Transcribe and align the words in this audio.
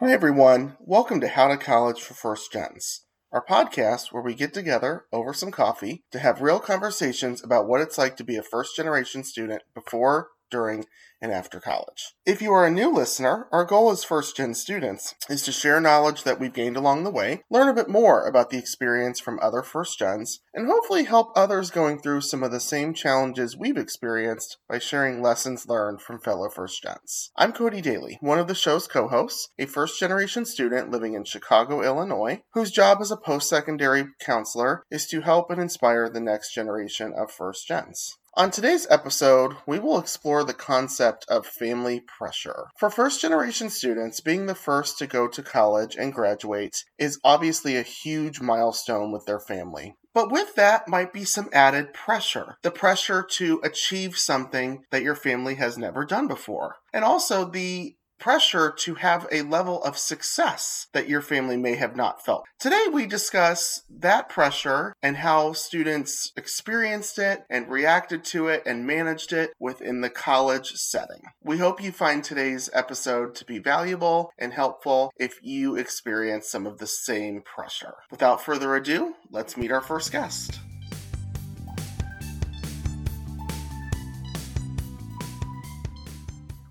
Hi, 0.00 0.12
everyone. 0.12 0.76
Welcome 0.78 1.20
to 1.22 1.26
How 1.26 1.48
to 1.48 1.56
College 1.56 2.00
for 2.00 2.14
First 2.14 2.52
Gens, 2.52 3.04
our 3.32 3.44
podcast 3.44 4.12
where 4.12 4.22
we 4.22 4.32
get 4.32 4.54
together 4.54 5.06
over 5.12 5.34
some 5.34 5.50
coffee 5.50 6.04
to 6.12 6.20
have 6.20 6.40
real 6.40 6.60
conversations 6.60 7.42
about 7.42 7.66
what 7.66 7.80
it's 7.80 7.98
like 7.98 8.16
to 8.18 8.22
be 8.22 8.36
a 8.36 8.42
first 8.44 8.76
generation 8.76 9.24
student 9.24 9.62
before, 9.74 10.28
during, 10.50 10.84
and 11.20 11.32
after 11.32 11.60
college. 11.60 12.14
If 12.24 12.40
you 12.40 12.52
are 12.52 12.66
a 12.66 12.70
new 12.70 12.92
listener, 12.92 13.48
our 13.50 13.64
goal 13.64 13.90
as 13.90 14.04
first 14.04 14.36
gen 14.36 14.54
students 14.54 15.14
is 15.28 15.42
to 15.42 15.52
share 15.52 15.80
knowledge 15.80 16.22
that 16.22 16.38
we've 16.38 16.52
gained 16.52 16.76
along 16.76 17.04
the 17.04 17.10
way, 17.10 17.42
learn 17.50 17.68
a 17.68 17.74
bit 17.74 17.88
more 17.88 18.26
about 18.26 18.50
the 18.50 18.58
experience 18.58 19.18
from 19.18 19.38
other 19.40 19.62
first 19.62 19.98
gens, 19.98 20.40
and 20.54 20.66
hopefully 20.66 21.04
help 21.04 21.32
others 21.34 21.70
going 21.70 21.98
through 21.98 22.20
some 22.20 22.42
of 22.42 22.52
the 22.52 22.60
same 22.60 22.94
challenges 22.94 23.56
we've 23.56 23.76
experienced 23.76 24.58
by 24.68 24.78
sharing 24.78 25.20
lessons 25.20 25.68
learned 25.68 26.00
from 26.00 26.20
fellow 26.20 26.48
first 26.48 26.82
gens. 26.82 27.30
I'm 27.36 27.52
Cody 27.52 27.80
Daly, 27.80 28.18
one 28.20 28.38
of 28.38 28.46
the 28.46 28.54
show's 28.54 28.86
co 28.86 29.08
hosts, 29.08 29.48
a 29.58 29.66
first 29.66 29.98
generation 29.98 30.44
student 30.44 30.90
living 30.90 31.14
in 31.14 31.24
Chicago, 31.24 31.82
Illinois, 31.82 32.42
whose 32.52 32.70
job 32.70 32.98
as 33.00 33.10
a 33.10 33.16
post 33.16 33.48
secondary 33.48 34.06
counselor 34.20 34.84
is 34.90 35.06
to 35.08 35.22
help 35.22 35.50
and 35.50 35.60
inspire 35.60 36.08
the 36.08 36.20
next 36.20 36.54
generation 36.54 37.12
of 37.16 37.30
first 37.30 37.66
gens. 37.66 38.18
On 38.38 38.52
today's 38.52 38.86
episode, 38.88 39.56
we 39.66 39.80
will 39.80 39.98
explore 39.98 40.44
the 40.44 40.54
concept 40.54 41.26
of 41.28 41.44
family 41.44 41.98
pressure. 41.98 42.68
For 42.76 42.88
first 42.88 43.20
generation 43.20 43.68
students, 43.68 44.20
being 44.20 44.46
the 44.46 44.54
first 44.54 44.96
to 44.98 45.08
go 45.08 45.26
to 45.26 45.42
college 45.42 45.96
and 45.96 46.14
graduate 46.14 46.84
is 46.98 47.18
obviously 47.24 47.76
a 47.76 47.82
huge 47.82 48.40
milestone 48.40 49.10
with 49.10 49.26
their 49.26 49.40
family. 49.40 49.96
But 50.14 50.30
with 50.30 50.54
that 50.54 50.86
might 50.86 51.12
be 51.12 51.24
some 51.24 51.48
added 51.52 51.92
pressure. 51.92 52.58
The 52.62 52.70
pressure 52.70 53.26
to 53.38 53.60
achieve 53.64 54.16
something 54.16 54.84
that 54.92 55.02
your 55.02 55.16
family 55.16 55.56
has 55.56 55.76
never 55.76 56.04
done 56.04 56.28
before. 56.28 56.76
And 56.92 57.04
also 57.04 57.44
the 57.44 57.96
pressure 58.18 58.70
to 58.78 58.94
have 58.96 59.26
a 59.30 59.42
level 59.42 59.82
of 59.82 59.98
success 59.98 60.88
that 60.92 61.08
your 61.08 61.20
family 61.20 61.56
may 61.56 61.76
have 61.76 61.96
not 61.96 62.24
felt. 62.24 62.44
Today, 62.58 62.86
we 62.92 63.06
discuss 63.06 63.82
that 63.88 64.28
pressure 64.28 64.94
and 65.02 65.18
how 65.18 65.52
students 65.52 66.32
experienced 66.36 67.18
it 67.18 67.44
and 67.48 67.68
reacted 67.68 68.24
to 68.24 68.48
it 68.48 68.62
and 68.66 68.86
managed 68.86 69.32
it 69.32 69.50
within 69.58 70.00
the 70.00 70.10
college 70.10 70.72
setting. 70.72 71.22
We 71.42 71.58
hope 71.58 71.82
you 71.82 71.92
find 71.92 72.22
today's 72.22 72.70
episode 72.72 73.34
to 73.36 73.44
be 73.44 73.58
valuable 73.58 74.32
and 74.38 74.52
helpful 74.52 75.12
if 75.16 75.38
you 75.42 75.76
experience 75.76 76.48
some 76.50 76.66
of 76.66 76.78
the 76.78 76.86
same 76.86 77.42
pressure. 77.42 77.94
Without 78.10 78.42
further 78.42 78.74
ado, 78.74 79.14
let's 79.30 79.56
meet 79.56 79.72
our 79.72 79.80
first 79.80 80.12
guest. 80.12 80.60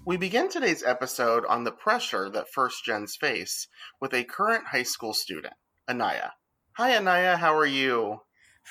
We 0.08 0.16
begin 0.16 0.48
today's 0.48 0.84
episode 0.84 1.46
on 1.48 1.66
the 1.66 1.72
pressure 1.74 2.30
that 2.30 2.50
first 2.54 2.86
gens 2.86 3.18
face 3.18 3.68
with 4.00 4.14
a 4.14 4.24
current 4.24 4.68
high 4.68 4.84
school 4.84 5.14
student, 5.14 5.56
Anaya. 5.90 6.32
Hi, 6.78 6.96
Anaya, 6.96 7.36
how 7.36 7.54
are 7.54 7.66
you? 7.66 8.22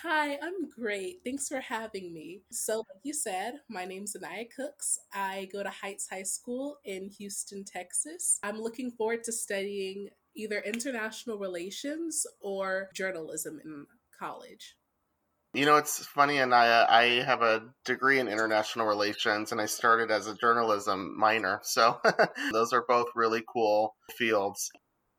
Hi, 0.03 0.39
I'm 0.43 0.71
great. 0.75 1.21
Thanks 1.27 1.47
for 1.47 1.61
having 1.61 2.15
me. 2.15 2.41
So, 2.51 2.79
like 2.79 3.03
you 3.03 3.13
said, 3.13 3.61
my 3.69 3.85
name's 3.85 4.17
Anaya 4.17 4.47
Cooks. 4.47 4.99
I 5.13 5.51
go 5.53 5.63
to 5.63 5.69
Heights 5.69 6.09
High 6.09 6.23
School 6.23 6.79
in 6.87 7.11
Houston, 7.19 7.65
Texas. 7.65 8.39
I'm 8.43 8.59
looking 8.59 8.91
forward 8.91 9.23
to 9.25 9.33
studying 9.33 10.09
either 10.35 10.61
international 10.61 11.37
relations 11.37 12.27
or 12.41 12.89
journalism 12.95 13.61
in 13.63 13.85
college. 14.19 14.75
You 15.57 15.65
know, 15.65 15.77
it's 15.77 16.05
funny, 16.09 16.37
and 16.37 16.55
I 16.55 16.69
uh, 16.69 16.87
I 16.87 17.05
have 17.25 17.41
a 17.41 17.63
degree 17.87 18.19
in 18.19 18.29
international 18.29 18.85
relations, 18.87 19.53
and 19.53 19.61
I 19.61 19.65
started 19.65 20.11
as 20.11 20.27
a 20.27 20.35
journalism 20.35 21.19
minor. 21.19 21.61
So 21.63 21.99
those 22.53 22.75
are 22.75 22.85
both 22.87 23.07
really 23.15 23.43
cool 23.51 23.95
fields. 24.19 24.69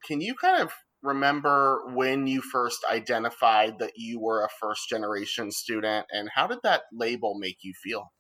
Can 0.05 0.21
you 0.21 0.35
kind 0.35 0.61
of 0.61 0.71
remember 1.01 1.81
when 1.91 2.27
you 2.27 2.41
first 2.41 2.85
identified 2.87 3.79
that 3.79 3.93
you 3.95 4.19
were 4.19 4.43
a 4.43 4.49
first 4.61 4.87
generation 4.87 5.49
student, 5.49 6.05
and 6.11 6.29
how 6.35 6.45
did 6.45 6.59
that 6.61 6.83
label 6.93 7.33
make 7.39 7.57
you 7.63 7.73
feel? 7.83 8.11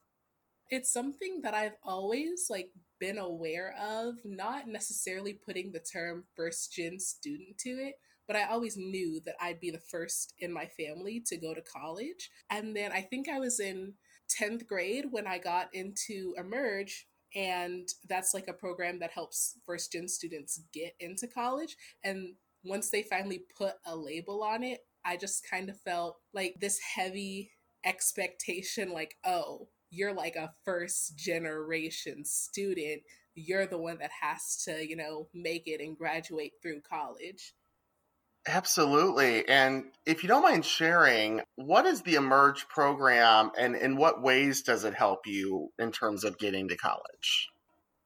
It's 0.71 0.91
something 0.91 1.41
that 1.43 1.53
I've 1.53 1.77
always 1.83 2.47
like 2.49 2.71
been 2.99 3.19
aware 3.19 3.75
of, 3.79 4.15
not 4.25 4.67
necessarily 4.67 5.33
putting 5.33 5.71
the 5.71 5.85
term 5.93 6.23
first 6.35 6.73
gen 6.73 6.99
student 6.99 7.59
to 7.59 7.69
it, 7.69 7.93
but 8.27 8.35
I 8.35 8.43
always 8.43 8.77
knew 8.77 9.21
that 9.25 9.35
I'd 9.39 9.59
be 9.59 9.71
the 9.71 9.79
first 9.79 10.33
in 10.39 10.51
my 10.51 10.65
family 10.65 11.23
to 11.27 11.37
go 11.37 11.53
to 11.53 11.61
college. 11.61 12.29
And 12.49 12.75
then 12.75 12.91
I 12.91 13.01
think 13.01 13.29
I 13.29 13.39
was 13.39 13.59
in 13.59 13.93
10th 14.39 14.67
grade 14.67 15.05
when 15.11 15.25
I 15.25 15.37
got 15.37 15.73
into 15.73 16.33
Emerge. 16.37 17.07
And 17.35 17.87
that's 18.07 18.33
like 18.33 18.47
a 18.47 18.53
program 18.53 18.99
that 18.99 19.11
helps 19.11 19.57
first 19.65 19.91
gen 19.91 20.07
students 20.07 20.61
get 20.73 20.93
into 20.99 21.27
college. 21.27 21.75
And 22.03 22.35
once 22.63 22.89
they 22.89 23.03
finally 23.03 23.43
put 23.57 23.75
a 23.85 23.95
label 23.95 24.43
on 24.43 24.63
it, 24.63 24.79
I 25.05 25.17
just 25.17 25.49
kind 25.49 25.69
of 25.69 25.79
felt 25.79 26.17
like 26.33 26.55
this 26.59 26.79
heavy 26.79 27.51
expectation 27.85 28.91
like, 28.91 29.15
oh, 29.25 29.69
you're 29.89 30.13
like 30.13 30.35
a 30.35 30.53
first 30.65 31.17
generation 31.17 32.25
student. 32.25 33.01
You're 33.35 33.67
the 33.67 33.77
one 33.77 33.99
that 33.99 34.11
has 34.21 34.61
to, 34.65 34.85
you 34.87 34.95
know, 34.95 35.29
make 35.33 35.67
it 35.67 35.79
and 35.79 35.97
graduate 35.97 36.53
through 36.61 36.81
college. 36.81 37.53
Absolutely. 38.47 39.47
And 39.47 39.85
if 40.05 40.23
you 40.23 40.29
don't 40.29 40.41
mind 40.41 40.65
sharing, 40.65 41.41
what 41.55 41.85
is 41.85 42.01
the 42.01 42.15
Emerge 42.15 42.67
program 42.69 43.51
and 43.59 43.75
in 43.75 43.97
what 43.97 44.21
ways 44.21 44.61
does 44.61 44.85
it 44.85 44.93
help 44.93 45.27
you 45.27 45.69
in 45.77 45.91
terms 45.91 46.23
of 46.23 46.37
getting 46.37 46.69
to 46.69 46.77
college? 46.77 47.49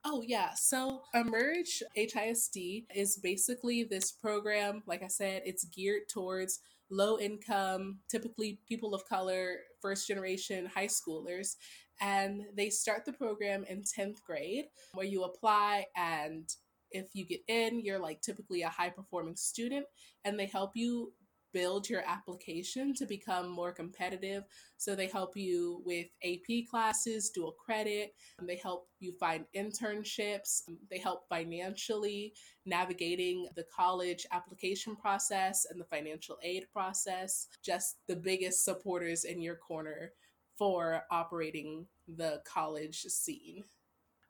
Oh, 0.04 0.20
yeah. 0.26 0.50
So, 0.56 1.02
Emerge 1.14 1.84
HISD 1.96 2.86
is 2.92 3.18
basically 3.18 3.84
this 3.84 4.10
program. 4.10 4.82
Like 4.84 5.04
I 5.04 5.08
said, 5.08 5.42
it's 5.44 5.64
geared 5.66 6.08
towards 6.12 6.58
low 6.90 7.18
income, 7.18 7.98
typically 8.08 8.58
people 8.68 8.94
of 8.96 9.08
color, 9.08 9.60
first 9.80 10.08
generation 10.08 10.66
high 10.66 10.88
schoolers. 10.88 11.56
And 12.00 12.42
they 12.56 12.68
start 12.68 13.04
the 13.04 13.12
program 13.12 13.64
in 13.68 13.82
10th 13.82 14.22
grade 14.26 14.64
where 14.94 15.06
you 15.06 15.22
apply 15.22 15.86
and 15.96 16.52
if 16.92 17.08
you 17.14 17.26
get 17.26 17.40
in, 17.48 17.80
you're 17.80 17.98
like 17.98 18.20
typically 18.20 18.62
a 18.62 18.68
high 18.68 18.90
performing 18.90 19.36
student, 19.36 19.86
and 20.24 20.38
they 20.38 20.46
help 20.46 20.72
you 20.74 21.12
build 21.52 21.88
your 21.88 22.02
application 22.06 22.94
to 22.94 23.06
become 23.06 23.48
more 23.48 23.72
competitive. 23.72 24.44
So 24.76 24.94
they 24.94 25.06
help 25.06 25.36
you 25.36 25.82
with 25.84 26.06
AP 26.24 26.66
classes, 26.70 27.30
dual 27.30 27.52
credit, 27.52 28.14
they 28.42 28.56
help 28.56 28.88
you 29.00 29.12
find 29.18 29.44
internships, 29.56 30.62
um, 30.68 30.78
they 30.90 30.98
help 30.98 31.28
financially 31.28 32.32
navigating 32.66 33.48
the 33.54 33.64
college 33.74 34.26
application 34.32 34.96
process 34.96 35.66
and 35.70 35.80
the 35.80 35.84
financial 35.84 36.38
aid 36.42 36.64
process. 36.72 37.48
Just 37.62 37.96
the 38.08 38.16
biggest 38.16 38.64
supporters 38.64 39.24
in 39.24 39.40
your 39.40 39.56
corner 39.56 40.12
for 40.58 41.02
operating 41.10 41.86
the 42.08 42.40
college 42.46 43.02
scene. 43.02 43.64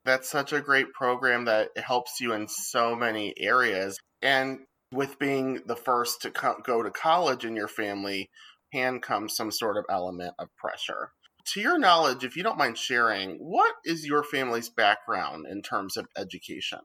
That's 0.05 0.29
such 0.29 0.53
a 0.53 0.61
great 0.61 0.93
program 0.93 1.45
that 1.45 1.71
helps 1.77 2.21
you 2.21 2.33
in 2.33 2.49
so 2.49 2.97
many 2.97 3.35
areas. 3.39 3.99
And 4.21 4.61
with 4.93 5.19
being 5.19 5.63
the 5.67 5.77
first 5.77 6.23
to 6.23 6.31
co- 6.31 6.61
go 6.65 6.83
to 6.83 6.91
college 6.91 7.45
in 7.45 7.57
your 7.57 7.69
family, 7.69 8.31
can 8.73 9.01
come 9.01 9.29
some 9.29 9.51
sort 9.51 9.77
of 9.77 9.85
element 9.91 10.35
of 10.39 10.49
pressure. 10.57 11.13
To 11.55 11.61
your 11.61 11.79
knowledge, 11.79 12.25
if 12.25 12.37
you 12.37 12.43
don't 12.43 12.59
mind 12.59 12.79
sharing, 12.79 13.37
what 13.37 13.75
is 13.85 14.07
your 14.07 14.23
family's 14.23 14.69
background 14.69 15.47
in 15.51 15.61
terms 15.61 15.97
of 15.97 16.07
education? 16.17 16.79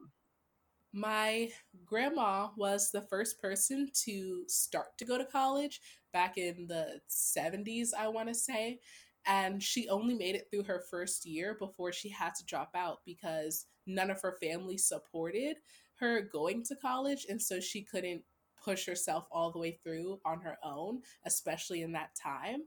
My 0.92 1.50
grandma 1.84 2.48
was 2.56 2.90
the 2.90 3.02
first 3.02 3.40
person 3.40 3.90
to 4.04 4.44
start 4.48 4.98
to 4.98 5.04
go 5.04 5.16
to 5.16 5.24
college 5.24 5.80
back 6.12 6.38
in 6.38 6.66
the 6.66 7.00
70s, 7.08 7.90
I 7.96 8.08
want 8.08 8.28
to 8.28 8.34
say 8.34 8.80
and 9.28 9.62
she 9.62 9.88
only 9.88 10.14
made 10.14 10.34
it 10.34 10.48
through 10.50 10.64
her 10.64 10.82
first 10.90 11.24
year 11.26 11.54
before 11.58 11.92
she 11.92 12.08
had 12.08 12.34
to 12.34 12.44
drop 12.46 12.70
out 12.74 13.00
because 13.06 13.66
none 13.86 14.10
of 14.10 14.20
her 14.20 14.36
family 14.42 14.78
supported 14.78 15.56
her 16.00 16.22
going 16.22 16.64
to 16.64 16.74
college 16.74 17.26
and 17.28 17.40
so 17.40 17.60
she 17.60 17.82
couldn't 17.82 18.22
push 18.62 18.86
herself 18.86 19.26
all 19.30 19.52
the 19.52 19.58
way 19.58 19.78
through 19.84 20.18
on 20.24 20.40
her 20.40 20.58
own 20.64 21.00
especially 21.26 21.82
in 21.82 21.92
that 21.92 22.10
time. 22.20 22.62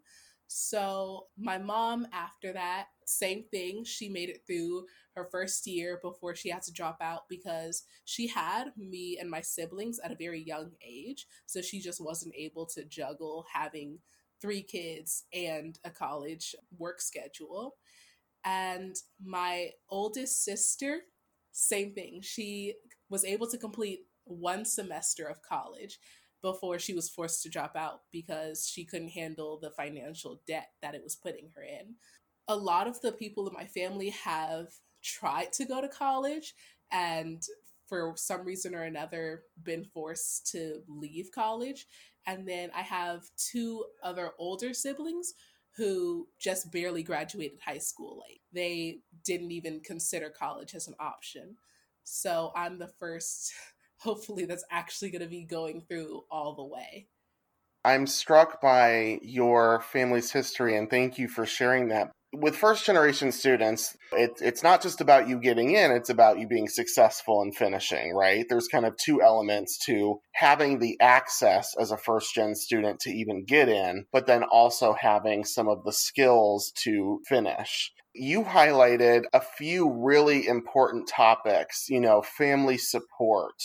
So 0.47 1.27
my 1.38 1.57
mom 1.57 2.07
after 2.13 2.53
that 2.53 2.88
same 3.12 3.44
thing. 3.51 3.83
She 3.83 4.09
made 4.09 4.30
it 4.30 4.41
through 4.47 4.85
her 5.15 5.27
first 5.31 5.68
year 5.68 6.00
before 6.01 6.35
she 6.35 6.50
had 6.50 6.62
to 6.63 6.74
drop 6.74 6.97
out 7.01 7.24
because 7.30 7.83
she 8.06 8.27
had 8.27 8.71
me 8.77 9.18
and 9.19 9.30
my 9.30 9.41
siblings 9.41 10.00
at 10.00 10.12
a 10.12 10.15
very 10.15 10.41
young 10.41 10.71
age 10.85 11.27
so 11.45 11.62
she 11.62 11.80
just 11.80 12.03
wasn't 12.03 12.33
able 12.35 12.65
to 12.68 12.85
juggle 12.85 13.45
having 13.53 14.00
three 14.41 14.63
kids 14.63 15.25
and 15.33 15.77
a 15.83 15.89
college 15.89 16.55
work 16.77 17.01
schedule. 17.01 17.75
And 18.43 18.95
my 19.23 19.69
oldest 19.89 20.43
sister, 20.43 21.01
same 21.51 21.93
thing. 21.93 22.21
She 22.21 22.75
was 23.09 23.23
able 23.23 23.47
to 23.47 23.57
complete 23.57 24.01
one 24.25 24.65
semester 24.65 25.25
of 25.27 25.41
college 25.41 25.99
before 26.41 26.79
she 26.79 26.93
was 26.93 27.09
forced 27.09 27.43
to 27.43 27.49
drop 27.49 27.75
out 27.75 28.01
because 28.11 28.67
she 28.67 28.83
couldn't 28.83 29.09
handle 29.09 29.59
the 29.59 29.69
financial 29.69 30.41
debt 30.47 30.69
that 30.81 30.95
it 30.95 31.03
was 31.03 31.15
putting 31.15 31.49
her 31.55 31.61
in. 31.61 31.95
A 32.47 32.55
lot 32.55 32.87
of 32.87 32.99
the 33.01 33.11
people 33.11 33.47
in 33.47 33.53
my 33.53 33.65
family 33.65 34.09
have 34.09 34.67
tried 35.03 35.53
to 35.53 35.65
go 35.65 35.81
to 35.81 35.87
college 35.87 36.55
and 36.91 37.44
for 37.91 38.13
some 38.15 38.45
reason 38.45 38.73
or 38.73 38.83
another, 38.83 39.43
been 39.61 39.83
forced 39.83 40.49
to 40.49 40.81
leave 40.88 41.29
college. 41.35 41.88
And 42.25 42.47
then 42.47 42.69
I 42.73 42.83
have 42.83 43.23
two 43.35 43.83
other 44.01 44.31
older 44.39 44.73
siblings 44.73 45.33
who 45.75 46.29
just 46.39 46.71
barely 46.71 47.03
graduated 47.03 47.59
high 47.59 47.79
school 47.79 48.23
Like 48.25 48.39
They 48.53 48.99
didn't 49.25 49.51
even 49.51 49.81
consider 49.81 50.29
college 50.29 50.73
as 50.73 50.88
an 50.88 50.95
option. 51.01 51.57
So 52.05 52.53
I'm 52.55 52.79
the 52.79 52.88
first, 52.97 53.51
hopefully, 53.97 54.45
that's 54.45 54.63
actually 54.71 55.11
going 55.11 55.23
to 55.23 55.27
be 55.27 55.44
going 55.44 55.81
through 55.81 56.23
all 56.31 56.55
the 56.55 56.63
way. 56.63 57.07
I'm 57.83 58.07
struck 58.07 58.61
by 58.61 59.19
your 59.21 59.81
family's 59.81 60.31
history 60.31 60.77
and 60.77 60.89
thank 60.89 61.17
you 61.17 61.27
for 61.27 61.45
sharing 61.45 61.89
that 61.89 62.11
with 62.33 62.56
first 62.56 62.86
generation 62.86 63.31
students, 63.31 63.95
it, 64.13 64.31
it's 64.42 64.63
not 64.63 64.81
just 64.81 65.01
about 65.01 65.28
you 65.28 65.39
getting 65.39 65.72
in, 65.72 65.92
it's 65.92 66.10
about 66.10 66.39
you 66.39 66.48
being 66.48 66.68
successful 66.68 67.42
and 67.42 67.56
finishing, 67.56 68.13
right? 68.16 68.45
There's 68.48 68.68
kind 68.68 68.86
of 68.86 68.95
two 68.98 69.22
elements 69.22 69.78
to 69.86 70.22
having 70.33 70.80
the 70.80 70.98
access 71.01 71.75
as 71.80 71.92
a 71.92 71.98
first 71.98 72.33
gen 72.33 72.56
student 72.56 73.00
to 73.01 73.12
even 73.12 73.45
get 73.45 73.68
in, 73.68 74.06
but 74.12 74.28
then 74.28 74.44
also 74.44 74.94
having 74.94 75.44
some 75.44 75.68
of 75.68 75.83
the 75.83 75.94
skills 75.94 76.72
to 76.83 77.19
finish. 77.28 77.92
You 78.13 78.44
highlighted 78.44 79.24
a 79.33 79.42
few 79.42 79.89
really 79.89 80.48
important 80.48 81.07
topics, 81.07 81.88
you 81.89 82.00
know, 82.00 82.22
family 82.22 82.78
support, 82.78 83.56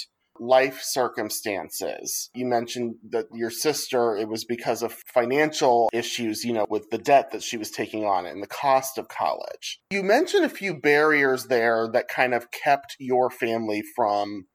life 0.41 0.81
circumstances. 0.83 2.31
You 2.35 2.47
mentioned 2.47 2.97
that 3.11 3.27
your 3.33 3.51
sister, 3.51 4.17
it 4.17 4.29
was 4.29 4.45
because 4.45 4.83
of 4.83 4.95
financial 5.13 5.91
issues, 5.93 6.45
you 6.45 6.53
know, 6.53 6.67
with 6.69 6.91
the 6.91 6.99
debt 6.99 7.33
that 7.33 7.43
she 7.43 7.57
was 7.57 7.71
taking 7.71 8.05
on 8.05 8.27
and 8.27 8.43
the 8.43 8.49
cost 8.49 8.99
of 8.99 9.09
college. 9.09 9.79
You 9.91 10.03
mentioned 10.03 10.45
a 10.45 10.51
few 10.51 10.75
barriers 10.75 11.47
there 11.47 11.89
that 11.93 12.09
kind 12.09 12.35
of 12.35 12.51
kept 12.51 12.97
your 12.99 13.31
family 13.31 13.83
from 13.95 14.47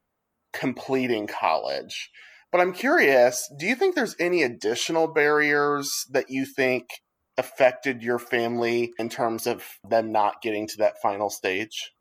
completing 0.53 1.27
college. 1.27 2.09
But 2.51 2.61
I'm 2.61 2.73
curious, 2.73 3.49
do 3.57 3.65
you 3.65 3.75
think 3.75 3.95
there's 3.95 4.15
any 4.19 4.43
additional 4.43 5.07
barriers 5.07 6.05
that 6.11 6.25
you 6.29 6.45
think 6.45 6.89
affected 7.37 8.03
your 8.03 8.19
family 8.19 8.91
in 8.99 9.07
terms 9.07 9.47
of 9.47 9.63
them 9.87 10.11
not 10.11 10.41
getting 10.41 10.67
to 10.67 10.77
that 10.79 11.01
final 11.01 11.29
stage? 11.29 11.91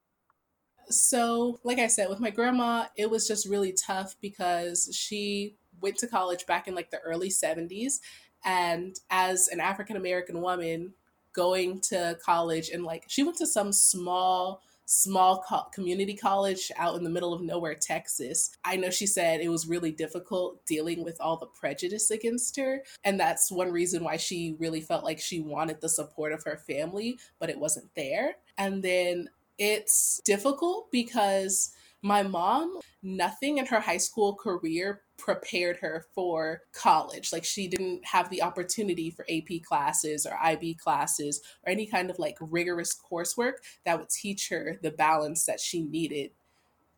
So, 0.91 1.61
like 1.63 1.79
I 1.79 1.87
said, 1.87 2.09
with 2.09 2.21
my 2.21 2.31
grandma, 2.31 2.87
it 2.97 3.11
was 3.11 3.27
just 3.27 3.49
really 3.49 3.73
tough 3.73 4.17
because 4.21 4.91
she 4.93 5.57
went 5.81 5.97
to 5.99 6.07
college 6.07 6.47
back 6.47 6.69
in 6.69 6.75
like 6.75 6.91
the 6.91 6.99
early 7.01 7.31
70s. 7.31 8.01
And 8.45 8.97
as 9.11 9.49
an 9.49 9.61
African 9.61 9.97
American 9.97 10.41
woman 10.41 10.95
going 11.33 11.81
to 11.81 12.19
college, 12.25 12.71
and 12.71 12.85
like 12.85 13.05
she 13.09 13.23
went 13.23 13.37
to 13.39 13.47
some 13.47 13.73
small, 13.73 14.63
small 14.87 15.45
co- 15.49 15.69
community 15.73 16.17
college 16.17 16.73
out 16.77 16.97
in 16.97 17.05
the 17.05 17.11
middle 17.11 17.33
of 17.33 17.43
nowhere, 17.43 17.77
Texas. 17.77 18.51
I 18.65 18.77
know 18.77 18.91
she 18.91 19.07
said 19.07 19.41
it 19.41 19.49
was 19.49 19.69
really 19.69 19.93
difficult 19.93 20.67
dealing 20.67 21.05
with 21.05 21.21
all 21.21 21.37
the 21.37 21.47
prejudice 21.47 22.11
against 22.11 22.57
her. 22.57 22.83
And 23.05 23.21
that's 23.21 23.53
one 23.53 23.71
reason 23.71 24.03
why 24.03 24.17
she 24.17 24.57
really 24.59 24.81
felt 24.81 25.05
like 25.05 25.21
she 25.21 25.41
wanted 25.41 25.81
the 25.81 25.89
support 25.89 26.33
of 26.33 26.43
her 26.45 26.57
family, 26.57 27.19
but 27.39 27.51
it 27.51 27.61
wasn't 27.61 27.95
there. 27.95 28.37
And 28.59 28.83
then 28.83 29.29
it's 29.61 30.23
difficult 30.25 30.91
because 30.91 31.73
my 32.03 32.23
mom, 32.23 32.81
nothing 33.03 33.59
in 33.59 33.67
her 33.67 33.79
high 33.79 33.99
school 33.99 34.35
career 34.35 35.03
prepared 35.19 35.77
her 35.77 36.07
for 36.15 36.63
college. 36.73 37.31
Like 37.31 37.45
she 37.45 37.69
didn't 37.69 38.07
have 38.07 38.31
the 38.31 38.43
opportunity 38.43 39.11
for 39.11 39.27
AP 39.31 39.63
classes 39.63 40.25
or 40.25 40.35
IB 40.43 40.75
classes 40.83 41.43
or 41.67 41.73
any 41.73 41.85
kind 41.85 42.09
of 42.09 42.19
like 42.19 42.39
rigorous 42.41 42.99
coursework 42.99 43.57
that 43.85 43.99
would 43.99 44.09
teach 44.09 44.49
her 44.49 44.79
the 44.83 44.91
balance 44.91 45.45
that 45.45 45.61
she 45.61 45.83
needed 45.83 46.31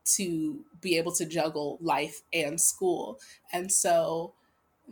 to 0.04 0.64
be 0.80 0.96
able 0.98 1.12
to 1.12 1.26
juggle 1.26 1.78
life 1.80 2.22
and 2.32 2.60
school. 2.60 3.18
And 3.52 3.72
so 3.72 4.34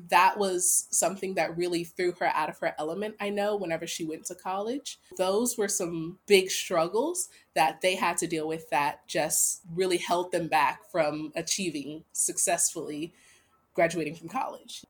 that 0.09 0.39
was 0.39 0.87
something 0.91 1.35
that 1.35 1.57
really 1.57 1.85
threw 1.85 2.13
her 2.13 2.27
out 2.27 2.49
of 2.49 2.59
her 2.59 2.75
element, 2.79 3.17
I 3.21 3.31
know, 3.31 3.57
whenever 3.57 3.87
she 3.87 4.05
went 4.05 4.25
to 4.27 4.35
college. 4.35 4.99
Those 5.17 5.59
were 5.59 5.69
some 5.69 6.19
big 6.27 6.51
struggles 6.51 7.29
that 7.55 7.81
they 7.81 7.97
had 7.97 8.17
to 8.19 8.27
deal 8.27 8.49
with 8.49 8.71
that 8.71 9.07
just 9.07 9.63
really 9.75 9.99
held 9.99 10.33
them 10.33 10.49
back 10.49 10.91
from 10.91 11.33
achieving 11.35 12.05
successfully 12.13 13.13
graduating 13.75 14.15
from 14.15 14.29
college. 14.29 14.85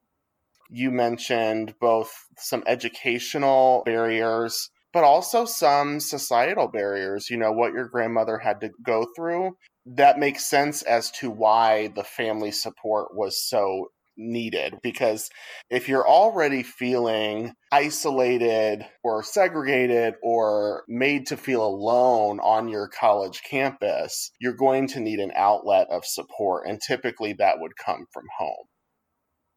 You 0.68 0.90
mentioned 0.90 1.74
both 1.80 2.26
some 2.38 2.62
educational 2.66 3.82
barriers, 3.84 4.70
but 4.92 5.04
also 5.04 5.44
some 5.44 5.98
societal 5.98 6.68
barriers. 6.68 7.28
You 7.28 7.38
know, 7.38 7.52
what 7.52 7.72
your 7.72 7.88
grandmother 7.88 8.38
had 8.38 8.60
to 8.60 8.70
go 8.82 9.06
through. 9.16 9.56
That 9.86 10.18
makes 10.18 10.44
sense 10.44 10.82
as 10.82 11.10
to 11.12 11.30
why 11.30 11.88
the 11.88 12.04
family 12.04 12.52
support 12.52 13.14
was 13.14 13.42
so 13.42 13.88
needed 14.20 14.74
because 14.82 15.30
if 15.70 15.88
you're 15.88 16.06
already 16.06 16.62
feeling 16.62 17.54
isolated 17.72 18.84
or 19.02 19.22
segregated 19.22 20.14
or 20.22 20.84
made 20.86 21.26
to 21.26 21.36
feel 21.36 21.66
alone 21.66 22.38
on 22.40 22.68
your 22.68 22.88
college 22.88 23.42
campus, 23.42 24.30
you're 24.38 24.52
going 24.52 24.86
to 24.88 25.00
need 25.00 25.18
an 25.18 25.32
outlet 25.34 25.88
of 25.90 26.04
support, 26.04 26.66
and 26.66 26.80
typically 26.80 27.32
that 27.32 27.58
would 27.58 27.76
come 27.76 28.06
from 28.12 28.24
home. 28.38 28.66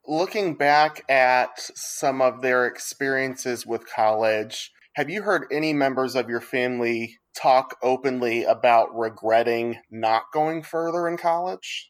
Looking 0.06 0.56
back 0.56 1.04
at 1.10 1.52
some 1.76 2.22
of 2.22 2.42
their 2.42 2.66
experiences 2.66 3.66
with 3.66 3.86
college, 3.86 4.72
have 4.96 5.10
you 5.10 5.24
heard 5.24 5.48
any 5.52 5.74
members 5.74 6.16
of 6.16 6.30
your 6.30 6.42
family 6.42 7.18
talk 7.36 7.78
openly 7.82 8.44
about 8.44 8.96
regretting 8.96 9.78
not 9.90 10.24
going 10.34 10.62
further 10.62 11.08
in 11.08 11.18
college? 11.18 11.90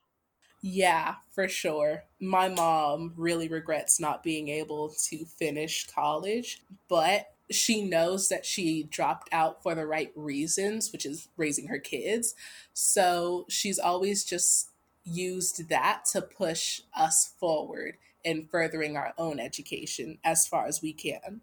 Yeah, 0.62 1.16
for 1.36 1.50
sure. 1.50 2.04
My 2.24 2.48
mom 2.48 3.14
really 3.18 3.50
regrets 3.50 4.00
not 4.00 4.24
being 4.24 4.48
able 4.48 4.96
to 5.10 5.26
finish 5.26 5.86
college, 5.88 6.62
but 6.88 7.34
she 7.52 7.84
knows 7.84 8.30
that 8.30 8.46
she 8.46 8.84
dropped 8.84 9.28
out 9.34 9.62
for 9.62 9.76
the 9.76 9.86
right 9.86 10.12
reasons, 10.16 10.94
which 10.94 11.06
is 11.06 11.28
raising 11.36 11.68
her 11.68 11.80
kids. 11.80 12.34
So 12.74 13.46
she's 13.50 13.78
always 13.78 14.24
just 14.24 14.70
used 15.04 15.68
that 15.68 16.06
to 16.14 16.22
push 16.22 16.82
us 16.96 17.34
forward 17.38 17.98
in 18.24 18.48
furthering 18.48 18.96
our 18.96 19.14
own 19.18 19.38
education 19.38 20.18
as 20.24 20.48
far 20.48 20.66
as 20.66 20.82
we 20.82 20.94
can. 20.94 21.42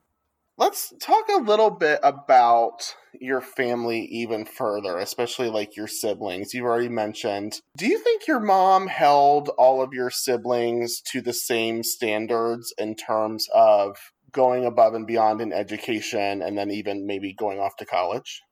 Let's 0.60 0.92
talk 1.00 1.24
a 1.30 1.40
little 1.40 1.70
bit 1.70 2.00
about 2.02 2.94
your 3.18 3.40
family 3.40 4.00
even 4.00 4.44
further, 4.44 4.98
especially 4.98 5.48
like 5.48 5.74
your 5.74 5.86
siblings. 5.86 6.52
You've 6.52 6.66
already 6.66 6.90
mentioned. 6.90 7.62
Do 7.78 7.86
you 7.86 7.98
think 7.98 8.26
your 8.28 8.40
mom 8.40 8.86
held 8.86 9.48
all 9.56 9.80
of 9.80 9.94
your 9.94 10.10
siblings 10.10 11.00
to 11.12 11.22
the 11.22 11.32
same 11.32 11.82
standards 11.82 12.74
in 12.76 12.94
terms 12.94 13.48
of 13.54 13.96
going 14.32 14.66
above 14.66 14.92
and 14.92 15.06
beyond 15.06 15.40
in 15.40 15.50
education 15.50 16.42
and 16.42 16.58
then 16.58 16.70
even 16.70 17.06
maybe 17.06 17.32
going 17.32 17.58
off 17.58 17.76
to 17.76 17.86
college? 17.86 18.42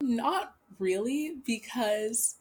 Not 0.00 0.56
really, 0.80 1.36
because 1.46 2.38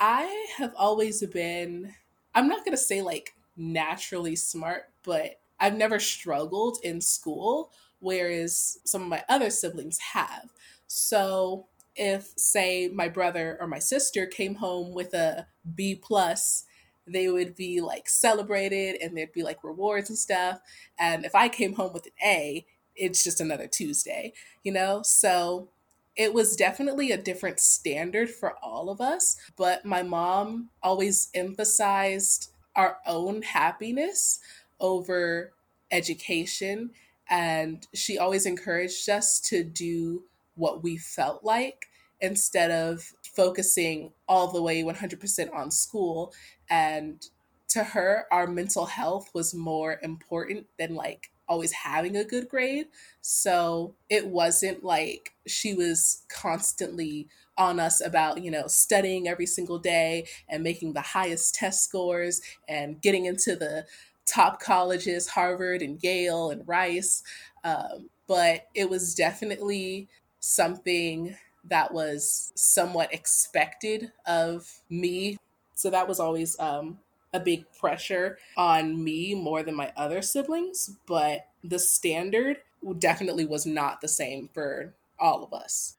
I 0.00 0.46
have 0.56 0.72
always 0.78 1.22
been, 1.26 1.92
I'm 2.34 2.48
not 2.48 2.64
going 2.64 2.74
to 2.74 2.82
say 2.82 3.02
like 3.02 3.34
naturally 3.54 4.34
smart, 4.34 4.84
but 5.02 5.40
I've 5.60 5.76
never 5.76 6.00
struggled 6.00 6.78
in 6.82 7.02
school 7.02 7.70
whereas 8.04 8.78
some 8.84 9.02
of 9.02 9.08
my 9.08 9.24
other 9.28 9.50
siblings 9.50 9.98
have. 10.12 10.50
So 10.86 11.66
if 11.96 12.32
say 12.36 12.88
my 12.92 13.08
brother 13.08 13.56
or 13.58 13.66
my 13.66 13.78
sister 13.78 14.26
came 14.26 14.56
home 14.56 14.94
with 14.94 15.14
a 15.14 15.46
B 15.74 15.94
plus, 15.94 16.66
they 17.06 17.28
would 17.28 17.54
be 17.54 17.80
like 17.80 18.08
celebrated 18.08 19.00
and 19.00 19.16
there'd 19.16 19.32
be 19.32 19.42
like 19.42 19.64
rewards 19.64 20.10
and 20.10 20.18
stuff. 20.18 20.60
And 20.98 21.24
if 21.24 21.34
I 21.34 21.48
came 21.48 21.74
home 21.74 21.92
with 21.94 22.06
an 22.06 22.12
A, 22.22 22.66
it's 22.94 23.24
just 23.24 23.40
another 23.40 23.66
Tuesday, 23.66 24.34
you 24.62 24.72
know? 24.72 25.02
So 25.02 25.70
it 26.14 26.34
was 26.34 26.56
definitely 26.56 27.10
a 27.10 27.16
different 27.16 27.58
standard 27.58 28.30
for 28.30 28.54
all 28.62 28.90
of 28.90 29.00
us. 29.00 29.36
But 29.56 29.84
my 29.84 30.02
mom 30.02 30.70
always 30.82 31.30
emphasized 31.34 32.50
our 32.76 32.98
own 33.06 33.42
happiness 33.42 34.40
over 34.78 35.52
education 35.90 36.90
and 37.28 37.86
she 37.94 38.18
always 38.18 38.46
encouraged 38.46 39.08
us 39.08 39.40
to 39.40 39.64
do 39.64 40.24
what 40.54 40.82
we 40.82 40.96
felt 40.96 41.44
like 41.44 41.86
instead 42.20 42.70
of 42.70 43.12
focusing 43.34 44.12
all 44.28 44.52
the 44.52 44.62
way 44.62 44.82
100% 44.82 45.54
on 45.54 45.70
school. 45.70 46.32
And 46.70 47.26
to 47.68 47.84
her, 47.84 48.26
our 48.30 48.46
mental 48.46 48.86
health 48.86 49.30
was 49.34 49.54
more 49.54 49.98
important 50.02 50.66
than 50.78 50.94
like 50.94 51.30
always 51.48 51.72
having 51.72 52.16
a 52.16 52.24
good 52.24 52.48
grade. 52.48 52.86
So 53.20 53.94
it 54.08 54.26
wasn't 54.26 54.84
like 54.84 55.34
she 55.46 55.74
was 55.74 56.22
constantly 56.28 57.28
on 57.56 57.78
us 57.78 58.04
about, 58.04 58.42
you 58.42 58.50
know, 58.50 58.66
studying 58.66 59.28
every 59.28 59.46
single 59.46 59.78
day 59.78 60.26
and 60.48 60.62
making 60.62 60.92
the 60.92 61.00
highest 61.00 61.54
test 61.54 61.84
scores 61.84 62.40
and 62.68 63.00
getting 63.00 63.26
into 63.26 63.56
the 63.56 63.86
top 64.26 64.60
colleges, 64.60 65.28
Harvard 65.28 65.82
and 65.82 66.02
Yale 66.02 66.50
and 66.50 66.66
Rice. 66.66 67.22
Um, 67.62 68.10
but 68.26 68.68
it 68.74 68.88
was 68.88 69.14
definitely 69.14 70.08
something 70.40 71.36
that 71.64 71.92
was 71.92 72.52
somewhat 72.54 73.12
expected 73.12 74.12
of 74.26 74.80
me 74.90 75.38
So 75.74 75.90
that 75.90 76.06
was 76.06 76.20
always 76.20 76.58
um, 76.60 76.98
a 77.32 77.40
big 77.40 77.64
pressure 77.78 78.38
on 78.56 79.02
me 79.02 79.34
more 79.34 79.62
than 79.62 79.74
my 79.74 79.92
other 79.96 80.22
siblings, 80.22 80.90
but 81.06 81.48
the 81.62 81.78
standard 81.78 82.58
definitely 82.98 83.44
was 83.44 83.66
not 83.66 84.00
the 84.00 84.08
same 84.08 84.48
for 84.52 84.94
all 85.18 85.42
of 85.42 85.52
us. 85.52 85.96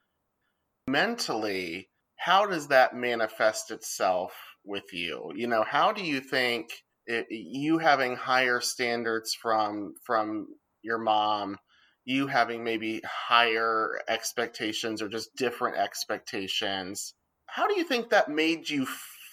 Mentally, 0.88 1.89
how 2.15 2.46
does 2.46 2.67
that 2.67 2.96
manifest 2.96 3.72
itself 3.72 4.34
with 4.63 4.94
you? 4.94 5.34
You 5.36 5.48
know, 5.48 5.63
how 5.63 5.91
do 5.91 6.03
you 6.03 6.22
think 6.22 6.85
it, 7.08 7.28
you 7.30 7.78
having 7.78 8.16
higher 8.16 8.62
standards 8.62 9.34
from 9.34 9.96
from 10.04 10.48
your 10.82 10.98
mom, 10.98 11.58
you 12.04 12.28
having 12.28 12.64
maybe 12.64 13.02
higher 13.06 14.00
expectations 14.08 15.02
or 15.02 15.08
just 15.08 15.36
different 15.36 15.78
expectations, 15.78 17.14
how 17.48 17.68
do 17.68 17.78
you 17.78 17.84
think 17.84 18.10
that 18.10 18.30
made 18.30 18.70
you 18.70 18.86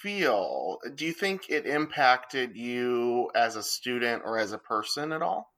feel? 0.02 0.78
Do 0.94 1.04
you 1.04 1.12
think 1.12 1.48
it 1.48 1.66
impacted 1.66 2.56
you 2.56 3.30
as 3.34 3.56
a 3.56 3.62
student 3.62 4.22
or 4.24 4.38
as 4.38 4.52
a 4.52 4.58
person 4.58 5.12
at 5.12 5.22
all? 5.22 5.52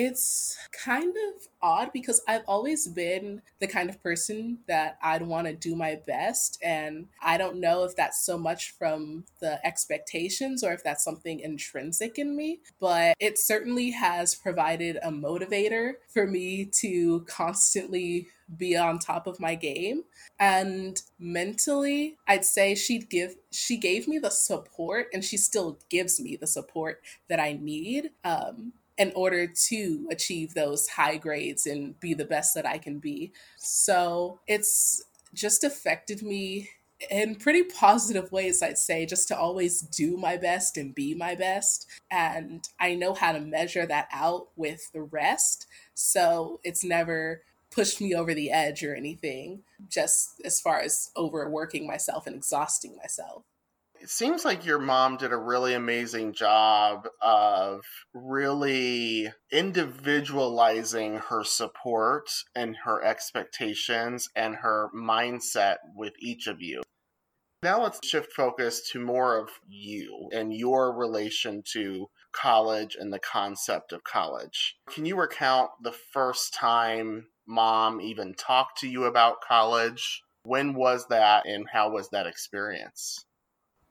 It's 0.00 0.56
kind 0.70 1.10
of 1.10 1.48
odd 1.60 1.90
because 1.92 2.22
I've 2.28 2.44
always 2.46 2.86
been 2.86 3.42
the 3.58 3.66
kind 3.66 3.90
of 3.90 4.00
person 4.00 4.58
that 4.68 4.96
I'd 5.02 5.22
want 5.22 5.48
to 5.48 5.54
do 5.54 5.74
my 5.74 5.98
best. 6.06 6.56
And 6.62 7.08
I 7.20 7.36
don't 7.36 7.58
know 7.58 7.82
if 7.82 7.96
that's 7.96 8.24
so 8.24 8.38
much 8.38 8.76
from 8.78 9.24
the 9.40 9.58
expectations 9.66 10.62
or 10.62 10.72
if 10.72 10.84
that's 10.84 11.02
something 11.02 11.40
intrinsic 11.40 12.16
in 12.16 12.36
me, 12.36 12.60
but 12.78 13.16
it 13.18 13.40
certainly 13.40 13.90
has 13.90 14.36
provided 14.36 14.98
a 15.02 15.10
motivator 15.10 15.94
for 16.06 16.28
me 16.28 16.66
to 16.82 17.24
constantly 17.28 18.28
be 18.56 18.76
on 18.76 19.00
top 19.00 19.26
of 19.26 19.38
my 19.38 19.54
game 19.54 20.04
and 20.40 21.02
mentally 21.18 22.16
i'd 22.28 22.46
say 22.46 22.74
she'd 22.74 23.10
give 23.10 23.36
she 23.52 23.76
gave 23.76 24.08
me 24.08 24.16
the 24.16 24.30
support 24.30 25.08
and 25.12 25.22
she 25.22 25.36
still 25.36 25.78
gives 25.90 26.18
me 26.18 26.34
the 26.34 26.46
support 26.46 27.02
that 27.28 27.38
i 27.38 27.52
need 27.60 28.08
um, 28.24 28.72
in 28.98 29.12
order 29.14 29.46
to 29.46 30.08
achieve 30.10 30.54
those 30.54 30.88
high 30.88 31.16
grades 31.16 31.66
and 31.66 31.98
be 32.00 32.14
the 32.14 32.24
best 32.24 32.54
that 32.54 32.66
I 32.66 32.78
can 32.78 32.98
be. 32.98 33.32
So 33.56 34.40
it's 34.46 35.02
just 35.32 35.62
affected 35.64 36.22
me 36.22 36.70
in 37.10 37.36
pretty 37.36 37.62
positive 37.62 38.32
ways, 38.32 38.60
I'd 38.60 38.76
say, 38.76 39.06
just 39.06 39.28
to 39.28 39.38
always 39.38 39.82
do 39.82 40.16
my 40.16 40.36
best 40.36 40.76
and 40.76 40.92
be 40.92 41.14
my 41.14 41.36
best. 41.36 41.86
And 42.10 42.68
I 42.80 42.96
know 42.96 43.14
how 43.14 43.32
to 43.32 43.40
measure 43.40 43.86
that 43.86 44.08
out 44.12 44.48
with 44.56 44.90
the 44.92 45.02
rest. 45.02 45.68
So 45.94 46.58
it's 46.64 46.82
never 46.82 47.42
pushed 47.70 48.00
me 48.00 48.14
over 48.14 48.34
the 48.34 48.50
edge 48.50 48.82
or 48.82 48.96
anything, 48.96 49.62
just 49.88 50.40
as 50.44 50.60
far 50.60 50.80
as 50.80 51.12
overworking 51.16 51.86
myself 51.86 52.26
and 52.26 52.34
exhausting 52.34 52.96
myself 52.96 53.44
it 54.00 54.10
seems 54.10 54.44
like 54.44 54.64
your 54.64 54.78
mom 54.78 55.16
did 55.16 55.32
a 55.32 55.36
really 55.36 55.74
amazing 55.74 56.32
job 56.32 57.08
of 57.20 57.82
really 58.14 59.32
individualizing 59.50 61.16
her 61.28 61.44
support 61.44 62.28
and 62.54 62.76
her 62.84 63.02
expectations 63.02 64.28
and 64.36 64.56
her 64.56 64.88
mindset 64.94 65.76
with 65.94 66.12
each 66.20 66.46
of 66.46 66.60
you. 66.60 66.82
Now 67.62 67.82
let's 67.82 68.06
shift 68.06 68.32
focus 68.32 68.88
to 68.92 69.00
more 69.00 69.36
of 69.36 69.48
you 69.68 70.28
and 70.32 70.54
your 70.54 70.96
relation 70.96 71.62
to 71.72 72.08
college 72.32 72.96
and 72.98 73.12
the 73.12 73.18
concept 73.18 73.92
of 73.92 74.04
college. 74.04 74.76
Can 74.88 75.06
you 75.06 75.16
recount 75.16 75.70
the 75.82 75.94
first 76.12 76.54
time 76.54 77.26
mom 77.46 78.00
even 78.00 78.34
talked 78.34 78.78
to 78.78 78.88
you 78.88 79.04
about 79.04 79.40
college? 79.40 80.22
When 80.44 80.74
was 80.74 81.06
that 81.08 81.46
and 81.46 81.66
how 81.72 81.90
was 81.90 82.10
that 82.10 82.26
experience? 82.28 83.24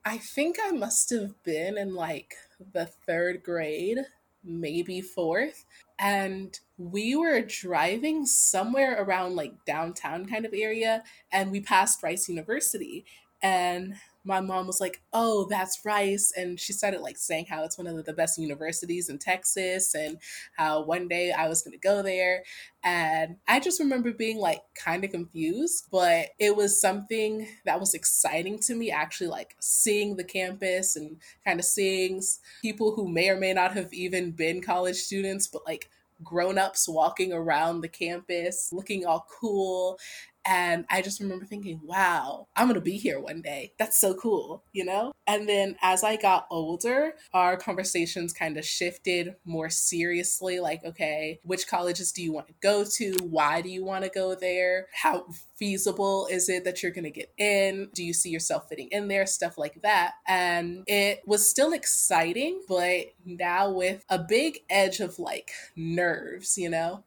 I 0.08 0.20
think 0.20 0.56
I 0.64 0.72
must 0.72 1.10
have 1.10 1.44
been 1.44 1.78
in 1.78 1.94
like 1.94 2.34
the 2.72 2.86
third 2.86 3.44
grade, 3.44 3.98
maybe 4.42 5.02
fourth. 5.02 5.66
And 6.00 6.58
we 6.78 7.18
were 7.18 7.42
driving 7.42 8.26
somewhere 8.26 9.04
around 9.04 9.36
like 9.36 9.66
downtown 9.66 10.26
kind 10.26 10.46
of 10.46 10.54
area, 10.54 11.04
and 11.34 11.52
we 11.52 11.60
passed 11.60 12.02
Rice 12.04 12.30
University. 12.30 13.04
And 13.42 13.96
my 14.28 14.42
mom 14.42 14.68
was 14.68 14.82
like, 14.82 15.02
"Oh, 15.14 15.48
that's 15.50 15.80
Rice," 15.86 16.34
and 16.36 16.60
she 16.60 16.74
started 16.74 17.02
like 17.02 17.18
saying 17.18 17.46
how 17.50 17.64
it's 17.64 17.78
one 17.78 17.88
of 17.88 18.06
the 18.06 18.14
best 18.14 18.38
universities 18.38 19.10
in 19.10 19.18
Texas, 19.18 19.96
and 19.96 20.20
how 20.58 20.84
one 20.84 21.08
day 21.08 21.32
I 21.32 21.48
was 21.48 21.62
going 21.64 21.72
to 21.72 21.80
go 21.80 22.02
there. 22.04 22.44
And 22.84 23.38
I 23.48 23.60
just 23.60 23.80
remember 23.80 24.12
being 24.12 24.38
like 24.38 24.62
kind 24.76 25.04
of 25.04 25.12
confused, 25.12 25.88
but 25.92 26.28
it 26.40 26.56
was 26.56 26.80
something 26.80 27.48
that 27.66 27.80
was 27.80 27.94
exciting 27.94 28.60
to 28.60 28.76
me. 28.76 28.92
Actually, 28.92 29.30
like 29.30 29.56
seeing 29.62 30.18
the 30.18 30.24
campus 30.24 30.96
and 30.96 31.18
kind 31.46 31.60
of 31.60 31.66
seeing 31.66 32.22
people 32.62 32.94
who 32.94 33.08
may 33.08 33.30
or 33.30 33.38
may 33.38 33.54
not 33.54 33.74
have 33.74 33.94
even 33.94 34.32
been 34.32 34.62
college 34.62 34.98
students, 34.98 35.48
but 35.48 35.66
like 35.66 35.90
grown-ups 36.24 36.90
walking 36.90 37.32
around 37.32 37.82
the 37.82 37.88
campus 37.88 38.74
looking 38.74 39.06
all 39.06 39.28
cool 39.30 40.00
and 40.48 40.86
I 40.90 41.02
just 41.02 41.20
remember 41.20 41.46
thinking, 41.46 41.82
wow, 41.84 42.48
I'm 42.56 42.68
going 42.68 42.76
to 42.76 42.82
be 42.82 42.98
here 42.98 43.20
one 43.20 43.42
day. 43.42 43.74
That's 43.78 44.00
so 44.00 44.14
cool, 44.14 44.64
you 44.72 44.86
know? 44.86 45.12
And 45.28 45.48
then 45.48 45.76
as 45.82 46.06
I 46.06 46.16
got 46.16 46.48
older, 46.50 47.16
our 47.34 47.58
conversations 47.58 48.32
kind 48.32 48.58
of 48.58 48.64
shifted 48.64 49.36
more 49.44 49.70
seriously 49.70 50.62
like, 50.62 50.86
okay, 50.86 51.42
which 51.44 51.68
colleges 51.68 52.14
do 52.14 52.24
you 52.24 52.32
want 52.32 52.48
to 52.48 52.54
go 52.62 52.86
to? 52.86 53.18
Why 53.24 53.62
do 53.62 53.68
you 53.68 53.84
want 53.84 54.06
to 54.06 54.10
go 54.10 54.36
there? 54.36 54.88
How 54.94 55.26
feasible 55.58 56.28
is 56.32 56.48
it 56.48 56.64
that 56.64 56.82
you're 56.82 56.94
going 56.94 57.04
to 57.04 57.12
get 57.12 57.34
in? 57.38 57.90
Do 57.94 58.02
you 58.02 58.14
see 58.14 58.30
yourself 58.30 58.70
fitting 58.70 58.88
in 58.92 59.10
there? 59.10 59.26
Stuff 59.26 59.58
like 59.58 59.82
that. 59.84 60.14
And 60.26 60.86
it 60.88 61.24
was 61.26 61.50
still 61.50 61.74
exciting, 61.74 62.62
but 62.70 63.08
now 63.26 63.70
with 63.70 64.06
a 64.08 64.18
big 64.18 64.60
edge 64.70 65.02
of 65.02 65.20
like 65.20 65.52
nerves, 65.76 66.58
you 66.58 66.70
know? 66.70 67.04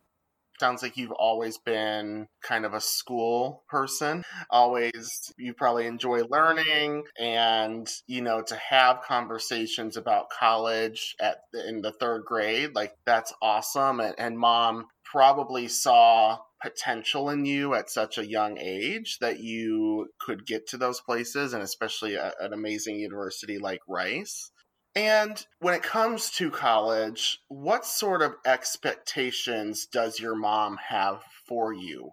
Sounds 0.60 0.82
like 0.82 0.96
you've 0.96 1.10
always 1.10 1.58
been 1.58 2.28
kind 2.42 2.64
of 2.64 2.74
a 2.74 2.80
school 2.80 3.64
person. 3.68 4.22
Always, 4.50 5.32
you 5.36 5.54
probably 5.54 5.86
enjoy 5.86 6.22
learning 6.24 7.02
and, 7.18 7.90
you 8.06 8.22
know, 8.22 8.42
to 8.42 8.54
have 8.54 9.02
conversations 9.02 9.96
about 9.96 10.30
college 10.30 11.16
at 11.20 11.38
in 11.66 11.82
the 11.82 11.92
third 11.92 12.24
grade, 12.24 12.76
like 12.76 12.92
that's 13.04 13.32
awesome. 13.42 13.98
And, 13.98 14.14
and 14.18 14.38
mom 14.38 14.86
probably 15.04 15.66
saw 15.66 16.38
potential 16.62 17.30
in 17.30 17.44
you 17.44 17.74
at 17.74 17.90
such 17.90 18.18
a 18.18 18.28
young 18.28 18.58
age 18.58 19.18
that 19.20 19.40
you 19.40 20.08
could 20.20 20.46
get 20.46 20.68
to 20.68 20.76
those 20.76 21.00
places 21.00 21.52
and 21.54 21.62
especially 21.62 22.14
a, 22.14 22.32
an 22.40 22.52
amazing 22.52 22.96
university 22.96 23.58
like 23.58 23.80
Rice. 23.88 24.52
And 25.00 25.46
when 25.60 25.72
it 25.72 25.82
comes 25.82 26.28
to 26.32 26.50
college, 26.50 27.40
what 27.48 27.86
sort 27.86 28.20
of 28.20 28.34
expectations 28.44 29.86
does 29.86 30.20
your 30.20 30.34
mom 30.34 30.76
have 30.76 31.22
for 31.46 31.72
you? 31.72 32.12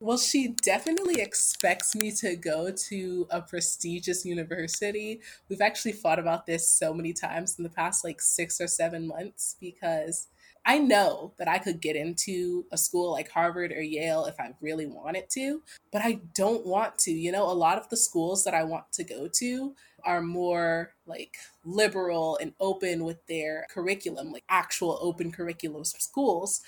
Well, 0.00 0.18
she 0.18 0.56
definitely 0.60 1.20
expects 1.20 1.94
me 1.94 2.10
to 2.16 2.34
go 2.34 2.72
to 2.88 3.28
a 3.30 3.40
prestigious 3.40 4.24
university. 4.24 5.20
We've 5.48 5.60
actually 5.60 5.92
thought 5.92 6.18
about 6.18 6.46
this 6.46 6.68
so 6.68 6.92
many 6.92 7.12
times 7.12 7.56
in 7.58 7.62
the 7.62 7.70
past 7.70 8.02
like 8.02 8.20
six 8.20 8.60
or 8.60 8.66
seven 8.66 9.06
months 9.06 9.54
because 9.60 10.26
I 10.64 10.78
know 10.78 11.32
that 11.38 11.48
I 11.48 11.58
could 11.58 11.80
get 11.80 11.96
into 11.96 12.66
a 12.72 12.76
school 12.76 13.12
like 13.12 13.30
Harvard 13.30 13.72
or 13.72 13.82
Yale 13.82 14.26
if 14.26 14.38
I 14.40 14.54
really 14.60 14.86
wanted 14.86 15.30
to, 15.30 15.62
but 15.92 16.02
I 16.02 16.20
don't 16.34 16.66
want 16.66 16.98
to. 17.00 17.12
You 17.12 17.30
know, 17.32 17.44
a 17.44 17.52
lot 17.52 17.78
of 17.78 17.88
the 17.88 17.96
schools 17.96 18.44
that 18.44 18.54
I 18.54 18.64
want 18.64 18.90
to 18.94 19.04
go 19.04 19.28
to 19.34 19.74
are 20.04 20.22
more 20.22 20.94
like 21.06 21.36
liberal 21.64 22.38
and 22.40 22.54
open 22.60 23.04
with 23.04 23.24
their 23.26 23.66
curriculum, 23.70 24.32
like 24.32 24.44
actual 24.48 24.98
open 25.00 25.32
curriculum 25.32 25.84
schools. 25.84 26.62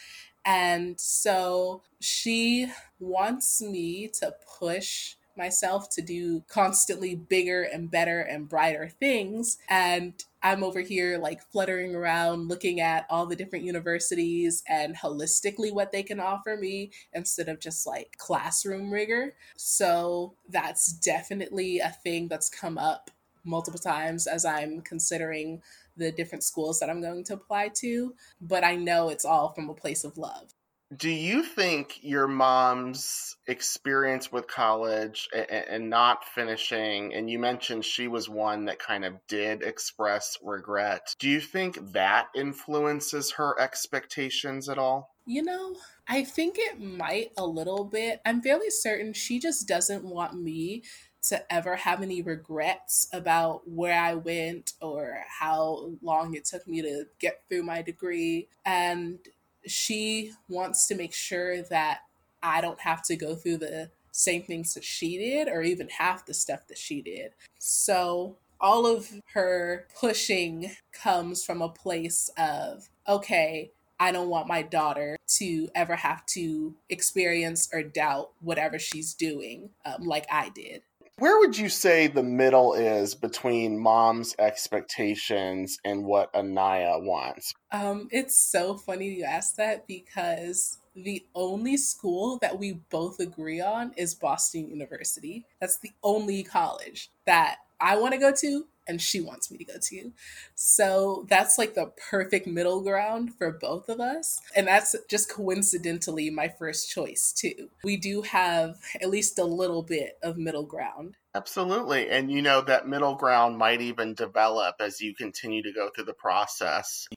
And 0.44 1.00
so 1.00 1.82
she 2.00 2.70
wants 2.98 3.62
me 3.62 4.08
to 4.20 4.34
push 4.58 5.14
myself 5.36 5.88
to 5.90 6.02
do 6.02 6.42
constantly 6.48 7.14
bigger 7.14 7.62
and 7.62 7.90
better 7.90 8.20
and 8.20 8.48
brighter 8.48 8.88
things. 8.88 9.58
And 9.68 10.12
I'm 10.42 10.62
over 10.62 10.80
here 10.80 11.18
like 11.18 11.42
fluttering 11.50 11.94
around 11.94 12.48
looking 12.48 12.80
at 12.80 13.06
all 13.08 13.26
the 13.26 13.36
different 13.36 13.64
universities 13.64 14.62
and 14.68 14.96
holistically 14.96 15.72
what 15.72 15.92
they 15.92 16.02
can 16.02 16.20
offer 16.20 16.56
me 16.56 16.90
instead 17.12 17.48
of 17.48 17.60
just 17.60 17.86
like 17.86 18.16
classroom 18.18 18.90
rigor. 18.90 19.34
So 19.56 20.34
that's 20.48 20.92
definitely 20.92 21.78
a 21.78 21.96
thing 22.02 22.28
that's 22.28 22.48
come 22.48 22.76
up 22.76 23.10
multiple 23.44 23.80
times 23.80 24.26
as 24.26 24.44
I'm 24.44 24.80
considering 24.80 25.62
the 25.96 26.12
different 26.12 26.44
schools 26.44 26.80
that 26.80 26.90
I'm 26.90 27.00
going 27.00 27.24
to 27.24 27.34
apply 27.34 27.70
to, 27.80 28.14
but 28.40 28.64
I 28.64 28.76
know 28.76 29.08
it's 29.08 29.24
all 29.24 29.52
from 29.52 29.68
a 29.68 29.74
place 29.74 30.04
of 30.04 30.16
love. 30.16 30.54
Do 30.94 31.08
you 31.08 31.42
think 31.42 32.00
your 32.02 32.28
mom's 32.28 33.36
experience 33.46 34.30
with 34.30 34.46
college 34.46 35.26
and, 35.34 35.50
and, 35.50 35.90
not 35.90 36.26
finishing, 36.26 37.14
and 37.14 37.30
you 37.30 37.38
mentioned 37.38 37.86
she 37.86 38.08
was 38.08 38.28
one 38.28 38.66
that 38.66 38.78
kind 38.78 39.06
of 39.06 39.14
did 39.26 39.62
express 39.62 40.36
regret, 40.42 41.14
do 41.18 41.30
you 41.30 41.40
think 41.40 41.92
that 41.92 42.26
influences 42.34 43.32
her 43.32 43.58
expectations 43.58 44.68
at 44.68 44.76
all? 44.76 45.14
You 45.24 45.42
know, 45.42 45.76
I 46.06 46.24
think 46.24 46.56
it 46.58 46.78
might 46.78 47.30
a 47.38 47.46
little 47.46 47.84
bit. 47.84 48.20
I'm 48.26 48.42
fairly 48.42 48.68
certain 48.68 49.14
she 49.14 49.38
just 49.38 49.66
doesn't 49.66 50.04
want 50.04 50.34
me 50.34 50.82
to 51.22 51.52
ever 51.52 51.76
have 51.76 52.02
any 52.02 52.22
regrets 52.22 53.08
about 53.12 53.68
where 53.68 53.98
I 53.98 54.14
went 54.14 54.72
or 54.80 55.20
how 55.28 55.92
long 56.02 56.34
it 56.34 56.44
took 56.44 56.66
me 56.66 56.82
to 56.82 57.04
get 57.18 57.42
through 57.48 57.62
my 57.62 57.82
degree. 57.82 58.48
And 58.66 59.18
she 59.66 60.32
wants 60.48 60.86
to 60.88 60.94
make 60.94 61.14
sure 61.14 61.62
that 61.62 62.00
I 62.42 62.60
don't 62.60 62.80
have 62.80 63.02
to 63.04 63.16
go 63.16 63.34
through 63.34 63.58
the 63.58 63.90
same 64.10 64.42
things 64.42 64.74
that 64.74 64.84
she 64.84 65.16
did 65.16 65.48
or 65.48 65.62
even 65.62 65.88
half 65.88 66.26
the 66.26 66.34
stuff 66.34 66.66
that 66.68 66.78
she 66.78 67.00
did. 67.00 67.32
So 67.58 68.36
all 68.60 68.86
of 68.86 69.10
her 69.34 69.86
pushing 69.98 70.72
comes 70.92 71.44
from 71.44 71.62
a 71.62 71.68
place 71.68 72.30
of, 72.36 72.88
okay, 73.08 73.70
I 73.98 74.10
don't 74.10 74.28
want 74.28 74.48
my 74.48 74.62
daughter 74.62 75.16
to 75.38 75.68
ever 75.74 75.94
have 75.94 76.26
to 76.26 76.74
experience 76.90 77.68
or 77.72 77.84
doubt 77.84 78.30
whatever 78.40 78.78
she's 78.78 79.14
doing 79.14 79.70
um, 79.84 80.06
like 80.06 80.26
I 80.30 80.48
did. 80.48 80.82
Where 81.22 81.38
would 81.38 81.56
you 81.56 81.68
say 81.68 82.08
the 82.08 82.24
middle 82.24 82.74
is 82.74 83.14
between 83.14 83.78
mom's 83.78 84.34
expectations 84.40 85.78
and 85.84 86.04
what 86.04 86.34
Anaya 86.34 86.98
wants? 86.98 87.54
Um, 87.70 88.08
it's 88.10 88.34
so 88.34 88.76
funny 88.76 89.06
you 89.06 89.22
ask 89.22 89.54
that 89.54 89.86
because 89.86 90.78
the 90.96 91.24
only 91.36 91.76
school 91.76 92.40
that 92.42 92.58
we 92.58 92.80
both 92.90 93.20
agree 93.20 93.60
on 93.60 93.92
is 93.96 94.16
Boston 94.16 94.68
University. 94.68 95.46
That's 95.60 95.78
the 95.78 95.92
only 96.02 96.42
college 96.42 97.12
that 97.24 97.58
I 97.80 97.98
want 97.98 98.14
to 98.14 98.18
go 98.18 98.32
to 98.32 98.66
and 98.86 99.00
she 99.00 99.20
wants 99.20 99.50
me 99.50 99.58
to 99.58 99.64
go 99.64 99.74
to. 99.80 99.96
You. 99.96 100.12
So 100.54 101.26
that's 101.28 101.58
like 101.58 101.74
the 101.74 101.92
perfect 102.10 102.46
middle 102.46 102.82
ground 102.82 103.34
for 103.34 103.50
both 103.50 103.88
of 103.88 104.00
us. 104.00 104.40
And 104.54 104.66
that's 104.66 104.94
just 105.08 105.30
coincidentally 105.30 106.30
my 106.30 106.48
first 106.48 106.90
choice, 106.90 107.32
too. 107.32 107.68
We 107.84 107.96
do 107.96 108.22
have 108.22 108.78
at 109.00 109.10
least 109.10 109.38
a 109.38 109.44
little 109.44 109.82
bit 109.82 110.18
of 110.22 110.36
middle 110.36 110.64
ground. 110.64 111.16
Absolutely. 111.34 112.10
And 112.10 112.30
you 112.30 112.42
know, 112.42 112.60
that 112.62 112.86
middle 112.86 113.14
ground 113.14 113.56
might 113.56 113.80
even 113.80 114.14
develop 114.14 114.76
as 114.80 115.00
you 115.00 115.14
continue 115.14 115.62
to 115.62 115.72
go 115.72 115.88
through 115.88 116.04
the 116.04 116.12
process. 116.12 117.08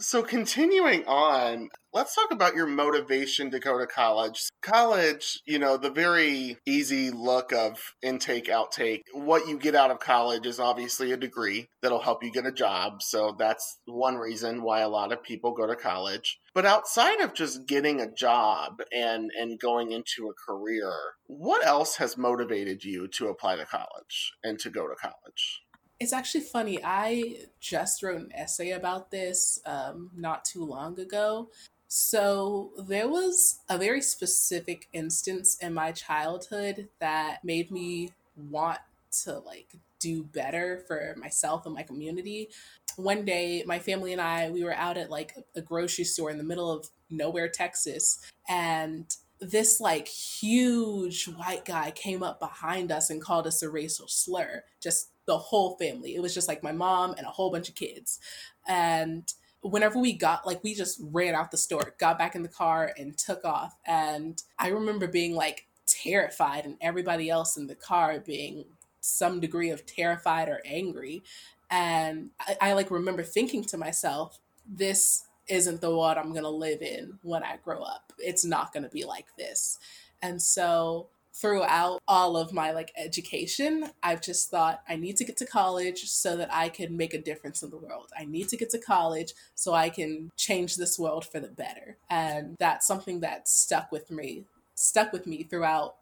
So, 0.00 0.22
continuing 0.22 1.04
on, 1.06 1.70
let's 1.92 2.14
talk 2.14 2.30
about 2.30 2.54
your 2.54 2.68
motivation 2.68 3.50
to 3.50 3.58
go 3.58 3.80
to 3.80 3.86
college. 3.86 4.48
College, 4.62 5.40
you 5.44 5.58
know, 5.58 5.76
the 5.76 5.90
very 5.90 6.56
easy 6.64 7.10
look 7.10 7.52
of 7.52 7.94
intake, 8.00 8.46
outtake. 8.46 9.02
What 9.12 9.48
you 9.48 9.58
get 9.58 9.74
out 9.74 9.90
of 9.90 9.98
college 9.98 10.46
is 10.46 10.60
obviously 10.60 11.10
a 11.10 11.16
degree 11.16 11.68
that'll 11.82 12.02
help 12.02 12.22
you 12.22 12.30
get 12.30 12.46
a 12.46 12.52
job. 12.52 13.02
So, 13.02 13.34
that's 13.36 13.78
one 13.86 14.14
reason 14.14 14.62
why 14.62 14.82
a 14.82 14.88
lot 14.88 15.10
of 15.10 15.24
people 15.24 15.52
go 15.52 15.66
to 15.66 15.74
college. 15.74 16.38
But 16.54 16.64
outside 16.64 17.20
of 17.20 17.34
just 17.34 17.66
getting 17.66 18.00
a 18.00 18.10
job 18.10 18.80
and, 18.94 19.32
and 19.36 19.58
going 19.58 19.90
into 19.90 20.28
a 20.28 20.52
career, 20.52 20.92
what 21.26 21.66
else 21.66 21.96
has 21.96 22.16
motivated 22.16 22.84
you 22.84 23.08
to 23.14 23.28
apply 23.28 23.56
to 23.56 23.66
college 23.66 24.32
and 24.44 24.60
to 24.60 24.70
go 24.70 24.86
to 24.86 24.94
college? 24.94 25.62
It's 26.00 26.12
actually 26.12 26.42
funny. 26.42 26.78
I 26.84 27.46
just 27.60 28.02
wrote 28.02 28.20
an 28.20 28.32
essay 28.32 28.70
about 28.70 29.10
this 29.10 29.60
um, 29.66 30.10
not 30.16 30.44
too 30.44 30.64
long 30.64 30.98
ago. 31.00 31.50
So, 31.88 32.70
there 32.76 33.08
was 33.08 33.60
a 33.68 33.78
very 33.78 34.02
specific 34.02 34.88
instance 34.92 35.56
in 35.60 35.72
my 35.72 35.90
childhood 35.92 36.88
that 37.00 37.42
made 37.44 37.70
me 37.70 38.12
want 38.50 38.78
to 39.24 39.38
like 39.38 39.74
do 39.98 40.22
better 40.22 40.84
for 40.86 41.14
myself 41.18 41.66
and 41.66 41.74
my 41.74 41.82
community. 41.82 42.50
One 42.96 43.24
day, 43.24 43.64
my 43.66 43.78
family 43.78 44.12
and 44.12 44.20
I, 44.20 44.50
we 44.50 44.64
were 44.64 44.74
out 44.74 44.96
at 44.96 45.10
like 45.10 45.34
a 45.56 45.60
grocery 45.60 46.04
store 46.04 46.30
in 46.30 46.38
the 46.38 46.44
middle 46.44 46.70
of 46.70 46.88
nowhere, 47.10 47.48
Texas, 47.48 48.18
and 48.48 49.06
this 49.40 49.80
like 49.80 50.08
huge 50.08 51.24
white 51.24 51.64
guy 51.64 51.90
came 51.92 52.22
up 52.22 52.38
behind 52.38 52.90
us 52.90 53.10
and 53.10 53.22
called 53.22 53.46
us 53.46 53.62
a 53.62 53.70
racial 53.70 54.08
slur. 54.08 54.64
Just 54.80 55.10
the 55.28 55.38
whole 55.38 55.76
family. 55.76 56.16
It 56.16 56.22
was 56.22 56.34
just 56.34 56.48
like 56.48 56.62
my 56.62 56.72
mom 56.72 57.14
and 57.16 57.26
a 57.26 57.30
whole 57.30 57.52
bunch 57.52 57.68
of 57.68 57.74
kids. 57.74 58.18
And 58.66 59.30
whenever 59.60 59.98
we 59.98 60.14
got 60.14 60.46
like 60.46 60.64
we 60.64 60.74
just 60.74 60.98
ran 61.12 61.34
out 61.34 61.50
the 61.50 61.58
store, 61.58 61.94
got 62.00 62.18
back 62.18 62.34
in 62.34 62.42
the 62.42 62.48
car 62.48 62.90
and 62.98 63.16
took 63.16 63.44
off. 63.44 63.76
And 63.86 64.42
I 64.58 64.68
remember 64.68 65.06
being 65.06 65.34
like 65.34 65.66
terrified 65.86 66.64
and 66.64 66.76
everybody 66.80 67.28
else 67.28 67.58
in 67.58 67.66
the 67.66 67.74
car 67.74 68.18
being 68.18 68.64
some 69.00 69.38
degree 69.38 69.70
of 69.70 69.84
terrified 69.84 70.48
or 70.48 70.62
angry. 70.64 71.22
And 71.70 72.30
I, 72.40 72.56
I 72.60 72.72
like 72.72 72.90
remember 72.90 73.22
thinking 73.22 73.62
to 73.66 73.76
myself, 73.76 74.38
this 74.66 75.26
isn't 75.46 75.82
the 75.82 75.90
world 75.90 76.16
I'm 76.16 76.32
gonna 76.32 76.48
live 76.48 76.80
in 76.80 77.18
when 77.22 77.42
I 77.42 77.58
grow 77.62 77.82
up. 77.82 78.14
It's 78.18 78.46
not 78.46 78.72
gonna 78.72 78.88
be 78.88 79.04
like 79.04 79.26
this. 79.36 79.78
And 80.22 80.40
so 80.40 81.08
throughout 81.40 82.00
all 82.08 82.36
of 82.36 82.52
my 82.52 82.72
like 82.72 82.92
education 82.96 83.90
i've 84.02 84.20
just 84.20 84.50
thought 84.50 84.82
i 84.88 84.96
need 84.96 85.16
to 85.16 85.24
get 85.24 85.36
to 85.36 85.46
college 85.46 86.04
so 86.04 86.36
that 86.36 86.52
i 86.52 86.68
can 86.68 86.96
make 86.96 87.14
a 87.14 87.20
difference 87.20 87.62
in 87.62 87.70
the 87.70 87.76
world 87.76 88.10
i 88.18 88.24
need 88.24 88.48
to 88.48 88.56
get 88.56 88.70
to 88.70 88.78
college 88.78 89.32
so 89.54 89.72
i 89.74 89.88
can 89.88 90.30
change 90.36 90.76
this 90.76 90.98
world 90.98 91.24
for 91.24 91.40
the 91.40 91.48
better 91.48 91.96
and 92.10 92.56
that's 92.58 92.86
something 92.86 93.20
that 93.20 93.48
stuck 93.48 93.90
with 93.92 94.10
me 94.10 94.44
stuck 94.74 95.12
with 95.12 95.26
me 95.26 95.42
throughout 95.42 95.96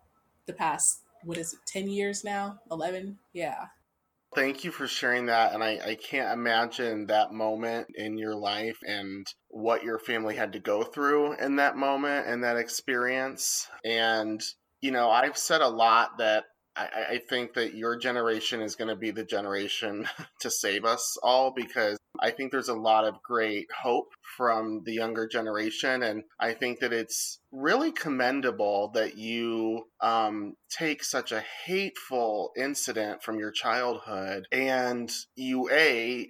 the 0.46 0.53
past 0.53 1.01
what 1.22 1.38
is 1.38 1.53
it 1.53 1.59
10 1.66 1.88
years 1.88 2.25
now 2.25 2.59
11 2.70 3.18
yeah 3.33 3.66
Thank 4.35 4.64
you 4.64 4.70
for 4.70 4.87
sharing 4.87 5.27
that. 5.27 5.55
And 5.55 5.64
I, 5.64 5.79
I 5.83 5.94
can't 5.94 6.38
imagine 6.38 7.07
that 7.07 7.33
moment 7.33 7.87
in 7.94 8.18
your 8.18 8.35
life 8.35 8.77
and 8.87 9.27
what 9.49 9.83
your 9.83 9.99
family 9.99 10.37
had 10.37 10.53
to 10.53 10.59
go 10.59 10.83
through 10.83 11.35
in 11.38 11.57
that 11.57 11.77
moment 11.77 12.27
and 12.27 12.44
that 12.44 12.59
experience. 12.59 13.66
And 13.83 14.42
you 14.87 14.92
know, 14.92 15.11
I've 15.11 15.37
said 15.37 15.62
a 15.62 15.68
lot 15.68 16.18
that 16.18 16.44
I, 16.77 16.88
I 17.11 17.20
think 17.29 17.55
that 17.55 17.75
your 17.75 17.96
generation 17.96 18.61
is 18.61 18.77
going 18.77 18.87
to 18.87 18.94
be 18.94 19.11
the 19.11 19.25
generation 19.25 20.07
to 20.42 20.49
save 20.49 20.85
us 20.85 21.18
all 21.25 21.53
because 21.55 21.99
I 22.20 22.31
think 22.31 22.53
there's 22.53 22.68
a 22.68 22.75
lot 22.75 23.05
of 23.05 23.20
great 23.25 23.66
hope 23.83 24.12
from 24.37 24.83
the 24.85 24.92
younger 24.92 25.27
generation. 25.27 26.05
And 26.05 26.22
I 26.38 26.53
think 26.53 26.79
that 26.79 26.92
it's 26.92 27.40
really 27.51 27.90
commendable 27.90 28.92
that 28.94 29.18
you 29.18 29.88
um, 30.01 30.55
take 30.70 31.03
such 31.03 31.33
a 31.33 31.42
hateful 31.64 32.53
incident 32.57 33.25
from 33.25 33.40
your 33.40 33.51
childhood 33.51 34.46
and 34.53 35.11
you, 35.35 35.68
A, 35.68 36.29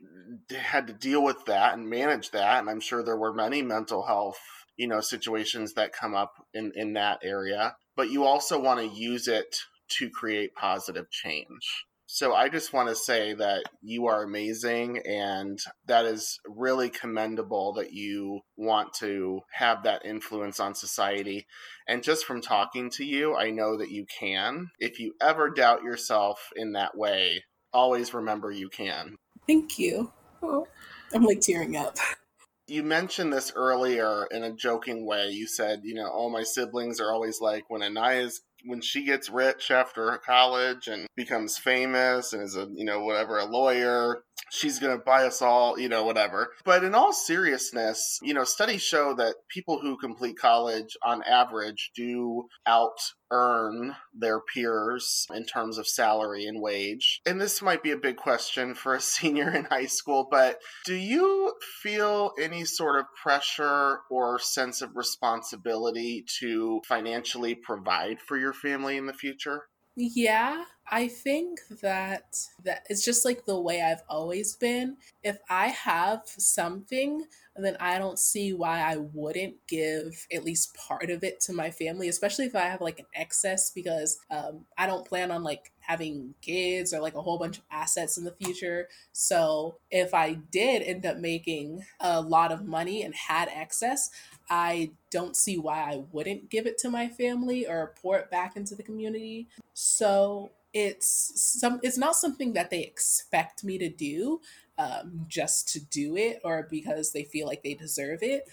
had 0.58 0.86
to 0.86 0.94
deal 0.94 1.22
with 1.22 1.44
that 1.44 1.74
and 1.74 1.90
manage 1.90 2.30
that. 2.30 2.60
And 2.60 2.70
I'm 2.70 2.80
sure 2.80 3.04
there 3.04 3.18
were 3.18 3.34
many 3.34 3.60
mental 3.60 4.06
health 4.06 4.38
you 4.76 4.86
know 4.86 5.00
situations 5.00 5.72
that 5.72 5.92
come 5.92 6.14
up 6.14 6.34
in 6.52 6.70
in 6.74 6.92
that 6.92 7.18
area 7.22 7.74
but 7.96 8.10
you 8.10 8.24
also 8.24 8.60
want 8.60 8.80
to 8.80 8.98
use 8.98 9.28
it 9.28 9.56
to 9.98 10.10
create 10.10 10.54
positive 10.54 11.10
change. 11.10 11.86
So 12.08 12.34
I 12.34 12.48
just 12.48 12.72
want 12.72 12.88
to 12.88 12.94
say 12.94 13.34
that 13.34 13.64
you 13.82 14.06
are 14.06 14.22
amazing 14.22 15.00
and 15.04 15.58
that 15.86 16.06
is 16.06 16.38
really 16.46 16.88
commendable 16.88 17.72
that 17.74 17.92
you 17.92 18.40
want 18.56 18.94
to 19.00 19.40
have 19.52 19.82
that 19.82 20.04
influence 20.04 20.60
on 20.60 20.74
society. 20.76 21.46
And 21.88 22.04
just 22.04 22.24
from 22.24 22.40
talking 22.40 22.90
to 22.90 23.04
you, 23.04 23.34
I 23.34 23.50
know 23.50 23.76
that 23.78 23.90
you 23.90 24.06
can. 24.06 24.68
If 24.78 25.00
you 25.00 25.14
ever 25.20 25.50
doubt 25.50 25.82
yourself 25.82 26.50
in 26.54 26.72
that 26.72 26.96
way, 26.96 27.42
always 27.72 28.14
remember 28.14 28.52
you 28.52 28.68
can. 28.68 29.16
Thank 29.46 29.78
you. 29.78 30.12
Oh, 30.42 30.68
I'm 31.12 31.24
like 31.24 31.40
tearing 31.40 31.76
up. 31.76 31.96
you 32.68 32.82
mentioned 32.82 33.32
this 33.32 33.52
earlier 33.54 34.26
in 34.30 34.42
a 34.42 34.52
joking 34.52 35.06
way. 35.06 35.28
You 35.28 35.46
said, 35.46 35.80
you 35.84 35.94
know, 35.94 36.08
all 36.08 36.30
my 36.30 36.42
siblings 36.42 37.00
are 37.00 37.12
always 37.12 37.40
like, 37.40 37.64
when 37.68 37.82
Anaya's 37.82 38.42
when 38.64 38.80
she 38.80 39.04
gets 39.04 39.30
rich 39.30 39.70
after 39.70 40.18
college 40.24 40.88
and 40.88 41.06
becomes 41.14 41.58
famous 41.58 42.32
and 42.32 42.42
is 42.42 42.56
a 42.56 42.66
you 42.74 42.84
know 42.84 43.00
whatever 43.00 43.38
a 43.38 43.44
lawyer 43.44 44.22
she's 44.50 44.78
going 44.78 44.96
to 44.96 45.04
buy 45.04 45.24
us 45.24 45.42
all 45.42 45.78
you 45.78 45.88
know 45.88 46.04
whatever 46.04 46.52
but 46.64 46.84
in 46.84 46.94
all 46.94 47.12
seriousness 47.12 48.18
you 48.22 48.34
know 48.34 48.44
studies 48.44 48.82
show 48.82 49.14
that 49.14 49.34
people 49.48 49.80
who 49.80 49.96
complete 49.96 50.38
college 50.38 50.96
on 51.02 51.22
average 51.24 51.90
do 51.94 52.46
out 52.66 52.98
earn 53.30 53.96
their 54.14 54.40
peers 54.40 55.26
in 55.34 55.44
terms 55.44 55.78
of 55.78 55.86
salary 55.86 56.46
and 56.46 56.60
wage. 56.60 57.20
And 57.26 57.40
this 57.40 57.60
might 57.60 57.82
be 57.82 57.90
a 57.90 57.96
big 57.96 58.16
question 58.16 58.74
for 58.74 58.94
a 58.94 59.00
senior 59.16 59.50
in 59.50 59.64
high 59.64 59.86
school, 59.86 60.28
but 60.30 60.58
do 60.84 60.94
you 60.94 61.54
feel 61.82 62.32
any 62.40 62.64
sort 62.64 62.98
of 62.98 63.06
pressure 63.20 64.00
or 64.10 64.38
sense 64.38 64.82
of 64.82 64.96
responsibility 64.96 66.24
to 66.40 66.80
financially 66.86 67.54
provide 67.54 68.20
for 68.20 68.36
your 68.36 68.52
family 68.52 68.96
in 68.96 69.06
the 69.06 69.12
future? 69.12 69.64
Yeah, 69.98 70.64
I 70.90 71.08
think 71.08 71.58
that 71.80 72.36
that 72.64 72.84
it's 72.90 73.02
just 73.04 73.24
like 73.24 73.46
the 73.46 73.58
way 73.58 73.80
I've 73.80 74.02
always 74.10 74.54
been. 74.54 74.98
If 75.22 75.38
I 75.48 75.68
have 75.68 76.20
something, 76.26 77.24
then 77.56 77.78
I 77.80 77.98
don't 77.98 78.18
see 78.18 78.52
why 78.52 78.80
I 78.82 78.96
wouldn't 78.98 79.54
give 79.66 80.26
at 80.30 80.44
least 80.44 80.74
part 80.76 81.08
of 81.08 81.24
it 81.24 81.40
to 81.42 81.54
my 81.54 81.70
family, 81.70 82.08
especially 82.08 82.44
if 82.44 82.54
I 82.54 82.60
have 82.60 82.82
like 82.82 82.98
an 82.98 83.06
excess 83.14 83.70
because 83.70 84.18
um, 84.30 84.66
I 84.76 84.86
don't 84.86 85.06
plan 85.08 85.30
on 85.30 85.42
like 85.42 85.72
having 85.80 86.34
kids 86.42 86.92
or 86.92 87.00
like 87.00 87.14
a 87.14 87.22
whole 87.22 87.38
bunch 87.38 87.56
of 87.56 87.64
assets 87.70 88.18
in 88.18 88.24
the 88.24 88.32
future. 88.42 88.88
So 89.12 89.78
if 89.90 90.12
I 90.12 90.34
did 90.34 90.82
end 90.82 91.06
up 91.06 91.16
making 91.16 91.80
a 92.00 92.20
lot 92.20 92.52
of 92.52 92.66
money 92.66 93.02
and 93.02 93.14
had 93.14 93.48
excess, 93.48 94.10
I 94.48 94.92
don't 95.10 95.36
see 95.36 95.58
why 95.58 95.78
I 95.78 96.04
wouldn't 96.12 96.50
give 96.50 96.66
it 96.66 96.78
to 96.78 96.90
my 96.90 97.08
family 97.08 97.66
or 97.66 97.94
pour 98.00 98.18
it 98.18 98.30
back 98.30 98.56
into 98.56 98.74
the 98.74 98.82
community. 98.82 99.48
So 99.74 100.50
it's 100.76 101.32
some 101.36 101.80
it's 101.82 101.96
not 101.96 102.16
something 102.16 102.52
that 102.52 102.68
they 102.68 102.82
expect 102.82 103.64
me 103.64 103.78
to 103.78 103.88
do 103.88 104.40
um, 104.78 105.24
just 105.26 105.68
to 105.70 105.80
do 105.80 106.16
it 106.18 106.38
or 106.44 106.68
because 106.70 107.12
they 107.12 107.24
feel 107.24 107.46
like 107.46 107.62
they 107.62 107.72
deserve 107.72 108.22
it 108.22 108.46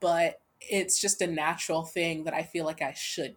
but 0.00 0.40
it's 0.60 1.00
just 1.00 1.22
a 1.22 1.26
natural 1.26 1.84
thing 1.84 2.24
that 2.24 2.34
i 2.34 2.42
feel 2.42 2.64
like 2.64 2.82
i 2.82 2.92
should 2.92 3.36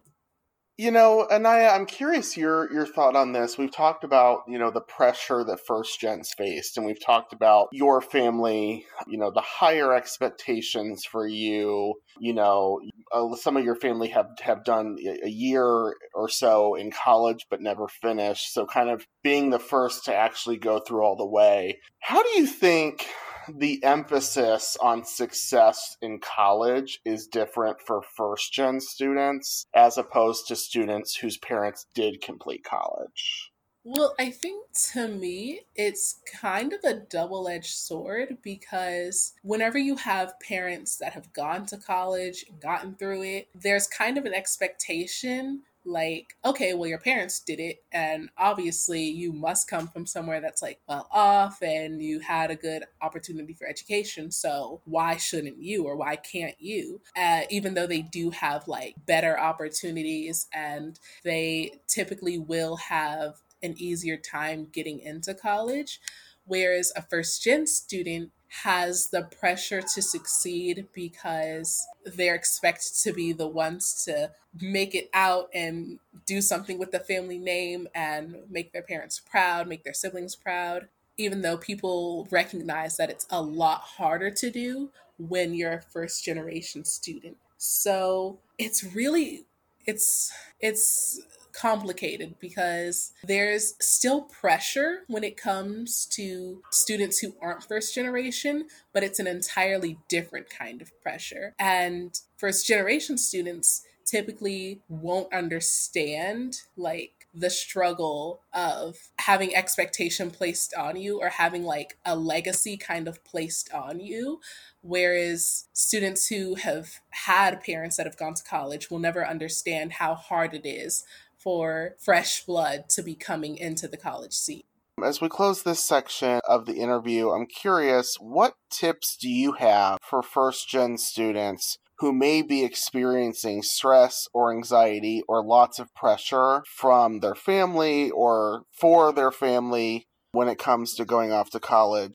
you 0.82 0.90
know, 0.90 1.28
Anaya, 1.30 1.68
I'm 1.68 1.86
curious 1.86 2.36
your 2.36 2.72
your 2.72 2.86
thought 2.86 3.14
on 3.14 3.30
this. 3.30 3.56
We've 3.56 3.70
talked 3.70 4.02
about 4.02 4.40
you 4.48 4.58
know 4.58 4.72
the 4.72 4.80
pressure 4.80 5.44
that 5.44 5.64
first 5.64 6.00
gens 6.00 6.32
faced, 6.36 6.76
and 6.76 6.84
we've 6.84 7.00
talked 7.00 7.32
about 7.32 7.68
your 7.70 8.00
family. 8.00 8.84
You 9.06 9.16
know, 9.16 9.30
the 9.30 9.42
higher 9.42 9.94
expectations 9.94 11.04
for 11.04 11.24
you. 11.24 11.94
You 12.18 12.34
know, 12.34 12.80
uh, 13.12 13.36
some 13.36 13.56
of 13.56 13.64
your 13.64 13.76
family 13.76 14.08
have 14.08 14.26
have 14.40 14.64
done 14.64 14.96
a 15.22 15.28
year 15.28 15.94
or 16.14 16.28
so 16.28 16.74
in 16.74 16.90
college 16.90 17.46
but 17.48 17.62
never 17.62 17.86
finished. 17.86 18.52
So, 18.52 18.66
kind 18.66 18.90
of 18.90 19.06
being 19.22 19.50
the 19.50 19.60
first 19.60 20.06
to 20.06 20.14
actually 20.14 20.56
go 20.56 20.80
through 20.80 21.04
all 21.04 21.16
the 21.16 21.24
way. 21.24 21.78
How 22.00 22.24
do 22.24 22.30
you 22.30 22.46
think? 22.46 23.06
The 23.48 23.82
emphasis 23.82 24.76
on 24.80 25.04
success 25.04 25.96
in 26.00 26.20
college 26.20 27.00
is 27.04 27.26
different 27.26 27.80
for 27.80 28.02
first 28.02 28.52
gen 28.52 28.80
students 28.80 29.66
as 29.74 29.98
opposed 29.98 30.46
to 30.48 30.56
students 30.56 31.16
whose 31.16 31.38
parents 31.38 31.86
did 31.94 32.20
complete 32.20 32.64
college? 32.64 33.52
Well, 33.84 34.14
I 34.16 34.30
think 34.30 34.66
to 34.92 35.08
me, 35.08 35.62
it's 35.74 36.20
kind 36.40 36.72
of 36.72 36.80
a 36.84 37.00
double 37.00 37.48
edged 37.48 37.74
sword 37.74 38.38
because 38.40 39.32
whenever 39.42 39.76
you 39.76 39.96
have 39.96 40.38
parents 40.38 40.96
that 40.98 41.14
have 41.14 41.32
gone 41.32 41.66
to 41.66 41.76
college 41.76 42.44
and 42.48 42.60
gotten 42.60 42.94
through 42.94 43.24
it, 43.24 43.48
there's 43.54 43.88
kind 43.88 44.18
of 44.18 44.24
an 44.24 44.34
expectation 44.34 45.62
like 45.84 46.36
okay 46.44 46.74
well 46.74 46.88
your 46.88 46.98
parents 46.98 47.40
did 47.40 47.58
it 47.58 47.78
and 47.92 48.28
obviously 48.38 49.02
you 49.02 49.32
must 49.32 49.68
come 49.68 49.88
from 49.88 50.06
somewhere 50.06 50.40
that's 50.40 50.62
like 50.62 50.78
well 50.88 51.08
off 51.10 51.60
and 51.62 52.00
you 52.00 52.20
had 52.20 52.50
a 52.50 52.56
good 52.56 52.84
opportunity 53.00 53.52
for 53.52 53.66
education 53.66 54.30
so 54.30 54.80
why 54.84 55.16
shouldn't 55.16 55.58
you 55.58 55.84
or 55.84 55.96
why 55.96 56.16
can't 56.16 56.56
you? 56.58 57.00
Uh, 57.16 57.42
even 57.50 57.74
though 57.74 57.86
they 57.86 58.02
do 58.02 58.30
have 58.30 58.66
like 58.68 58.94
better 59.06 59.38
opportunities 59.38 60.46
and 60.52 60.98
they 61.24 61.72
typically 61.86 62.38
will 62.38 62.76
have 62.76 63.34
an 63.62 63.74
easier 63.76 64.16
time 64.16 64.66
getting 64.72 64.98
into 64.98 65.34
college 65.34 66.00
whereas 66.44 66.92
a 66.96 67.02
first 67.02 67.42
gen 67.42 67.66
student 67.66 68.30
has 68.62 69.08
the 69.08 69.22
pressure 69.22 69.80
to 69.80 70.02
succeed 70.02 70.86
because 70.92 71.86
they're 72.04 72.34
expected 72.34 72.92
to 73.02 73.12
be 73.12 73.32
the 73.32 73.46
ones 73.46 74.04
to 74.04 74.30
make 74.60 74.94
it 74.94 75.08
out 75.14 75.48
and 75.54 75.98
do 76.26 76.42
something 76.42 76.78
with 76.78 76.92
the 76.92 77.00
family 77.00 77.38
name 77.38 77.88
and 77.94 78.36
make 78.50 78.72
their 78.72 78.82
parents 78.82 79.18
proud, 79.18 79.66
make 79.66 79.84
their 79.84 79.94
siblings 79.94 80.36
proud, 80.36 80.88
even 81.16 81.40
though 81.40 81.56
people 81.56 82.28
recognize 82.30 82.98
that 82.98 83.08
it's 83.08 83.26
a 83.30 83.40
lot 83.40 83.80
harder 83.80 84.30
to 84.30 84.50
do 84.50 84.90
when 85.18 85.54
you're 85.54 85.72
a 85.72 85.80
first 85.80 86.22
generation 86.22 86.84
student. 86.84 87.38
So 87.56 88.38
it's 88.58 88.84
really 88.84 89.46
it's 89.86 90.30
it's 90.60 91.20
complicated 91.52 92.36
because 92.40 93.12
there's 93.24 93.74
still 93.80 94.22
pressure 94.22 95.00
when 95.08 95.24
it 95.24 95.36
comes 95.36 96.06
to 96.06 96.62
students 96.70 97.18
who 97.18 97.34
aren't 97.40 97.64
first 97.64 97.94
generation, 97.94 98.66
but 98.92 99.02
it's 99.02 99.18
an 99.18 99.26
entirely 99.26 99.98
different 100.08 100.48
kind 100.50 100.82
of 100.82 100.90
pressure. 101.02 101.54
And 101.58 102.18
first 102.36 102.66
generation 102.66 103.18
students 103.18 103.82
typically 104.04 104.80
won't 104.88 105.32
understand 105.32 106.56
like 106.76 107.22
the 107.34 107.50
struggle 107.50 108.42
of 108.52 108.96
having 109.18 109.56
expectation 109.56 110.30
placed 110.30 110.74
on 110.74 110.96
you 110.96 111.18
or 111.18 111.30
having 111.30 111.64
like 111.64 111.96
a 112.04 112.14
legacy 112.14 112.76
kind 112.76 113.08
of 113.08 113.24
placed 113.24 113.72
on 113.72 114.00
you 114.00 114.38
whereas 114.82 115.66
students 115.72 116.26
who 116.26 116.56
have 116.56 117.00
had 117.10 117.62
parents 117.62 117.96
that 117.96 118.04
have 118.06 118.18
gone 118.18 118.34
to 118.34 118.44
college 118.44 118.90
will 118.90 118.98
never 118.98 119.26
understand 119.26 119.94
how 119.94 120.14
hard 120.14 120.52
it 120.52 120.66
is 120.66 121.04
for 121.42 121.96
fresh 121.98 122.44
blood 122.44 122.88
to 122.90 123.02
be 123.02 123.14
coming 123.14 123.56
into 123.56 123.88
the 123.88 123.96
college 123.96 124.34
scene. 124.34 124.62
As 125.02 125.20
we 125.20 125.28
close 125.28 125.62
this 125.62 125.82
section 125.82 126.40
of 126.46 126.66
the 126.66 126.74
interview, 126.74 127.30
I'm 127.30 127.46
curious 127.46 128.16
what 128.20 128.54
tips 128.70 129.16
do 129.16 129.28
you 129.28 129.52
have 129.52 129.98
for 130.02 130.22
first 130.22 130.68
gen 130.68 130.98
students 130.98 131.78
who 131.98 132.12
may 132.12 132.42
be 132.42 132.64
experiencing 132.64 133.62
stress 133.62 134.28
or 134.34 134.52
anxiety 134.52 135.22
or 135.28 135.44
lots 135.44 135.78
of 135.78 135.94
pressure 135.94 136.62
from 136.66 137.20
their 137.20 137.34
family 137.34 138.10
or 138.10 138.64
for 138.72 139.12
their 139.12 139.30
family 139.32 140.06
when 140.32 140.48
it 140.48 140.58
comes 140.58 140.94
to 140.94 141.04
going 141.04 141.32
off 141.32 141.50
to 141.50 141.60
college? 141.60 142.12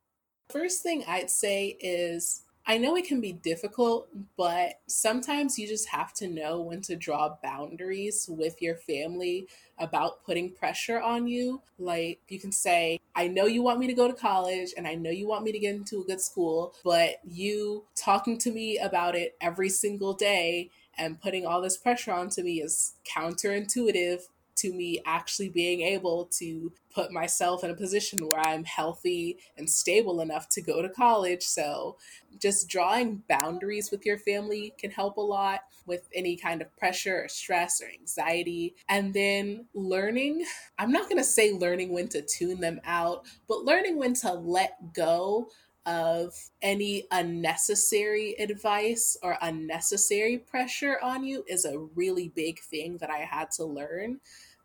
First 0.49 0.83
thing 0.83 1.03
I'd 1.07 1.29
say 1.29 1.77
is 1.79 2.43
I 2.69 2.77
know 2.77 2.97
it 2.97 3.07
can 3.07 3.21
be 3.21 3.31
difficult, 3.31 4.09
but 4.35 4.81
sometimes 4.87 5.57
you 5.57 5.69
just 5.69 5.87
have 5.87 6.13
to 6.15 6.27
know 6.27 6.59
when 6.59 6.81
to 6.81 6.97
draw 6.97 7.37
boundaries 7.41 8.27
with 8.29 8.61
your 8.61 8.75
family 8.75 9.47
about 9.79 10.25
putting 10.25 10.51
pressure 10.51 10.99
on 10.99 11.27
you. 11.27 11.61
Like 11.79 12.19
you 12.27 12.41
can 12.41 12.51
say, 12.51 12.99
I 13.15 13.29
know 13.29 13.45
you 13.45 13.61
want 13.61 13.79
me 13.79 13.87
to 13.87 13.93
go 13.93 14.09
to 14.09 14.13
college 14.13 14.73
and 14.75 14.85
I 14.85 14.95
know 14.95 15.09
you 15.09 15.29
want 15.29 15.45
me 15.45 15.53
to 15.53 15.59
get 15.59 15.75
into 15.75 16.01
a 16.01 16.03
good 16.03 16.19
school, 16.19 16.73
but 16.83 17.21
you 17.23 17.85
talking 17.95 18.37
to 18.39 18.51
me 18.51 18.77
about 18.77 19.15
it 19.15 19.37
every 19.39 19.69
single 19.69 20.13
day 20.13 20.69
and 20.97 21.21
putting 21.21 21.45
all 21.45 21.61
this 21.61 21.77
pressure 21.77 22.11
onto 22.11 22.43
me 22.43 22.61
is 22.61 22.95
counterintuitive 23.09 24.23
to 24.57 24.73
me 24.73 25.01
actually 25.05 25.49
being 25.49 25.81
able 25.81 26.25
to 26.39 26.71
put 26.93 27.11
myself 27.11 27.63
in 27.63 27.69
a 27.69 27.75
position 27.75 28.19
where 28.27 28.39
I'm 28.39 28.63
healthy 28.63 29.37
and 29.57 29.69
stable 29.69 30.21
enough 30.21 30.49
to 30.49 30.61
go 30.61 30.81
to 30.81 30.89
college. 30.89 31.43
So, 31.43 31.97
just 32.39 32.69
drawing 32.69 33.23
boundaries 33.27 33.89
with 33.91 34.05
your 34.05 34.17
family 34.17 34.73
can 34.77 34.91
help 34.91 35.17
a 35.17 35.21
lot 35.21 35.61
with 35.85 36.07
any 36.13 36.35
kind 36.35 36.61
of 36.61 36.75
pressure 36.77 37.23
or 37.23 37.27
stress 37.27 37.81
or 37.81 37.89
anxiety. 37.89 38.75
And 38.89 39.13
then 39.13 39.65
learning, 39.73 40.45
I'm 40.77 40.91
not 40.91 41.09
going 41.09 41.17
to 41.17 41.23
say 41.23 41.53
learning 41.53 41.91
when 41.93 42.09
to 42.09 42.21
tune 42.21 42.59
them 42.59 42.79
out, 42.85 43.25
but 43.47 43.63
learning 43.63 43.97
when 43.97 44.13
to 44.15 44.33
let 44.33 44.93
go 44.93 45.49
of 45.87 46.35
any 46.61 47.07
unnecessary 47.11 48.33
advice 48.39 49.15
or 49.23 49.37
unnecessary 49.41 50.37
pressure 50.37 50.99
on 51.01 51.23
you 51.23 51.45
is 51.47 51.63
a 51.63 51.79
really 51.95 52.27
big 52.27 52.59
thing 52.59 52.97
that 52.97 53.09
I 53.09 53.19
had 53.19 53.51
to 53.51 53.63
learn 53.63 54.19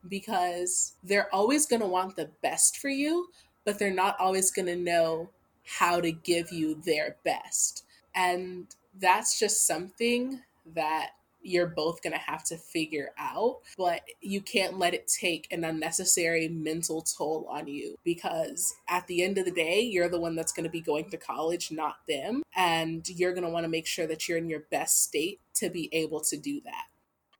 because 0.09 0.95
they're 1.03 1.33
always 1.35 1.67
going 1.67 1.83
to 1.83 1.89
want 1.89 2.17
the 2.17 2.31
best 2.43 2.79
for 2.79 2.89
you, 2.89 3.29
but 3.65 3.79
they're 3.79 3.93
not 3.93 4.19
always 4.19 4.51
going 4.51 4.67
to 4.67 4.77
know 4.77 5.31
how 5.65 6.01
to 6.01 6.13
give 6.13 6.51
you 6.51 6.81
their 6.85 7.17
best. 7.25 7.85
And 8.15 8.67
that's 8.99 9.39
just 9.39 9.67
something 9.67 10.41
that 10.75 11.11
you're 11.43 11.67
both 11.67 12.03
going 12.03 12.13
to 12.13 12.19
have 12.19 12.45
to 12.45 12.57
figure 12.57 13.11
out, 13.19 13.59
but 13.77 14.03
you 14.21 14.41
can't 14.41 14.79
let 14.79 14.95
it 14.95 15.09
take 15.09 15.49
an 15.51 15.65
unnecessary 15.65 16.49
mental 16.49 17.03
toll 17.03 17.47
on 17.51 17.67
you 17.67 17.97
because 18.05 18.73
at 18.89 19.07
the 19.07 19.23
end 19.23 19.39
of 19.39 19.45
the 19.45 19.51
day, 19.51 19.81
you're 19.81 20.09
the 20.09 20.21
one 20.21 20.37
that's 20.37 20.53
going 20.53 20.65
to 20.65 20.71
be 20.71 20.81
going 20.81 21.11
to 21.11 21.17
college, 21.17 21.71
not 21.71 21.97
them. 22.09 22.43
And 22.57 23.09
you're 23.09 23.33
going 23.33 23.45
to 23.45 23.51
want 23.51 23.65
to 23.65 23.71
make 23.71 23.87
sure 23.87 24.07
that 24.07 24.29
you're 24.29 24.39
in 24.39 24.49
your 24.49 24.65
best 24.71 25.03
state 25.03 25.41
to 25.55 25.69
be 25.69 25.89
able 25.93 26.21
to 26.21 26.37
do 26.37 26.61
that. 26.65 26.85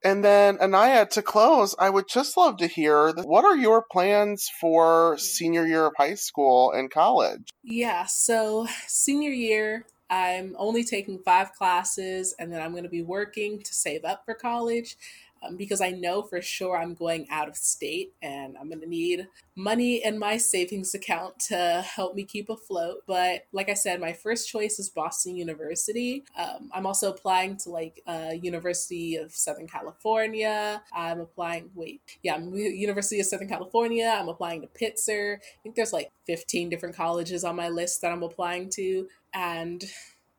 And 0.05 0.25
then, 0.25 0.59
Anaya, 0.61 1.07
to 1.13 1.23
close, 1.23 1.77
I 1.79 1.89
would 1.89 2.09
just 2.09 2.37
love 2.37 2.57
to 2.59 2.67
hear 2.67 3.13
what 3.25 3.45
are 3.45 3.57
your 3.57 3.85
plans 3.91 4.51
for 4.61 5.17
senior 5.19 5.67
year 5.67 5.87
of 5.87 5.93
high 5.97 6.15
school 6.15 6.73
and 6.73 6.91
college? 6.91 7.51
Yeah, 7.63 8.07
so 8.07 8.67
senior 8.89 9.31
year, 9.31 9.87
I'm 10.11 10.57
only 10.59 10.85
taking 10.85 11.21
five 11.21 11.53
classes 11.53 12.35
and 12.39 12.53
then 12.53 12.61
I'm 12.61 12.73
going 12.73 12.83
to 12.83 12.91
be 12.91 13.03
working 13.03 13.63
to 13.63 13.75
save 13.75 14.05
up 14.05 14.25
for 14.25 14.35
college 14.35 14.97
um, 15.43 15.57
because 15.57 15.81
I 15.81 15.91
know 15.91 16.23
for 16.23 16.41
sure 16.41 16.77
I'm 16.77 16.95
going 16.95 17.27
out 17.31 17.49
of 17.49 17.57
state 17.57 18.13
and 18.23 18.57
I'm 18.59 18.69
going 18.69 18.81
to 18.81 18.89
need 18.89 19.27
money 19.57 20.05
in 20.05 20.19
my 20.19 20.37
savings 20.37 20.95
account 20.95 21.39
to 21.49 21.85
help 21.87 22.15
me 22.15 22.25
keep 22.25 22.49
afloat. 22.49 22.99
But 23.07 23.47
like 23.53 23.69
I 23.69 23.75
said, 23.75 24.01
my 24.01 24.13
first 24.13 24.49
choice 24.49 24.79
is 24.79 24.89
Boston 24.89 25.37
University. 25.37 26.25
Um, 26.39 26.71
I'm 26.73 26.87
also 26.87 27.11
applying 27.11 27.57
to 27.59 27.71
like 27.71 28.03
uh, 28.07 28.33
University 28.41 29.17
of 29.17 29.33
Southern 29.33 29.69
California. 29.69 30.83
I'm 30.93 31.21
applying, 31.21 31.71
wait, 31.75 32.01
yeah, 32.23 32.35
I'm 32.35 32.55
University 32.55 33.21
of 33.21 33.27
Southern 33.27 33.49
California. 33.49 34.17
I'm 34.19 34.29
applying 34.29 34.63
to 34.63 34.69
Pitzer. 34.69 35.37
I 35.37 35.63
think 35.63 35.75
there's 35.75 35.93
like 35.93 36.11
15 36.27 36.69
different 36.69 36.97
colleges 36.97 37.45
on 37.45 37.57
my 37.57 37.69
list 37.69 38.01
that 38.03 38.13
I'm 38.13 38.23
applying 38.23 38.71
to. 38.71 39.09
And 39.35 39.83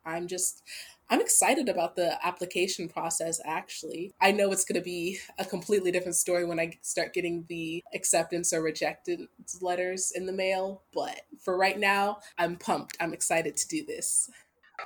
I'm 0.05 0.27
just, 0.27 0.63
I'm 1.09 1.21
excited 1.21 1.69
about 1.69 1.95
the 1.95 2.17
application 2.25 2.87
process 2.87 3.39
actually. 3.45 4.13
I 4.21 4.31
know 4.31 4.51
it's 4.51 4.65
going 4.65 4.79
to 4.79 4.83
be 4.83 5.19
a 5.37 5.45
completely 5.45 5.91
different 5.91 6.15
story 6.15 6.45
when 6.45 6.59
I 6.59 6.77
start 6.81 7.13
getting 7.13 7.45
the 7.49 7.83
acceptance 7.93 8.53
or 8.53 8.61
rejected 8.61 9.21
letters 9.61 10.11
in 10.15 10.25
the 10.25 10.33
mail, 10.33 10.83
but 10.93 11.21
for 11.39 11.57
right 11.57 11.79
now, 11.79 12.19
I'm 12.37 12.55
pumped. 12.55 12.97
I'm 12.99 13.13
excited 13.13 13.57
to 13.57 13.67
do 13.67 13.85
this. 13.85 14.29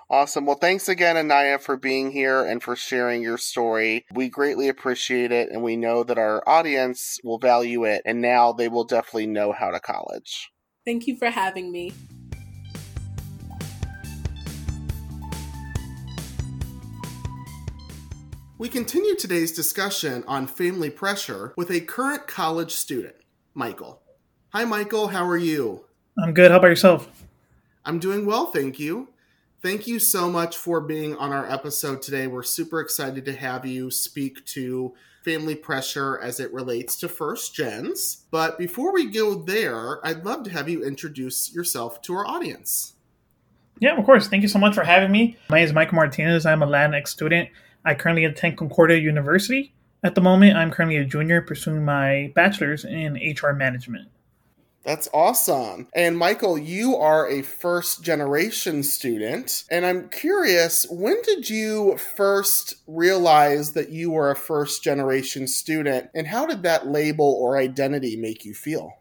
Awesome. 0.10 0.46
Well, 0.46 0.58
thanks 0.58 0.90
again, 0.90 1.18
Anaya, 1.18 1.60
for 1.60 1.78
being 1.78 2.12
here 2.12 2.44
and 2.44 2.62
for 2.62 2.76
sharing 2.76 3.22
your 3.22 3.38
story. 3.38 4.06
We 4.14 4.30
greatly 4.30 4.68
appreciate 4.68 5.32
it, 5.32 5.50
and 5.50 5.64
we 5.64 5.78
know 5.78 6.04
that 6.04 6.18
our 6.18 6.44
audience 6.48 7.20
will 7.24 7.40
value 7.40 7.86
it, 7.86 8.02
and 8.06 8.22
now 8.22 8.52
they 8.52 8.68
will 8.68 8.84
definitely 8.84 9.28
know 9.28 9.54
how 9.54 9.72
to 9.72 9.80
college. 9.80 10.52
Thank 10.86 11.08
you 11.08 11.16
for 11.18 11.30
having 11.30 11.72
me. 11.72 11.94
We 18.60 18.70
continue 18.70 19.14
today's 19.14 19.52
discussion 19.52 20.24
on 20.28 20.48
family 20.48 20.90
pressure 20.90 21.54
with 21.56 21.70
a 21.70 21.80
current 21.80 22.26
college 22.26 22.72
student, 22.72 23.14
Michael. 23.54 24.02
Hi, 24.50 24.66
Michael. 24.66 25.10
How 25.10 25.28
are 25.28 25.38
you? 25.38 25.86
I'm 26.18 26.34
good. 26.34 26.50
How 26.50 26.58
about 26.58 26.70
yourself? 26.70 27.08
I'm 27.86 28.00
doing 28.00 28.26
well, 28.26 28.48
thank 28.48 28.80
you. 28.80 29.10
Thank 29.62 29.86
you 29.86 30.00
so 30.00 30.28
much 30.28 30.58
for 30.58 30.82
being 30.82 31.16
on 31.18 31.34
our 31.34 31.48
episode 31.48 32.02
today. 32.02 32.26
We're 32.26 32.42
super 32.42 32.82
excited 32.82 33.26
to 33.26 33.34
have 33.34 33.64
you 33.64 33.92
speak 33.92 34.44
to 34.48 34.96
family 35.24 35.54
pressure 35.54 36.20
as 36.20 36.40
it 36.40 36.52
relates 36.52 36.96
to 37.02 37.08
first 37.08 37.54
gens. 37.54 38.26
But 38.32 38.58
before 38.58 38.92
we 38.92 39.06
go 39.06 39.36
there, 39.36 40.04
I'd 40.04 40.26
love 40.26 40.42
to 40.46 40.50
have 40.50 40.68
you 40.68 40.84
introduce 40.84 41.54
yourself 41.54 42.02
to 42.04 42.16
our 42.16 42.26
audience. 42.26 42.96
Yeah, 43.80 43.96
of 43.96 44.04
course. 44.04 44.28
Thank 44.28 44.42
you 44.42 44.50
so 44.50 44.58
much 44.58 44.74
for 44.74 44.84
having 44.84 45.12
me. 45.12 45.38
My 45.48 45.58
name 45.58 45.66
is 45.66 45.74
Michael 45.74 45.98
Martinez. 45.98 46.48
I'm 46.48 46.64
a 46.64 46.68
Latinx 46.68 47.10
student 47.10 47.50
I 47.86 47.96
currently 47.96 48.26
attend 48.26 48.58
Concordia 48.58 48.98
University. 48.98 49.74
At 50.04 50.16
the 50.16 50.22
moment, 50.22 50.58
I'm 50.58 50.72
currently 50.72 50.98
a 50.98 51.06
junior 51.06 51.42
pursuing 51.42 51.84
my 51.84 52.32
bachelor's 52.36 52.86
in 52.86 53.16
HR 53.16 53.54
management. 53.54 54.10
That's 54.88 55.10
awesome. 55.14 55.90
And 55.94 56.18
Michael, 56.18 56.58
you 56.58 56.96
are 56.96 57.30
a 57.30 57.42
first 57.42 58.04
generation 58.04 58.84
student. 58.84 59.66
And 59.70 59.86
I'm 59.86 60.08
curious, 60.08 60.86
when 60.90 61.22
did 61.24 61.50
you 61.50 61.98
first 61.98 62.76
realize 62.88 63.74
that 63.74 63.90
you 63.90 64.12
were 64.12 64.32
a 64.32 64.36
first 64.36 64.84
generation 64.86 65.46
student? 65.46 66.10
And 66.16 66.28
how 66.28 66.46
did 66.46 66.64
that 66.64 66.88
label 66.88 67.26
or 67.26 67.58
identity 67.58 68.16
make 68.16 68.46
you 68.46 68.54
feel? 68.54 69.00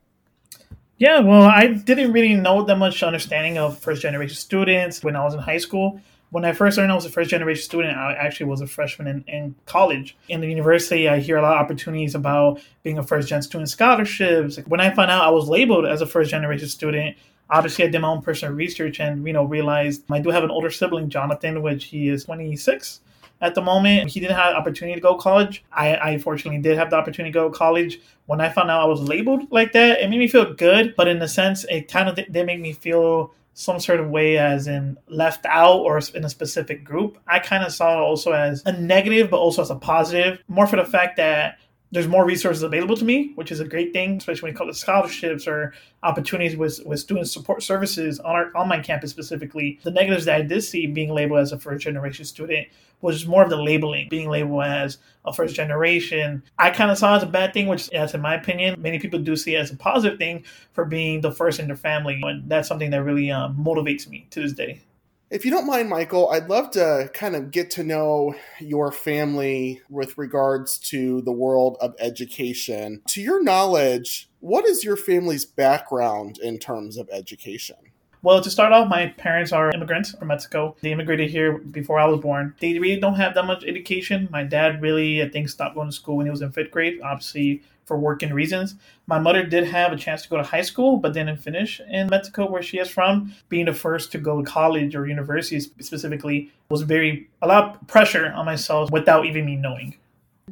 Yeah, 0.98 1.20
well, 1.20 1.42
I 1.42 1.68
didn't 1.68 2.12
really 2.12 2.34
know 2.34 2.64
that 2.64 2.78
much 2.78 3.04
understanding 3.04 3.56
of 3.56 3.78
first 3.78 4.02
generation 4.02 4.36
students 4.36 5.04
when 5.04 5.14
I 5.14 5.22
was 5.24 5.34
in 5.34 5.40
high 5.40 5.58
school 5.58 6.00
when 6.30 6.44
I 6.44 6.52
first 6.52 6.76
learned 6.76 6.92
I 6.92 6.94
was 6.94 7.04
a 7.04 7.10
first 7.10 7.30
generation 7.30 7.62
student, 7.62 7.96
I 7.96 8.14
actually 8.14 8.46
was 8.46 8.60
a 8.60 8.66
freshman 8.66 9.06
in, 9.06 9.24
in, 9.26 9.54
college. 9.64 10.16
In 10.28 10.40
the 10.40 10.48
university, 10.48 11.08
I 11.08 11.20
hear 11.20 11.36
a 11.36 11.42
lot 11.42 11.54
of 11.56 11.64
opportunities 11.64 12.14
about 12.14 12.60
being 12.82 12.98
a 12.98 13.02
first 13.02 13.28
gen 13.28 13.42
student 13.42 13.68
scholarships. 13.68 14.58
When 14.66 14.80
I 14.80 14.94
found 14.94 15.10
out 15.10 15.24
I 15.24 15.30
was 15.30 15.48
labeled 15.48 15.86
as 15.86 16.00
a 16.00 16.06
first 16.06 16.30
generation 16.30 16.68
student, 16.68 17.16
obviously 17.48 17.84
I 17.84 17.88
did 17.88 18.00
my 18.00 18.08
own 18.08 18.22
personal 18.22 18.54
research 18.54 19.00
and 19.00 19.26
you 19.26 19.32
know 19.32 19.44
realized 19.44 20.02
I 20.10 20.20
do 20.20 20.30
have 20.30 20.44
an 20.44 20.50
older 20.50 20.70
sibling, 20.70 21.08
Jonathan, 21.08 21.62
which 21.62 21.84
he 21.84 22.08
is 22.08 22.24
26 22.24 23.00
at 23.40 23.54
the 23.54 23.62
moment. 23.62 24.10
He 24.10 24.20
didn't 24.20 24.36
have 24.36 24.54
opportunity 24.54 24.94
to 24.96 25.00
go 25.00 25.16
to 25.16 25.22
college. 25.22 25.64
I, 25.72 25.96
I 25.96 26.18
fortunately 26.18 26.60
did 26.60 26.78
have 26.78 26.90
the 26.90 26.96
opportunity 26.96 27.32
to 27.32 27.38
go 27.38 27.48
to 27.50 27.56
college. 27.56 28.00
When 28.26 28.40
I 28.40 28.48
found 28.48 28.70
out 28.70 28.80
I 28.80 28.86
was 28.86 29.00
labeled 29.00 29.50
like 29.52 29.72
that, 29.72 30.00
it 30.00 30.10
made 30.10 30.18
me 30.18 30.28
feel 30.28 30.54
good, 30.54 30.94
but 30.96 31.06
in 31.08 31.20
a 31.22 31.28
sense, 31.28 31.64
it 31.64 31.88
kind 31.88 32.08
of 32.08 32.16
did 32.16 32.46
make 32.46 32.60
me 32.60 32.72
feel 32.72 33.32
some 33.58 33.80
sort 33.80 33.98
of 34.00 34.10
way 34.10 34.36
as 34.36 34.66
in 34.66 34.98
left 35.08 35.46
out 35.46 35.78
or 35.78 35.98
in 36.14 36.24
a 36.24 36.28
specific 36.28 36.84
group. 36.84 37.16
I 37.26 37.38
kind 37.38 37.64
of 37.64 37.72
saw 37.72 37.94
it 37.94 38.02
also 38.02 38.32
as 38.32 38.62
a 38.66 38.72
negative, 38.72 39.30
but 39.30 39.38
also 39.38 39.62
as 39.62 39.70
a 39.70 39.76
positive, 39.76 40.38
more 40.46 40.66
for 40.66 40.76
the 40.76 40.84
fact 40.84 41.16
that 41.16 41.58
there's 41.92 42.08
more 42.08 42.24
resources 42.24 42.62
available 42.62 42.96
to 42.96 43.04
me, 43.04 43.32
which 43.36 43.52
is 43.52 43.60
a 43.60 43.64
great 43.64 43.92
thing, 43.92 44.16
especially 44.16 44.48
when 44.48 44.54
it 44.54 44.58
comes 44.58 44.74
to 44.76 44.80
scholarships 44.80 45.46
or 45.46 45.72
opportunities 46.02 46.56
with, 46.56 46.80
with 46.84 47.00
student 47.00 47.28
support 47.28 47.62
services 47.62 48.18
on 48.20 48.34
our 48.34 48.56
on 48.56 48.68
my 48.68 48.80
campus 48.80 49.10
specifically. 49.10 49.78
The 49.84 49.90
negatives 49.90 50.24
that 50.24 50.36
I 50.36 50.42
did 50.42 50.62
see 50.62 50.86
being 50.86 51.10
labeled 51.10 51.40
as 51.40 51.52
a 51.52 51.58
first 51.58 51.84
generation 51.84 52.24
student 52.24 52.66
was 53.00 53.26
more 53.26 53.44
of 53.44 53.50
the 53.50 53.56
labeling, 53.56 54.08
being 54.08 54.28
labeled 54.28 54.64
as 54.64 54.98
a 55.24 55.32
first 55.32 55.54
generation. 55.54 56.42
I 56.58 56.70
kind 56.70 56.90
of 56.90 56.98
saw 56.98 57.16
as 57.16 57.22
a 57.22 57.26
bad 57.26 57.52
thing, 57.52 57.66
which, 57.66 57.90
as 57.92 58.14
in 58.14 58.20
my 58.20 58.34
opinion, 58.34 58.80
many 58.80 58.98
people 58.98 59.20
do 59.20 59.36
see 59.36 59.54
it 59.54 59.60
as 59.60 59.70
a 59.70 59.76
positive 59.76 60.18
thing 60.18 60.44
for 60.72 60.84
being 60.84 61.20
the 61.20 61.30
first 61.30 61.60
in 61.60 61.66
their 61.66 61.76
family. 61.76 62.20
And 62.22 62.48
that's 62.48 62.68
something 62.68 62.90
that 62.90 63.02
really 63.02 63.30
um, 63.30 63.56
motivates 63.56 64.08
me 64.08 64.26
to 64.30 64.40
this 64.40 64.52
day. 64.54 64.80
If 65.28 65.44
you 65.44 65.50
don't 65.50 65.66
mind, 65.66 65.88
Michael, 65.88 66.30
I'd 66.30 66.48
love 66.48 66.70
to 66.72 67.10
kind 67.12 67.34
of 67.34 67.50
get 67.50 67.68
to 67.72 67.82
know 67.82 68.36
your 68.60 68.92
family 68.92 69.82
with 69.90 70.16
regards 70.16 70.78
to 70.78 71.20
the 71.22 71.32
world 71.32 71.76
of 71.80 71.96
education. 71.98 73.02
To 73.08 73.20
your 73.20 73.42
knowledge, 73.42 74.28
what 74.38 74.64
is 74.64 74.84
your 74.84 74.96
family's 74.96 75.44
background 75.44 76.38
in 76.38 76.60
terms 76.60 76.96
of 76.96 77.08
education? 77.10 77.74
Well, 78.22 78.40
to 78.40 78.50
start 78.50 78.72
off, 78.72 78.88
my 78.88 79.08
parents 79.18 79.50
are 79.50 79.72
immigrants 79.72 80.12
from 80.12 80.28
Mexico. 80.28 80.76
They 80.80 80.92
immigrated 80.92 81.28
here 81.28 81.58
before 81.58 81.98
I 81.98 82.06
was 82.06 82.20
born. 82.20 82.54
They 82.60 82.78
really 82.78 83.00
don't 83.00 83.16
have 83.16 83.34
that 83.34 83.46
much 83.46 83.64
education. 83.64 84.28
My 84.30 84.44
dad 84.44 84.80
really, 84.80 85.24
I 85.24 85.28
think, 85.28 85.48
stopped 85.48 85.74
going 85.74 85.88
to 85.88 85.92
school 85.92 86.18
when 86.18 86.26
he 86.26 86.30
was 86.30 86.42
in 86.42 86.52
fifth 86.52 86.70
grade, 86.70 87.00
obviously 87.02 87.62
for 87.86 87.96
working 87.96 88.32
reasons. 88.32 88.74
My 89.06 89.18
mother 89.18 89.44
did 89.44 89.64
have 89.64 89.92
a 89.92 89.96
chance 89.96 90.22
to 90.22 90.28
go 90.28 90.36
to 90.36 90.42
high 90.42 90.62
school, 90.62 90.96
but 90.96 91.14
didn't 91.14 91.38
finish 91.38 91.80
in 91.88 92.08
Mexico, 92.08 92.50
where 92.50 92.62
she 92.62 92.78
is 92.78 92.90
from. 92.90 93.32
Being 93.48 93.66
the 93.66 93.72
first 93.72 94.12
to 94.12 94.18
go 94.18 94.42
to 94.42 94.50
college 94.50 94.94
or 94.94 95.06
university 95.06 95.60
specifically 95.60 96.52
was 96.68 96.82
very, 96.82 97.28
a 97.42 97.46
lot 97.46 97.76
of 97.76 97.86
pressure 97.86 98.32
on 98.32 98.44
myself 98.44 98.90
without 98.90 99.24
even 99.24 99.46
me 99.46 99.56
knowing. 99.56 99.96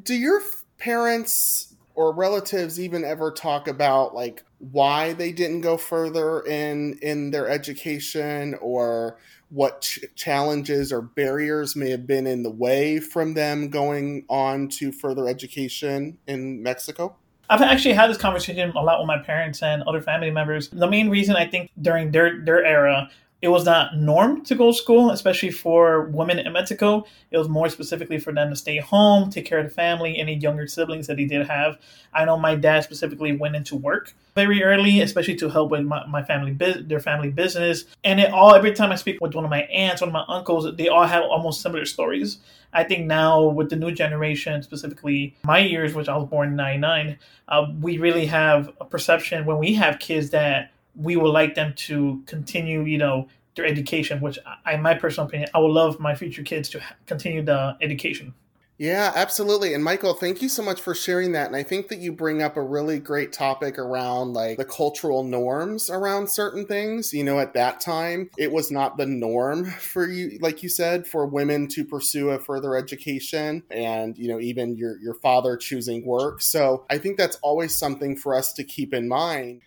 Do 0.03 0.15
your 0.15 0.41
parents 0.79 1.75
or 1.97 2.13
relatives 2.13 2.81
even 2.81 3.05
ever 3.05 3.31
talk 3.31 3.69
about 3.69 4.15
like 4.15 4.43
why 4.59 5.13
they 5.13 5.31
didn't 5.33 5.61
go 5.61 5.77
further 5.77 6.41
in 6.41 6.99
in 7.03 7.31
their 7.31 7.49
education 7.49 8.57
or 8.61 9.17
what 9.51 9.83
ch- 9.83 10.01
challenges 10.17 10.93
or 10.93 11.01
barriers 11.01 11.77
may 11.77 11.91
have 11.91 12.07
been 12.07 12.27
in 12.27 12.43
the 12.43 12.51
way 12.51 12.99
from 12.99 13.35
them 13.35 13.69
going 13.69 14.25
on 14.29 14.69
to 14.69 14.91
further 14.91 15.29
education 15.29 16.19
in 16.27 16.61
Mexico? 16.63 17.15
I've 17.51 17.61
actually 17.61 17.95
had 17.95 18.09
this 18.09 18.17
conversation 18.17 18.71
a 18.75 18.83
lot 18.83 18.99
with 19.01 19.07
my 19.07 19.19
parents 19.19 19.63
and 19.63 19.83
other 19.83 20.01
family 20.01 20.31
members. 20.31 20.69
The 20.69 20.87
main 20.87 21.11
reason 21.11 21.37
I 21.37 21.47
think 21.47 21.71
during 21.81 22.11
their 22.11 22.41
their 22.41 22.65
era 22.65 23.11
it 23.45 23.49
was 23.49 23.67
not 23.67 23.95
norm 23.95 24.43
to 24.43 24.55
go 24.55 24.73
to 24.73 24.75
school, 24.75 25.11
especially 25.11 25.51
for 25.51 26.05
women 26.05 26.39
in 26.39 26.51
Mexico. 26.55 27.05
It 27.31 27.37
was 27.37 27.47
more 27.47 27.69
specifically 27.69 28.19
for 28.19 28.33
them 28.33 28.49
to 28.49 28.57
stay 28.57 28.79
home, 28.79 29.29
take 29.29 29.45
care 29.45 29.59
of 29.59 29.67
the 29.67 29.71
family, 29.71 30.17
any 30.17 30.37
younger 30.37 30.67
siblings 30.67 31.09
that 31.09 31.19
he 31.19 31.27
did 31.27 31.47
have. 31.47 31.79
I 32.15 32.25
know 32.25 32.39
my 32.39 32.55
dad 32.55 32.85
specifically 32.85 33.37
went 33.37 33.55
into 33.55 33.77
work 33.77 34.15
very 34.35 34.63
early, 34.63 35.03
especially 35.03 35.37
to 35.37 35.51
help 35.51 35.71
with 35.71 35.83
my, 35.83 36.07
my 36.07 36.23
family, 36.23 36.53
their 36.53 37.01
family 37.01 37.31
business. 37.31 37.85
And 38.03 38.19
it 38.19 38.33
all, 38.33 38.55
every 38.55 38.73
time 38.73 38.91
I 38.91 38.95
speak 38.95 39.21
with 39.21 39.35
one 39.35 39.45
of 39.45 39.51
my 39.51 39.65
aunts, 39.65 40.01
one 40.01 40.09
of 40.09 40.15
my 40.15 40.25
uncles, 40.27 40.75
they 40.77 40.89
all 40.89 41.07
have 41.07 41.25
almost 41.25 41.61
similar 41.61 41.85
stories. 41.85 42.39
I 42.73 42.83
think 42.83 43.07
now 43.07 43.45
with 43.45 43.69
the 43.69 43.77
new 43.77 43.93
generation, 43.93 44.63
specifically 44.63 45.37
my 45.45 45.59
years, 45.59 45.93
which 45.93 46.09
I 46.09 46.17
was 46.17 46.31
born 46.31 46.49
in 46.49 46.57
99, 46.57 47.19
uh, 47.49 47.67
we 47.79 47.99
really 47.99 48.25
have 48.25 48.73
a 48.81 48.87
perception 48.87 49.45
when 49.45 49.59
we 49.59 49.75
have 49.75 49.99
kids 49.99 50.31
that 50.31 50.71
we 50.97 51.17
would 51.17 51.31
like 51.31 51.55
them 51.55 51.75
to 51.77 52.23
continue, 52.27 52.83
you 52.83 52.99
know, 52.99 53.29
their 53.57 53.67
education. 53.67 54.21
Which, 54.21 54.39
I, 54.65 54.75
in 54.75 54.83
my 54.83 54.95
personal 54.95 55.29
opinion, 55.29 55.51
I 55.55 55.59
would 55.59 55.73
love 55.73 56.01
my 56.01 56.15
future 56.15 56.43
kids 56.43 56.69
to 56.71 56.83
continue 57.07 57.43
the 57.43 57.77
education. 57.81 58.35
Yeah, 58.77 59.13
absolutely. 59.15 59.73
And 59.73 59.85
Michael, 59.85 60.15
thank 60.15 60.43
you 60.43 60.49
so 60.49 60.61
much 60.61 60.81
for 60.81 60.97
sharing 60.97 61.31
that. 61.33 61.47
And 61.47 61.55
I 61.55 61.63
think 61.63 61.87
that 61.89 62.01
you 62.01 62.11
bring 62.11 62.43
up 62.43 62.57
a 62.57 62.61
really 62.61 62.99
great 62.99 63.33
topic 63.33 63.79
around 63.79 64.33
like 64.33 64.59
the 64.59 64.65
cultural 64.65 65.23
norms 65.23 65.89
around 65.89 66.29
certain 66.29 66.67
things. 66.67 67.13
You 67.13 67.23
know, 67.23 67.39
at 67.39 67.55
that 67.55 67.81
time, 67.81 68.31
it 68.37 68.51
was 68.51 68.73
not 68.73 68.97
the 68.97 69.07
norm 69.07 69.67
for 69.67 70.09
you, 70.09 70.39
like 70.41 70.65
you 70.65 70.69
said, 70.69 71.07
for 71.07 71.25
women 71.25 71.69
to 71.69 71.85
pursue 71.85 72.31
a 72.31 72.39
further 72.41 72.75
education 72.75 73.63
and, 73.71 74.19
you 74.19 74.27
know, 74.27 74.41
even 74.41 74.77
your, 74.77 74.99
your 74.99 75.15
father 75.15 75.57
choosing 75.57 76.05
work. 76.05 76.43
So 76.43 76.85
I 76.91 76.99
think 76.99 77.17
that's 77.17 77.37
always 77.43 77.77
something 77.77 78.17
for 78.17 78.35
us 78.35 78.53
to 78.55 78.65
keep 78.65 78.93
in 78.93 79.07
mind. 79.07 79.61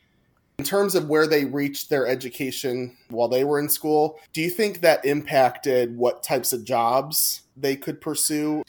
In 0.59 0.65
terms 0.65 0.95
of 0.95 1.07
where 1.07 1.27
they 1.27 1.45
reached 1.45 1.91
their 1.91 2.07
education 2.07 2.97
while 3.09 3.27
they 3.27 3.43
were 3.43 3.59
in 3.59 3.69
school, 3.69 4.19
do 4.33 4.41
you 4.41 4.49
think 4.49 4.81
that 4.81 5.05
impacted 5.05 5.95
what 5.95 6.23
types 6.23 6.51
of 6.51 6.63
jobs 6.63 7.43
they 7.55 7.75
could 7.75 8.01
pursue? 8.01 8.63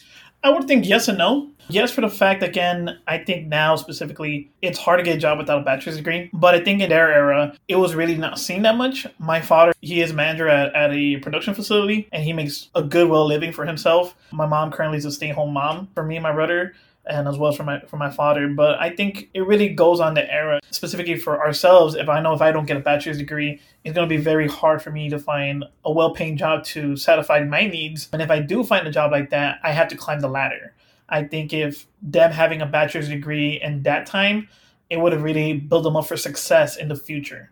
I 0.45 0.51
would 0.51 0.69
think 0.69 0.87
yes 0.87 1.09
and 1.09 1.17
no. 1.17 1.51
Yes, 1.71 1.91
for 1.91 2.03
the 2.03 2.11
fact, 2.11 2.43
again, 2.43 2.99
I 3.07 3.17
think 3.17 3.47
now 3.47 3.75
specifically, 3.77 4.51
it's 4.61 4.79
hard 4.79 4.99
to 4.99 5.03
get 5.03 5.17
a 5.17 5.19
job 5.19 5.39
without 5.39 5.63
a 5.63 5.65
bachelor's 5.65 5.97
degree. 5.97 6.29
But 6.35 6.55
I 6.55 6.61
think 6.63 6.83
in 6.83 6.91
their 6.91 7.11
era, 7.11 7.57
it 7.69 7.77
was 7.77 7.95
really 7.95 8.19
not 8.19 8.39
seen 8.39 8.61
that 8.63 8.77
much. 8.77 9.07
My 9.19 9.41
father, 9.41 9.73
he 9.81 10.03
is 10.03 10.13
manager 10.13 10.47
at, 10.47 10.75
at 10.75 10.93
a 10.93 11.17
production 11.17 11.55
facility 11.55 12.07
and 12.13 12.23
he 12.23 12.35
makes 12.35 12.69
a 12.75 12.83
good, 12.83 13.09
well 13.09 13.27
living 13.27 13.51
for 13.51 13.65
himself. 13.65 14.15
My 14.31 14.47
mom 14.47 14.71
currently 14.73 14.99
is 14.99 15.07
a 15.07 15.11
stay 15.11 15.31
home 15.31 15.55
mom 15.55 15.89
for 15.95 16.03
me 16.03 16.17
and 16.17 16.23
my 16.23 16.33
brother 16.33 16.75
and 17.09 17.27
as 17.27 17.39
well 17.39 17.53
for 17.53 17.65
my 17.65 17.81
for 17.81 17.97
my 17.97 18.11
father. 18.11 18.49
But 18.49 18.79
I 18.81 18.91
think 18.91 19.31
it 19.35 19.47
really 19.47 19.69
goes 19.69 20.01
on 20.01 20.15
the 20.15 20.31
era, 20.33 20.61
specifically 20.71 21.17
for 21.17 21.41
ourselves. 21.41 21.95
If 21.95 22.09
I 22.09 22.21
know 22.21 22.33
if 22.33 22.43
I 22.43 22.53
don't 22.53 22.67
get 22.67 22.77
a 22.77 22.81
bachelor's 22.81 23.19
degree, 23.19 23.61
it's 23.85 23.95
going 23.95 24.09
to 24.09 24.15
be 24.15 24.21
very 24.21 24.49
hard 24.49 24.83
for 24.83 24.91
me 24.91 25.09
to 25.11 25.19
find 25.19 25.65
a 25.85 25.93
well-paying 25.93 26.37
job 26.37 26.65
to 26.65 26.97
satisfy 26.97 27.43
my 27.45 27.67
needs. 27.67 28.09
And 28.13 28.23
if 28.23 28.31
I 28.31 28.41
do 28.41 28.65
find 28.65 28.87
a 28.87 28.91
job 28.91 29.13
like 29.13 29.31
that, 29.31 29.59
I 29.63 29.73
have 29.73 29.89
to 29.89 29.97
climb 29.97 30.21
the 30.21 30.29
ladder. 30.29 30.75
I 31.09 31.25
think 31.25 31.53
if 31.53 31.87
them 32.03 32.33
having 32.33 32.61
a 32.61 32.67
bachelor's 32.67 33.09
degree 33.09 33.61
in 33.63 33.83
that 33.85 34.07
time, 34.07 34.49
it 34.91 34.99
would 34.99 35.13
have 35.13 35.23
really 35.23 35.55
built 35.55 35.85
them 35.85 35.97
up 35.97 36.07
for 36.07 36.17
success 36.17 36.77
in 36.77 36.89
the 36.89 36.97
future. 36.97 37.51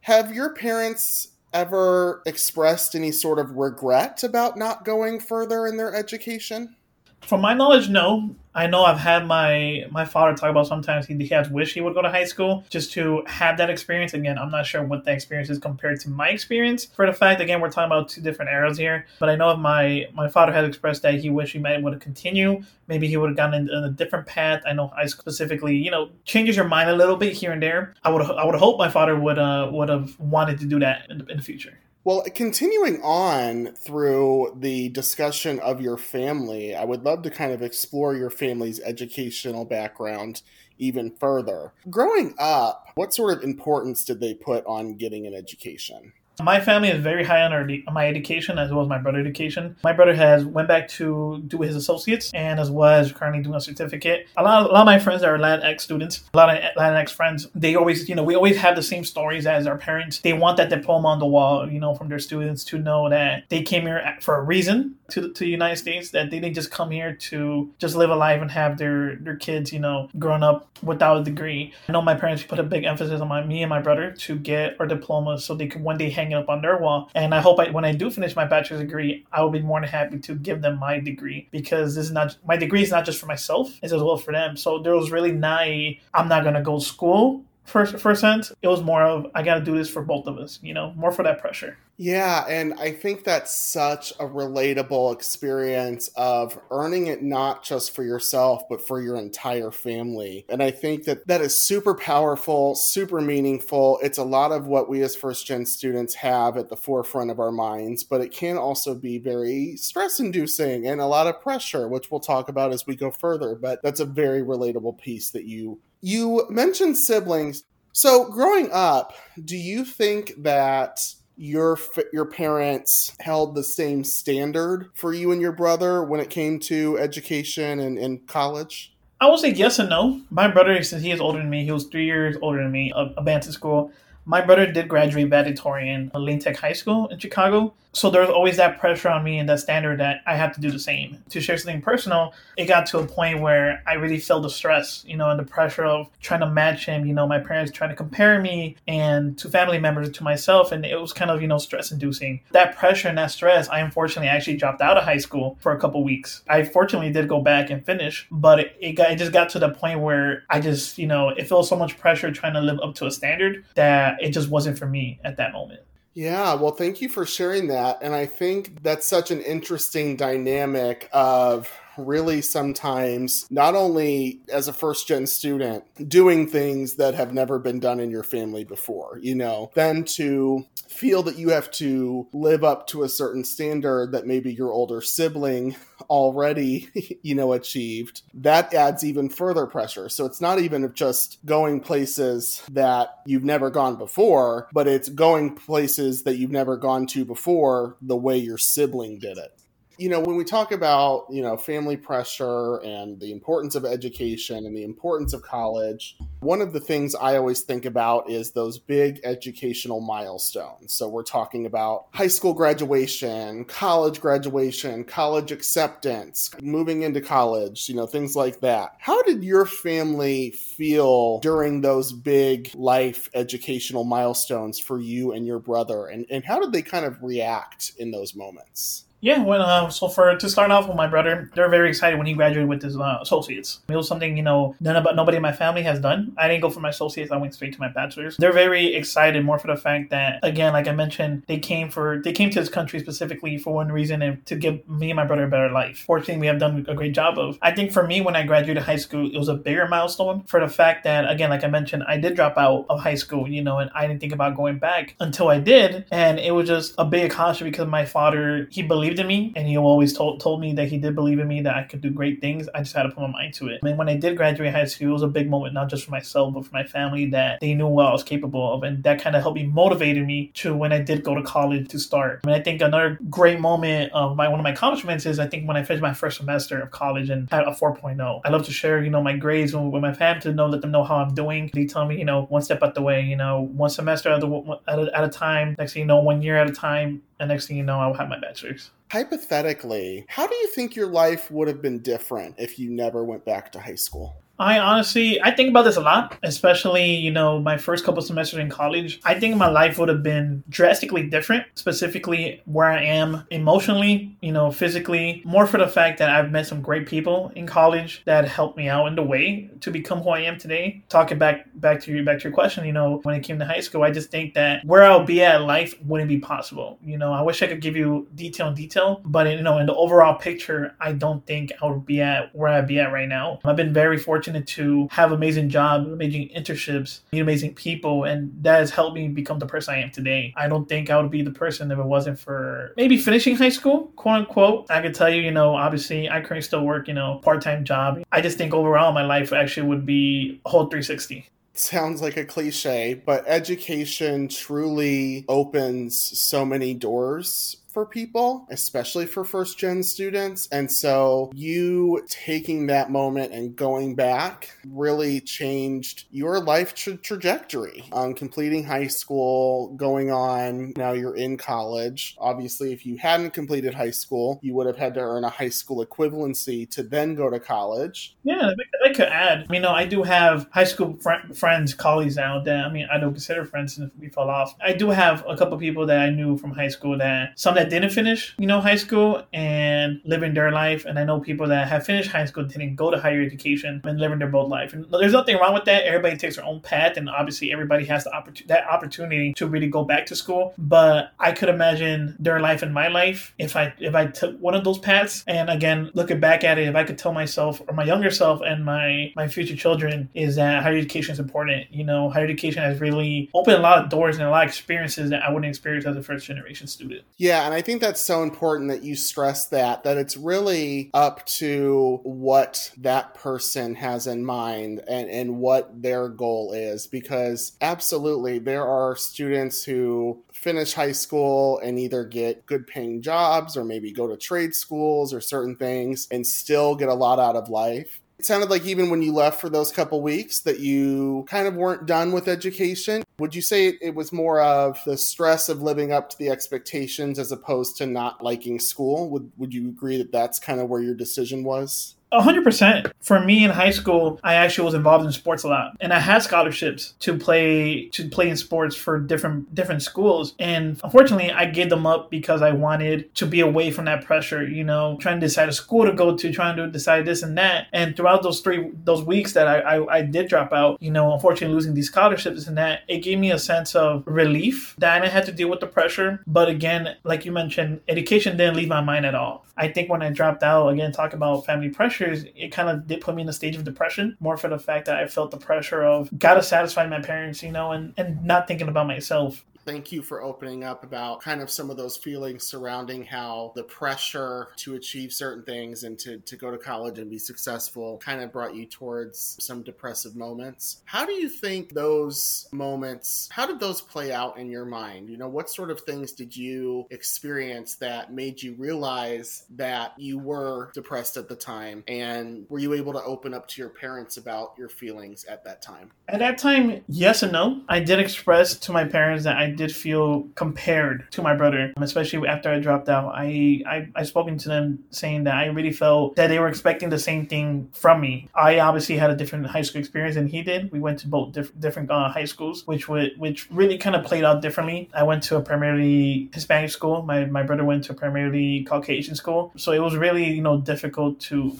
Have 0.00 0.34
your 0.34 0.54
parents 0.54 1.28
ever 1.54 2.22
expressed 2.26 2.94
any 2.94 3.10
sort 3.10 3.38
of 3.38 3.52
regret 3.52 4.22
about 4.22 4.58
not 4.58 4.84
going 4.84 5.20
further 5.20 5.66
in 5.66 5.78
their 5.78 5.94
education? 5.94 6.76
From 7.20 7.40
my 7.40 7.54
knowledge, 7.54 7.88
no. 7.88 8.34
I 8.54 8.66
know 8.66 8.84
I've 8.84 8.98
had 8.98 9.24
my 9.26 9.86
my 9.92 10.04
father 10.04 10.36
talk 10.36 10.50
about 10.50 10.66
sometimes 10.66 11.06
he, 11.06 11.14
he 11.14 11.28
has 11.28 11.48
wish 11.48 11.74
he 11.74 11.80
would 11.80 11.94
go 11.94 12.02
to 12.02 12.10
high 12.10 12.24
school 12.24 12.64
just 12.70 12.90
to 12.94 13.22
have 13.26 13.56
that 13.58 13.70
experience. 13.70 14.14
Again, 14.14 14.36
I'm 14.36 14.50
not 14.50 14.66
sure 14.66 14.82
what 14.82 15.04
the 15.04 15.12
experience 15.12 15.48
is 15.48 15.60
compared 15.60 16.00
to 16.00 16.10
my 16.10 16.30
experience. 16.30 16.86
For 16.86 17.06
the 17.06 17.12
fact, 17.12 17.40
again, 17.40 17.60
we're 17.60 17.70
talking 17.70 17.86
about 17.86 18.08
two 18.08 18.20
different 18.20 18.50
eras 18.50 18.76
here. 18.76 19.06
But 19.20 19.28
I 19.28 19.36
know 19.36 19.50
if 19.50 19.60
my 19.60 20.06
my 20.12 20.28
father 20.28 20.52
had 20.52 20.64
expressed 20.64 21.02
that 21.02 21.20
he 21.20 21.30
wished 21.30 21.52
he 21.52 21.60
might 21.60 21.80
would 21.82 21.92
have 21.92 22.02
continued. 22.02 22.66
Maybe 22.88 23.06
he 23.06 23.16
would 23.16 23.28
have 23.28 23.36
gone 23.36 23.54
in, 23.54 23.68
in, 23.68 23.84
a 23.84 23.90
different 23.90 24.26
path. 24.26 24.62
I 24.66 24.72
know 24.72 24.90
I 24.96 25.06
specifically, 25.06 25.76
you 25.76 25.92
know, 25.92 26.10
changes 26.24 26.56
your 26.56 26.66
mind 26.66 26.90
a 26.90 26.96
little 26.96 27.16
bit 27.16 27.34
here 27.34 27.52
and 27.52 27.62
there. 27.62 27.94
I 28.02 28.10
would 28.10 28.22
I 28.22 28.44
would 28.44 28.56
hope 28.56 28.78
my 28.78 28.88
father 28.88 29.14
would 29.14 29.38
uh 29.38 29.68
would 29.70 29.88
have 29.88 30.18
wanted 30.18 30.58
to 30.60 30.66
do 30.66 30.80
that 30.80 31.08
in 31.10 31.18
the, 31.18 31.26
in 31.26 31.36
the 31.36 31.44
future. 31.44 31.78
Well, 32.04 32.24
continuing 32.34 33.02
on 33.02 33.74
through 33.74 34.56
the 34.58 34.88
discussion 34.88 35.58
of 35.58 35.80
your 35.80 35.98
family, 35.98 36.74
I 36.74 36.84
would 36.84 37.04
love 37.04 37.22
to 37.22 37.30
kind 37.30 37.52
of 37.52 37.60
explore 37.60 38.14
your 38.14 38.30
family's 38.30 38.80
educational 38.80 39.64
background 39.64 40.42
even 40.78 41.10
further. 41.10 41.72
Growing 41.90 42.34
up, 42.38 42.92
what 42.94 43.12
sort 43.12 43.36
of 43.36 43.44
importance 43.44 44.04
did 44.04 44.20
they 44.20 44.32
put 44.32 44.64
on 44.64 44.96
getting 44.96 45.26
an 45.26 45.34
education? 45.34 46.12
My 46.42 46.60
family 46.60 46.88
is 46.88 47.00
very 47.02 47.24
high 47.24 47.42
on 47.42 47.52
our, 47.52 47.66
my 47.92 48.06
education 48.06 48.58
as 48.58 48.70
well 48.70 48.82
as 48.82 48.88
my 48.88 48.98
brother's 48.98 49.26
education. 49.26 49.76
My 49.82 49.92
brother 49.92 50.14
has 50.14 50.44
went 50.44 50.68
back 50.68 50.88
to 50.90 51.42
do 51.48 51.62
his 51.62 51.74
associates 51.74 52.30
and 52.32 52.60
as 52.60 52.70
well 52.70 53.00
as 53.00 53.12
currently 53.12 53.42
doing 53.42 53.56
a 53.56 53.60
certificate. 53.60 54.28
A 54.36 54.42
lot, 54.42 54.62
of, 54.62 54.70
a 54.70 54.72
lot 54.72 54.80
of 54.80 54.86
my 54.86 54.98
friends 54.98 55.22
are 55.22 55.36
Latinx 55.36 55.80
students. 55.80 56.22
A 56.32 56.36
lot 56.36 56.56
of 56.56 56.62
Latinx 56.76 57.10
friends, 57.10 57.48
they 57.54 57.74
always, 57.74 58.08
you 58.08 58.14
know, 58.14 58.22
we 58.22 58.36
always 58.36 58.56
have 58.56 58.76
the 58.76 58.82
same 58.82 59.04
stories 59.04 59.46
as 59.46 59.66
our 59.66 59.78
parents. 59.78 60.20
They 60.20 60.32
want 60.32 60.58
that 60.58 60.70
diploma 60.70 61.08
on 61.08 61.18
the 61.18 61.26
wall, 61.26 61.68
you 61.68 61.80
know, 61.80 61.94
from 61.94 62.08
their 62.08 62.20
students 62.20 62.64
to 62.64 62.78
know 62.78 63.08
that 63.10 63.44
they 63.48 63.62
came 63.62 63.82
here 63.82 64.16
for 64.20 64.36
a 64.36 64.42
reason 64.42 64.97
to, 65.08 65.32
to 65.32 65.44
the 65.44 65.50
United 65.50 65.76
States, 65.76 66.10
that 66.10 66.30
they 66.30 66.40
didn't 66.40 66.54
just 66.54 66.70
come 66.70 66.90
here 66.90 67.14
to 67.14 67.72
just 67.78 67.96
live 67.96 68.10
a 68.10 68.16
life 68.16 68.40
and 68.40 68.50
have 68.50 68.78
their, 68.78 69.16
their 69.16 69.36
kids, 69.36 69.72
you 69.72 69.78
know, 69.78 70.08
grown 70.18 70.42
up 70.42 70.68
without 70.82 71.18
a 71.18 71.24
degree. 71.24 71.72
I 71.88 71.92
know 71.92 72.02
my 72.02 72.14
parents 72.14 72.42
put 72.42 72.58
a 72.58 72.62
big 72.62 72.84
emphasis 72.84 73.20
on 73.20 73.28
my, 73.28 73.44
me 73.44 73.62
and 73.62 73.70
my 73.70 73.80
brother 73.80 74.10
to 74.10 74.36
get 74.38 74.76
our 74.80 74.86
diplomas 74.86 75.44
so 75.44 75.54
they 75.54 75.66
could 75.66 75.82
one 75.82 75.98
day 75.98 76.10
hang 76.10 76.32
it 76.32 76.36
up 76.36 76.48
on 76.48 76.62
their 76.62 76.78
wall. 76.78 77.10
And 77.14 77.34
I 77.34 77.40
hope 77.40 77.58
I, 77.58 77.70
when 77.70 77.84
I 77.84 77.92
do 77.92 78.10
finish 78.10 78.36
my 78.36 78.44
bachelor's 78.44 78.80
degree, 78.80 79.26
I 79.32 79.42
will 79.42 79.50
be 79.50 79.60
more 79.60 79.80
than 79.80 79.88
happy 79.88 80.18
to 80.18 80.34
give 80.34 80.62
them 80.62 80.78
my 80.78 81.00
degree 81.00 81.48
because 81.50 81.94
this 81.94 82.06
is 82.06 82.12
not 82.12 82.36
my 82.46 82.56
degree 82.56 82.82
is 82.82 82.90
not 82.90 83.04
just 83.04 83.20
for 83.20 83.26
myself; 83.26 83.78
it's 83.82 83.92
as 83.92 84.02
well 84.02 84.16
for 84.16 84.32
them. 84.32 84.56
So 84.56 84.78
there 84.78 84.94
was 84.94 85.10
really 85.10 85.32
not 85.32 85.58
I'm 85.58 86.28
not 86.28 86.44
gonna 86.44 86.62
go 86.62 86.78
to 86.78 86.84
school 86.84 87.44
first 87.68 87.98
first 87.98 88.20
sense. 88.20 88.52
It 88.62 88.68
was 88.68 88.82
more 88.82 89.02
of 89.02 89.26
I 89.34 89.42
got 89.42 89.56
to 89.56 89.60
do 89.60 89.76
this 89.76 89.90
for 89.90 90.02
both 90.02 90.26
of 90.26 90.38
us, 90.38 90.58
you 90.62 90.74
know, 90.74 90.92
more 90.96 91.12
for 91.12 91.22
that 91.22 91.40
pressure. 91.40 91.76
Yeah, 92.00 92.46
and 92.48 92.74
I 92.74 92.92
think 92.92 93.24
that's 93.24 93.52
such 93.52 94.12
a 94.12 94.24
relatable 94.24 95.12
experience 95.12 96.08
of 96.14 96.56
earning 96.70 97.08
it 97.08 97.24
not 97.24 97.64
just 97.64 97.92
for 97.92 98.04
yourself 98.04 98.62
but 98.68 98.80
for 98.80 99.02
your 99.02 99.16
entire 99.16 99.72
family. 99.72 100.46
And 100.48 100.62
I 100.62 100.70
think 100.70 101.04
that 101.04 101.26
that 101.26 101.40
is 101.40 101.58
super 101.58 101.94
powerful, 101.94 102.76
super 102.76 103.20
meaningful. 103.20 103.98
It's 104.00 104.18
a 104.18 104.24
lot 104.24 104.52
of 104.52 104.68
what 104.68 104.88
we 104.88 105.02
as 105.02 105.16
first 105.16 105.46
gen 105.46 105.66
students 105.66 106.14
have 106.14 106.56
at 106.56 106.68
the 106.68 106.76
forefront 106.76 107.32
of 107.32 107.40
our 107.40 107.52
minds, 107.52 108.04
but 108.04 108.20
it 108.20 108.30
can 108.30 108.56
also 108.56 108.94
be 108.94 109.18
very 109.18 109.76
stress 109.76 110.20
inducing 110.20 110.86
and 110.86 111.00
a 111.00 111.06
lot 111.06 111.26
of 111.26 111.40
pressure, 111.40 111.88
which 111.88 112.12
we'll 112.12 112.20
talk 112.20 112.48
about 112.48 112.72
as 112.72 112.86
we 112.86 112.94
go 112.94 113.10
further, 113.10 113.56
but 113.56 113.82
that's 113.82 114.00
a 114.00 114.04
very 114.04 114.42
relatable 114.42 114.96
piece 114.98 115.30
that 115.30 115.44
you 115.44 115.80
you 116.00 116.46
mentioned 116.50 116.96
siblings. 116.96 117.64
So, 117.92 118.30
growing 118.30 118.70
up, 118.72 119.14
do 119.44 119.56
you 119.56 119.84
think 119.84 120.34
that 120.38 121.00
your 121.36 121.78
your 122.12 122.26
parents 122.26 123.16
held 123.20 123.54
the 123.54 123.62
same 123.62 124.04
standard 124.04 124.90
for 124.94 125.12
you 125.12 125.32
and 125.32 125.40
your 125.40 125.52
brother 125.52 126.02
when 126.04 126.20
it 126.20 126.30
came 126.30 126.58
to 126.60 126.98
education 126.98 127.80
and, 127.80 127.98
and 127.98 128.26
college? 128.26 128.94
I 129.20 129.28
would 129.28 129.40
say 129.40 129.50
yes 129.50 129.78
and 129.78 129.88
no. 129.88 130.20
My 130.30 130.48
brother, 130.48 130.80
since 130.82 131.02
he 131.02 131.10
is 131.10 131.20
older 131.20 131.38
than 131.38 131.50
me, 131.50 131.64
he 131.64 131.72
was 131.72 131.86
three 131.86 132.04
years 132.04 132.36
older 132.40 132.62
than 132.62 132.70
me, 132.70 132.92
a, 132.94 133.12
a 133.16 133.24
Banton 133.24 133.52
school. 133.52 133.90
My 134.28 134.42
brother 134.42 134.70
did 134.70 134.88
graduate 134.88 135.30
valedictorian 135.30 136.10
at 136.14 136.20
Lane 136.20 136.38
Tech 136.38 136.58
High 136.58 136.74
School 136.74 137.08
in 137.08 137.18
Chicago. 137.18 137.72
So 137.92 138.10
there's 138.10 138.28
always 138.28 138.58
that 138.58 138.78
pressure 138.78 139.08
on 139.08 139.24
me 139.24 139.38
and 139.38 139.48
that 139.48 139.60
standard 139.60 139.98
that 140.00 140.20
I 140.26 140.36
have 140.36 140.54
to 140.54 140.60
do 140.60 140.70
the 140.70 140.78
same. 140.78 141.22
To 141.30 141.40
share 141.40 141.56
something 141.56 141.80
personal, 141.80 142.34
it 142.56 142.66
got 142.66 142.86
to 142.86 142.98
a 142.98 143.06
point 143.06 143.40
where 143.40 143.82
I 143.86 143.94
really 143.94 144.18
felt 144.18 144.42
the 144.42 144.50
stress, 144.50 145.04
you 145.06 145.16
know, 145.16 145.30
and 145.30 145.40
the 145.40 145.44
pressure 145.44 145.84
of 145.84 146.08
trying 146.20 146.40
to 146.40 146.50
match 146.50 146.86
him. 146.86 147.06
You 147.06 147.14
know, 147.14 147.26
my 147.26 147.38
parents 147.38 147.72
trying 147.72 147.90
to 147.90 147.96
compare 147.96 148.40
me 148.40 148.76
and 148.86 149.38
to 149.38 149.48
family 149.48 149.78
members 149.78 150.10
to 150.10 150.22
myself, 150.22 150.70
and 150.70 150.84
it 150.84 151.00
was 151.00 151.12
kind 151.12 151.30
of 151.30 151.40
you 151.40 151.48
know 151.48 151.58
stress 151.58 151.90
inducing. 151.90 152.40
That 152.52 152.76
pressure 152.76 153.08
and 153.08 153.18
that 153.18 153.30
stress, 153.30 153.68
I 153.68 153.80
unfortunately 153.80 154.28
actually 154.28 154.58
dropped 154.58 154.82
out 154.82 154.96
of 154.96 155.04
high 155.04 155.18
school 155.18 155.58
for 155.60 155.72
a 155.72 155.80
couple 155.80 156.04
weeks. 156.04 156.42
I 156.48 156.64
fortunately 156.64 157.10
did 157.10 157.28
go 157.28 157.40
back 157.40 157.70
and 157.70 157.84
finish, 157.84 158.26
but 158.30 158.60
it, 158.60 158.76
it 158.80 158.92
got 158.92 159.10
it 159.10 159.16
just 159.16 159.32
got 159.32 159.48
to 159.50 159.58
the 159.58 159.70
point 159.70 160.00
where 160.00 160.44
I 160.50 160.60
just 160.60 160.98
you 160.98 161.06
know 161.06 161.30
it 161.30 161.48
felt 161.48 161.66
so 161.66 161.74
much 161.74 161.98
pressure 161.98 162.30
trying 162.30 162.54
to 162.54 162.60
live 162.60 162.78
up 162.80 162.94
to 162.96 163.06
a 163.06 163.10
standard 163.10 163.64
that 163.74 164.17
it 164.20 164.30
just 164.30 164.48
wasn't 164.50 164.78
for 164.78 164.86
me 164.86 165.20
at 165.24 165.36
that 165.36 165.52
moment. 165.52 165.80
Yeah, 166.14 166.54
well, 166.54 166.72
thank 166.72 167.00
you 167.00 167.08
for 167.08 167.24
sharing 167.24 167.68
that. 167.68 167.98
And 168.02 168.14
I 168.14 168.26
think 168.26 168.82
that's 168.82 169.06
such 169.06 169.30
an 169.30 169.40
interesting 169.40 170.16
dynamic 170.16 171.08
of 171.12 171.70
really 171.98 172.40
sometimes 172.40 173.46
not 173.50 173.74
only 173.74 174.40
as 174.52 174.68
a 174.68 174.72
first 174.72 175.08
gen 175.08 175.26
student 175.26 175.84
doing 176.08 176.46
things 176.46 176.94
that 176.94 177.14
have 177.14 177.34
never 177.34 177.58
been 177.58 177.80
done 177.80 178.00
in 178.00 178.10
your 178.10 178.22
family 178.22 178.64
before, 178.64 179.18
you 179.20 179.34
know, 179.34 179.70
then 179.74 180.04
to 180.04 180.64
feel 180.88 181.22
that 181.22 181.38
you 181.38 181.50
have 181.50 181.70
to 181.70 182.26
live 182.32 182.64
up 182.64 182.86
to 182.88 183.02
a 183.02 183.08
certain 183.08 183.44
standard 183.44 184.12
that 184.12 184.26
maybe 184.26 184.52
your 184.52 184.72
older 184.72 185.00
sibling 185.00 185.76
already, 186.08 186.88
you 187.22 187.34
know, 187.34 187.52
achieved, 187.52 188.22
that 188.34 188.72
adds 188.72 189.04
even 189.04 189.28
further 189.28 189.66
pressure. 189.66 190.08
So 190.08 190.24
it's 190.24 190.40
not 190.40 190.58
even 190.58 190.92
just 190.94 191.44
going 191.44 191.80
places 191.80 192.62
that 192.70 193.20
you've 193.26 193.44
never 193.44 193.70
gone 193.70 193.96
before, 193.96 194.68
but 194.72 194.88
it's 194.88 195.08
going 195.08 195.54
places 195.54 196.22
that 196.24 196.36
you've 196.36 196.50
never 196.50 196.76
gone 196.76 197.06
to 197.08 197.24
before 197.24 197.96
the 198.00 198.16
way 198.16 198.38
your 198.38 198.58
sibling 198.58 199.18
did 199.18 199.38
it 199.38 199.57
you 199.98 200.08
know, 200.08 200.20
when 200.20 200.36
we 200.36 200.44
talk 200.44 200.70
about, 200.70 201.26
you 201.28 201.42
know, 201.42 201.56
family 201.56 201.96
pressure 201.96 202.76
and 202.84 203.18
the 203.18 203.32
importance 203.32 203.74
of 203.74 203.84
education 203.84 204.64
and 204.64 204.76
the 204.76 204.84
importance 204.84 205.32
of 205.32 205.42
college, 205.42 206.16
one 206.38 206.60
of 206.60 206.72
the 206.72 206.78
things 206.78 207.16
I 207.16 207.36
always 207.36 207.62
think 207.62 207.84
about 207.84 208.30
is 208.30 208.52
those 208.52 208.78
big 208.78 209.20
educational 209.24 210.00
milestones. 210.00 210.92
So 210.92 211.08
we're 211.08 211.24
talking 211.24 211.66
about 211.66 212.06
high 212.12 212.28
school 212.28 212.54
graduation, 212.54 213.64
college 213.64 214.20
graduation, 214.20 215.02
college 215.02 215.50
acceptance, 215.50 216.50
moving 216.62 217.02
into 217.02 217.20
college, 217.20 217.88
you 217.88 217.96
know, 217.96 218.06
things 218.06 218.36
like 218.36 218.60
that. 218.60 218.94
How 219.00 219.20
did 219.24 219.42
your 219.42 219.66
family 219.66 220.52
feel 220.52 221.40
during 221.40 221.80
those 221.80 222.12
big 222.12 222.70
life 222.76 223.28
educational 223.34 224.04
milestones 224.04 224.78
for 224.78 225.00
you 225.00 225.32
and 225.32 225.44
your 225.44 225.58
brother? 225.58 226.06
And, 226.06 226.24
and 226.30 226.44
how 226.44 226.60
did 226.60 226.70
they 226.70 226.82
kind 226.82 227.04
of 227.04 227.20
react 227.20 227.94
in 227.98 228.12
those 228.12 228.36
moments? 228.36 229.06
Yeah, 229.20 229.42
well, 229.42 229.62
uh, 229.62 229.90
so 229.90 230.08
for 230.08 230.36
to 230.36 230.48
start 230.48 230.70
off 230.70 230.86
with 230.86 230.96
my 230.96 231.08
brother, 231.08 231.50
they're 231.54 231.68
very 231.68 231.88
excited 231.88 232.18
when 232.18 232.26
he 232.26 232.34
graduated 232.34 232.68
with 232.68 232.82
his 232.82 232.96
uh, 232.96 233.18
associates. 233.20 233.80
It 233.88 233.96
was 233.96 234.06
something 234.06 234.36
you 234.36 234.44
know 234.44 234.76
none 234.80 234.94
about 234.94 235.16
nobody 235.16 235.36
in 235.36 235.42
my 235.42 235.52
family 235.52 235.82
has 235.82 235.98
done. 235.98 236.34
I 236.38 236.46
didn't 236.46 236.62
go 236.62 236.70
for 236.70 236.78
my 236.80 236.90
associates; 236.90 237.32
I 237.32 237.36
went 237.36 237.54
straight 237.54 237.72
to 237.72 237.80
my 237.80 237.88
bachelor's. 237.88 238.36
They're 238.36 238.52
very 238.52 238.94
excited 238.94 239.44
more 239.44 239.58
for 239.58 239.66
the 239.66 239.76
fact 239.76 240.10
that 240.10 240.38
again, 240.44 240.72
like 240.72 240.86
I 240.86 240.92
mentioned, 240.92 241.42
they 241.48 241.58
came 241.58 241.90
for 241.90 242.20
they 242.22 242.32
came 242.32 242.50
to 242.50 242.60
this 242.60 242.68
country 242.68 243.00
specifically 243.00 243.58
for 243.58 243.74
one 243.74 243.90
reason 243.90 244.22
and 244.22 244.44
to 244.46 244.54
give 244.54 244.88
me 244.88 245.10
and 245.10 245.16
my 245.16 245.24
brother 245.24 245.44
a 245.44 245.48
better 245.48 245.70
life. 245.70 246.04
Fortunately, 246.06 246.38
we 246.38 246.46
have 246.46 246.60
done 246.60 246.86
a 246.88 246.94
great 246.94 247.12
job 247.12 247.38
of. 247.38 247.58
I 247.60 247.72
think 247.72 247.90
for 247.90 248.06
me, 248.06 248.20
when 248.20 248.36
I 248.36 248.44
graduated 248.44 248.84
high 248.84 248.96
school, 248.96 249.28
it 249.28 249.36
was 249.36 249.48
a 249.48 249.54
bigger 249.54 249.88
milestone 249.88 250.44
for 250.44 250.60
the 250.60 250.68
fact 250.68 251.02
that 251.04 251.28
again, 251.28 251.50
like 251.50 251.64
I 251.64 251.68
mentioned, 251.68 252.04
I 252.06 252.18
did 252.18 252.36
drop 252.36 252.56
out 252.56 252.86
of 252.88 253.00
high 253.00 253.16
school, 253.16 253.48
you 253.48 253.62
know, 253.64 253.78
and 253.78 253.90
I 253.96 254.06
didn't 254.06 254.20
think 254.20 254.32
about 254.32 254.54
going 254.54 254.78
back 254.78 255.16
until 255.18 255.48
I 255.48 255.58
did, 255.58 256.04
and 256.12 256.38
it 256.38 256.54
was 256.54 256.68
just 256.68 256.94
a 256.98 257.04
big 257.04 257.24
accomplishment 257.24 257.72
because 257.72 257.88
my 257.88 258.04
father 258.04 258.68
he 258.70 258.82
believed 258.82 259.07
believed 259.08 259.20
in 259.20 259.26
me 259.26 259.52
and 259.56 259.66
he 259.66 259.76
always 259.76 260.12
told 260.12 260.40
told 260.40 260.60
me 260.60 260.74
that 260.74 260.88
he 260.88 260.98
did 260.98 261.14
believe 261.14 261.38
in 261.38 261.48
me 261.48 261.62
that 261.62 261.74
I 261.74 261.84
could 261.84 262.00
do 262.00 262.10
great 262.10 262.40
things. 262.40 262.68
I 262.74 262.80
just 262.80 262.94
had 262.94 263.04
to 263.04 263.08
put 263.10 263.20
my 263.20 263.30
mind 263.30 263.54
to 263.54 263.68
it. 263.68 263.82
Mean, 263.82 263.96
when 263.96 264.08
I 264.08 264.16
did 264.16 264.36
graduate 264.36 264.72
high 264.72 264.84
school, 264.84 265.08
it 265.08 265.12
was 265.12 265.22
a 265.22 265.28
big 265.28 265.48
moment 265.48 265.74
not 265.74 265.88
just 265.88 266.04
for 266.04 266.10
myself 266.10 266.54
but 266.54 266.66
for 266.66 266.72
my 266.72 266.84
family 266.84 267.26
that 267.30 267.60
they 267.60 267.74
knew 267.74 267.86
what 267.86 268.06
I 268.06 268.12
was 268.12 268.22
capable 268.22 268.74
of, 268.74 268.82
and 268.82 269.02
that 269.04 269.20
kind 269.20 269.34
of 269.36 269.42
helped 269.42 269.56
me 269.56 269.66
motivated 269.66 270.26
me 270.26 270.52
to 270.54 270.74
when 270.74 270.92
I 270.92 271.00
did 271.00 271.24
go 271.24 271.34
to 271.34 271.42
college 271.42 271.88
to 271.88 271.98
start. 271.98 272.40
I 272.44 272.46
mean, 272.46 272.56
I 272.56 272.62
think 272.62 272.80
another 272.82 273.18
great 273.30 273.60
moment 273.60 274.12
of 274.12 274.36
my 274.36 274.48
one 274.48 274.60
of 274.60 274.64
my 274.64 274.72
accomplishments 274.72 275.26
is 275.26 275.38
I 275.38 275.46
think 275.46 275.66
when 275.66 275.76
I 275.76 275.82
finished 275.82 276.02
my 276.02 276.14
first 276.14 276.38
semester 276.38 276.80
of 276.80 276.90
college 276.90 277.30
and 277.30 277.48
had 277.50 277.62
a 277.62 277.72
4.0. 277.72 278.40
I 278.44 278.48
love 278.50 278.64
to 278.66 278.72
share, 278.72 279.02
you 279.02 279.10
know, 279.10 279.22
my 279.22 279.36
grades 279.36 279.74
with, 279.74 279.92
with 279.92 280.02
my 280.02 280.12
family 280.12 280.42
to 280.42 280.52
know, 280.52 280.66
let 280.66 280.80
them 280.80 280.90
know 280.90 281.04
how 281.04 281.16
I'm 281.16 281.34
doing. 281.34 281.70
They 281.72 281.86
tell 281.86 282.06
me, 282.06 282.18
you 282.18 282.24
know, 282.24 282.42
one 282.46 282.62
step 282.62 282.82
at 282.82 282.94
the 282.94 283.02
way, 283.02 283.22
you 283.22 283.36
know, 283.36 283.62
one 283.72 283.90
semester 283.90 284.30
at, 284.30 284.40
the, 284.40 284.80
at, 284.86 284.98
a, 284.98 285.16
at 285.16 285.24
a 285.24 285.28
time. 285.28 285.74
Next 285.78 285.94
thing 285.94 286.00
you 286.00 286.06
know, 286.06 286.20
one 286.20 286.42
year 286.42 286.56
at 286.56 286.68
a 286.68 286.72
time 286.72 287.22
and 287.40 287.48
next 287.48 287.66
thing 287.66 287.76
you 287.76 287.82
know, 287.82 288.00
I'll 288.00 288.14
have 288.14 288.28
my 288.28 288.38
bachelor's. 288.38 288.90
Hypothetically, 289.10 290.26
how 290.28 290.46
do 290.46 290.54
you 290.54 290.68
think 290.68 290.94
your 290.96 291.06
life 291.06 291.50
would 291.50 291.68
have 291.68 291.80
been 291.80 292.00
different 292.00 292.56
if 292.58 292.78
you 292.78 292.90
never 292.90 293.24
went 293.24 293.44
back 293.44 293.72
to 293.72 293.80
high 293.80 293.94
school? 293.94 294.42
I 294.60 294.80
honestly, 294.80 295.40
I 295.40 295.52
think 295.52 295.70
about 295.70 295.84
this 295.84 295.96
a 295.96 296.00
lot, 296.00 296.36
especially, 296.42 297.14
you 297.14 297.30
know, 297.30 297.60
my 297.60 297.76
first 297.76 298.04
couple 298.04 298.20
semesters 298.22 298.58
in 298.58 298.68
college. 298.68 299.20
I 299.24 299.38
think 299.38 299.56
my 299.56 299.68
life 299.68 299.98
would 299.98 300.08
have 300.08 300.24
been 300.24 300.64
drastically 300.68 301.22
different, 301.22 301.66
specifically 301.76 302.60
where 302.64 302.90
I 302.90 303.04
am 303.04 303.46
emotionally, 303.50 304.36
you 304.40 304.50
know, 304.50 304.72
physically, 304.72 305.42
more 305.44 305.66
for 305.68 305.78
the 305.78 305.86
fact 305.86 306.18
that 306.18 306.30
I've 306.30 306.50
met 306.50 306.66
some 306.66 306.82
great 306.82 307.06
people 307.06 307.52
in 307.54 307.68
college 307.68 308.22
that 308.24 308.48
helped 308.48 308.76
me 308.76 308.88
out 308.88 309.06
in 309.06 309.14
the 309.14 309.22
way 309.22 309.70
to 309.80 309.92
become 309.92 310.22
who 310.22 310.30
I 310.30 310.40
am 310.40 310.58
today. 310.58 311.04
Talking 311.08 311.38
back 311.38 311.68
back 311.74 312.00
to 312.02 312.12
you 312.12 312.24
back 312.24 312.38
to 312.38 312.44
your 312.44 312.52
question, 312.52 312.84
you 312.84 312.92
know, 312.92 313.20
when 313.22 313.36
it 313.36 313.44
came 313.44 313.60
to 313.60 313.64
high 313.64 313.80
school, 313.80 314.02
I 314.02 314.10
just 314.10 314.32
think 314.32 314.54
that 314.54 314.84
where 314.84 315.04
I'll 315.04 315.24
be 315.24 315.40
at 315.40 315.62
life 315.62 315.94
wouldn't 316.02 316.28
be 316.28 316.38
possible. 316.40 316.98
You 317.04 317.16
know, 317.16 317.32
I 317.32 317.42
wish 317.42 317.62
I 317.62 317.68
could 317.68 317.80
give 317.80 317.94
you 317.94 318.26
detail 318.34 318.66
and 318.66 318.76
detail, 318.76 319.20
but 319.24 319.46
you 319.46 319.62
know, 319.62 319.78
in 319.78 319.86
the 319.86 319.94
overall 319.94 320.34
picture, 320.34 320.96
I 321.00 321.12
don't 321.12 321.46
think 321.46 321.70
I 321.80 321.86
would 321.86 322.04
be 322.04 322.20
at 322.20 322.52
where 322.56 322.72
I'd 322.72 322.88
be 322.88 322.98
at 322.98 323.12
right 323.12 323.28
now. 323.28 323.60
I've 323.64 323.76
been 323.76 323.94
very 323.94 324.18
fortunate 324.18 324.47
to 324.54 325.08
have 325.10 325.32
amazing 325.32 325.68
job, 325.68 326.06
amazing 326.06 326.50
internships, 326.56 327.20
meet 327.32 327.40
amazing 327.40 327.74
people, 327.74 328.24
and 328.24 328.52
that 328.62 328.78
has 328.78 328.90
helped 328.90 329.14
me 329.14 329.28
become 329.28 329.58
the 329.58 329.66
person 329.66 329.94
I 329.94 330.02
am 330.02 330.10
today. 330.10 330.52
I 330.56 330.68
don't 330.68 330.88
think 330.88 331.10
I 331.10 331.20
would 331.20 331.30
be 331.30 331.42
the 331.42 331.50
person 331.50 331.90
if 331.90 331.98
it 331.98 332.04
wasn't 332.04 332.38
for 332.38 332.92
maybe 332.96 333.16
finishing 333.16 333.56
high 333.56 333.68
school, 333.68 334.12
quote 334.16 334.40
unquote. 334.40 334.90
I 334.90 335.02
could 335.02 335.14
tell 335.14 335.28
you, 335.28 335.42
you 335.42 335.50
know, 335.50 335.74
obviously 335.74 336.28
I 336.28 336.40
currently 336.40 336.62
still 336.62 336.84
work, 336.84 337.08
you 337.08 337.14
know, 337.14 337.40
part 337.42 337.62
time 337.62 337.84
job. 337.84 338.22
I 338.32 338.40
just 338.40 338.58
think 338.58 338.74
overall 338.74 339.12
my 339.12 339.24
life 339.24 339.52
actually 339.52 339.88
would 339.88 340.06
be 340.06 340.60
a 340.64 340.68
whole 340.68 340.86
360 340.86 341.48
sounds 341.80 342.20
like 342.20 342.36
a 342.36 342.44
cliche, 342.44 343.14
but 343.14 343.44
education 343.46 344.48
truly 344.48 345.44
opens 345.48 346.20
so 346.20 346.64
many 346.64 346.94
doors 346.94 347.77
for 347.88 348.04
people, 348.04 348.66
especially 348.70 349.26
for 349.26 349.44
first 349.44 349.78
gen 349.78 350.02
students. 350.02 350.68
And 350.70 350.90
so 350.90 351.50
you 351.54 352.22
taking 352.28 352.86
that 352.88 353.10
moment 353.10 353.52
and 353.52 353.74
going 353.74 354.14
back 354.14 354.70
really 354.86 355.40
changed 355.40 356.26
your 356.30 356.60
life 356.60 356.94
tra- 356.94 357.16
trajectory 357.16 358.04
on 358.12 358.34
completing 358.34 358.84
high 358.84 359.06
school, 359.06 359.94
going 359.96 360.30
on. 360.30 360.92
Now 360.96 361.12
you're 361.12 361.36
in 361.36 361.56
college. 361.56 362.36
Obviously, 362.38 362.92
if 362.92 363.06
you 363.06 363.16
hadn't 363.16 363.52
completed 363.52 363.94
high 363.94 364.10
school, 364.10 364.60
you 364.62 364.74
would 364.74 364.86
have 364.86 364.96
had 364.96 365.14
to 365.14 365.20
earn 365.20 365.44
a 365.44 365.50
high 365.50 365.68
school 365.70 366.04
equivalency 366.04 366.88
to 366.90 367.02
then 367.02 367.34
go 367.34 367.48
to 367.48 367.58
college. 367.58 368.36
Yeah, 368.44 368.70
I 369.04 369.12
could 369.12 369.28
add. 369.28 369.66
You 369.70 369.80
know, 369.80 369.92
I 369.92 370.04
do 370.04 370.22
have 370.22 370.68
high 370.70 370.84
school 370.84 371.16
fr- 371.20 371.52
friends, 371.54 371.94
colleagues 371.94 372.36
now 372.36 372.60
that 372.60 372.84
I 372.84 372.92
mean, 372.92 373.08
I 373.10 373.18
don't 373.18 373.32
consider 373.32 373.64
friends 373.64 373.94
since 373.94 374.12
we 374.20 374.28
fell 374.28 374.50
off. 374.50 374.74
I 374.80 374.92
do 374.92 375.08
have 375.10 375.44
a 375.48 375.56
couple 375.56 375.78
people 375.78 376.04
that 376.06 376.20
I 376.20 376.30
knew 376.30 376.58
from 376.58 376.72
high 376.72 376.88
school 376.88 377.16
that 377.18 377.58
some 377.58 377.77
that 377.78 377.90
didn't 377.90 378.10
finish, 378.10 378.56
you 378.58 378.66
know, 378.66 378.80
high 378.80 378.96
school 378.96 379.42
and 379.52 380.20
living 380.24 380.52
their 380.52 380.72
life. 380.72 381.04
And 381.04 381.16
I 381.16 381.24
know 381.24 381.38
people 381.38 381.68
that 381.68 381.86
have 381.86 382.04
finished 382.04 382.30
high 382.30 382.44
school 382.44 382.64
didn't 382.64 382.96
go 382.96 383.10
to 383.10 383.18
higher 383.18 383.40
education 383.40 384.00
and 384.04 384.18
living 384.18 384.40
their 384.40 384.48
both 384.48 384.68
life. 384.68 384.92
And 384.92 385.06
there's 385.12 385.32
nothing 385.32 385.56
wrong 385.58 385.74
with 385.74 385.84
that. 385.84 386.04
Everybody 386.04 386.36
takes 386.36 386.56
their 386.56 386.64
own 386.64 386.80
path, 386.80 387.16
and 387.16 387.30
obviously 387.30 387.72
everybody 387.72 388.04
has 388.06 388.24
the 388.24 388.30
oppor- 388.30 388.66
that 388.66 388.84
opportunity 388.88 389.52
to 389.54 389.68
really 389.68 389.86
go 389.86 390.04
back 390.04 390.26
to 390.26 390.36
school. 390.36 390.74
But 390.76 391.32
I 391.38 391.52
could 391.52 391.68
imagine 391.68 392.36
their 392.40 392.60
life 392.60 392.82
and 392.82 392.92
my 392.92 393.08
life 393.08 393.54
if 393.58 393.76
I 393.76 393.94
if 394.00 394.14
I 394.14 394.26
took 394.26 394.58
one 394.58 394.74
of 394.74 394.82
those 394.82 394.98
paths. 394.98 395.44
And 395.46 395.70
again, 395.70 396.10
looking 396.14 396.40
back 396.40 396.64
at 396.64 396.78
it, 396.78 396.88
if 396.88 396.96
I 396.96 397.04
could 397.04 397.18
tell 397.18 397.32
myself 397.32 397.80
or 397.86 397.94
my 397.94 398.04
younger 398.04 398.30
self 398.30 398.60
and 398.60 398.84
my 398.84 399.32
my 399.36 399.46
future 399.46 399.76
children 399.76 400.28
is 400.34 400.56
that 400.56 400.82
higher 400.82 400.96
education 400.96 401.32
is 401.32 401.38
important. 401.38 401.92
You 401.92 402.02
know, 402.02 402.28
higher 402.28 402.44
education 402.44 402.82
has 402.82 403.00
really 403.00 403.50
opened 403.54 403.76
a 403.76 403.80
lot 403.80 404.02
of 404.02 404.10
doors 404.10 404.36
and 404.36 404.46
a 404.46 404.50
lot 404.50 404.64
of 404.64 404.68
experiences 404.68 405.30
that 405.30 405.44
I 405.44 405.50
wouldn't 405.50 405.70
experience 405.70 406.06
as 406.06 406.16
a 406.16 406.22
first 406.22 406.46
generation 406.46 406.88
student. 406.88 407.22
Yeah, 407.36 407.67
and 407.68 407.74
I 407.74 407.82
think 407.82 408.00
that's 408.00 408.22
so 408.22 408.42
important 408.42 408.88
that 408.88 409.02
you 409.02 409.14
stress 409.14 409.66
that 409.66 410.02
that 410.04 410.16
it's 410.16 410.38
really 410.38 411.10
up 411.12 411.44
to 411.58 412.18
what 412.22 412.90
that 412.96 413.34
person 413.34 413.94
has 413.96 414.26
in 414.26 414.42
mind 414.42 415.02
and 415.06 415.28
and 415.28 415.58
what 415.58 416.00
their 416.00 416.30
goal 416.30 416.72
is 416.72 417.06
because 417.06 417.72
absolutely 417.82 418.58
there 418.58 418.86
are 418.86 419.14
students 419.16 419.84
who 419.84 420.42
finish 420.50 420.94
high 420.94 421.12
school 421.12 421.78
and 421.80 421.98
either 421.98 422.24
get 422.24 422.64
good 422.64 422.86
paying 422.86 423.20
jobs 423.20 423.76
or 423.76 423.84
maybe 423.84 424.12
go 424.12 424.26
to 424.26 424.38
trade 424.38 424.74
schools 424.74 425.34
or 425.34 425.40
certain 425.42 425.76
things 425.76 426.26
and 426.30 426.46
still 426.46 426.94
get 426.94 427.10
a 427.10 427.14
lot 427.14 427.38
out 427.38 427.54
of 427.54 427.68
life 427.68 428.22
it 428.38 428.46
sounded 428.46 428.70
like 428.70 428.86
even 428.86 429.10
when 429.10 429.20
you 429.20 429.32
left 429.32 429.60
for 429.60 429.68
those 429.68 429.90
couple 429.90 430.22
weeks 430.22 430.60
that 430.60 430.78
you 430.78 431.44
kind 431.48 431.66
of 431.66 431.74
weren't 431.74 432.06
done 432.06 432.30
with 432.30 432.46
education. 432.46 433.24
Would 433.38 433.54
you 433.54 433.62
say 433.62 433.98
it 434.00 434.14
was 434.14 434.32
more 434.32 434.60
of 434.60 435.02
the 435.04 435.16
stress 435.16 435.68
of 435.68 435.82
living 435.82 436.12
up 436.12 436.30
to 436.30 436.38
the 436.38 436.48
expectations 436.48 437.38
as 437.38 437.50
opposed 437.50 437.96
to 437.96 438.06
not 438.06 438.42
liking 438.42 438.78
school? 438.78 439.28
Would 439.30 439.50
would 439.56 439.74
you 439.74 439.88
agree 439.88 440.18
that 440.18 440.32
that's 440.32 440.58
kind 440.58 440.80
of 440.80 440.88
where 440.88 441.02
your 441.02 441.14
decision 441.14 441.64
was? 441.64 442.14
Hundred 442.32 442.64
percent. 442.64 443.08
For 443.20 443.40
me 443.40 443.64
in 443.64 443.70
high 443.70 443.90
school, 443.90 444.40
I 444.42 444.54
actually 444.54 444.86
was 444.86 444.94
involved 444.94 445.24
in 445.24 445.32
sports 445.32 445.64
a 445.64 445.68
lot, 445.68 445.96
and 446.00 446.12
I 446.12 446.20
had 446.20 446.42
scholarships 446.42 447.14
to 447.20 447.36
play 447.36 448.08
to 448.10 448.28
play 448.28 448.48
in 448.48 448.56
sports 448.56 448.96
for 448.96 449.18
different 449.18 449.74
different 449.74 450.02
schools. 450.02 450.54
And 450.58 451.00
unfortunately, 451.04 451.50
I 451.50 451.66
gave 451.66 451.90
them 451.90 452.06
up 452.06 452.30
because 452.30 452.62
I 452.62 452.72
wanted 452.72 453.34
to 453.36 453.46
be 453.46 453.60
away 453.60 453.90
from 453.90 454.06
that 454.06 454.24
pressure. 454.24 454.66
You 454.66 454.84
know, 454.84 455.16
trying 455.20 455.40
to 455.40 455.46
decide 455.46 455.68
a 455.68 455.72
school 455.72 456.04
to 456.04 456.12
go 456.12 456.36
to, 456.36 456.52
trying 456.52 456.76
to 456.76 456.86
decide 456.88 457.24
this 457.24 457.42
and 457.42 457.56
that. 457.58 457.86
And 457.92 458.16
throughout 458.16 458.42
those 458.42 458.60
three 458.60 458.90
those 459.04 459.22
weeks 459.22 459.52
that 459.52 459.66
I 459.68 459.78
I, 459.80 460.18
I 460.18 460.22
did 460.22 460.48
drop 460.48 460.72
out, 460.72 461.02
you 461.02 461.10
know, 461.10 461.32
unfortunately 461.32 461.74
losing 461.74 461.94
these 461.94 462.06
scholarships 462.06 462.66
and 462.66 462.76
that, 462.78 463.00
it 463.08 463.18
gave 463.18 463.38
me 463.38 463.50
a 463.50 463.58
sense 463.58 463.94
of 463.94 464.22
relief 464.26 464.94
that 464.98 465.12
I 465.12 465.20
didn't 465.20 465.32
have 465.32 465.46
to 465.46 465.52
deal 465.52 465.68
with 465.68 465.80
the 465.80 465.86
pressure. 465.86 466.42
But 466.46 466.68
again, 466.68 467.16
like 467.24 467.44
you 467.44 467.52
mentioned, 467.52 468.00
education 468.08 468.56
didn't 468.56 468.76
leave 468.76 468.88
my 468.88 469.00
mind 469.00 469.26
at 469.26 469.34
all. 469.34 469.64
I 469.76 469.88
think 469.88 470.10
when 470.10 470.22
I 470.22 470.30
dropped 470.30 470.62
out, 470.62 470.88
again, 470.88 471.12
talk 471.12 471.32
about 471.34 471.64
family 471.64 471.88
it 472.26 472.72
kind 472.72 472.88
of 472.88 473.06
did 473.06 473.20
put 473.20 473.34
me 473.34 473.42
in 473.42 473.48
a 473.48 473.52
stage 473.52 473.76
of 473.76 473.84
depression, 473.84 474.36
more 474.40 474.56
for 474.56 474.68
the 474.68 474.78
fact 474.78 475.06
that 475.06 475.16
I 475.16 475.26
felt 475.26 475.50
the 475.50 475.58
pressure 475.58 476.02
of 476.02 476.30
gotta 476.38 476.62
satisfy 476.62 477.06
my 477.06 477.20
parents, 477.20 477.62
you 477.62 477.72
know, 477.72 477.92
and, 477.92 478.14
and 478.16 478.44
not 478.44 478.66
thinking 478.68 478.88
about 478.88 479.06
myself 479.06 479.64
thank 479.88 480.12
you 480.12 480.20
for 480.20 480.42
opening 480.42 480.84
up 480.84 481.02
about 481.02 481.40
kind 481.40 481.62
of 481.62 481.70
some 481.70 481.88
of 481.88 481.96
those 481.96 482.14
feelings 482.14 482.62
surrounding 482.62 483.24
how 483.24 483.72
the 483.74 483.82
pressure 483.82 484.68
to 484.76 484.96
achieve 484.96 485.32
certain 485.32 485.64
things 485.64 486.04
and 486.04 486.18
to, 486.18 486.36
to 486.40 486.56
go 486.56 486.70
to 486.70 486.76
college 486.76 487.18
and 487.18 487.30
be 487.30 487.38
successful 487.38 488.18
kind 488.18 488.42
of 488.42 488.52
brought 488.52 488.74
you 488.74 488.84
towards 488.84 489.56
some 489.58 489.82
depressive 489.82 490.36
moments. 490.36 491.00
How 491.06 491.24
do 491.24 491.32
you 491.32 491.48
think 491.48 491.94
those 491.94 492.68
moments, 492.70 493.48
how 493.50 493.66
did 493.66 493.80
those 493.80 494.02
play 494.02 494.30
out 494.30 494.58
in 494.58 494.70
your 494.70 494.84
mind? 494.84 495.30
You 495.30 495.38
know, 495.38 495.48
what 495.48 495.70
sort 495.70 495.90
of 495.90 496.02
things 496.02 496.32
did 496.32 496.54
you 496.54 497.06
experience 497.08 497.94
that 497.94 498.30
made 498.30 498.62
you 498.62 498.74
realize 498.74 499.64
that 499.70 500.12
you 500.18 500.38
were 500.38 500.90
depressed 500.92 501.38
at 501.38 501.48
the 501.48 501.56
time? 501.56 502.04
And 502.08 502.66
were 502.68 502.78
you 502.78 502.92
able 502.92 503.14
to 503.14 503.22
open 503.22 503.54
up 503.54 503.66
to 503.68 503.80
your 503.80 503.88
parents 503.88 504.36
about 504.36 504.74
your 504.76 504.90
feelings 504.90 505.46
at 505.46 505.64
that 505.64 505.80
time? 505.80 506.10
At 506.28 506.40
that 506.40 506.58
time, 506.58 507.02
yes 507.08 507.42
and 507.42 507.52
no. 507.52 507.80
I 507.88 508.00
did 508.00 508.18
express 508.18 508.76
to 508.80 508.92
my 508.92 509.04
parents 509.04 509.44
that 509.44 509.56
I 509.56 509.77
did 509.78 509.94
feel 509.94 510.46
compared 510.54 511.30
to 511.32 511.40
my 511.40 511.54
brother, 511.54 511.94
especially 511.96 512.46
after 512.46 512.70
I 512.70 512.78
dropped 512.78 513.08
out. 513.08 513.32
I, 513.34 513.82
I 513.86 514.08
I 514.14 514.22
spoken 514.24 514.58
to 514.58 514.68
them 514.68 515.04
saying 515.10 515.44
that 515.44 515.54
I 515.54 515.66
really 515.66 515.92
felt 515.92 516.36
that 516.36 516.48
they 516.48 516.58
were 516.58 516.68
expecting 516.68 517.08
the 517.08 517.18
same 517.18 517.46
thing 517.46 517.88
from 517.92 518.20
me. 518.20 518.48
I 518.54 518.80
obviously 518.80 519.16
had 519.16 519.30
a 519.30 519.36
different 519.36 519.66
high 519.66 519.82
school 519.82 520.00
experience 520.00 520.34
than 520.34 520.48
he 520.48 520.62
did. 520.62 520.92
We 520.92 521.00
went 521.00 521.18
to 521.20 521.28
both 521.28 521.52
diff- 521.52 521.78
different 521.80 522.10
uh, 522.10 522.28
high 522.28 522.44
schools, 522.44 522.86
which 522.86 523.08
would 523.08 523.32
which 523.38 523.70
really 523.70 523.96
kind 523.96 524.16
of 524.16 524.24
played 524.24 524.44
out 524.44 524.60
differently. 524.60 525.08
I 525.14 525.22
went 525.22 525.42
to 525.44 525.56
a 525.56 525.62
primarily 525.62 526.50
Hispanic 526.52 526.90
school. 526.90 527.22
My 527.22 527.46
my 527.46 527.62
brother 527.62 527.84
went 527.84 528.04
to 528.04 528.12
a 528.12 528.14
primarily 528.14 528.84
Caucasian 528.84 529.34
school, 529.34 529.72
so 529.76 529.92
it 529.92 530.00
was 530.00 530.16
really 530.16 530.46
you 530.58 530.62
know 530.62 530.80
difficult 530.80 531.40
to 531.48 531.76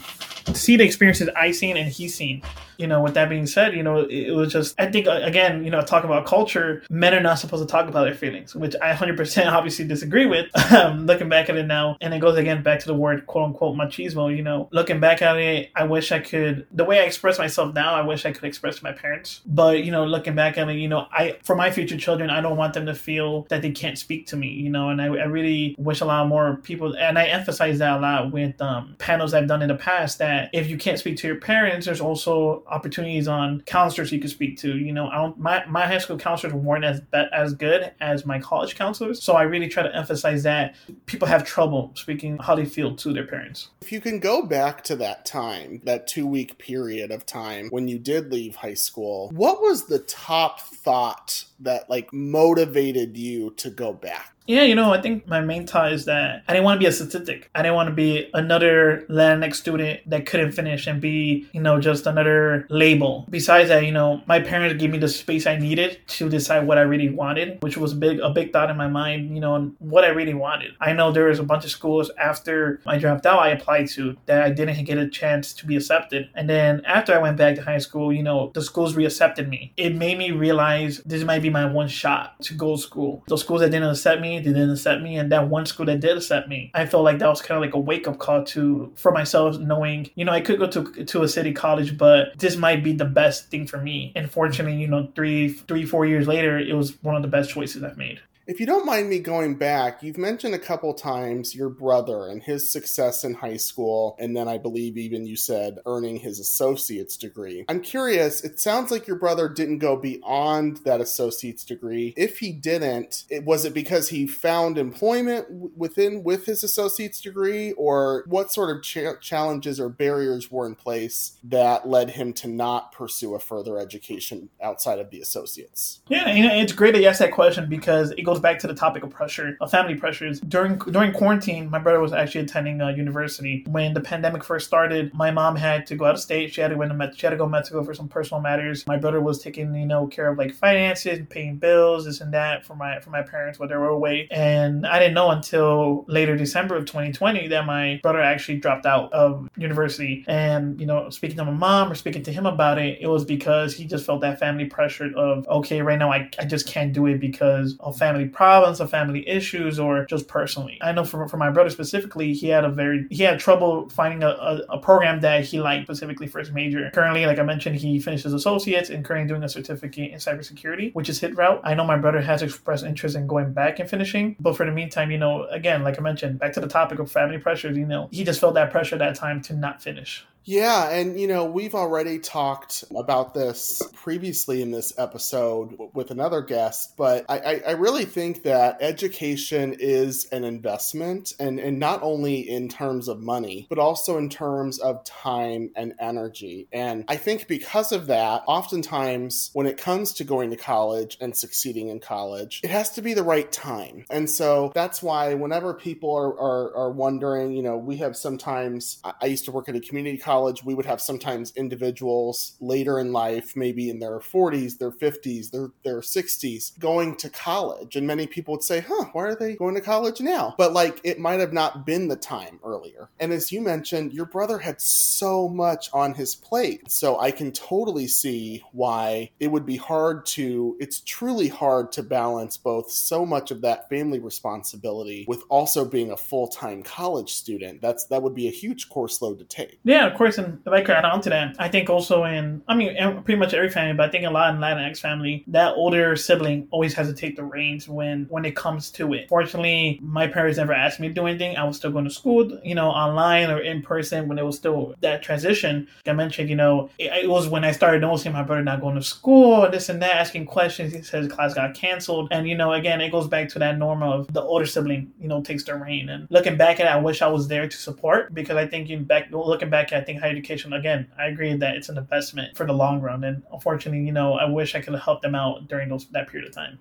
see 0.55 0.77
the 0.77 0.85
experiences 0.85 1.29
I 1.37 1.53
seen 1.53 1.77
and 1.77 1.91
he 1.91 2.09
seen. 2.09 2.43
You 2.79 2.87
know, 2.87 3.03
with 3.03 3.15
that 3.15 3.29
being 3.29 3.47
said, 3.47 3.75
you 3.75 3.83
know, 3.83 4.07
it, 4.09 4.31
was 4.31 4.53
just 4.53 4.79
I 4.79 4.87
think 4.87 5.09
uh, 5.09 5.21
again, 5.25 5.65
you 5.65 5.71
know, 5.71 5.83
talk 5.83 6.05
about 6.05 6.27
culture. 6.27 6.85
Men 6.89 7.13
are 7.13 7.21
not 7.21 7.41
supposed 7.41 7.67
to 7.67 7.71
talk 7.71 7.89
about 7.89 8.05
their 8.05 8.15
feelings, 8.15 8.55
which 8.55 8.77
I 8.81 8.95
100% 8.95 9.47
obviously 9.53 9.87
disagree 9.87 10.27
with. 10.27 10.47
Um, 10.79 11.07
looking 11.07 11.31
back 11.31 11.49
at 11.49 11.57
it 11.57 11.67
now, 11.67 11.97
and 12.01 12.13
it 12.13 12.21
goes 12.21 12.37
again 12.37 12.63
back 12.63 12.81
to 12.81 12.87
the 12.87 12.95
word 12.95 13.27
quote 13.27 13.47
unquote 13.47 13.75
machismo. 13.75 14.35
You 14.35 14.43
know, 14.43 14.69
looking 14.71 15.01
back 15.01 15.23
at 15.23 15.39
it, 15.39 15.71
I 15.75 15.85
wish 15.85 16.13
I 16.13 16.21
could 16.21 16.67
the 16.71 16.85
way 16.85 17.01
I 17.01 17.05
express 17.05 17.39
myself 17.39 17.75
now. 17.75 17.95
I 17.95 18.03
wish 18.03 18.27
I 18.27 18.33
could 18.33 18.45
express 18.45 18.77
to 18.77 18.85
my 18.85 18.93
parents. 18.93 19.41
But 19.47 19.83
you 19.83 19.91
know, 19.91 20.05
looking 20.05 20.35
back 20.35 20.59
at 20.59 20.69
it, 20.69 20.77
you 20.77 20.89
know, 20.89 21.09
I 21.11 21.39
for 21.43 21.57
my 21.57 21.71
future 21.71 21.97
children, 21.97 22.29
I 22.29 22.43
don't 22.43 22.59
want 22.59 22.75
them 22.75 22.85
to 22.87 22.95
feel 22.95 23.45
that 23.49 23.63
they 23.63 23.71
can't 23.71 23.99
speak 23.99 24.27
to 24.29 24.37
me. 24.37 24.49
You 24.49 24.69
know, 24.69 24.91
and 24.91 25.01
I, 25.01 25.07
I 25.07 25.25
really 25.25 25.75
wish 25.79 26.03
a 26.03 26.05
lot 26.05 26.29
more 26.29 26.57
people, 26.57 26.95
and 26.97 27.19
I 27.19 27.27
emphasize 27.27 27.79
that 27.79 27.97
a 27.97 28.01
lot 28.01 28.31
with 28.31 28.61
um, 28.61 28.95
panels 28.99 29.33
I've 29.33 29.49
done 29.49 29.63
in 29.63 29.69
the 29.69 29.75
past. 29.75 30.19
That 30.19 30.38
if 30.53 30.69
you 30.69 30.77
can't 30.77 30.99
speak 30.99 31.17
to 31.19 31.27
your 31.27 31.37
parents, 31.37 31.87
there's 31.87 32.01
also 32.01 32.63
opportunities 32.67 33.29
on 33.29 33.63
counselors 33.63 34.13
you 34.13 34.21
could 34.21 34.31
speak 34.31 34.59
to. 34.59 34.77
You 34.77 34.93
know, 34.93 35.35
my 35.37 35.65
my 35.67 35.87
high 35.87 35.99
school 35.99 36.19
counselors 36.19 36.55
weren't 36.55 36.85
as 36.85 37.03
as 37.33 37.55
good 37.55 37.93
as 38.01 38.27
my 38.27 38.39
college 38.39 38.77
counselors. 38.77 39.23
So 39.23 39.35
I 39.35 39.43
really 39.43 39.69
try 39.69 39.83
to 39.83 39.95
emphasize 39.95 40.43
that 40.45 40.75
people 41.07 41.29
have 41.29 41.45
trouble 41.45 41.93
speaking 41.95 42.39
how 42.39 42.55
they 42.55 42.65
feel 42.65 42.95
to 42.97 43.13
their 43.13 43.27
parents. 43.27 43.69
If 43.81 43.93
you 43.93 44.01
can 44.01 44.19
go 44.19 44.43
back 44.43 44.85
to 44.85 44.97
that 44.97 45.25
time, 45.25 45.81
that 45.85 46.07
two 46.07 46.27
week 46.27 46.59
period 46.59 47.11
of 47.11 47.27
time 47.27 47.69
when 47.71 47.89
you 47.89 47.99
did 47.99 48.33
leave 48.33 48.57
high 48.57 48.75
school, 48.75 49.31
what 49.33 49.61
was 49.61 49.87
the 49.87 50.01
top 50.01 50.61
thought 50.61 51.45
that 51.61 51.89
like 51.91 52.13
motivated 52.13 53.17
you 53.17 53.51
to 53.53 53.71
go 53.71 53.93
back? 53.93 54.35
Yeah, 54.49 54.63
you 54.63 54.75
know, 54.75 54.95
I 54.95 55.01
think 55.03 55.29
my 55.29 55.43
main 55.43 55.67
thought 55.67 55.93
is 55.93 56.07
that 56.07 56.43
I 56.49 56.55
didn't 56.55 56.65
want 56.65 56.81
to 56.81 56.83
be 56.83 56.89
a 56.89 56.93
statistic. 56.93 57.51
I 57.55 57.61
didn't 57.61 57.75
want 57.75 57.91
to 57.91 57.95
be 57.95 58.31
another 58.33 59.05
Latinx 59.11 59.57
student 59.57 60.01
that 60.09 60.25
couldn't 60.25 60.53
finish 60.53 60.87
and 60.87 61.03
be, 61.03 61.47
you 61.53 61.61
know, 61.61 61.79
just 61.79 62.07
another 62.07 62.67
label. 62.71 63.27
Besides 63.29 63.69
that, 63.69 63.85
you 63.85 63.93
know, 63.93 64.23
my 64.27 64.41
parents 64.41 64.81
gave 64.81 64.91
me 64.91 64.97
the 64.97 65.09
space 65.09 65.47
I 65.47 65.57
needed 65.57 65.99
to 66.07 66.31
decide 66.31 66.67
what 66.67 66.79
I 66.79 66.81
really 66.81 67.11
wanted, 67.11 67.63
which 67.63 67.77
was 67.77 67.93
big 67.93 68.21
a 68.21 68.31
big 68.31 68.55
thought 68.55 68.71
in 68.71 68.79
my 68.79 68.89
mind, 68.89 69.35
you 69.35 69.41
know, 69.43 69.71
what 69.81 70.05
I 70.05 70.09
really 70.09 70.33
wanted. 70.33 70.73
I 70.81 70.95
know 70.95 71.13
there 71.13 71.27
was 71.27 71.41
a 71.41 71.45
bunch 71.45 71.67
of 71.67 71.71
schools 71.71 72.11
after 72.19 72.81
I 72.87 72.97
dropped 72.97 73.27
out 73.27 73.41
I 73.41 73.51
applied 73.51 73.89
to 73.91 74.17
that 74.25 74.45
I 74.45 74.51
didn't 74.51 74.83
get 74.85 74.97
a 74.97 75.11
chance 75.11 75.53
to 75.53 75.67
be 75.67 75.77
accepted. 75.77 76.31
And 76.35 76.49
then 76.49 76.83
after 76.87 77.13
I 77.15 77.19
went 77.19 77.37
back 77.37 77.57
to 77.57 77.63
high 77.63 77.77
school, 77.77 78.15
you 78.15 78.23
know, 78.23 78.51
the 78.55 78.63
schools 78.63 78.95
reaccepted 78.95 79.47
me. 79.47 79.75
It 79.77 79.95
made 79.95 80.17
me 80.17 80.31
realize 80.31 81.03
this 81.05 81.23
might 81.23 81.43
be 81.43 81.51
my 81.51 81.67
one 81.67 81.89
shot 81.89 82.41
to 82.45 82.55
go 82.55 82.77
to 82.77 82.81
school. 82.81 83.25
Those 83.29 83.43
schools 83.43 83.61
that 83.61 83.73
didn't 83.73 83.91
accept 83.91 84.23
me, 84.23 84.38
they 84.45 84.53
didn't 84.53 84.71
accept 84.71 85.03
me, 85.03 85.17
and 85.17 85.31
that 85.33 85.49
one 85.49 85.67
school 85.67 85.87
that 85.87 86.01
did 86.01 86.17
accept 86.17 86.49
me, 86.49 86.71
I 86.75 86.87
felt 86.87 87.05
like 87.05 87.19
that 87.19 87.29
was 87.29 87.43
kind 87.43 87.57
of 87.57 87.63
like 87.63 87.75
a 87.75 87.79
wake 87.79 88.09
up 88.09 88.19
call 88.19 88.45
to 88.45 88.93
for 88.97 89.13
myself, 89.13 89.59
knowing 89.59 90.11
you 90.15 90.25
know 90.25 90.33
I 90.33 90.41
could 90.41 90.59
go 90.59 90.67
to 90.69 91.05
to 91.05 91.23
a 91.23 91.29
city 91.29 91.53
college, 91.53 91.97
but 91.99 92.39
this 92.39 92.57
might 92.57 92.83
be 92.85 92.93
the 92.93 93.05
best 93.05 93.51
thing 93.51 93.67
for 93.67 93.79
me. 93.79 94.13
And 94.17 94.31
fortunately, 94.31 94.81
you 94.81 94.89
know, 94.89 95.11
three 95.15 95.49
three 95.51 95.85
four 95.87 96.07
years 96.07 96.27
later, 96.27 96.59
it 96.59 96.75
was 96.75 97.03
one 97.03 97.17
of 97.17 97.23
the 97.23 97.29
best 97.29 97.51
choices 97.51 97.83
I've 97.83 97.97
made. 97.97 98.21
If 98.49 98.61
you 98.61 98.65
don't 98.65 98.87
mind 98.87 99.11
me 99.11 99.19
going 99.19 99.57
back, 99.57 100.03
you've 100.03 100.17
mentioned 100.17 100.55
a 100.55 100.59
couple 100.59 100.95
times 100.95 101.55
your 101.55 101.69
brother 101.69 102.29
and 102.29 102.43
his 102.43 102.73
success 102.73 103.23
in 103.23 103.35
high 103.35 103.59
school, 103.59 104.17
and 104.19 104.35
then 104.35 104.49
I 104.49 104.57
believe 104.57 104.97
even 104.97 105.27
you 105.27 105.37
said 105.37 105.81
earning 105.85 106.17
his 106.17 106.41
associate's 106.41 107.19
degree. 107.19 107.67
I'm 107.69 107.83
curious, 107.83 108.43
it 108.43 108.59
sounds 108.59 108.91
like 108.91 109.07
your 109.07 109.19
brother 109.19 109.51
didn't 109.51 109.81
go 109.81 109.97
beyond 109.97 110.79
that 110.87 111.03
associate's 111.03 111.63
degree. 111.63 112.15
If 112.17 112.39
he 112.39 112.53
didn't, 112.53 113.25
it, 113.29 113.45
was 113.45 113.67
it 113.67 113.75
because 113.75 114.09
he 114.09 114.27
found 114.27 114.79
employment 114.79 115.77
within 115.77 116.25
with 116.25 116.47
his 116.47 116.65
associate's 116.65 117.21
degree, 117.21 117.73
or 117.73 118.25
what 118.29 118.51
sort 118.51 118.75
of 118.75 118.83
cha- 118.83 119.17
challenges 119.17 119.79
or 119.79 119.91
barriers 119.91 120.51
were 120.51 120.67
in 120.67 120.75
place 120.75 121.39
that 121.45 121.87
led 121.87 122.13
him 122.13 122.33
to 122.33 122.49
not 122.49 122.93
pursue 122.93 123.35
a 123.35 123.39
further 123.39 123.79
education 123.79 124.49
outside 124.63 124.99
of 124.99 125.11
the 125.11 125.21
associates? 125.21 126.01
Yeah, 126.09 126.33
you 126.33 126.49
know, 126.49 126.55
it's 126.55 126.73
great 126.73 126.95
that 126.95 127.03
you 127.03 127.09
asked 127.09 127.19
that 127.19 127.33
question 127.33 127.69
because 127.69 128.13
it 128.13 128.23
goes 128.23 128.38
goes 128.39 128.43
back 128.43 128.61
to 128.61 128.67
the 128.69 128.75
topic 128.75 129.03
of 129.03 129.11
pressure, 129.11 129.57
of 129.61 129.71
family 129.71 129.95
pressures. 129.95 130.41
During 130.41 130.79
during 130.79 131.13
quarantine, 131.13 131.71
my 131.71 131.79
brother 131.79 132.01
was 132.01 132.13
actually 132.13 132.43
attending 132.43 132.81
a 132.81 132.93
university. 132.93 133.65
When 133.67 133.95
the 133.95 134.01
pandemic 134.01 134.45
first 134.45 134.67
started, 134.67 135.13
my 135.13 135.31
mom 135.31 135.57
had 135.57 135.87
to 135.89 135.97
go 135.97 136.05
out 136.05 136.15
of 136.15 136.21
state. 136.21 136.53
She 136.55 136.61
had 136.61 136.69
to 136.69 136.77
go 136.77 136.89
to 136.89 137.13
she 137.17 137.27
had 137.27 137.31
to 137.31 137.37
go 137.37 137.45
to 137.45 137.51
Mexico 137.51 137.83
for 137.83 137.95
some 137.95 138.09
personal 138.09 138.41
matters. 138.41 138.87
My 138.87 138.97
brother 138.97 139.21
was 139.21 139.43
taking 139.43 139.75
you 139.75 139.87
know 139.87 140.07
care 140.07 140.29
of 140.29 140.39
like 140.39 140.55
finances, 140.55 141.21
paying 141.29 141.57
bills, 141.57 142.05
this 142.05 142.21
and 142.21 142.33
that 142.33 142.65
for 142.65 142.77
my 142.77 143.01
for 143.01 143.11
my 143.11 143.23
parents 143.23 143.59
while 143.59 143.69
they 143.69 143.77
were 143.77 143.89
away. 143.89 144.29
And 144.31 144.87
I 144.87 144.99
didn't 144.99 145.15
know 145.15 145.31
until 145.31 146.05
later 146.09 146.37
December 146.37 146.77
of 146.77 146.87
2020 146.87 147.49
that 147.49 147.67
my 147.67 147.99
brother 148.03 148.21
actually 148.21 148.59
dropped 148.59 148.87
out 148.87 149.13
of 149.13 149.49
university. 149.57 150.25
And 150.29 150.81
you 150.81 150.87
know, 150.87 151.11
speaking 151.11 151.37
to 151.39 151.45
my 151.45 151.53
mom 151.53 151.91
or 151.91 151.97
speaking 151.97 152.23
to 152.25 152.33
him 152.33 152.47
about 152.47 152.79
it, 152.79 152.99
it 153.01 153.09
was 153.09 153.25
because 153.25 153.75
he 153.75 153.85
just 153.85 154.07
felt 154.07 154.21
that 154.21 154.39
family 154.39 154.67
pressure 154.67 155.11
of 155.17 155.47
okay, 155.49 155.83
right 155.83 155.99
now 155.99 156.13
I, 156.13 156.31
I 156.39 156.45
just 156.45 156.69
can't 156.69 156.93
do 156.93 157.07
it 157.07 157.19
because 157.19 157.77
of 157.81 157.99
family 157.99 158.28
problems 158.29 158.81
or 158.81 158.87
family 158.87 159.29
issues 159.29 159.79
or 159.79 160.05
just 160.07 160.29
personally. 160.29 160.79
I 160.81 160.93
know 160.93 161.05
for, 161.05 161.27
for 161.29 161.37
my 161.37 161.51
brother 161.51 161.71
specifically, 161.71 162.33
he 162.33 162.49
had 162.49 162.65
a 162.65 162.71
very 162.71 163.07
he 163.11 163.23
had 163.23 163.39
trouble 163.39 163.89
finding 163.89 164.23
a, 164.23 164.29
a, 164.29 164.61
a 164.71 164.79
program 164.79 165.21
that 165.21 165.45
he 165.45 165.61
liked 165.61 165.85
specifically 165.85 166.27
for 166.27 166.39
his 166.39 166.51
major. 166.51 166.91
Currently, 166.95 167.27
like 167.27 167.39
I 167.39 167.43
mentioned, 167.43 167.77
he 167.77 168.01
finished 168.01 168.25
his 168.25 168.35
associates 168.35 168.91
and 168.91 169.05
currently 169.05 169.29
doing 169.29 169.43
a 169.43 169.49
certificate 169.49 170.13
in 170.13 170.19
cybersecurity, 170.19 170.95
which 170.95 171.09
is 171.09 171.21
hit 171.21 171.37
route. 171.37 171.61
I 171.65 171.75
know 171.75 171.85
my 171.85 171.97
brother 171.97 172.21
has 172.21 172.43
expressed 172.43 172.85
interest 172.85 173.17
in 173.17 173.27
going 173.27 173.53
back 173.53 173.79
and 173.79 173.89
finishing, 173.89 174.37
but 174.41 174.57
for 174.57 174.67
the 174.67 174.73
meantime, 174.73 175.11
you 175.11 175.19
know, 175.19 175.45
again, 175.51 175.83
like 175.83 175.99
I 175.99 176.03
mentioned, 176.03 176.39
back 176.39 176.53
to 176.55 176.61
the 176.61 176.69
topic 176.69 176.99
of 176.99 177.11
family 177.11 177.39
pressures, 177.39 177.77
you 177.77 177.87
know, 177.87 178.09
he 178.11 178.25
just 178.25 178.41
felt 178.41 178.55
that 178.55 178.71
pressure 178.71 178.99
that 178.99 179.15
time 179.15 179.41
to 179.43 179.55
not 179.55 179.83
finish. 179.83 180.27
Yeah, 180.49 180.89
and 180.89 181.21
you 181.21 181.27
know, 181.27 181.45
we've 181.45 181.75
already 181.75 182.19
talked 182.19 182.83
about 182.97 183.35
this 183.35 183.83
previously 183.93 184.63
in 184.63 184.71
this 184.71 184.95
episode 184.97 185.77
with 185.93 186.11
another 186.11 186.41
guest, 186.41 186.97
but 186.97 187.27
I, 187.29 187.61
I, 187.67 187.73
really 187.73 188.07
think 188.07 188.45
that 188.45 188.79
education 188.81 189.77
is 189.79 190.25
an 190.33 190.45
investment, 190.45 191.35
and, 191.39 191.61
and 191.61 191.79
not 191.79 192.03
only 192.03 192.49
in 192.49 192.71
terms 192.71 193.09
of 193.09 193.21
money, 193.21 193.67
but 193.69 193.79
also 193.79 194.17
in 194.17 194.31
terms 194.31 194.79
of 194.79 195.05
time 195.05 195.71
and 195.77 195.93
energy. 196.01 196.67
And 196.73 197.05
I 197.09 197.17
think 197.17 197.47
because 197.47 197.93
of 197.93 198.07
that, 198.07 198.43
oftentimes 198.47 199.51
when 199.53 199.67
it 199.67 199.77
comes 199.77 200.15
to 200.15 200.25
going 200.25 200.49
to 200.49 200.57
college 200.57 201.19
and 201.21 201.37
succeeding 201.37 201.89
in 201.89 202.01
college, 202.01 202.63
it 202.65 202.71
has 202.71 202.89
to 202.93 203.03
be 203.03 203.13
the 203.13 203.23
right 203.23 203.53
time. 203.53 204.07
And 204.09 204.31
so 204.31 204.73
that's 204.75 205.03
why 205.03 205.35
whenever 205.35 205.75
people 205.75 206.17
are, 206.17 206.33
are, 206.41 206.75
are 206.75 206.91
wondering, 206.91 207.53
you 207.53 207.63
know, 207.63 207.77
we 207.77 207.99
have 207.99 208.17
sometimes, 208.17 209.03
I 209.05 209.27
used 209.27 209.45
to 209.45 209.53
work 209.53 209.69
at 209.69 209.77
a 209.77 209.81
community 209.81 210.17
college 210.17 210.38
college, 210.39 210.63
we 210.63 210.75
would 210.75 210.87
have 210.87 211.01
sometimes 211.01 211.53
individuals 211.57 212.55
later 212.61 213.01
in 213.01 213.13
life, 213.13 213.57
maybe 213.57 213.91
in 213.91 213.99
their 213.99 214.21
40s, 214.21 214.79
their 214.79 214.93
50s, 214.93 215.51
their, 215.51 215.71
their 215.83 216.01
60s, 216.01 216.79
going 216.79 217.17
to 217.17 217.29
college. 217.29 217.97
And 217.97 218.07
many 218.07 218.27
people 218.29 218.55
would 218.55 218.63
say, 218.63 218.81
huh, 218.81 219.07
why 219.13 219.25
are 219.25 219.35
they 219.35 219.57
going 219.57 219.75
to 219.75 219.81
college 219.81 220.21
now? 220.21 220.55
But 220.57 220.73
like 220.73 221.01
it 221.03 221.19
might 221.19 221.41
have 221.41 221.53
not 221.53 221.85
been 221.85 222.07
the 222.07 222.17
time 222.17 222.61
earlier. 222.65 223.09
And 223.19 223.33
as 223.33 223.51
you 223.51 223.61
mentioned, 223.61 224.13
your 224.13 224.27
brother 224.27 224.59
had 224.59 224.81
so 224.81 225.49
much 225.49 225.91
on 225.93 226.15
his 226.15 226.37
plate. 226.37 226.89
So 226.89 227.19
I 227.19 227.33
can 227.33 227.51
totally 227.51 228.07
see 228.07 228.63
why 228.71 229.31
it 229.41 229.49
would 229.49 229.67
be 229.67 229.77
hard 229.77 230.25
to, 230.27 230.77
it's 230.79 231.01
truly 231.01 231.49
hard 231.49 231.91
to 231.93 232.03
balance 232.05 232.57
both 232.57 232.93
so 232.93 233.27
much 233.27 233.51
of 233.51 233.61
that 233.63 233.89
family 233.89 234.21
responsibility 234.21 235.25
with 235.27 235.43
also 235.49 235.85
being 235.85 236.13
a 236.13 236.17
full 236.17 236.47
time 236.47 236.85
college 236.85 237.33
student. 237.35 237.81
That's, 237.81 238.05
that 238.07 238.23
would 238.23 238.37
be 238.37 238.47
a 238.47 238.53
huge 238.53 238.89
course 238.89 239.21
load 239.21 239.39
to 239.41 239.45
take. 239.45 239.81
Yeah, 239.83 240.07
of 240.07 240.17
course 240.17 240.28
if 240.37 240.73
I 240.73 240.83
could 240.83 240.97
add 240.97 241.05
on 241.05 241.21
to 241.23 241.31
that, 241.31 241.57
I 241.59 241.69
think 241.69 241.89
also 241.89 242.25
in, 242.25 242.63
I 242.69 242.75
mean, 242.75 242.95
pretty 243.23 243.39
much 243.39 243.55
every 243.55 243.71
family, 243.71 243.95
but 243.95 244.09
I 244.09 244.11
think 244.11 244.25
a 244.25 244.31
lot 244.31 244.55
in 244.55 244.61
Latinx 244.61 245.01
family, 245.01 245.45
that 245.47 245.75
older 245.75 246.17
sibling 246.17 246.69
always 246.71 246.95
has 246.95 247.09
to 247.09 247.15
take 247.15 247.37
the 247.37 247.45
reins 247.45 247.89
when 247.89 248.27
when 248.29 248.45
it 248.45 248.57
comes 248.57 248.91
to 248.93 249.15
it. 249.15 249.29
Fortunately, 249.29 249.99
my 250.03 250.27
parents 250.27 250.59
never 250.59 250.73
asked 250.73 251.01
me 251.01 251.09
to 251.09 251.15
do 251.15 251.27
anything. 251.27 251.57
I 251.57 251.65
was 251.65 251.77
still 251.77 251.91
going 251.91 252.05
to 252.05 252.11
school, 252.11 252.59
you 252.63 252.75
know, 252.75 252.89
online 252.89 253.51
or 253.51 253.61
in 253.61 253.83
person 253.83 254.29
when 254.29 254.39
it 254.39 254.45
was 254.45 254.57
still 254.57 254.95
that 255.01 255.23
transition. 255.23 255.89
Like 255.99 256.13
I 256.13 256.13
mentioned, 256.13 256.51
you 256.51 256.57
know, 256.57 256.91
it, 256.99 257.25
it 257.25 257.31
was 257.31 257.49
when 257.49 257.65
I 257.65 257.73
started 257.73 258.01
noticing 258.01 258.33
my 258.33 258.43
brother 258.43 258.63
not 258.63 258.81
going 258.81 258.97
to 258.97 259.03
school, 259.03 259.71
this 259.71 259.89
and 259.89 260.03
that, 260.03 260.17
asking 260.17 260.47
questions. 260.47 260.93
He 260.93 261.03
says 261.03 261.29
class 261.29 261.55
got 261.55 261.75
canceled, 261.75 262.29
and 262.31 262.49
you 262.49 262.57
know, 262.57 262.73
again, 262.73 263.01
it 263.01 263.11
goes 263.11 263.29
back 263.29 263.49
to 263.51 263.59
that 263.61 263.79
norm 263.79 264.03
of 264.03 264.33
the 264.33 264.43
older 264.43 264.67
sibling, 264.67 265.13
you 265.21 265.29
know, 265.29 265.43
takes 265.43 265.65
the 265.65 265.75
reign. 265.75 266.09
And 266.09 266.27
looking 266.31 266.57
back 266.57 266.81
at 266.81 266.87
it, 266.87 266.91
I 266.91 266.97
wish 266.97 267.23
I 267.23 267.29
was 267.29 267.49
there 267.49 267.69
to 267.69 267.77
support 267.77 268.35
because 268.35 268.57
I 268.57 268.67
think 268.67 268.89
you 268.89 268.99
back 268.99 269.29
looking 269.31 269.71
back, 269.71 269.93
I 269.93 270.01
think 270.09 270.21
higher 270.21 270.31
education, 270.31 270.73
again, 270.73 271.07
I 271.19 271.27
agree 271.27 271.55
that 271.55 271.77
it's 271.77 271.91
an 271.91 271.99
investment 271.99 272.57
for 272.57 272.65
the 272.67 272.73
long 272.73 273.03
run. 273.03 273.25
And 273.25 273.43
unfortunately, 273.53 274.05
you 274.05 274.13
know, 274.13 274.35
I 274.35 274.47
wish 274.47 274.75
I 274.75 274.81
could 274.81 274.95
have 274.95 275.03
helped 275.03 275.23
them 275.23 275.35
out 275.35 275.69
during 275.69 275.91
those 275.91 276.07
that 276.09 276.29
period 276.29 276.49
of 276.49 276.55
time. 276.55 276.79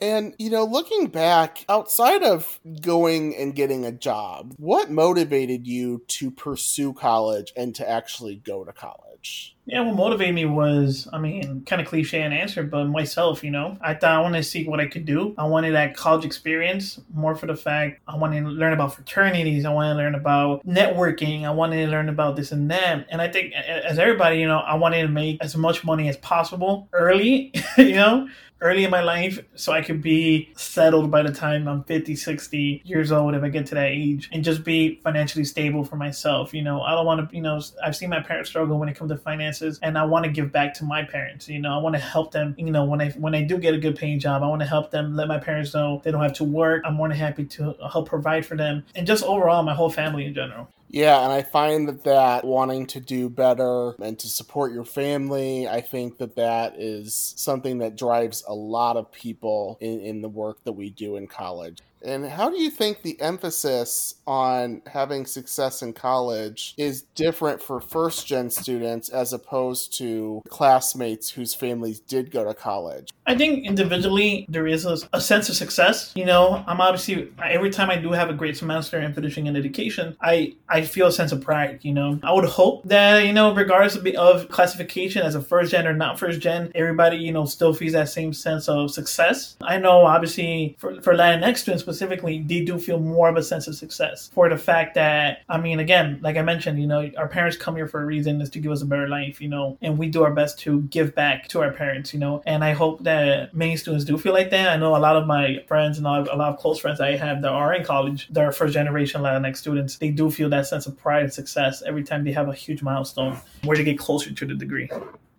And, 0.00 0.34
you 0.36 0.50
know, 0.50 0.64
looking 0.64 1.06
back, 1.06 1.64
outside 1.68 2.24
of 2.24 2.58
going 2.80 3.36
and 3.36 3.54
getting 3.54 3.84
a 3.84 3.92
job, 3.92 4.54
what 4.58 4.90
motivated 4.90 5.68
you 5.68 6.02
to 6.08 6.32
pursue 6.32 6.92
college 6.92 7.52
and 7.56 7.72
to 7.76 7.88
actually 7.88 8.34
go 8.34 8.64
to 8.64 8.72
college? 8.72 9.56
Yeah, 9.64 9.82
what 9.82 9.94
motivated 9.94 10.34
me 10.34 10.44
was, 10.44 11.06
I 11.12 11.18
mean, 11.18 11.64
kind 11.66 11.80
of 11.80 11.86
cliche 11.86 12.20
an 12.22 12.32
answer, 12.32 12.64
but 12.64 12.86
myself, 12.86 13.44
you 13.44 13.52
know, 13.52 13.78
I 13.80 13.94
thought 13.94 14.10
I 14.10 14.20
wanted 14.20 14.38
to 14.38 14.42
see 14.42 14.66
what 14.66 14.80
I 14.80 14.86
could 14.86 15.04
do. 15.04 15.36
I 15.38 15.44
wanted 15.44 15.74
that 15.74 15.96
college 15.96 16.24
experience 16.24 17.00
more 17.14 17.36
for 17.36 17.46
the 17.46 17.54
fact 17.54 18.00
I 18.08 18.16
wanted 18.16 18.40
to 18.40 18.48
learn 18.48 18.72
about 18.72 18.94
fraternities. 18.94 19.64
I 19.64 19.72
wanted 19.72 19.94
to 19.94 19.98
learn 19.98 20.16
about 20.16 20.66
networking. 20.66 21.44
I 21.44 21.52
wanted 21.52 21.84
to 21.86 21.92
learn 21.92 22.08
about 22.08 22.34
this 22.34 22.50
and 22.50 22.68
that. 22.72 23.06
And 23.08 23.22
I 23.22 23.28
think, 23.28 23.52
as 23.54 24.00
everybody, 24.00 24.38
you 24.38 24.48
know, 24.48 24.58
I 24.58 24.74
wanted 24.74 25.02
to 25.02 25.08
make 25.08 25.40
as 25.40 25.56
much 25.56 25.84
money 25.84 26.08
as 26.08 26.16
possible 26.16 26.88
early, 26.92 27.54
you 27.78 27.94
know, 27.94 28.28
early 28.62 28.84
in 28.84 28.90
my 28.90 29.02
life 29.02 29.40
so 29.56 29.72
I 29.72 29.82
could 29.82 30.00
be 30.00 30.52
settled 30.56 31.10
by 31.10 31.22
the 31.22 31.32
time 31.32 31.66
I'm 31.66 31.82
50, 31.84 32.14
60 32.14 32.82
years 32.84 33.10
old 33.10 33.34
if 33.34 33.42
I 33.42 33.48
get 33.48 33.66
to 33.66 33.74
that 33.74 33.88
age 33.88 34.30
and 34.32 34.44
just 34.44 34.64
be 34.64 35.00
financially 35.02 35.44
stable 35.44 35.84
for 35.84 35.96
myself. 35.96 36.54
You 36.54 36.62
know, 36.62 36.80
I 36.80 36.92
don't 36.92 37.04
want 37.04 37.28
to, 37.28 37.36
you 37.36 37.42
know, 37.42 37.60
I've 37.84 37.96
seen 37.96 38.08
my 38.08 38.20
parents 38.20 38.50
struggle 38.50 38.78
when 38.78 38.88
it 38.88 38.96
comes 38.96 39.10
to 39.10 39.16
and 39.60 39.98
I 39.98 40.04
want 40.04 40.24
to 40.24 40.30
give 40.30 40.52
back 40.52 40.72
to 40.74 40.84
my 40.84 41.04
parents. 41.04 41.48
You 41.48 41.58
know, 41.58 41.76
I 41.76 41.82
want 41.82 41.94
to 41.94 42.00
help 42.00 42.30
them, 42.32 42.54
you 42.56 42.70
know, 42.70 42.84
when 42.84 43.00
I 43.00 43.10
when 43.10 43.34
I 43.34 43.42
do 43.42 43.58
get 43.58 43.74
a 43.74 43.78
good 43.78 43.96
paying 43.96 44.18
job, 44.18 44.42
I 44.42 44.46
want 44.46 44.60
to 44.62 44.66
help 44.66 44.90
them, 44.90 45.14
let 45.16 45.28
my 45.28 45.38
parents 45.38 45.74
know 45.74 46.00
they 46.04 46.10
don't 46.10 46.22
have 46.22 46.32
to 46.34 46.44
work. 46.44 46.82
I'm 46.84 46.94
more 46.94 47.08
than 47.08 47.16
happy 47.16 47.44
to 47.44 47.74
help 47.90 48.08
provide 48.08 48.46
for 48.46 48.56
them 48.56 48.84
and 48.94 49.06
just 49.06 49.24
overall 49.24 49.62
my 49.62 49.74
whole 49.74 49.90
family 49.90 50.24
in 50.24 50.34
general. 50.34 50.68
Yeah, 50.92 51.24
and 51.24 51.32
I 51.32 51.40
find 51.40 51.88
that 51.88 52.04
that 52.04 52.44
wanting 52.44 52.86
to 52.88 53.00
do 53.00 53.30
better 53.30 53.94
and 54.02 54.18
to 54.18 54.28
support 54.28 54.72
your 54.72 54.84
family, 54.84 55.66
I 55.66 55.80
think 55.80 56.18
that 56.18 56.36
that 56.36 56.78
is 56.78 57.32
something 57.36 57.78
that 57.78 57.96
drives 57.96 58.44
a 58.46 58.54
lot 58.54 58.98
of 58.98 59.10
people 59.10 59.78
in, 59.80 60.00
in 60.00 60.20
the 60.20 60.28
work 60.28 60.62
that 60.64 60.72
we 60.72 60.90
do 60.90 61.16
in 61.16 61.28
college. 61.28 61.78
And 62.04 62.26
how 62.26 62.50
do 62.50 62.60
you 62.60 62.70
think 62.70 63.02
the 63.02 63.20
emphasis 63.20 64.14
on 64.26 64.82
having 64.86 65.26
success 65.26 65.82
in 65.82 65.92
college 65.92 66.74
is 66.76 67.02
different 67.14 67.62
for 67.62 67.80
first 67.80 68.26
gen 68.26 68.50
students 68.50 69.08
as 69.08 69.32
opposed 69.32 69.96
to 69.98 70.42
classmates 70.48 71.30
whose 71.30 71.54
families 71.54 72.00
did 72.00 72.30
go 72.30 72.44
to 72.44 72.54
college? 72.54 73.08
I 73.26 73.36
think 73.36 73.64
individually 73.64 74.46
there 74.48 74.66
is 74.66 74.84
a, 74.84 74.98
a, 75.12 75.20
sense 75.20 75.48
of 75.48 75.54
success. 75.54 76.12
You 76.16 76.24
know, 76.24 76.64
I'm 76.66 76.80
obviously 76.80 77.30
every 77.42 77.70
time 77.70 77.88
I 77.88 77.96
do 77.96 78.10
have 78.10 78.28
a 78.28 78.34
great 78.34 78.56
semester 78.56 78.98
and 78.98 79.14
finishing 79.14 79.46
an 79.46 79.56
education, 79.56 80.16
I 80.20 80.54
I 80.68 80.82
feel 80.82 81.06
a 81.06 81.12
sense 81.12 81.30
of 81.30 81.40
pride. 81.40 81.78
You 81.82 81.94
know, 81.94 82.18
I 82.24 82.32
would 82.32 82.44
hope 82.44 82.82
that 82.84 83.24
you 83.24 83.32
know, 83.32 83.54
regardless 83.54 83.94
of, 83.94 84.04
of 84.06 84.48
classification 84.48 85.22
as 85.22 85.36
a 85.36 85.40
first 85.40 85.70
gen 85.70 85.86
or 85.86 85.94
not 85.94 86.18
first 86.18 86.40
gen, 86.40 86.72
everybody 86.74 87.16
you 87.18 87.32
know 87.32 87.44
still 87.44 87.72
feels 87.72 87.92
that 87.92 88.08
same 88.08 88.32
sense 88.32 88.68
of 88.68 88.90
success. 88.90 89.56
I 89.62 89.78
know, 89.78 90.04
obviously, 90.04 90.74
for 90.78 91.00
for 91.00 91.14
Latinx 91.14 91.58
students 91.58 91.84
specifically, 91.92 92.42
they 92.42 92.64
do 92.64 92.78
feel 92.78 92.98
more 92.98 93.28
of 93.28 93.36
a 93.36 93.42
sense 93.42 93.66
of 93.66 93.74
success 93.74 94.30
for 94.32 94.48
the 94.48 94.56
fact 94.56 94.94
that 94.94 95.42
I 95.48 95.58
mean, 95.58 95.78
again, 95.80 96.18
like 96.22 96.36
I 96.36 96.42
mentioned, 96.42 96.80
you 96.80 96.86
know, 96.86 97.10
our 97.16 97.28
parents 97.28 97.56
come 97.56 97.76
here 97.76 97.88
for 97.88 98.02
a 98.02 98.06
reason 98.06 98.40
is 98.40 98.50
to 98.50 98.58
give 98.58 98.72
us 98.72 98.82
a 98.82 98.86
better 98.86 99.08
life. 99.08 99.40
You 99.40 99.48
know, 99.48 99.78
and 99.82 99.98
we 99.98 100.08
do 100.08 100.22
our 100.24 100.32
best 100.32 100.58
to 100.60 100.82
give 100.82 101.14
back 101.14 101.48
to 101.48 101.60
our 101.60 101.72
parents. 101.72 102.12
You 102.12 102.20
know, 102.20 102.42
and 102.46 102.64
I 102.64 102.72
hope 102.72 103.04
that 103.04 103.54
many 103.54 103.76
students 103.76 104.04
do 104.04 104.16
feel 104.18 104.32
like 104.32 104.50
that. 104.50 104.68
I 104.68 104.76
know 104.76 104.96
a 104.96 104.98
lot 104.98 105.16
of 105.16 105.26
my 105.26 105.62
friends 105.68 105.98
and 105.98 106.06
a 106.06 106.10
lot 106.10 106.28
of 106.28 106.58
close 106.58 106.78
friends 106.78 107.00
I 107.00 107.16
have 107.16 107.42
that 107.42 107.50
are 107.50 107.74
in 107.74 107.84
college, 107.84 108.28
they're 108.30 108.52
first 108.52 108.74
generation 108.74 109.22
Latinx 109.22 109.56
students, 109.56 109.98
they 109.98 110.10
do 110.10 110.30
feel 110.30 110.48
that 110.50 110.66
sense 110.66 110.86
of 110.86 110.96
pride 110.96 111.24
and 111.24 111.32
success 111.32 111.82
every 111.82 112.02
time 112.02 112.24
they 112.24 112.32
have 112.32 112.48
a 112.48 112.54
huge 112.54 112.82
milestone 112.82 113.38
where 113.64 113.76
they 113.76 113.84
get 113.84 113.98
closer 113.98 114.32
to 114.32 114.46
the 114.46 114.54
degree. 114.54 114.88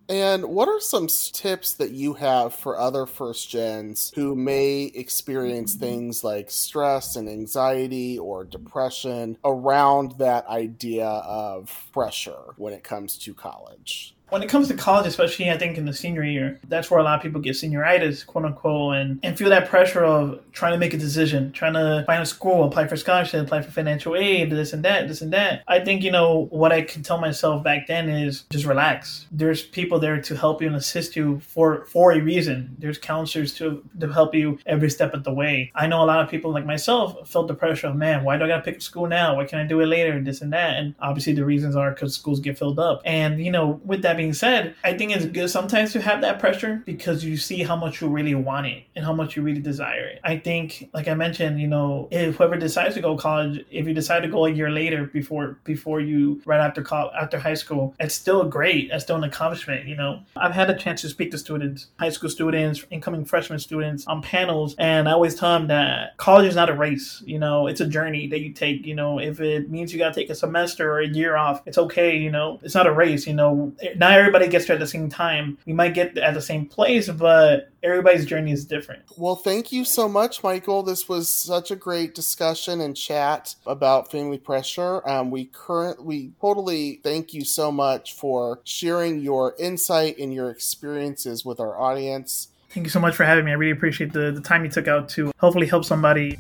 And 0.10 0.46
what 0.46 0.68
are 0.68 0.82
some 0.82 1.08
tips 1.08 1.74
that 1.76 1.92
you 1.92 2.14
have 2.14 2.54
for 2.54 2.78
other 2.78 3.06
first 3.06 3.50
gens 3.50 4.12
who 4.16 4.36
may 4.36 4.92
experience 4.96 5.76
things 5.76 6.24
like 6.24 6.52
stress 6.52 7.16
and 7.16 7.30
anxiety 7.30 8.20
or 8.20 8.44
depression 8.44 9.38
around 9.46 10.18
that 10.18 10.46
idea 10.48 11.08
of 11.08 11.90
pressure 11.94 12.54
when 12.58 12.74
it 12.74 12.84
comes 12.84 13.18
to 13.20 13.34
college? 13.34 14.16
When 14.30 14.42
it 14.42 14.50
comes 14.50 14.68
to 14.68 14.74
college, 14.74 15.06
especially 15.06 15.52
I 15.52 15.58
think 15.58 15.78
in 15.78 15.86
the 15.86 15.94
senior 15.94 16.24
year, 16.24 16.60
that's 16.68 16.90
where 16.90 17.00
a 17.00 17.04
lot 17.04 17.18
of 17.18 17.22
people 17.22 17.40
get 17.40 17.54
senioritis, 17.54 18.26
quote 18.26 18.46
unquote, 18.46 18.96
and, 18.96 19.20
and 19.22 19.38
feel 19.38 19.50
that 19.50 19.70
pressure 19.70 20.04
of 20.04 20.40
trying 20.52 20.74
to 20.74 20.80
make 20.80 20.94
a 20.94 20.98
decision, 20.98 21.52
trying 21.52 21.74
to 21.74 22.04
find 22.08 22.22
a 22.22 22.26
school, 22.26 22.64
apply 22.64 22.88
for 22.88 22.96
scholarship, 22.96 23.46
apply 23.46 23.62
for 23.62 23.72
financial 23.72 24.16
aid, 24.16 24.50
this 24.50 24.74
and 24.74 24.84
that, 24.84 25.08
this 25.08 25.22
and 25.22 25.32
that. 25.34 25.64
I 25.68 25.80
think, 25.80 26.04
you 26.04 26.12
know, 26.12 26.48
what 26.50 26.72
I 26.72 26.82
could 26.82 27.06
tell 27.06 27.20
myself 27.20 27.64
back 27.64 27.88
then 27.88 28.10
is 28.10 28.44
just 28.50 28.66
relax. 28.66 29.28
There's 29.32 29.62
people 29.62 30.00
there 30.00 30.22
to 30.22 30.36
help 30.36 30.62
you 30.62 30.68
and 30.68 30.76
assist 30.76 31.16
you 31.16 31.40
for 31.42 31.86
for 31.86 32.12
a 32.12 32.20
reason. 32.20 32.76
There's 32.80 32.98
counselors 32.98 33.54
to 33.56 33.84
to 34.00 34.12
help 34.12 34.34
you 34.34 34.58
every 34.66 34.90
step 34.90 35.14
of 35.14 35.24
the 35.24 35.34
way. 35.34 35.72
I 35.76 35.86
know 35.88 36.04
a 36.04 36.06
lot 36.06 36.24
of 36.24 36.30
people 36.30 36.52
like 36.52 36.66
myself 36.66 37.30
felt 37.30 37.48
the 37.48 37.54
pressure 37.54 37.88
of, 37.88 37.96
man, 37.96 38.24
why 38.24 38.38
do 38.38 38.46
I 38.46 38.48
gotta 38.48 38.64
pick 38.64 38.78
a 38.78 38.82
school 38.82 39.08
now? 39.08 39.36
Why 39.36 39.46
can't 39.46 39.62
I 39.62 39.68
do 39.68 39.80
it 39.82 39.86
later? 39.86 40.20
This 40.22 40.42
and 40.42 40.54
that. 40.54 40.78
And 40.78 40.96
obviously 41.00 41.34
the 41.34 41.46
reasons 41.46 41.76
are 41.76 41.92
because 41.92 42.16
schools 42.16 42.40
get 42.40 42.58
filled 42.58 42.80
up. 42.80 43.02
And, 43.06 43.44
you 43.44 43.52
know, 43.52 43.82
with 43.86 44.02
that 44.02 44.13
being 44.14 44.34
being 44.34 44.34
said, 44.34 44.76
I 44.84 44.98
think 44.98 45.16
it's 45.16 45.26
good 45.26 45.50
sometimes 45.50 45.94
to 45.94 46.02
have 46.02 46.22
that 46.22 46.40
pressure 46.40 46.82
because 46.86 47.24
you 47.24 47.38
see 47.38 47.64
how 47.64 47.76
much 47.76 48.02
you 48.02 48.08
really 48.08 48.36
want 48.36 48.68
it 48.68 48.84
and 48.96 49.06
how 49.06 49.14
much 49.14 49.36
you 49.36 49.42
really 49.44 49.60
desire 49.60 50.06
it. 50.06 50.20
I 50.24 50.38
think, 50.38 50.90
like 50.94 51.08
I 51.08 51.14
mentioned, 51.14 51.60
you 51.60 51.68
know, 51.68 52.08
if 52.10 52.38
whoever 52.38 52.56
decides 52.56 52.96
to 52.96 53.02
go 53.02 53.16
to 53.16 53.22
college, 53.22 53.66
if 53.70 53.86
you 53.86 53.94
decide 53.94 54.22
to 54.22 54.30
go 54.30 54.46
a 54.46 54.50
year 54.50 54.72
later 54.72 55.06
before 55.06 55.60
before 55.66 56.00
you 56.00 56.42
right 56.46 56.60
after 56.60 56.82
college, 56.82 57.14
after 57.20 57.38
high 57.38 57.54
school, 57.54 57.94
it's 58.00 58.16
still 58.16 58.44
great. 58.46 58.90
It's 58.92 59.04
still 59.04 59.18
an 59.18 59.24
accomplishment. 59.24 59.88
You 59.88 59.96
know, 59.98 60.22
I've 60.36 60.54
had 60.54 60.70
a 60.70 60.78
chance 60.78 61.02
to 61.02 61.10
speak 61.10 61.32
to 61.32 61.38
students, 61.38 61.88
high 62.00 62.10
school 62.10 62.30
students, 62.30 62.86
incoming 62.90 63.26
freshman 63.26 63.60
students 63.60 64.08
on 64.08 64.22
panels, 64.22 64.76
and 64.80 65.08
I 65.08 65.12
always 65.12 65.36
tell 65.36 65.54
them 65.54 65.68
that 65.68 66.18
college 66.18 66.48
is 66.48 66.56
not 66.56 66.70
a 66.70 66.74
race. 66.74 67.22
You 67.26 67.40
know, 67.40 67.68
it's 67.68 67.82
a 67.82 67.88
journey 67.88 68.28
that 68.28 68.40
you 68.40 68.54
take. 68.54 68.86
You 68.86 68.96
know, 68.96 69.20
if 69.20 69.40
it 69.42 69.70
means 69.70 69.92
you 69.92 70.00
got 70.00 70.14
to 70.14 70.20
take 70.20 70.30
a 70.30 70.36
semester 70.36 70.92
or 70.92 71.02
a 71.02 71.08
year 71.08 71.36
off, 71.36 71.62
it's 71.66 71.78
okay. 71.78 72.18
You 72.18 72.32
know, 72.32 72.60
it's 72.64 72.76
not 72.76 72.88
a 72.88 72.94
race. 72.94 73.28
You 73.28 73.34
know, 73.34 73.74
not 74.04 74.20
everybody 74.20 74.48
gets 74.48 74.66
there 74.66 74.76
at 74.76 74.80
the 74.80 74.88
same 74.88 75.10
time. 75.10 75.58
We 75.66 75.74
might 75.74 75.94
get 75.94 76.18
at 76.18 76.34
the 76.34 76.42
same 76.42 76.66
place, 76.66 77.10
but 77.10 77.70
everybody's 77.82 78.26
journey 78.26 78.52
is 78.52 78.66
different. 78.66 79.04
Well, 79.18 79.36
thank 79.36 79.72
you 79.72 79.86
so 79.86 80.10
much, 80.10 80.44
Michael. 80.44 80.84
This 80.84 81.08
was 81.08 81.30
such 81.30 81.72
a 81.72 81.76
great 81.76 82.14
discussion 82.14 82.82
and 82.82 82.96
chat 82.96 83.56
about 83.66 84.12
family 84.12 84.38
pressure. 84.38 85.08
Um, 85.08 85.32
we 85.32 85.46
current 85.46 86.04
we 86.04 86.32
totally 86.42 87.00
thank 87.04 87.34
you 87.34 87.46
so 87.46 87.72
much 87.72 88.14
for 88.14 88.60
sharing 88.64 89.20
your 89.20 89.56
insight 89.58 90.18
and 90.18 90.34
your 90.34 90.50
experiences 90.50 91.46
with 91.46 91.60
our 91.60 91.80
audience. 91.80 92.50
Thank 92.70 92.86
you 92.86 92.90
so 92.90 93.00
much 93.00 93.16
for 93.16 93.24
having 93.24 93.46
me. 93.46 93.52
I 93.52 93.54
really 93.56 93.72
appreciate 93.72 94.14
the, 94.14 94.32
the 94.32 94.42
time 94.42 94.66
you 94.66 94.72
took 94.72 94.88
out 94.88 95.08
to 95.10 95.32
hopefully 95.38 95.68
help 95.68 95.86
somebody. 95.86 96.40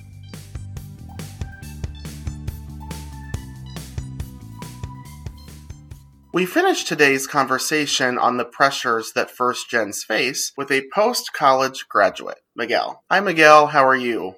We 6.33 6.47
finish 6.47 6.83
today's 6.83 7.27
conversation 7.27 8.17
on 8.17 8.37
the 8.37 8.43
pressures 8.43 9.11
that 9.13 9.29
first 9.29 9.69
gens 9.69 10.03
face 10.03 10.51
with 10.57 10.71
a 10.71 10.87
post 10.91 11.31
college 11.31 11.87
graduate, 11.87 12.39
Miguel. 12.55 13.03
Hi, 13.11 13.19
Miguel. 13.19 13.67
How 13.67 13.87
are 13.87 13.95
you? 13.95 14.37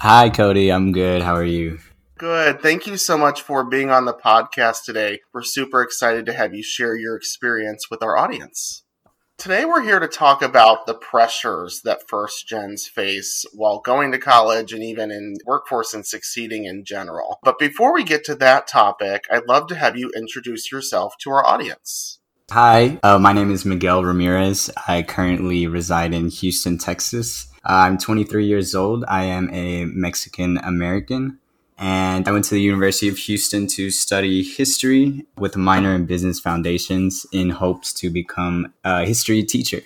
Hi, 0.00 0.30
Cody. 0.30 0.72
I'm 0.72 0.90
good. 0.90 1.22
How 1.22 1.36
are 1.36 1.44
you? 1.44 1.78
Good. 2.18 2.60
Thank 2.60 2.88
you 2.88 2.96
so 2.96 3.16
much 3.16 3.40
for 3.40 3.62
being 3.62 3.88
on 3.88 4.04
the 4.04 4.12
podcast 4.12 4.78
today. 4.84 5.20
We're 5.32 5.44
super 5.44 5.80
excited 5.80 6.26
to 6.26 6.32
have 6.32 6.56
you 6.56 6.64
share 6.64 6.96
your 6.96 7.14
experience 7.14 7.88
with 7.88 8.02
our 8.02 8.18
audience. 8.18 8.82
Today, 9.42 9.64
we're 9.64 9.82
here 9.82 9.98
to 9.98 10.06
talk 10.06 10.40
about 10.40 10.86
the 10.86 10.94
pressures 10.94 11.80
that 11.82 12.08
first 12.08 12.46
gens 12.46 12.86
face 12.86 13.44
while 13.52 13.80
going 13.80 14.12
to 14.12 14.18
college 14.18 14.72
and 14.72 14.84
even 14.84 15.10
in 15.10 15.34
workforce 15.44 15.92
and 15.92 16.06
succeeding 16.06 16.64
in 16.64 16.84
general. 16.84 17.40
But 17.42 17.58
before 17.58 17.92
we 17.92 18.04
get 18.04 18.22
to 18.26 18.36
that 18.36 18.68
topic, 18.68 19.24
I'd 19.32 19.48
love 19.48 19.66
to 19.66 19.74
have 19.74 19.96
you 19.96 20.12
introduce 20.14 20.70
yourself 20.70 21.16
to 21.22 21.30
our 21.30 21.44
audience. 21.44 22.20
Hi, 22.52 23.00
uh, 23.02 23.18
my 23.18 23.32
name 23.32 23.50
is 23.50 23.64
Miguel 23.64 24.04
Ramirez. 24.04 24.70
I 24.86 25.02
currently 25.02 25.66
reside 25.66 26.14
in 26.14 26.28
Houston, 26.28 26.78
Texas. 26.78 27.48
I'm 27.64 27.98
23 27.98 28.46
years 28.46 28.76
old. 28.76 29.04
I 29.08 29.24
am 29.24 29.52
a 29.52 29.86
Mexican 29.86 30.58
American 30.58 31.40
and 31.78 32.26
I 32.28 32.32
went 32.32 32.44
to 32.46 32.54
the 32.54 32.60
University 32.60 33.08
of 33.08 33.18
Houston 33.18 33.66
to 33.68 33.90
study 33.90 34.42
history 34.42 35.26
with 35.38 35.56
a 35.56 35.58
minor 35.58 35.94
in 35.94 36.06
business 36.06 36.38
foundations 36.40 37.26
in 37.32 37.50
hopes 37.50 37.92
to 37.94 38.10
become 38.10 38.72
a 38.84 39.04
history 39.04 39.42
teacher. 39.42 39.82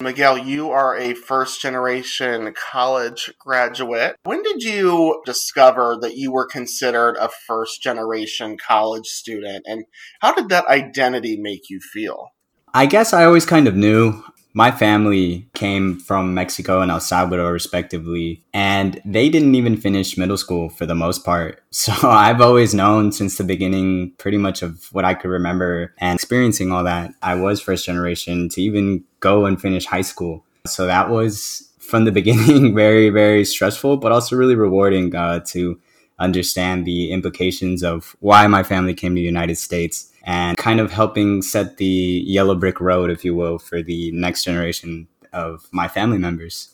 Miguel, 0.00 0.36
you 0.36 0.70
are 0.70 0.94
a 0.94 1.14
first 1.14 1.62
generation 1.62 2.52
college 2.54 3.32
graduate. 3.38 4.16
When 4.24 4.42
did 4.42 4.62
you 4.62 5.22
discover 5.24 5.96
that 6.02 6.16
you 6.16 6.30
were 6.30 6.46
considered 6.46 7.16
a 7.16 7.30
first 7.46 7.82
generation 7.82 8.58
college 8.58 9.06
student, 9.06 9.64
and 9.66 9.86
how 10.20 10.34
did 10.34 10.50
that 10.50 10.66
identity 10.66 11.38
make 11.38 11.70
you 11.70 11.80
feel? 11.80 12.28
I 12.74 12.84
guess 12.84 13.14
I 13.14 13.24
always 13.24 13.46
kind 13.46 13.66
of 13.66 13.74
knew 13.74 14.22
my 14.56 14.70
family 14.70 15.46
came 15.52 15.98
from 15.98 16.32
Mexico 16.32 16.80
and 16.80 16.90
El 16.90 16.98
Salvador, 16.98 17.52
respectively, 17.52 18.42
and 18.54 19.02
they 19.04 19.28
didn't 19.28 19.54
even 19.54 19.76
finish 19.76 20.16
middle 20.16 20.38
school 20.38 20.70
for 20.70 20.86
the 20.86 20.94
most 20.94 21.24
part. 21.24 21.62
So 21.76 21.92
I've 22.08 22.40
always 22.40 22.72
known 22.72 23.12
since 23.12 23.36
the 23.36 23.44
beginning, 23.44 24.12
pretty 24.16 24.38
much 24.38 24.62
of 24.62 24.88
what 24.92 25.04
I 25.04 25.12
could 25.12 25.28
remember 25.28 25.92
and 25.98 26.16
experiencing 26.18 26.72
all 26.72 26.82
that, 26.84 27.12
I 27.20 27.34
was 27.34 27.60
first 27.60 27.84
generation 27.84 28.48
to 28.48 28.62
even 28.62 29.04
go 29.20 29.44
and 29.44 29.60
finish 29.60 29.84
high 29.84 30.00
school. 30.00 30.42
So 30.66 30.86
that 30.86 31.10
was 31.10 31.70
from 31.78 32.06
the 32.06 32.12
beginning 32.20 32.74
very, 32.74 33.10
very 33.10 33.44
stressful, 33.44 33.98
but 33.98 34.10
also 34.10 34.36
really 34.36 34.54
rewarding 34.54 35.14
uh, 35.14 35.40
to 35.48 35.78
understand 36.18 36.86
the 36.86 37.12
implications 37.12 37.84
of 37.84 38.16
why 38.20 38.46
my 38.46 38.62
family 38.62 38.94
came 38.94 39.12
to 39.12 39.20
the 39.20 39.32
United 39.36 39.56
States 39.56 40.10
and 40.26 40.56
kind 40.56 40.80
of 40.80 40.92
helping 40.92 41.40
set 41.40 41.76
the 41.76 41.86
yellow 42.26 42.56
brick 42.56 42.80
road, 42.80 43.10
if 43.10 43.24
you 43.24 43.34
will, 43.34 43.58
for 43.58 43.80
the 43.80 44.10
next 44.12 44.44
generation 44.44 45.06
of 45.32 45.68
my 45.72 45.86
family 45.86 46.18
members. 46.18 46.72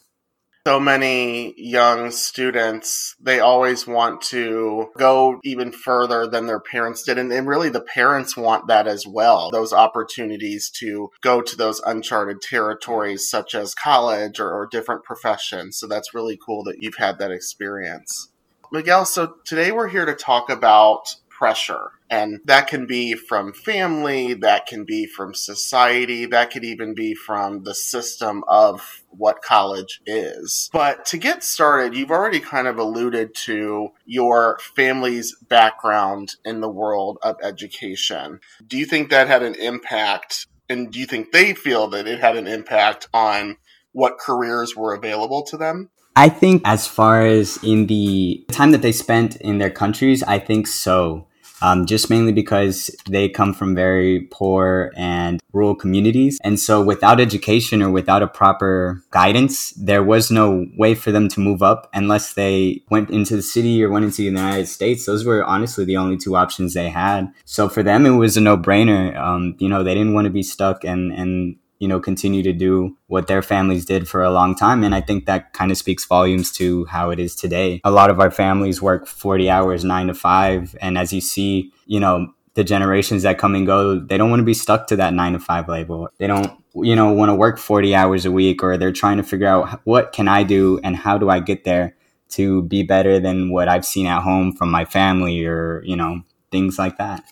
So 0.64 0.78
many 0.78 1.60
young 1.60 2.12
students, 2.12 3.16
they 3.20 3.40
always 3.40 3.84
want 3.84 4.22
to 4.22 4.90
go 4.96 5.40
even 5.42 5.72
further 5.72 6.28
than 6.28 6.46
their 6.46 6.60
parents 6.60 7.02
did. 7.02 7.18
And, 7.18 7.32
and 7.32 7.48
really, 7.48 7.68
the 7.68 7.80
parents 7.80 8.36
want 8.36 8.68
that 8.68 8.86
as 8.86 9.04
well 9.04 9.50
those 9.50 9.72
opportunities 9.72 10.70
to 10.78 11.10
go 11.20 11.42
to 11.42 11.56
those 11.56 11.80
uncharted 11.80 12.40
territories, 12.40 13.28
such 13.28 13.56
as 13.56 13.74
college 13.74 14.38
or, 14.38 14.52
or 14.52 14.68
different 14.70 15.02
professions. 15.02 15.76
So 15.78 15.88
that's 15.88 16.14
really 16.14 16.38
cool 16.38 16.62
that 16.62 16.80
you've 16.80 16.96
had 16.96 17.18
that 17.18 17.32
experience. 17.32 18.28
Miguel, 18.70 19.04
so 19.04 19.34
today 19.44 19.72
we're 19.72 19.88
here 19.88 20.06
to 20.06 20.14
talk 20.14 20.48
about 20.48 21.16
pressure 21.28 21.90
And 22.12 22.40
that 22.44 22.66
can 22.66 22.86
be 22.86 23.14
from 23.14 23.54
family, 23.54 24.34
that 24.34 24.66
can 24.66 24.84
be 24.84 25.06
from 25.06 25.32
society, 25.32 26.26
that 26.26 26.50
could 26.50 26.62
even 26.62 26.94
be 26.94 27.14
from 27.14 27.62
the 27.64 27.74
system 27.74 28.44
of 28.46 29.02
what 29.08 29.40
college 29.40 30.02
is. 30.04 30.68
But 30.74 31.06
to 31.06 31.16
get 31.16 31.42
started, 31.42 31.96
you've 31.96 32.10
already 32.10 32.38
kind 32.40 32.68
of 32.68 32.78
alluded 32.78 33.34
to 33.46 33.88
your 34.04 34.58
family's 34.76 35.34
background 35.48 36.36
in 36.44 36.60
the 36.60 36.68
world 36.68 37.16
of 37.22 37.36
education. 37.42 38.40
Do 38.66 38.76
you 38.76 38.84
think 38.84 39.08
that 39.08 39.26
had 39.26 39.42
an 39.42 39.54
impact? 39.54 40.48
And 40.68 40.92
do 40.92 41.00
you 41.00 41.06
think 41.06 41.32
they 41.32 41.54
feel 41.54 41.88
that 41.88 42.06
it 42.06 42.20
had 42.20 42.36
an 42.36 42.46
impact 42.46 43.08
on 43.14 43.56
what 43.92 44.18
careers 44.18 44.76
were 44.76 44.92
available 44.92 45.44
to 45.44 45.56
them? 45.56 45.88
I 46.14 46.28
think, 46.28 46.60
as 46.66 46.86
far 46.86 47.24
as 47.24 47.58
in 47.62 47.86
the 47.86 48.44
time 48.50 48.72
that 48.72 48.82
they 48.82 48.92
spent 48.92 49.36
in 49.36 49.56
their 49.56 49.70
countries, 49.70 50.22
I 50.22 50.38
think 50.38 50.66
so. 50.66 51.26
Um, 51.62 51.86
just 51.86 52.10
mainly 52.10 52.32
because 52.32 52.90
they 53.08 53.28
come 53.28 53.54
from 53.54 53.74
very 53.74 54.22
poor 54.32 54.92
and 54.96 55.40
rural 55.52 55.76
communities. 55.76 56.40
And 56.42 56.58
so, 56.58 56.82
without 56.82 57.20
education 57.20 57.82
or 57.82 57.90
without 57.90 58.22
a 58.22 58.26
proper 58.26 59.02
guidance, 59.10 59.70
there 59.72 60.02
was 60.02 60.30
no 60.30 60.66
way 60.76 60.96
for 60.96 61.12
them 61.12 61.28
to 61.28 61.40
move 61.40 61.62
up 61.62 61.88
unless 61.94 62.34
they 62.34 62.82
went 62.90 63.10
into 63.10 63.36
the 63.36 63.42
city 63.42 63.82
or 63.82 63.90
went 63.90 64.04
into 64.04 64.18
the 64.18 64.24
United 64.24 64.66
States. 64.66 65.06
Those 65.06 65.24
were 65.24 65.44
honestly 65.44 65.84
the 65.84 65.96
only 65.96 66.16
two 66.16 66.34
options 66.34 66.74
they 66.74 66.90
had. 66.90 67.32
So, 67.44 67.68
for 67.68 67.82
them, 67.84 68.06
it 68.06 68.16
was 68.16 68.36
a 68.36 68.40
no 68.40 68.56
brainer. 68.56 69.16
Um, 69.16 69.54
you 69.58 69.68
know, 69.68 69.84
they 69.84 69.94
didn't 69.94 70.14
want 70.14 70.24
to 70.24 70.30
be 70.30 70.42
stuck 70.42 70.84
and, 70.84 71.12
and 71.12 71.56
you 71.82 71.88
know, 71.88 71.98
continue 71.98 72.44
to 72.44 72.52
do 72.52 72.96
what 73.08 73.26
their 73.26 73.42
families 73.42 73.84
did 73.84 74.06
for 74.08 74.22
a 74.22 74.30
long 74.30 74.54
time. 74.54 74.84
And 74.84 74.94
I 74.94 75.00
think 75.00 75.26
that 75.26 75.52
kind 75.52 75.72
of 75.72 75.76
speaks 75.76 76.04
volumes 76.04 76.52
to 76.52 76.84
how 76.84 77.10
it 77.10 77.18
is 77.18 77.34
today. 77.34 77.80
A 77.82 77.90
lot 77.90 78.08
of 78.08 78.20
our 78.20 78.30
families 78.30 78.80
work 78.80 79.08
40 79.08 79.50
hours, 79.50 79.82
nine 79.82 80.06
to 80.06 80.14
five. 80.14 80.76
And 80.80 80.96
as 80.96 81.12
you 81.12 81.20
see, 81.20 81.72
you 81.86 81.98
know, 81.98 82.32
the 82.54 82.62
generations 82.62 83.24
that 83.24 83.36
come 83.36 83.56
and 83.56 83.66
go, 83.66 83.98
they 83.98 84.16
don't 84.16 84.30
want 84.30 84.38
to 84.38 84.44
be 84.44 84.54
stuck 84.54 84.86
to 84.86 84.96
that 84.96 85.12
nine 85.12 85.32
to 85.32 85.40
five 85.40 85.68
label. 85.68 86.08
They 86.18 86.28
don't, 86.28 86.52
you 86.76 86.94
know, 86.94 87.10
want 87.12 87.30
to 87.30 87.34
work 87.34 87.58
40 87.58 87.96
hours 87.96 88.24
a 88.24 88.30
week 88.30 88.62
or 88.62 88.76
they're 88.76 88.92
trying 88.92 89.16
to 89.16 89.24
figure 89.24 89.48
out 89.48 89.80
what 89.82 90.12
can 90.12 90.28
I 90.28 90.44
do 90.44 90.78
and 90.84 90.94
how 90.94 91.18
do 91.18 91.30
I 91.30 91.40
get 91.40 91.64
there 91.64 91.96
to 92.34 92.62
be 92.62 92.84
better 92.84 93.18
than 93.18 93.50
what 93.50 93.66
I've 93.66 93.84
seen 93.84 94.06
at 94.06 94.22
home 94.22 94.52
from 94.52 94.70
my 94.70 94.84
family 94.84 95.44
or, 95.44 95.82
you 95.84 95.96
know, 95.96 96.22
things 96.52 96.78
like 96.78 96.98
that. 96.98 97.24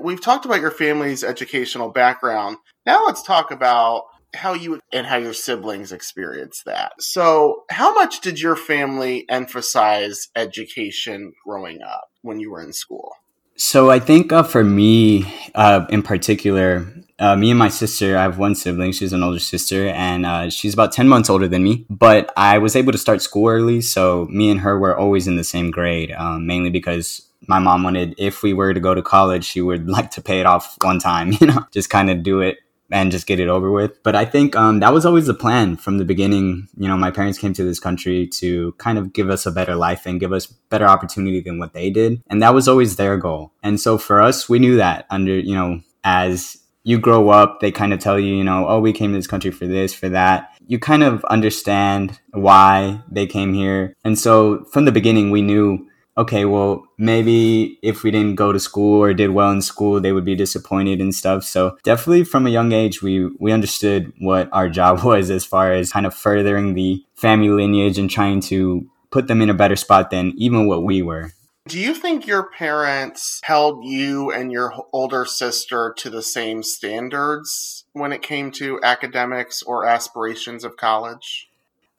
We've 0.00 0.20
talked 0.20 0.44
about 0.44 0.60
your 0.60 0.70
family's 0.70 1.24
educational 1.24 1.90
background. 1.90 2.58
Now 2.86 3.04
let's 3.06 3.22
talk 3.22 3.50
about 3.50 4.04
how 4.34 4.54
you 4.54 4.80
and 4.92 5.06
how 5.06 5.16
your 5.16 5.32
siblings 5.32 5.90
experience 5.90 6.62
that. 6.66 6.92
So, 7.00 7.64
how 7.70 7.94
much 7.94 8.20
did 8.20 8.40
your 8.40 8.56
family 8.56 9.28
emphasize 9.28 10.28
education 10.36 11.32
growing 11.44 11.82
up 11.82 12.10
when 12.22 12.38
you 12.38 12.50
were 12.50 12.62
in 12.62 12.72
school? 12.72 13.12
So, 13.56 13.90
I 13.90 13.98
think 13.98 14.32
uh, 14.32 14.44
for 14.44 14.62
me 14.62 15.34
uh, 15.54 15.86
in 15.90 16.02
particular, 16.02 16.86
uh, 17.18 17.34
me 17.34 17.50
and 17.50 17.58
my 17.58 17.68
sister, 17.68 18.16
I 18.16 18.22
have 18.22 18.38
one 18.38 18.54
sibling. 18.54 18.92
She's 18.92 19.12
an 19.12 19.24
older 19.24 19.40
sister, 19.40 19.88
and 19.88 20.24
uh, 20.24 20.50
she's 20.50 20.74
about 20.74 20.92
10 20.92 21.08
months 21.08 21.28
older 21.28 21.48
than 21.48 21.64
me. 21.64 21.86
But 21.90 22.32
I 22.36 22.58
was 22.58 22.76
able 22.76 22.92
to 22.92 22.98
start 22.98 23.20
school 23.22 23.48
early. 23.48 23.80
So, 23.80 24.28
me 24.30 24.50
and 24.50 24.60
her 24.60 24.78
were 24.78 24.96
always 24.96 25.26
in 25.26 25.36
the 25.36 25.44
same 25.44 25.72
grade, 25.72 26.12
um, 26.12 26.46
mainly 26.46 26.70
because 26.70 27.27
my 27.46 27.58
mom 27.58 27.82
wanted 27.82 28.14
if 28.18 28.42
we 28.42 28.52
were 28.52 28.74
to 28.74 28.80
go 28.80 28.94
to 28.94 29.02
college 29.02 29.44
she 29.44 29.60
would 29.60 29.88
like 29.96 30.10
to 30.10 30.20
pay 30.20 30.40
it 30.40 30.46
off 30.46 30.76
one 30.82 30.98
time 30.98 31.32
you 31.40 31.46
know 31.46 31.64
just 31.70 31.90
kind 31.90 32.10
of 32.10 32.22
do 32.22 32.40
it 32.40 32.58
and 32.90 33.12
just 33.12 33.26
get 33.26 33.40
it 33.40 33.48
over 33.48 33.70
with. 33.70 34.02
But 34.02 34.16
i 34.16 34.24
think 34.24 34.56
um, 34.56 34.80
that 34.80 34.92
was 34.92 35.04
always 35.04 35.26
the 35.26 35.34
plan 35.34 35.76
from 35.76 35.98
the 35.98 36.04
beginning. 36.04 36.68
You 36.76 36.88
know 36.88 36.96
my 36.96 37.10
parents 37.10 37.38
came 37.38 37.52
to 37.54 37.64
this 37.64 37.80
country 37.80 38.26
to 38.34 38.72
kind 38.78 38.98
of 38.98 39.12
give 39.12 39.30
us 39.30 39.46
a 39.46 39.50
better 39.50 39.74
life 39.74 40.06
and 40.06 40.20
give 40.20 40.32
us 40.32 40.46
better 40.46 40.86
opportunity 40.86 41.40
than 41.40 41.58
what 41.58 41.72
they 41.72 41.90
did 41.90 42.22
and 42.28 42.42
that 42.42 42.54
was 42.54 42.68
always 42.68 42.96
their 42.96 43.16
goal. 43.16 43.52
And 43.62 43.80
so 43.80 43.98
for 43.98 44.20
us 44.20 44.48
we 44.48 44.58
knew 44.58 44.76
that 44.76 45.06
under 45.10 45.38
you 45.38 45.54
know 45.54 45.80
as 46.04 46.58
you 46.84 46.98
grow 46.98 47.28
up 47.28 47.60
they 47.60 47.70
kind 47.70 47.92
of 47.92 47.98
tell 48.00 48.18
you 48.18 48.34
you 48.34 48.44
know 48.44 48.66
oh 48.68 48.80
we 48.80 48.92
came 48.92 49.10
to 49.10 49.18
this 49.18 49.26
country 49.26 49.50
for 49.50 49.66
this 49.66 49.92
for 49.92 50.08
that. 50.08 50.50
You 50.66 50.78
kind 50.78 51.02
of 51.02 51.24
understand 51.26 52.20
why 52.32 53.02
they 53.10 53.26
came 53.26 53.54
here. 53.54 53.94
And 54.04 54.18
so 54.18 54.64
from 54.72 54.84
the 54.84 54.92
beginning 54.92 55.30
we 55.30 55.42
knew 55.42 55.86
okay, 56.18 56.44
well, 56.44 56.84
maybe 56.98 57.78
if 57.80 58.02
we 58.02 58.10
didn't 58.10 58.34
go 58.34 58.52
to 58.52 58.58
school 58.58 59.00
or 59.00 59.14
did 59.14 59.30
well 59.30 59.52
in 59.52 59.62
school, 59.62 60.00
they 60.00 60.12
would 60.12 60.24
be 60.24 60.34
disappointed 60.34 61.00
and 61.00 61.14
stuff. 61.14 61.44
So 61.44 61.78
definitely 61.84 62.24
from 62.24 62.46
a 62.46 62.50
young 62.50 62.72
age, 62.72 63.00
we, 63.00 63.26
we 63.38 63.52
understood 63.52 64.12
what 64.18 64.48
our 64.52 64.68
job 64.78 65.04
was 65.04 65.30
as 65.30 65.44
far 65.44 65.72
as 65.72 65.92
kind 65.92 66.04
of 66.04 66.14
furthering 66.14 66.74
the 66.74 67.04
family 67.14 67.48
lineage 67.48 67.98
and 67.98 68.10
trying 68.10 68.40
to 68.40 68.86
put 69.10 69.28
them 69.28 69.40
in 69.40 69.48
a 69.48 69.54
better 69.54 69.76
spot 69.76 70.10
than 70.10 70.32
even 70.36 70.66
what 70.66 70.82
we 70.82 71.00
were. 71.00 71.32
Do 71.68 71.78
you 71.78 71.94
think 71.94 72.26
your 72.26 72.50
parents 72.50 73.40
held 73.44 73.84
you 73.84 74.32
and 74.32 74.50
your 74.50 74.72
older 74.92 75.24
sister 75.26 75.94
to 75.98 76.10
the 76.10 76.22
same 76.22 76.62
standards 76.62 77.84
when 77.92 78.10
it 78.10 78.22
came 78.22 78.50
to 78.52 78.80
academics 78.82 79.62
or 79.62 79.86
aspirations 79.86 80.64
of 80.64 80.78
college? 80.78 81.50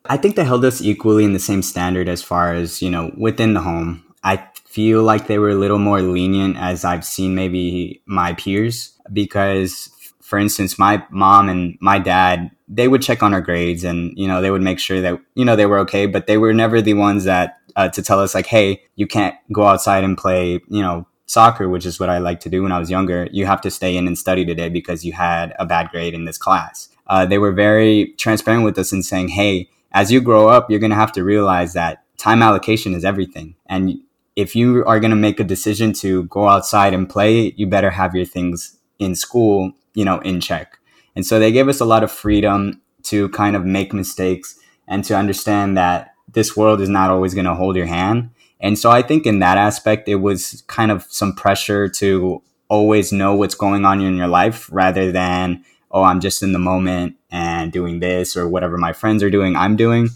I 0.05 0.17
think 0.17 0.35
they 0.35 0.43
held 0.43 0.65
us 0.65 0.81
equally 0.81 1.23
in 1.23 1.33
the 1.33 1.39
same 1.39 1.61
standard 1.61 2.09
as 2.09 2.23
far 2.23 2.53
as, 2.53 2.81
you 2.81 2.89
know, 2.89 3.13
within 3.15 3.53
the 3.53 3.61
home. 3.61 4.08
I 4.23 4.47
feel 4.65 5.03
like 5.03 5.27
they 5.27 5.39
were 5.39 5.49
a 5.49 5.55
little 5.55 5.79
more 5.79 6.01
lenient 6.01 6.57
as 6.57 6.85
I've 6.85 7.05
seen 7.05 7.35
maybe 7.35 8.01
my 8.05 8.33
peers 8.33 8.93
because 9.11 9.89
for 10.21 10.37
instance 10.37 10.77
my 10.77 11.03
mom 11.09 11.49
and 11.49 11.75
my 11.81 11.97
dad 11.97 12.51
they 12.67 12.87
would 12.87 13.01
check 13.01 13.23
on 13.23 13.33
our 13.33 13.41
grades 13.41 13.83
and 13.83 14.15
you 14.15 14.27
know 14.27 14.41
they 14.41 14.51
would 14.51 14.61
make 14.61 14.77
sure 14.77 15.01
that 15.01 15.19
you 15.33 15.43
know 15.43 15.55
they 15.55 15.65
were 15.65 15.79
okay 15.79 16.05
but 16.05 16.27
they 16.27 16.37
were 16.37 16.53
never 16.53 16.81
the 16.81 16.93
ones 16.93 17.23
that 17.23 17.57
uh, 17.75 17.89
to 17.89 18.03
tell 18.03 18.19
us 18.19 18.35
like 18.35 18.45
hey 18.45 18.79
you 18.95 19.07
can't 19.07 19.35
go 19.51 19.65
outside 19.65 20.03
and 20.03 20.19
play 20.19 20.59
you 20.69 20.81
know 20.81 21.07
soccer 21.25 21.67
which 21.67 21.85
is 21.85 21.99
what 21.99 22.09
i 22.09 22.19
like 22.19 22.39
to 22.39 22.49
do 22.49 22.61
when 22.61 22.71
i 22.71 22.77
was 22.79 22.91
younger. 22.91 23.27
You 23.31 23.47
have 23.47 23.61
to 23.61 23.71
stay 23.71 23.97
in 23.97 24.05
and 24.05 24.17
study 24.17 24.45
today 24.45 24.69
because 24.69 25.03
you 25.03 25.13
had 25.13 25.53
a 25.57 25.65
bad 25.65 25.89
grade 25.89 26.13
in 26.13 26.25
this 26.25 26.37
class. 26.37 26.89
Uh, 27.07 27.25
they 27.25 27.39
were 27.39 27.51
very 27.51 28.13
transparent 28.17 28.63
with 28.63 28.77
us 28.77 28.91
and 28.91 29.03
saying 29.03 29.29
hey 29.29 29.67
as 29.91 30.11
you 30.11 30.21
grow 30.21 30.47
up 30.47 30.69
you're 30.69 30.79
going 30.79 30.91
to 30.91 30.95
have 30.95 31.11
to 31.13 31.23
realize 31.23 31.73
that 31.73 32.03
time 32.17 32.43
allocation 32.43 32.93
is 32.93 33.03
everything 33.03 33.55
and 33.65 33.99
if 34.39 34.55
you 34.55 34.85
are 34.85 35.01
going 35.01 35.11
to 35.11 35.17
make 35.17 35.41
a 35.41 35.43
decision 35.43 35.91
to 35.91 36.23
go 36.25 36.47
outside 36.47 36.93
and 36.93 37.09
play, 37.09 37.53
you 37.57 37.67
better 37.67 37.89
have 37.89 38.15
your 38.15 38.25
things 38.25 38.77
in 38.97 39.13
school, 39.13 39.73
you 39.93 40.05
know, 40.05 40.19
in 40.19 40.39
check. 40.39 40.79
And 41.13 41.25
so 41.25 41.39
they 41.39 41.51
gave 41.51 41.67
us 41.67 41.81
a 41.81 41.85
lot 41.85 42.03
of 42.05 42.11
freedom 42.11 42.81
to 43.03 43.27
kind 43.29 43.57
of 43.57 43.65
make 43.65 43.93
mistakes 43.93 44.57
and 44.87 45.03
to 45.03 45.17
understand 45.17 45.77
that 45.77 46.13
this 46.31 46.55
world 46.55 46.79
is 46.79 46.87
not 46.87 47.09
always 47.09 47.33
going 47.33 47.47
to 47.47 47.53
hold 47.53 47.75
your 47.75 47.85
hand. 47.85 48.29
And 48.61 48.79
so 48.79 48.89
I 48.89 49.01
think 49.01 49.25
in 49.25 49.39
that 49.39 49.57
aspect, 49.57 50.07
it 50.07 50.15
was 50.15 50.63
kind 50.67 50.89
of 50.89 51.05
some 51.09 51.33
pressure 51.33 51.89
to 51.89 52.41
always 52.69 53.11
know 53.11 53.35
what's 53.35 53.55
going 53.55 53.83
on 53.83 53.99
in 53.99 54.15
your 54.15 54.27
life 54.27 54.69
rather 54.71 55.11
than, 55.11 55.65
oh, 55.91 56.03
I'm 56.03 56.21
just 56.21 56.41
in 56.41 56.53
the 56.53 56.59
moment 56.59 57.17
and 57.29 57.73
doing 57.73 57.99
this 57.99 58.37
or 58.37 58.47
whatever 58.47 58.77
my 58.77 58.93
friends 58.93 59.21
are 59.21 59.29
doing, 59.29 59.57
I'm 59.57 59.75
doing. 59.75 60.09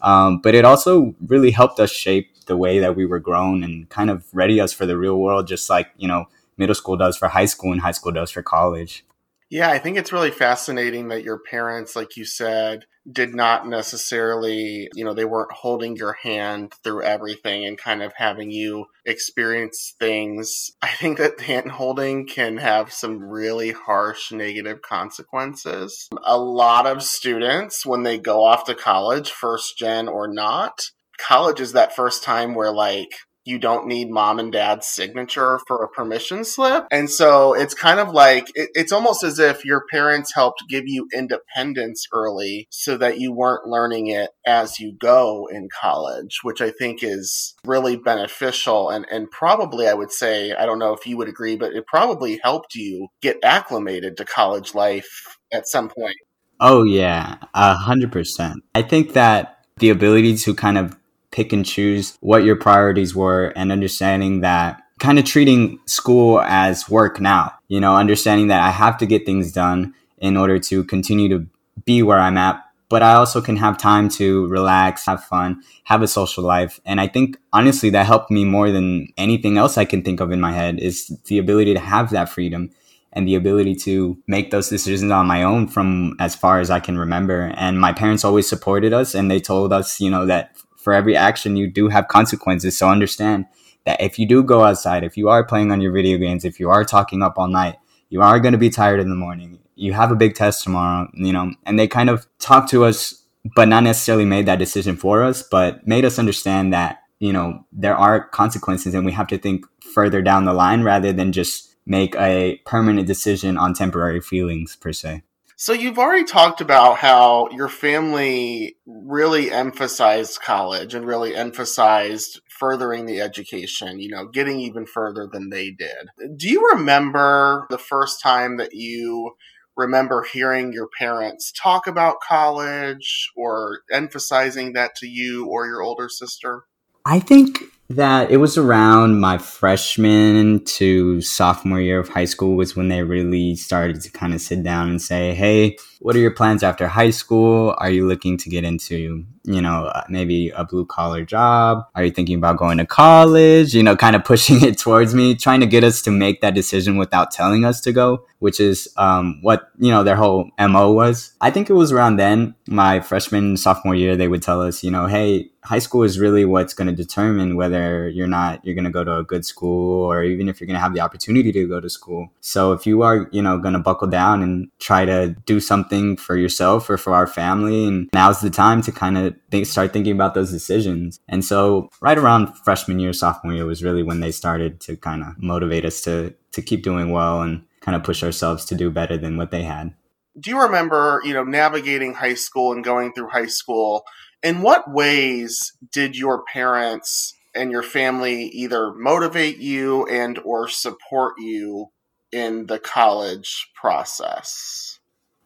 Um, 0.00 0.40
but 0.40 0.54
it 0.54 0.64
also 0.64 1.14
really 1.26 1.50
helped 1.50 1.80
us 1.80 1.90
shape 1.90 2.30
the 2.48 2.56
way 2.56 2.80
that 2.80 2.96
we 2.96 3.06
were 3.06 3.20
grown 3.20 3.62
and 3.62 3.88
kind 3.88 4.10
of 4.10 4.26
ready 4.32 4.60
us 4.60 4.72
for 4.72 4.84
the 4.84 4.98
real 4.98 5.16
world, 5.16 5.46
just 5.46 5.70
like, 5.70 5.90
you 5.96 6.08
know, 6.08 6.26
middle 6.56 6.74
school 6.74 6.96
does 6.96 7.16
for 7.16 7.28
high 7.28 7.46
school 7.46 7.72
and 7.72 7.80
high 7.80 7.92
school 7.92 8.12
does 8.12 8.30
for 8.30 8.42
college. 8.42 9.04
Yeah, 9.50 9.70
I 9.70 9.78
think 9.78 9.96
it's 9.96 10.12
really 10.12 10.30
fascinating 10.30 11.08
that 11.08 11.22
your 11.22 11.38
parents, 11.38 11.96
like 11.96 12.18
you 12.18 12.26
said, 12.26 12.84
did 13.10 13.34
not 13.34 13.66
necessarily, 13.66 14.90
you 14.94 15.04
know, 15.04 15.14
they 15.14 15.24
weren't 15.24 15.52
holding 15.52 15.96
your 15.96 16.18
hand 16.22 16.74
through 16.84 17.02
everything 17.02 17.64
and 17.64 17.78
kind 17.78 18.02
of 18.02 18.12
having 18.16 18.50
you 18.50 18.84
experience 19.06 19.94
things. 19.98 20.70
I 20.82 20.88
think 20.88 21.16
that 21.16 21.40
hand 21.40 21.70
holding 21.70 22.26
can 22.26 22.58
have 22.58 22.92
some 22.92 23.22
really 23.22 23.72
harsh 23.72 24.30
negative 24.32 24.82
consequences. 24.82 26.08
A 26.24 26.36
lot 26.36 26.86
of 26.86 27.02
students, 27.02 27.86
when 27.86 28.02
they 28.02 28.18
go 28.18 28.44
off 28.44 28.64
to 28.64 28.74
college, 28.74 29.30
first 29.30 29.78
gen 29.78 30.08
or 30.08 30.28
not, 30.28 30.78
college 31.18 31.60
is 31.60 31.72
that 31.72 31.94
first 31.94 32.22
time 32.22 32.54
where 32.54 32.72
like 32.72 33.10
you 33.48 33.58
don't 33.58 33.86
need 33.86 34.10
mom 34.10 34.38
and 34.38 34.52
dad's 34.52 34.86
signature 34.86 35.58
for 35.66 35.82
a 35.82 35.88
permission 35.88 36.44
slip. 36.44 36.84
And 36.90 37.08
so 37.08 37.54
it's 37.54 37.72
kind 37.72 37.98
of 37.98 38.10
like, 38.10 38.48
it, 38.54 38.68
it's 38.74 38.92
almost 38.92 39.24
as 39.24 39.38
if 39.38 39.64
your 39.64 39.84
parents 39.90 40.34
helped 40.34 40.64
give 40.68 40.84
you 40.86 41.08
independence 41.14 42.06
early 42.12 42.66
so 42.68 42.98
that 42.98 43.18
you 43.18 43.32
weren't 43.32 43.66
learning 43.66 44.08
it 44.08 44.32
as 44.46 44.78
you 44.78 44.92
go 45.00 45.48
in 45.50 45.70
college, 45.80 46.40
which 46.42 46.60
I 46.60 46.70
think 46.70 47.02
is 47.02 47.54
really 47.64 47.96
beneficial. 47.96 48.90
And, 48.90 49.06
and 49.10 49.30
probably 49.30 49.88
I 49.88 49.94
would 49.94 50.12
say, 50.12 50.52
I 50.52 50.66
don't 50.66 50.78
know 50.78 50.92
if 50.92 51.06
you 51.06 51.16
would 51.16 51.28
agree, 51.28 51.56
but 51.56 51.72
it 51.72 51.86
probably 51.86 52.38
helped 52.44 52.74
you 52.74 53.08
get 53.22 53.38
acclimated 53.42 54.18
to 54.18 54.26
college 54.26 54.74
life 54.74 55.38
at 55.50 55.66
some 55.66 55.88
point. 55.88 56.16
Oh, 56.60 56.82
yeah, 56.82 57.36
a 57.54 57.74
hundred 57.76 58.12
percent. 58.12 58.62
I 58.74 58.82
think 58.82 59.14
that 59.14 59.64
the 59.78 59.88
ability 59.88 60.36
to 60.36 60.54
kind 60.54 60.76
of 60.76 60.97
pick 61.30 61.52
and 61.52 61.64
choose 61.64 62.16
what 62.20 62.44
your 62.44 62.56
priorities 62.56 63.14
were 63.14 63.52
and 63.56 63.70
understanding 63.72 64.40
that 64.40 64.82
kind 64.98 65.18
of 65.18 65.24
treating 65.24 65.78
school 65.86 66.40
as 66.40 66.88
work 66.88 67.20
now, 67.20 67.52
you 67.68 67.80
know, 67.80 67.96
understanding 67.96 68.48
that 68.48 68.62
I 68.62 68.70
have 68.70 68.98
to 68.98 69.06
get 69.06 69.26
things 69.26 69.52
done 69.52 69.94
in 70.18 70.36
order 70.36 70.58
to 70.58 70.84
continue 70.84 71.28
to 71.28 71.46
be 71.84 72.02
where 72.02 72.18
I'm 72.18 72.36
at 72.36 72.62
but 72.88 73.02
I 73.02 73.14
also 73.14 73.40
can 73.40 73.56
have 73.56 73.76
time 73.76 74.08
to 74.10 74.46
relax, 74.46 75.04
have 75.06 75.22
fun, 75.24 75.62
have 75.84 76.02
a 76.02 76.08
social 76.08 76.42
life. 76.42 76.80
And 76.84 77.00
I 77.00 77.06
think 77.06 77.36
honestly 77.52 77.90
that 77.90 78.06
helped 78.06 78.30
me 78.30 78.44
more 78.44 78.70
than 78.70 79.08
anything 79.16 79.58
else 79.58 79.76
I 79.76 79.84
can 79.84 80.02
think 80.02 80.20
of 80.20 80.30
in 80.30 80.40
my 80.40 80.52
head 80.52 80.78
is 80.78 81.08
the 81.26 81.38
ability 81.38 81.74
to 81.74 81.80
have 81.80 82.10
that 82.10 82.28
freedom 82.28 82.70
and 83.12 83.26
the 83.26 83.34
ability 83.34 83.74
to 83.74 84.18
make 84.26 84.50
those 84.50 84.68
decisions 84.68 85.10
on 85.10 85.26
my 85.26 85.42
own 85.42 85.66
from 85.66 86.14
as 86.18 86.34
far 86.34 86.60
as 86.60 86.70
I 86.70 86.80
can 86.80 86.98
remember. 86.98 87.52
And 87.56 87.80
my 87.80 87.92
parents 87.92 88.24
always 88.24 88.48
supported 88.48 88.92
us 88.92 89.14
and 89.14 89.30
they 89.30 89.40
told 89.40 89.72
us, 89.72 90.00
you 90.00 90.10
know, 90.10 90.26
that 90.26 90.56
for 90.88 90.94
every 90.94 91.16
action 91.16 91.56
you 91.56 91.70
do 91.70 91.88
have 91.88 92.08
consequences. 92.08 92.78
So 92.78 92.88
understand 92.88 93.44
that 93.84 94.00
if 94.00 94.18
you 94.18 94.26
do 94.26 94.42
go 94.42 94.64
outside, 94.64 95.04
if 95.04 95.16
you 95.16 95.28
are 95.28 95.44
playing 95.44 95.70
on 95.70 95.80
your 95.80 95.92
video 95.92 96.18
games, 96.18 96.44
if 96.44 96.58
you 96.58 96.70
are 96.70 96.84
talking 96.84 97.22
up 97.22 97.34
all 97.36 97.48
night, 97.48 97.76
you 98.08 98.22
are 98.22 98.40
going 98.40 98.52
to 98.52 98.58
be 98.58 98.70
tired 98.70 99.00
in 99.00 99.10
the 99.10 99.14
morning 99.14 99.58
you 99.78 99.92
have 99.92 100.10
a 100.10 100.16
big 100.16 100.34
test 100.34 100.64
tomorrow, 100.64 101.08
you 101.14 101.32
know, 101.32 101.52
and 101.64 101.78
they 101.78 101.86
kind 101.86 102.10
of 102.10 102.26
talked 102.40 102.68
to 102.70 102.84
us, 102.84 103.22
but 103.54 103.68
not 103.68 103.84
necessarily 103.84 104.24
made 104.24 104.46
that 104.46 104.58
decision 104.58 104.96
for 104.96 105.22
us, 105.22 105.42
but 105.42 105.86
made 105.86 106.04
us 106.04 106.18
understand 106.18 106.72
that, 106.72 106.98
you 107.20 107.32
know, 107.32 107.64
there 107.72 107.96
are 107.96 108.28
consequences 108.28 108.92
and 108.92 109.06
we 109.06 109.12
have 109.12 109.28
to 109.28 109.38
think 109.38 109.64
further 109.94 110.20
down 110.20 110.44
the 110.44 110.52
line 110.52 110.82
rather 110.82 111.12
than 111.12 111.30
just 111.30 111.76
make 111.86 112.16
a 112.16 112.60
permanent 112.66 113.06
decision 113.06 113.56
on 113.56 113.72
temporary 113.72 114.20
feelings 114.20 114.74
per 114.74 114.92
se. 114.92 115.22
So 115.60 115.72
you've 115.72 115.98
already 115.98 116.22
talked 116.22 116.60
about 116.60 116.98
how 116.98 117.48
your 117.50 117.68
family 117.68 118.76
really 118.86 119.50
emphasized 119.50 120.40
college 120.40 120.94
and 120.94 121.04
really 121.04 121.34
emphasized 121.34 122.40
furthering 122.48 123.06
the 123.06 123.20
education, 123.20 123.98
you 123.98 124.08
know, 124.08 124.28
getting 124.28 124.60
even 124.60 124.86
further 124.86 125.26
than 125.26 125.50
they 125.50 125.72
did. 125.72 126.36
Do 126.36 126.48
you 126.48 126.70
remember 126.74 127.66
the 127.70 127.76
first 127.76 128.22
time 128.22 128.58
that 128.58 128.72
you 128.72 129.32
remember 129.76 130.22
hearing 130.22 130.72
your 130.72 130.88
parents 130.96 131.50
talk 131.50 131.88
about 131.88 132.20
college 132.20 133.28
or 133.34 133.80
emphasizing 133.90 134.74
that 134.74 134.94
to 134.98 135.08
you 135.08 135.46
or 135.46 135.66
your 135.66 135.82
older 135.82 136.08
sister? 136.08 136.66
I 137.04 137.18
think 137.18 137.64
that 137.90 138.30
it 138.30 138.36
was 138.36 138.58
around 138.58 139.18
my 139.18 139.38
freshman 139.38 140.62
to 140.64 141.20
sophomore 141.22 141.80
year 141.80 141.98
of 141.98 142.08
high 142.08 142.26
school 142.26 142.54
was 142.54 142.76
when 142.76 142.88
they 142.88 143.02
really 143.02 143.56
started 143.56 144.00
to 144.02 144.10
kind 144.10 144.34
of 144.34 144.40
sit 144.40 144.62
down 144.62 144.90
and 144.90 145.00
say, 145.00 145.34
"Hey, 145.34 145.78
what 146.00 146.14
are 146.14 146.18
your 146.18 146.30
plans 146.30 146.62
after 146.62 146.86
high 146.86 147.10
school? 147.10 147.74
Are 147.78 147.90
you 147.90 148.06
looking 148.06 148.36
to 148.38 148.50
get 148.50 148.64
into, 148.64 149.24
you 149.48 149.62
know, 149.62 149.86
uh, 149.86 150.04
maybe 150.08 150.50
a 150.50 150.64
blue 150.64 150.84
collar 150.84 151.24
job? 151.24 151.84
Are 151.94 152.04
you 152.04 152.10
thinking 152.10 152.36
about 152.36 152.58
going 152.58 152.78
to 152.78 152.86
college? 152.86 153.74
You 153.74 153.82
know, 153.82 153.96
kind 153.96 154.14
of 154.14 154.24
pushing 154.32 154.62
it 154.62 154.78
towards 154.78 155.14
me, 155.14 155.34
trying 155.34 155.60
to 155.60 155.66
get 155.66 155.82
us 155.82 156.02
to 156.02 156.10
make 156.10 156.40
that 156.42 156.54
decision 156.54 156.98
without 156.98 157.30
telling 157.30 157.64
us 157.64 157.80
to 157.82 157.92
go, 157.92 158.24
which 158.38 158.60
is 158.60 158.88
um, 158.96 159.38
what, 159.42 159.70
you 159.78 159.90
know, 159.90 160.04
their 160.04 160.16
whole 160.16 160.50
MO 160.58 160.92
was. 160.92 161.32
I 161.40 161.50
think 161.50 161.70
it 161.70 161.74
was 161.74 161.90
around 161.90 162.16
then, 162.16 162.54
my 162.68 163.00
freshman, 163.00 163.56
sophomore 163.56 163.94
year, 163.94 164.16
they 164.16 164.28
would 164.28 164.42
tell 164.42 164.60
us, 164.60 164.84
you 164.84 164.90
know, 164.90 165.06
hey, 165.06 165.50
high 165.68 165.78
school 165.78 166.02
is 166.02 166.18
really 166.18 166.46
what's 166.46 166.72
going 166.72 166.88
to 166.88 166.94
determine 166.94 167.54
whether 167.54 168.08
you're 168.08 168.26
not 168.26 168.64
you're 168.64 168.74
going 168.74 168.84
to 168.84 168.90
go 168.90 169.04
to 169.04 169.18
a 169.18 169.22
good 169.22 169.44
school 169.44 170.04
or 170.04 170.22
even 170.22 170.48
if 170.48 170.60
you're 170.60 170.66
going 170.66 170.74
to 170.74 170.80
have 170.80 170.94
the 170.94 171.00
opportunity 171.00 171.52
to 171.52 171.68
go 171.68 171.78
to 171.78 171.90
school 171.90 172.30
so 172.40 172.72
if 172.72 172.86
you 172.86 173.02
are 173.02 173.28
you 173.32 173.42
know 173.42 173.58
going 173.58 173.74
to 173.74 173.78
buckle 173.78 174.08
down 174.08 174.42
and 174.42 174.70
try 174.78 175.04
to 175.04 175.36
do 175.44 175.60
something 175.60 176.16
for 176.16 176.36
yourself 176.38 176.88
or 176.88 176.96
for 176.96 177.14
our 177.14 177.26
family 177.26 177.86
and 177.86 178.08
now's 178.14 178.40
the 178.40 178.48
time 178.48 178.80
to 178.80 178.90
kind 178.90 179.18
of 179.18 179.34
think, 179.50 179.66
start 179.66 179.92
thinking 179.92 180.12
about 180.12 180.34
those 180.34 180.50
decisions. 180.50 181.20
And 181.28 181.44
so 181.44 181.90
right 182.00 182.18
around 182.18 182.54
freshman 182.58 182.98
year 182.98 183.12
sophomore 183.12 183.54
year 183.54 183.66
was 183.66 183.82
really 183.82 184.02
when 184.02 184.20
they 184.20 184.30
started 184.30 184.80
to 184.82 184.96
kind 184.96 185.22
of 185.22 185.38
motivate 185.38 185.84
us 185.84 186.00
to 186.02 186.34
to 186.52 186.62
keep 186.62 186.82
doing 186.82 187.10
well 187.10 187.42
and 187.42 187.64
kind 187.80 187.94
of 187.94 188.02
push 188.02 188.22
ourselves 188.22 188.64
to 188.66 188.74
do 188.74 188.90
better 188.90 189.16
than 189.16 189.36
what 189.36 189.50
they 189.50 189.62
had. 189.62 189.94
Do 190.38 190.50
you 190.50 190.60
remember 190.62 191.20
you 191.24 191.34
know 191.34 191.44
navigating 191.44 192.14
high 192.14 192.34
school 192.34 192.72
and 192.72 192.84
going 192.84 193.12
through 193.12 193.28
high 193.28 193.46
school? 193.46 194.04
In 194.42 194.62
what 194.62 194.90
ways 194.90 195.72
did 195.92 196.16
your 196.16 196.44
parents 196.44 197.34
and 197.54 197.72
your 197.72 197.82
family 197.82 198.44
either 198.44 198.92
motivate 198.94 199.58
you 199.58 200.06
and 200.06 200.38
or 200.44 200.68
support 200.68 201.34
you 201.38 201.88
in 202.30 202.66
the 202.66 202.78
college 202.78 203.68
process? 203.74 204.87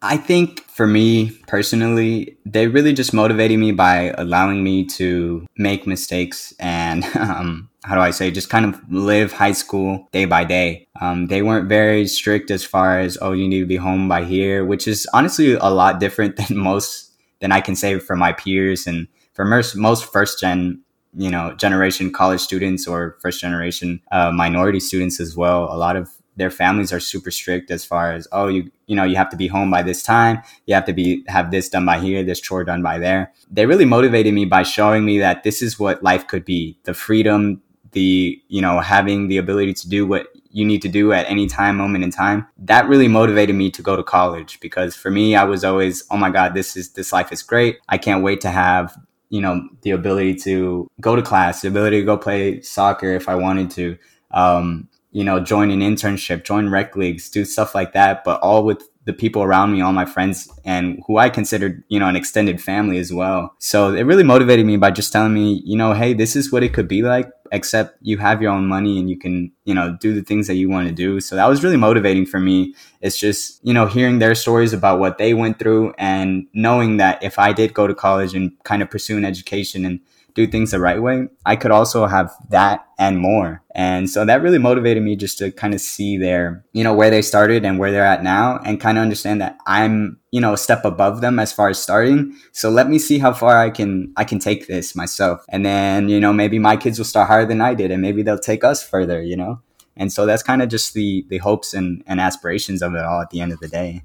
I 0.05 0.17
think 0.17 0.65
for 0.67 0.87
me 0.87 1.31
personally, 1.47 2.37
they 2.45 2.67
really 2.67 2.93
just 2.93 3.15
motivated 3.15 3.59
me 3.61 3.71
by 3.71 4.13
allowing 4.19 4.65
me 4.65 4.85
to 4.99 5.47
make 5.57 5.87
mistakes 5.87 6.53
and, 6.59 7.05
um, 7.17 7.71
how 7.85 7.95
do 7.95 8.01
I 8.01 8.11
say, 8.11 8.31
just 8.31 8.51
kind 8.51 8.65
of 8.65 8.81
live 8.93 9.33
high 9.33 9.53
school 9.53 10.09
day 10.13 10.25
by 10.25 10.45
day. 10.45 10.89
Um, 11.01 11.27
they 11.27 11.43
weren't 11.43 11.69
very 11.69 12.07
strict 12.07 12.51
as 12.51 12.65
far 12.65 12.99
as, 12.99 13.17
oh, 13.21 13.33
you 13.33 13.49
need 13.49 13.61
to 13.61 13.67
be 13.67 13.77
home 13.77 14.09
by 14.09 14.25
here, 14.25 14.65
which 14.65 14.89
is 14.89 15.07
honestly 15.15 15.55
a 15.55 15.69
lot 15.69 16.01
different 16.01 16.37
than 16.49 16.57
most 16.57 17.11
than 17.41 17.53
I 17.53 17.61
can 17.61 17.75
say 17.75 17.99
for 17.99 18.15
my 18.15 18.33
peers 18.33 18.87
and 18.87 19.09
for 19.35 19.45
most, 19.45 19.75
most 19.77 20.05
first 20.05 20.39
gen, 20.39 20.81
you 21.17 21.29
know, 21.29 21.55
generation 21.55 22.13
college 22.13 22.41
students 22.41 22.87
or 22.87 23.17
first 23.21 23.41
generation 23.41 24.01
uh, 24.13 24.31
minority 24.31 24.79
students 24.79 25.19
as 25.19 25.37
well. 25.37 25.65
A 25.65 25.77
lot 25.77 25.97
of 25.97 26.09
their 26.37 26.51
families 26.51 26.93
are 26.93 27.01
super 27.01 27.31
strict 27.31 27.71
as 27.71 27.85
far 27.85 28.13
as 28.13 28.27
oh 28.33 28.49
you 28.49 28.71
you 28.87 28.97
know 28.97 29.05
you 29.05 29.17
have 29.17 29.29
to 29.29 29.37
be 29.37 29.47
home 29.47 29.71
by 29.71 29.83
this 29.83 30.03
time 30.03 30.41
you 30.67 30.75
have 30.75 30.85
to 30.85 30.93
be 30.93 31.25
have 31.29 31.51
this 31.51 31.69
done 31.69 31.85
by 31.85 31.99
here 31.99 32.23
this 32.23 32.41
chore 32.41 32.65
done 32.65 32.83
by 32.83 32.99
there 32.99 33.33
they 33.51 33.67
really 33.67 33.85
motivated 33.85 34.33
me 34.33 34.45
by 34.45 34.63
showing 34.63 35.05
me 35.05 35.19
that 35.19 35.43
this 35.43 35.63
is 35.63 35.79
what 35.79 36.03
life 36.03 36.27
could 36.27 36.45
be 36.45 36.79
the 36.85 36.95
freedom 36.95 37.61
the 37.93 38.41
you 38.49 38.61
know 38.63 38.81
having 38.81 39.29
the 39.29 39.37
ability 39.37 39.75
to 39.75 39.89
do 39.89 40.07
what 40.07 40.27
you 40.53 40.65
need 40.65 40.83
to 40.83 40.89
do 40.89 41.13
at 41.13 41.29
any 41.29 41.47
time, 41.47 41.77
moment 41.77 42.05
in 42.05 42.11
time. 42.11 42.47
That 42.59 42.87
really 42.87 43.09
motivated 43.09 43.57
me 43.57 43.71
to 43.71 43.83
go 43.83 43.97
to 43.97 44.03
college 44.03 44.61
because 44.61 44.95
for 44.95 45.11
me, 45.11 45.35
I 45.35 45.45
was 45.45 45.65
always, 45.65 46.05
oh 46.11 46.17
my 46.19 46.31
God, 46.31 46.55
this 46.55 46.77
is, 46.77 46.93
this 46.93 47.13
life 47.13 47.33
is 47.33 47.43
great. 47.43 47.79
I 47.89 47.99
can't 47.99 48.23
wait 48.23 48.43
to 48.43 48.51
have, 48.51 48.97
you 49.31 49.41
know, 49.41 49.67
the 49.81 49.91
ability 49.91 50.35
to 50.41 50.89
go 51.01 51.17
to 51.17 51.23
class, 51.23 51.63
the 51.63 51.69
ability 51.69 52.01
to 52.01 52.07
go 52.07 52.19
play 52.19 52.61
soccer 52.61 53.15
if 53.15 53.29
I 53.29 53.35
wanted 53.35 53.71
to, 53.73 53.97
um, 54.31 54.89
you 55.13 55.23
know, 55.23 55.39
join 55.39 55.71
an 55.71 55.81
internship, 55.81 56.45
join 56.45 56.71
rec 56.71 56.97
leagues, 56.97 57.29
do 57.31 57.45
stuff 57.45 57.75
like 57.75 57.93
that, 57.93 58.25
but 58.25 58.41
all 58.41 58.65
with 58.65 58.83
the 59.05 59.13
people 59.13 59.43
around 59.43 59.73
me, 59.73 59.81
all 59.81 59.93
my 59.93 60.05
friends, 60.05 60.49
and 60.65 61.03
who 61.07 61.19
I 61.19 61.29
considered, 61.29 61.83
you 61.89 61.99
know, 61.99 62.09
an 62.09 62.17
extended 62.17 62.63
family 62.63 62.99
as 62.99 63.13
well. 63.13 63.55
So 63.59 63.95
it 63.95 64.03
really 64.03 64.23
motivated 64.23 64.65
me 64.65 64.77
by 64.77 64.93
just 64.93 65.13
telling 65.13 65.35
me, 65.35 65.61
you 65.65 65.77
know, 65.77 65.93
hey, 65.93 66.15
this 66.15 66.37
is 66.37 66.53
what 66.53 66.63
it 66.63 66.73
could 66.73 66.87
be 66.87 67.03
like, 67.03 67.29
except 67.51 67.99
you 68.01 68.19
have 68.19 68.41
your 68.41 68.53
own 68.53 68.67
money 68.67 68.99
and 68.99 69.11
you 69.11 69.19
can, 69.19 69.51
you 69.65 69.75
know, 69.75 69.97
do 70.01 70.15
the 70.15 70.23
things 70.23 70.47
that 70.47 70.55
you 70.55 70.71
want 70.71 70.89
to 70.89 70.95
do. 70.95 71.21
So 71.21 71.35
that 71.35 71.49
was 71.49 71.65
really 71.65 71.77
motivating 71.77 72.27
for 72.27 72.39
me. 72.39 72.75
It's 73.01 73.19
just, 73.19 73.59
you 73.65 73.75
know, 73.75 73.87
hearing 73.87 74.21
their 74.21 74.37
stories 74.37 74.73
about 74.73 75.01
what 75.01 75.19
they 75.19 75.35
went 75.35 75.59
through 75.59 75.95
and 75.99 76.47
knowing 76.55 76.99
that 76.99 77.23
if 77.25 77.41
I 77.41 77.53
did 77.53 77.75
go 77.75 77.89
to 77.89 77.95
college 77.95 78.35
and 78.35 78.53
kind 78.63 78.83
of 78.83 78.91
pursue 78.91 79.17
an 79.17 79.25
education 79.25 79.85
and 79.85 79.99
do 80.35 80.47
things 80.47 80.71
the 80.71 80.81
right 80.81 81.01
way, 81.01 81.29
I 81.45 81.57
could 81.57 81.71
also 81.71 82.07
have 82.07 82.33
that 82.51 82.87
and 82.99 83.19
more. 83.19 83.63
And 83.75 84.09
so 84.09 84.25
that 84.25 84.43
really 84.43 84.59
motivated 84.59 85.03
me 85.03 85.17
just 85.17 85.39
to 85.39 85.51
kind 85.51 85.75
of 85.75 85.81
see 85.81 86.17
their, 86.17 86.65
you 86.73 86.85
know, 86.85 86.95
where 86.95 87.11
they 87.11 87.23
started 87.23 87.65
and 87.65 87.79
where 87.79 87.91
they're 87.91 88.05
at 88.05 88.23
now 88.23 88.59
and 88.65 88.81
kind 88.81 88.99
of 88.99 89.03
understand 89.03 89.41
that 89.41 89.59
I'm, 89.67 90.19
you 90.31 90.41
know, 90.41 90.53
a 90.53 90.59
step 90.59 90.85
above 90.85 91.21
them 91.21 91.39
as 91.39 91.53
far 91.53 91.69
as 91.69 91.83
starting. 91.83 92.37
So 92.53 92.71
let 92.71 92.89
me 92.89 92.99
see 92.99 93.19
how 93.19 93.33
far 93.33 93.59
I 93.59 93.71
can, 93.71 94.13
I 94.17 94.25
can 94.25 94.39
take 94.39 94.67
this 94.67 94.95
myself. 94.95 95.45
And 95.49 95.65
then, 95.67 96.09
you 96.09 96.21
know, 96.21 96.33
maybe 96.33 96.59
my 96.59 96.77
kids 96.77 96.99
will 96.99 97.05
start 97.05 97.29
higher 97.29 97.47
than 97.47 97.61
I 97.61 97.75
did 97.75 97.91
and 97.91 98.03
maybe 98.03 98.23
they'll 98.23 98.39
take 98.39 98.65
us 98.65 98.83
further, 98.83 99.23
you 99.23 99.37
know? 99.37 99.61
And 99.97 100.13
so 100.13 100.25
that's 100.25 100.43
kind 100.43 100.63
of 100.63 100.69
just 100.69 100.95
the, 100.95 101.27
the 101.29 101.39
hopes 101.39 101.75
and, 101.75 102.03
and 102.07 102.21
aspirations 102.21 102.83
of 102.83 102.95
it 102.95 103.05
all 103.05 103.21
at 103.21 103.31
the 103.31 103.41
end 103.41 103.53
of 103.53 103.61
the 103.61 103.69
day. 103.69 104.03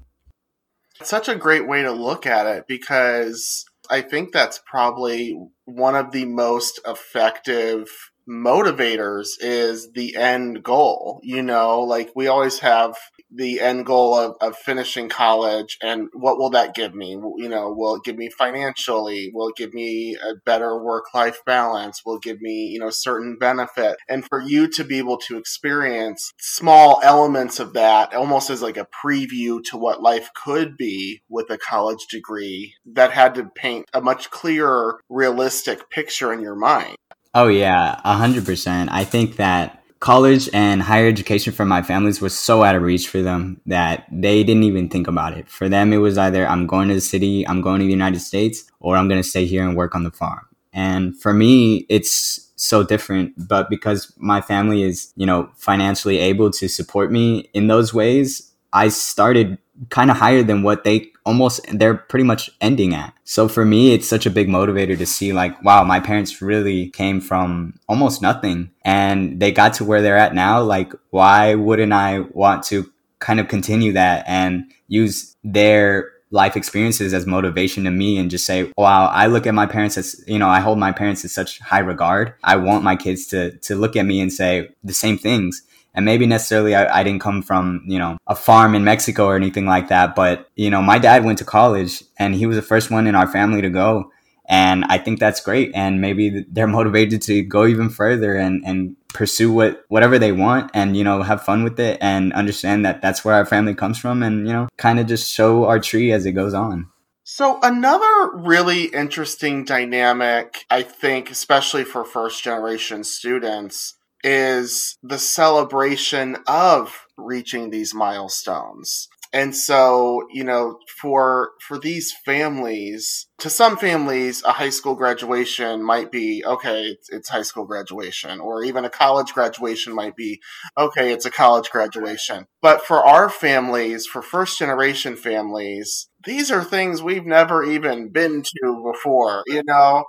Such 1.02 1.28
a 1.28 1.36
great 1.36 1.66
way 1.68 1.82
to 1.82 1.92
look 1.92 2.26
at 2.26 2.46
it 2.46 2.66
because 2.66 3.64
I 3.88 4.00
think 4.02 4.32
that's 4.32 4.60
probably 4.66 5.38
one 5.68 5.94
of 5.94 6.12
the 6.12 6.24
most 6.24 6.80
effective 6.86 7.88
motivators 8.28 9.28
is 9.40 9.90
the 9.92 10.16
end 10.16 10.62
goal. 10.62 11.20
You 11.22 11.42
know, 11.42 11.80
like 11.80 12.10
we 12.16 12.26
always 12.26 12.60
have 12.60 12.96
the 13.30 13.60
end 13.60 13.86
goal 13.86 14.14
of, 14.14 14.36
of 14.40 14.56
finishing 14.56 15.08
college 15.08 15.78
and 15.82 16.08
what 16.12 16.38
will 16.38 16.50
that 16.50 16.74
give 16.74 16.94
me? 16.94 17.10
You 17.10 17.48
know, 17.48 17.72
will 17.72 17.96
it 17.96 18.04
give 18.04 18.16
me 18.16 18.30
financially? 18.30 19.30
Will 19.34 19.48
it 19.48 19.56
give 19.56 19.74
me 19.74 20.16
a 20.16 20.34
better 20.44 20.82
work 20.82 21.12
life 21.14 21.40
balance? 21.44 22.02
Will 22.04 22.18
give 22.18 22.40
me, 22.40 22.68
you 22.72 22.78
know, 22.78 22.90
certain 22.90 23.36
benefit? 23.38 23.96
And 24.08 24.24
for 24.26 24.40
you 24.40 24.68
to 24.68 24.84
be 24.84 24.98
able 24.98 25.18
to 25.18 25.36
experience 25.36 26.32
small 26.38 27.00
elements 27.02 27.60
of 27.60 27.74
that 27.74 28.14
almost 28.14 28.50
as 28.50 28.62
like 28.62 28.76
a 28.76 28.86
preview 29.04 29.62
to 29.64 29.76
what 29.76 30.02
life 30.02 30.30
could 30.34 30.76
be 30.76 31.22
with 31.28 31.50
a 31.50 31.58
college 31.58 32.06
degree 32.10 32.74
that 32.86 33.12
had 33.12 33.34
to 33.34 33.44
paint 33.44 33.86
a 33.92 34.00
much 34.00 34.30
clearer, 34.30 35.00
realistic 35.08 35.90
picture 35.90 36.32
in 36.32 36.40
your 36.40 36.56
mind. 36.56 36.96
Oh 37.34 37.48
yeah, 37.48 38.00
a 38.04 38.14
hundred 38.14 38.46
percent. 38.46 38.90
I 38.90 39.04
think 39.04 39.36
that 39.36 39.77
college 40.00 40.48
and 40.52 40.80
higher 40.82 41.08
education 41.08 41.52
for 41.52 41.64
my 41.64 41.82
families 41.82 42.20
was 42.20 42.36
so 42.36 42.62
out 42.62 42.76
of 42.76 42.82
reach 42.82 43.08
for 43.08 43.22
them 43.22 43.60
that 43.66 44.06
they 44.12 44.44
didn't 44.44 44.62
even 44.62 44.88
think 44.88 45.08
about 45.08 45.36
it. 45.36 45.48
For 45.48 45.68
them, 45.68 45.92
it 45.92 45.98
was 45.98 46.16
either 46.16 46.46
I'm 46.46 46.66
going 46.66 46.88
to 46.88 46.94
the 46.94 47.00
city, 47.00 47.46
I'm 47.46 47.60
going 47.60 47.80
to 47.80 47.84
the 47.84 47.90
United 47.90 48.20
States, 48.20 48.64
or 48.80 48.96
I'm 48.96 49.08
going 49.08 49.20
to 49.20 49.28
stay 49.28 49.44
here 49.44 49.66
and 49.66 49.76
work 49.76 49.94
on 49.94 50.04
the 50.04 50.10
farm. 50.10 50.46
And 50.72 51.20
for 51.20 51.32
me, 51.32 51.86
it's 51.88 52.48
so 52.56 52.82
different. 52.82 53.32
But 53.48 53.70
because 53.70 54.12
my 54.16 54.40
family 54.40 54.82
is, 54.82 55.12
you 55.16 55.26
know, 55.26 55.50
financially 55.56 56.18
able 56.18 56.50
to 56.52 56.68
support 56.68 57.10
me 57.10 57.50
in 57.52 57.66
those 57.66 57.92
ways, 57.92 58.52
I 58.72 58.88
started 58.88 59.58
kind 59.90 60.10
of 60.10 60.16
higher 60.16 60.42
than 60.42 60.62
what 60.62 60.84
they 60.84 61.10
almost 61.28 61.60
they're 61.70 61.94
pretty 61.94 62.24
much 62.24 62.50
ending 62.62 62.94
at. 62.94 63.12
So 63.24 63.48
for 63.48 63.66
me, 63.66 63.92
it's 63.92 64.08
such 64.08 64.24
a 64.24 64.30
big 64.30 64.48
motivator 64.48 64.96
to 64.96 65.04
see 65.04 65.34
like, 65.34 65.62
wow, 65.62 65.84
my 65.84 66.00
parents 66.00 66.40
really 66.40 66.88
came 66.88 67.20
from 67.20 67.78
almost 67.86 68.22
nothing 68.22 68.70
and 68.82 69.38
they 69.38 69.52
got 69.52 69.74
to 69.74 69.84
where 69.84 70.00
they're 70.00 70.16
at 70.16 70.34
now. 70.34 70.62
Like, 70.62 70.94
why 71.10 71.54
wouldn't 71.54 71.92
I 71.92 72.20
want 72.30 72.62
to 72.64 72.90
kind 73.18 73.40
of 73.40 73.48
continue 73.48 73.92
that 73.92 74.24
and 74.26 74.72
use 74.88 75.36
their 75.44 76.12
life 76.30 76.56
experiences 76.56 77.12
as 77.12 77.26
motivation 77.26 77.84
to 77.84 77.90
me 77.90 78.16
and 78.16 78.30
just 78.30 78.46
say, 78.46 78.72
wow, 78.78 79.06
I 79.06 79.26
look 79.26 79.46
at 79.46 79.54
my 79.54 79.66
parents 79.66 79.98
as, 79.98 80.24
you 80.26 80.38
know, 80.38 80.48
I 80.48 80.60
hold 80.60 80.78
my 80.78 80.92
parents 80.92 81.24
in 81.24 81.28
such 81.28 81.58
high 81.58 81.78
regard. 81.80 82.32
I 82.42 82.56
want 82.56 82.84
my 82.84 82.96
kids 82.96 83.26
to, 83.28 83.52
to 83.58 83.76
look 83.76 83.96
at 83.96 84.06
me 84.06 84.20
and 84.20 84.32
say 84.32 84.70
the 84.82 84.94
same 84.94 85.18
things. 85.18 85.62
And 85.94 86.04
maybe 86.04 86.26
necessarily 86.26 86.74
I, 86.74 87.00
I 87.00 87.02
didn't 87.02 87.20
come 87.20 87.42
from, 87.42 87.82
you 87.86 87.98
know, 87.98 88.18
a 88.26 88.34
farm 88.34 88.74
in 88.74 88.84
Mexico 88.84 89.26
or 89.26 89.36
anything 89.36 89.66
like 89.66 89.88
that. 89.88 90.14
But, 90.14 90.48
you 90.54 90.70
know, 90.70 90.82
my 90.82 90.98
dad 90.98 91.24
went 91.24 91.38
to 91.38 91.44
college 91.44 92.04
and 92.18 92.34
he 92.34 92.46
was 92.46 92.56
the 92.56 92.62
first 92.62 92.90
one 92.90 93.06
in 93.06 93.14
our 93.14 93.26
family 93.26 93.62
to 93.62 93.70
go. 93.70 94.12
And 94.48 94.84
I 94.86 94.98
think 94.98 95.18
that's 95.18 95.40
great. 95.40 95.72
And 95.74 96.00
maybe 96.00 96.46
they're 96.50 96.66
motivated 96.78 97.22
to 97.22 97.42
go 97.42 97.66
even 97.66 97.90
further 97.90 98.34
and, 98.36 98.62
and 98.64 98.96
pursue 99.12 99.52
what, 99.52 99.84
whatever 99.88 100.18
they 100.18 100.32
want 100.32 100.70
and, 100.74 100.96
you 100.96 101.04
know, 101.04 101.22
have 101.22 101.44
fun 101.44 101.64
with 101.64 101.80
it 101.80 101.98
and 102.00 102.32
understand 102.32 102.84
that 102.84 103.02
that's 103.02 103.24
where 103.24 103.34
our 103.34 103.46
family 103.46 103.74
comes 103.74 103.98
from 103.98 104.22
and, 104.22 104.46
you 104.46 104.52
know, 104.52 104.68
kind 104.76 105.00
of 105.00 105.06
just 105.06 105.30
show 105.30 105.64
our 105.64 105.80
tree 105.80 106.12
as 106.12 106.26
it 106.26 106.32
goes 106.32 106.54
on. 106.54 106.88
So 107.30 107.58
another 107.62 108.30
really 108.36 108.84
interesting 108.84 109.66
dynamic, 109.66 110.64
I 110.70 110.80
think, 110.80 111.30
especially 111.30 111.84
for 111.84 112.02
first 112.02 112.42
generation 112.42 113.04
students, 113.04 113.97
is 114.24 114.98
the 115.02 115.18
celebration 115.18 116.36
of 116.46 117.06
reaching 117.16 117.70
these 117.70 117.94
milestones. 117.94 119.08
And 119.32 119.54
so 119.54 120.22
you 120.30 120.42
know 120.42 120.78
for 121.00 121.50
for 121.66 121.78
these 121.78 122.14
families 122.24 123.26
to 123.38 123.50
some 123.50 123.76
families 123.76 124.42
a 124.42 124.52
high 124.52 124.70
school 124.70 124.94
graduation 124.94 125.82
might 125.82 126.10
be 126.10 126.42
okay 126.46 126.96
it's, 127.10 127.28
high 127.28 127.42
school 127.42 127.66
graduation 127.66 128.40
or 128.40 128.64
even 128.64 128.84
a 128.84 128.90
college 128.90 129.34
graduation 129.34 129.94
might 129.94 130.16
be 130.16 130.40
okay 130.78 131.12
it's 131.12 131.26
a 131.26 131.30
college 131.30 131.70
graduation. 131.70 132.46
But 132.62 132.82
for 132.82 133.04
our 133.04 133.28
families 133.28 134.06
for 134.06 134.22
first 134.22 134.58
generation 134.58 135.14
families 135.14 136.08
these 136.24 136.50
are 136.50 136.64
things 136.64 137.02
we've 137.02 137.26
never 137.26 137.62
even 137.62 138.08
been 138.08 138.42
to 138.42 138.92
before 138.92 139.42
you 139.46 139.62
know? 139.66 140.04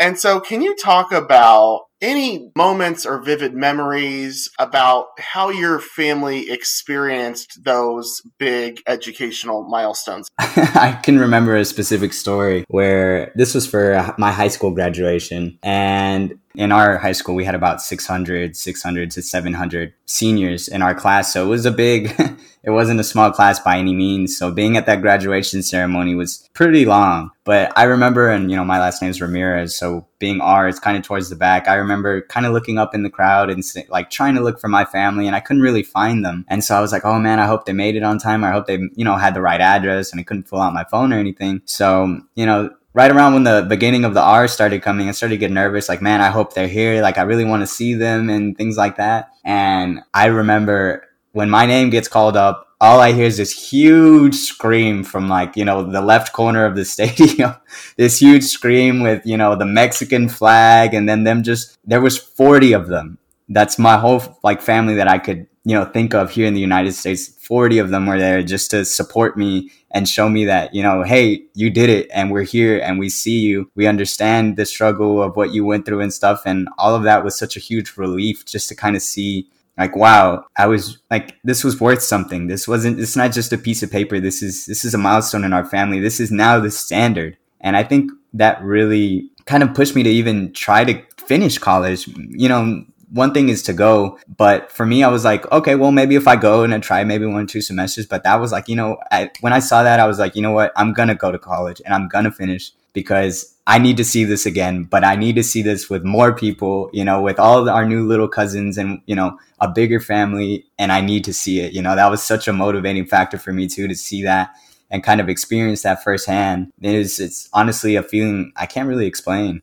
And 0.00 0.18
so 0.18 0.40
can 0.40 0.60
you 0.60 0.74
talk 0.74 1.12
about 1.12 1.82
any 2.04 2.50
moments 2.54 3.06
or 3.06 3.22
vivid 3.22 3.54
memories 3.54 4.50
about 4.58 5.06
how 5.18 5.48
your 5.48 5.80
family 5.80 6.50
experienced 6.50 7.64
those 7.64 8.20
big 8.38 8.80
educational 8.86 9.64
milestones? 9.64 10.28
I 10.38 11.00
can 11.02 11.18
remember 11.18 11.56
a 11.56 11.64
specific 11.64 12.12
story 12.12 12.64
where 12.68 13.32
this 13.34 13.54
was 13.54 13.66
for 13.66 14.14
my 14.18 14.30
high 14.30 14.48
school 14.48 14.70
graduation. 14.70 15.58
And 15.62 16.38
in 16.54 16.70
our 16.70 16.98
high 16.98 17.12
school, 17.12 17.34
we 17.34 17.44
had 17.44 17.54
about 17.54 17.80
600, 17.80 18.54
600 18.54 19.10
to 19.12 19.22
700 19.22 19.94
seniors 20.04 20.68
in 20.68 20.82
our 20.82 20.94
class. 20.94 21.32
So 21.32 21.46
it 21.46 21.48
was 21.48 21.64
a 21.64 21.70
big, 21.70 22.14
it 22.64 22.70
wasn't 22.70 23.00
a 23.00 23.04
small 23.04 23.30
class 23.30 23.60
by 23.60 23.78
any 23.78 23.94
means. 23.94 24.36
So 24.36 24.50
being 24.50 24.76
at 24.76 24.86
that 24.86 25.02
graduation 25.02 25.62
ceremony 25.62 26.14
was 26.14 26.48
pretty 26.54 26.84
long. 26.84 27.30
But 27.44 27.72
I 27.76 27.84
remember, 27.84 28.30
and 28.30 28.50
you 28.50 28.56
know, 28.56 28.64
my 28.64 28.80
last 28.80 29.02
name 29.02 29.10
is 29.10 29.20
Ramirez. 29.20 29.76
So 29.76 30.06
being 30.18 30.40
R, 30.40 30.66
it's 30.66 30.78
kind 30.78 30.96
of 30.96 31.02
towards 31.02 31.28
the 31.28 31.36
back. 31.36 31.68
I 31.68 31.74
remember 31.74 32.22
kind 32.22 32.46
of 32.46 32.52
looking 32.52 32.78
up 32.78 32.94
in 32.94 33.02
the 33.02 33.10
crowd 33.10 33.50
and 33.50 33.62
like 33.90 34.08
trying 34.08 34.34
to 34.36 34.40
look 34.40 34.58
for 34.58 34.68
my 34.68 34.84
family 34.86 35.26
and 35.26 35.36
I 35.36 35.40
couldn't 35.40 35.62
really 35.62 35.82
find 35.82 36.24
them. 36.24 36.46
And 36.48 36.64
so 36.64 36.74
I 36.74 36.80
was 36.80 36.90
like, 36.90 37.04
oh 37.04 37.18
man, 37.18 37.38
I 37.38 37.46
hope 37.46 37.66
they 37.66 37.74
made 37.74 37.96
it 37.96 38.02
on 38.02 38.18
time. 38.18 38.44
I 38.44 38.50
hope 38.50 38.66
they, 38.66 38.78
you 38.94 39.04
know, 39.04 39.16
had 39.16 39.34
the 39.34 39.42
right 39.42 39.60
address 39.60 40.10
and 40.10 40.20
I 40.20 40.24
couldn't 40.24 40.48
pull 40.48 40.60
out 40.60 40.72
my 40.72 40.84
phone 40.84 41.12
or 41.12 41.18
anything. 41.18 41.60
So, 41.66 42.20
you 42.34 42.46
know, 42.46 42.70
right 42.94 43.10
around 43.10 43.34
when 43.34 43.44
the 43.44 43.66
beginning 43.68 44.06
of 44.06 44.14
the 44.14 44.22
R 44.22 44.48
started 44.48 44.80
coming, 44.80 45.08
I 45.08 45.12
started 45.12 45.34
to 45.34 45.40
get 45.40 45.50
nervous. 45.50 45.88
Like, 45.88 46.00
man, 46.00 46.22
I 46.22 46.30
hope 46.30 46.54
they're 46.54 46.68
here. 46.68 47.02
Like, 47.02 47.18
I 47.18 47.22
really 47.22 47.44
want 47.44 47.62
to 47.62 47.66
see 47.66 47.92
them 47.92 48.30
and 48.30 48.56
things 48.56 48.78
like 48.78 48.96
that. 48.96 49.30
And 49.44 50.00
I 50.14 50.26
remember 50.26 51.06
when 51.34 51.50
my 51.50 51.66
name 51.66 51.90
gets 51.90 52.06
called 52.06 52.36
up, 52.36 52.68
all 52.80 53.00
I 53.00 53.12
hear 53.12 53.26
is 53.26 53.38
this 53.38 53.70
huge 53.70 54.36
scream 54.36 55.02
from 55.02 55.28
like, 55.28 55.56
you 55.56 55.64
know, 55.64 55.82
the 55.82 56.00
left 56.00 56.32
corner 56.32 56.64
of 56.64 56.76
the 56.76 56.84
stadium. 56.96 57.54
this 57.96 58.20
huge 58.20 58.44
scream 58.44 59.02
with, 59.02 59.20
you 59.26 59.36
know, 59.36 59.56
the 59.56 59.66
Mexican 59.66 60.28
flag 60.28 60.94
and 60.94 61.08
then 61.08 61.24
them 61.24 61.42
just, 61.42 61.76
there 61.84 62.00
was 62.00 62.16
40 62.16 62.72
of 62.72 62.86
them. 62.86 63.18
That's 63.48 63.78
my 63.78 63.98
whole 63.98 64.22
like 64.44 64.62
family 64.62 64.94
that 64.94 65.08
I 65.08 65.18
could, 65.18 65.46
you 65.64 65.74
know, 65.74 65.84
think 65.84 66.14
of 66.14 66.30
here 66.30 66.46
in 66.46 66.54
the 66.54 66.60
United 66.60 66.92
States. 66.92 67.28
40 67.28 67.78
of 67.78 67.90
them 67.90 68.06
were 68.06 68.18
there 68.18 68.42
just 68.42 68.70
to 68.70 68.84
support 68.84 69.36
me 69.36 69.72
and 69.90 70.08
show 70.08 70.28
me 70.28 70.44
that, 70.44 70.72
you 70.72 70.82
know, 70.84 71.02
hey, 71.02 71.42
you 71.54 71.68
did 71.68 71.90
it 71.90 72.08
and 72.14 72.30
we're 72.30 72.42
here 72.42 72.78
and 72.78 72.98
we 72.98 73.08
see 73.08 73.40
you. 73.40 73.70
We 73.74 73.88
understand 73.88 74.56
the 74.56 74.66
struggle 74.66 75.20
of 75.20 75.36
what 75.36 75.52
you 75.52 75.64
went 75.64 75.84
through 75.84 76.00
and 76.00 76.14
stuff. 76.14 76.42
And 76.46 76.68
all 76.78 76.94
of 76.94 77.02
that 77.02 77.24
was 77.24 77.36
such 77.36 77.56
a 77.56 77.60
huge 77.60 77.96
relief 77.96 78.44
just 78.44 78.68
to 78.68 78.76
kind 78.76 78.94
of 78.94 79.02
see 79.02 79.48
like 79.76 79.96
wow 79.96 80.44
i 80.56 80.66
was 80.66 80.98
like 81.10 81.36
this 81.44 81.64
was 81.64 81.80
worth 81.80 82.02
something. 82.02 82.46
This 82.46 82.68
wasn't 82.68 83.00
it's 83.00 83.16
not 83.16 83.32
just 83.32 83.52
a 83.52 83.58
piece 83.58 83.82
of 83.82 83.90
paper. 83.90 84.20
This 84.20 84.42
is 84.42 84.66
this 84.66 84.84
is 84.84 84.94
a 84.94 84.98
milestone 84.98 85.44
in 85.44 85.52
our 85.52 85.64
family. 85.64 86.00
This 86.00 86.20
is 86.20 86.30
now 86.30 86.60
the 86.60 86.70
standard. 86.70 87.36
And 87.60 87.76
i 87.76 87.82
think 87.82 88.10
that 88.34 88.62
really 88.62 89.30
kind 89.46 89.62
of 89.62 89.74
pushed 89.74 89.94
me 89.94 90.02
to 90.02 90.10
even 90.10 90.52
try 90.52 90.84
to 90.84 91.02
finish 91.16 91.58
college. 91.58 92.08
You 92.08 92.48
know 92.48 92.84
one 93.14 93.32
thing 93.32 93.48
is 93.48 93.62
to 93.62 93.72
go, 93.72 94.18
but 94.36 94.72
for 94.72 94.84
me, 94.84 95.04
I 95.04 95.08
was 95.08 95.24
like, 95.24 95.50
okay, 95.52 95.76
well, 95.76 95.92
maybe 95.92 96.16
if 96.16 96.26
I 96.26 96.34
go 96.34 96.64
and 96.64 96.74
I 96.74 96.80
try 96.80 97.04
maybe 97.04 97.24
one 97.26 97.44
or 97.44 97.46
two 97.46 97.60
semesters, 97.60 98.06
but 98.06 98.24
that 98.24 98.40
was 98.40 98.50
like, 98.50 98.68
you 98.68 98.74
know, 98.74 98.98
I, 99.12 99.30
when 99.40 99.52
I 99.52 99.60
saw 99.60 99.84
that, 99.84 100.00
I 100.00 100.06
was 100.06 100.18
like, 100.18 100.34
you 100.34 100.42
know 100.42 100.50
what, 100.50 100.72
I'm 100.74 100.92
gonna 100.92 101.14
go 101.14 101.30
to 101.30 101.38
college 101.38 101.80
and 101.84 101.94
I'm 101.94 102.08
gonna 102.08 102.32
finish 102.32 102.72
because 102.92 103.53
I 103.66 103.78
need 103.78 103.96
to 103.96 104.04
see 104.04 104.24
this 104.24 104.44
again, 104.44 104.84
but 104.84 105.04
I 105.04 105.16
need 105.16 105.36
to 105.36 105.42
see 105.42 105.62
this 105.62 105.88
with 105.88 106.04
more 106.04 106.34
people, 106.34 106.90
you 106.92 107.04
know, 107.04 107.22
with 107.22 107.38
all 107.38 107.68
our 107.68 107.86
new 107.86 108.06
little 108.06 108.28
cousins 108.28 108.76
and, 108.76 109.00
you 109.06 109.14
know, 109.14 109.38
a 109.58 109.68
bigger 109.68 110.00
family. 110.00 110.66
And 110.78 110.92
I 110.92 111.00
need 111.00 111.24
to 111.24 111.32
see 111.32 111.60
it. 111.60 111.72
You 111.72 111.80
know, 111.80 111.96
that 111.96 112.10
was 112.10 112.22
such 112.22 112.46
a 112.46 112.52
motivating 112.52 113.06
factor 113.06 113.38
for 113.38 113.52
me 113.52 113.66
too, 113.66 113.88
to 113.88 113.94
see 113.94 114.22
that 114.24 114.50
and 114.90 115.02
kind 115.02 115.20
of 115.20 115.30
experience 115.30 115.82
that 115.82 116.04
firsthand. 116.04 116.72
It 116.80 116.94
is, 116.94 117.18
it's 117.18 117.48
honestly 117.54 117.96
a 117.96 118.02
feeling 118.02 118.52
I 118.54 118.66
can't 118.66 118.88
really 118.88 119.06
explain. 119.06 119.62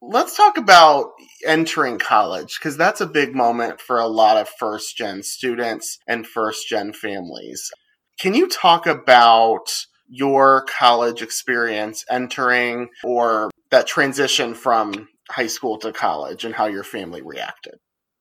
Let's 0.00 0.36
talk 0.36 0.56
about 0.56 1.10
entering 1.44 1.98
college 1.98 2.58
because 2.58 2.76
that's 2.76 3.00
a 3.00 3.06
big 3.06 3.34
moment 3.34 3.80
for 3.80 3.98
a 3.98 4.06
lot 4.06 4.36
of 4.36 4.48
first 4.48 4.96
gen 4.96 5.24
students 5.24 5.98
and 6.06 6.26
first 6.26 6.68
gen 6.68 6.92
families. 6.92 7.72
Can 8.20 8.34
you 8.34 8.48
talk 8.48 8.86
about 8.86 9.68
your 10.08 10.64
college 10.68 11.22
experience 11.22 12.04
entering 12.10 12.88
or 13.04 13.50
that 13.70 13.86
transition 13.86 14.54
from 14.54 15.08
high 15.30 15.46
school 15.46 15.78
to 15.78 15.92
college 15.92 16.44
and 16.44 16.54
how 16.54 16.66
your 16.66 16.84
family 16.84 17.22
reacted? 17.22 17.74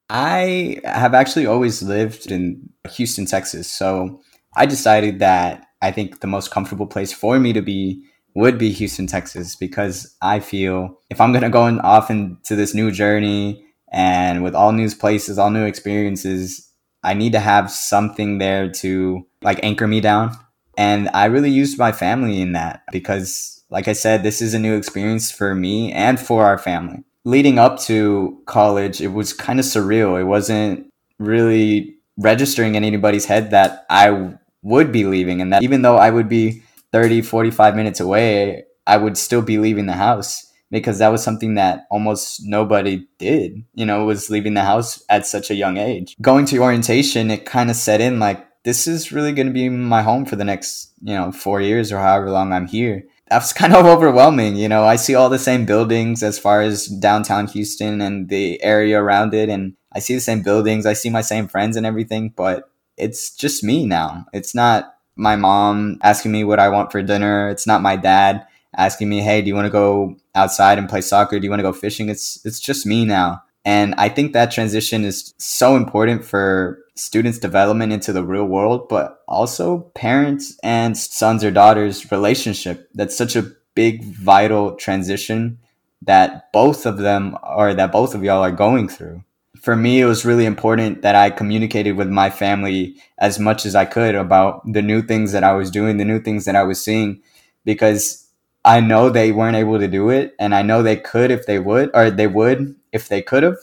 I 0.09 0.79
have 0.83 1.13
actually 1.13 1.45
always 1.45 1.81
lived 1.81 2.31
in 2.31 2.69
Houston, 2.91 3.25
Texas. 3.25 3.69
So 3.69 4.21
I 4.55 4.65
decided 4.65 5.19
that 5.19 5.65
I 5.81 5.91
think 5.91 6.19
the 6.19 6.27
most 6.27 6.51
comfortable 6.51 6.87
place 6.87 7.11
for 7.11 7.39
me 7.39 7.53
to 7.53 7.61
be 7.61 8.03
would 8.35 8.57
be 8.57 8.71
Houston, 8.71 9.07
Texas, 9.07 9.55
because 9.55 10.15
I 10.21 10.39
feel 10.41 10.99
if 11.09 11.21
I'm 11.21 11.31
gonna 11.31 11.49
go 11.49 11.63
off 11.79 12.09
into 12.09 12.55
this 12.55 12.73
new 12.73 12.91
journey 12.91 13.65
and 13.91 14.43
with 14.43 14.53
all 14.53 14.73
new 14.73 14.89
places, 14.91 15.39
all 15.39 15.49
new 15.49 15.65
experiences, 15.65 16.69
I 17.03 17.13
need 17.13 17.31
to 17.31 17.39
have 17.39 17.71
something 17.71 18.39
there 18.39 18.69
to 18.69 19.25
like 19.41 19.59
anchor 19.63 19.87
me 19.87 20.01
down. 20.01 20.35
And 20.77 21.09
I 21.13 21.25
really 21.25 21.49
used 21.49 21.77
my 21.77 21.91
family 21.91 22.41
in 22.41 22.53
that 22.53 22.83
because, 22.91 23.63
like 23.69 23.87
I 23.87 23.93
said, 23.93 24.23
this 24.23 24.41
is 24.41 24.53
a 24.53 24.59
new 24.59 24.75
experience 24.75 25.31
for 25.31 25.55
me 25.55 25.91
and 25.91 26.19
for 26.19 26.45
our 26.45 26.57
family. 26.57 27.03
Leading 27.23 27.57
up 27.57 27.79
to 27.81 28.41
college, 28.45 29.01
it 29.01 29.07
was 29.07 29.33
kind 29.33 29.59
of 29.59 29.65
surreal. 29.65 30.19
It 30.19 30.25
wasn't 30.25 30.87
really 31.17 31.95
registering 32.17 32.75
in 32.75 32.83
anybody's 32.83 33.25
head 33.25 33.51
that 33.51 33.85
I 33.89 34.35
would 34.61 34.91
be 34.91 35.05
leaving 35.05 35.41
and 35.41 35.53
that 35.53 35.63
even 35.63 35.81
though 35.81 35.97
I 35.97 36.09
would 36.09 36.29
be 36.29 36.63
30, 36.91 37.21
45 37.21 37.75
minutes 37.75 37.99
away, 37.99 38.63
I 38.87 38.97
would 38.97 39.17
still 39.17 39.41
be 39.41 39.57
leaving 39.57 39.85
the 39.85 39.93
house 39.93 40.51
because 40.71 40.99
that 40.99 41.09
was 41.09 41.23
something 41.23 41.55
that 41.55 41.85
almost 41.91 42.41
nobody 42.43 43.05
did, 43.17 43.63
you 43.73 43.85
know, 43.85 44.05
was 44.05 44.29
leaving 44.29 44.53
the 44.53 44.63
house 44.63 45.03
at 45.09 45.25
such 45.25 45.49
a 45.49 45.55
young 45.55 45.77
age. 45.77 46.15
Going 46.21 46.45
to 46.47 46.59
orientation, 46.59 47.31
it 47.31 47.45
kind 47.45 47.69
of 47.69 47.75
set 47.75 48.01
in 48.01 48.19
like, 48.19 48.45
this 48.65 48.87
is 48.87 49.11
really 49.11 49.31
going 49.31 49.47
to 49.47 49.53
be 49.53 49.69
my 49.69 50.01
home 50.01 50.25
for 50.25 50.35
the 50.35 50.43
next, 50.43 50.91
you 51.01 51.13
know, 51.13 51.31
four 51.31 51.61
years 51.61 51.91
or 51.91 51.99
however 51.99 52.31
long 52.31 52.51
I'm 52.51 52.67
here. 52.67 53.05
That's 53.29 53.53
kind 53.61 53.73
of 53.73 53.85
overwhelming. 53.85 54.57
You 54.57 54.67
know, 54.67 54.83
I 54.83 54.97
see 54.97 55.15
all 55.15 55.29
the 55.29 55.39
same 55.39 55.65
buildings 55.65 56.23
as 56.23 56.39
far 56.39 56.61
as 56.61 56.87
downtown 56.87 57.47
Houston 57.47 58.01
and 58.01 58.27
the 58.27 58.61
area 58.63 58.99
around 58.99 59.33
it. 59.35 59.49
And 59.49 59.75
I 59.93 59.99
see 59.99 60.15
the 60.15 60.19
same 60.19 60.41
buildings. 60.41 60.85
I 60.85 60.93
see 60.93 61.11
my 61.11 61.21
same 61.21 61.47
friends 61.47 61.77
and 61.77 61.85
everything, 61.85 62.33
but 62.35 62.69
it's 62.97 63.35
just 63.35 63.63
me 63.63 63.85
now. 63.85 64.25
It's 64.33 64.55
not 64.55 64.95
my 65.15 65.35
mom 65.35 65.99
asking 66.01 66.31
me 66.31 66.43
what 66.43 66.59
I 66.59 66.69
want 66.69 66.91
for 66.91 67.03
dinner. 67.03 67.49
It's 67.49 67.67
not 67.67 67.83
my 67.83 67.95
dad 67.95 68.47
asking 68.75 69.09
me, 69.09 69.21
"Hey, 69.21 69.41
do 69.41 69.47
you 69.47 69.55
want 69.55 69.67
to 69.67 69.71
go 69.71 70.17
outside 70.33 70.77
and 70.77 70.89
play 70.89 71.01
soccer? 71.01 71.39
Do 71.39 71.45
you 71.45 71.49
want 71.49 71.59
to 71.59 71.63
go 71.63 71.71
fishing?" 71.71 72.09
It's 72.09 72.39
it's 72.43 72.59
just 72.59 72.85
me 72.85 73.05
now. 73.05 73.43
And 73.65 73.95
I 73.97 74.09
think 74.09 74.33
that 74.33 74.51
transition 74.51 75.03
is 75.03 75.33
so 75.39 75.75
important 75.75 76.23
for 76.23 76.79
students' 76.95 77.39
development 77.39 77.91
into 77.91 78.13
the 78.13 78.23
real 78.23 78.45
world, 78.45 78.87
but 78.87 79.23
also 79.27 79.79
parents 79.95 80.57
and 80.63 80.95
sons 80.95 81.43
or 81.43 81.51
daughters' 81.51 82.11
relationship. 82.11 82.87
That's 82.93 83.17
such 83.17 83.35
a 83.35 83.51
big, 83.73 84.03
vital 84.03 84.75
transition 84.75 85.57
that 86.03 86.51
both 86.53 86.85
of 86.85 86.99
them 86.99 87.37
or 87.43 87.73
that 87.73 87.91
both 87.91 88.13
of 88.13 88.23
y'all 88.23 88.43
are 88.43 88.51
going 88.51 88.87
through. 88.87 89.23
For 89.59 89.75
me, 89.75 89.99
it 89.99 90.05
was 90.05 90.25
really 90.25 90.45
important 90.45 91.01
that 91.01 91.15
I 91.15 91.31
communicated 91.31 91.93
with 91.93 92.07
my 92.07 92.29
family 92.29 92.97
as 93.17 93.39
much 93.39 93.65
as 93.65 93.73
I 93.73 93.85
could 93.85 94.13
about 94.13 94.61
the 94.71 94.83
new 94.83 95.01
things 95.01 95.31
that 95.31 95.43
I 95.43 95.53
was 95.53 95.71
doing, 95.71 95.97
the 95.97 96.05
new 96.05 96.19
things 96.19 96.45
that 96.45 96.55
I 96.55 96.63
was 96.63 96.83
seeing, 96.83 97.23
because 97.65 98.27
I 98.63 98.79
know 98.79 99.09
they 99.09 99.31
weren't 99.31 99.57
able 99.57 99.79
to 99.79 99.87
do 99.87 100.09
it. 100.09 100.35
And 100.37 100.53
I 100.53 100.61
know 100.61 100.83
they 100.83 100.97
could 100.97 101.31
if 101.31 101.47
they 101.47 101.57
would, 101.57 101.89
or 101.95 102.11
they 102.11 102.27
would 102.27 102.75
if 102.95 103.09
they 103.09 103.21
could 103.21 103.43
have. 103.43 103.57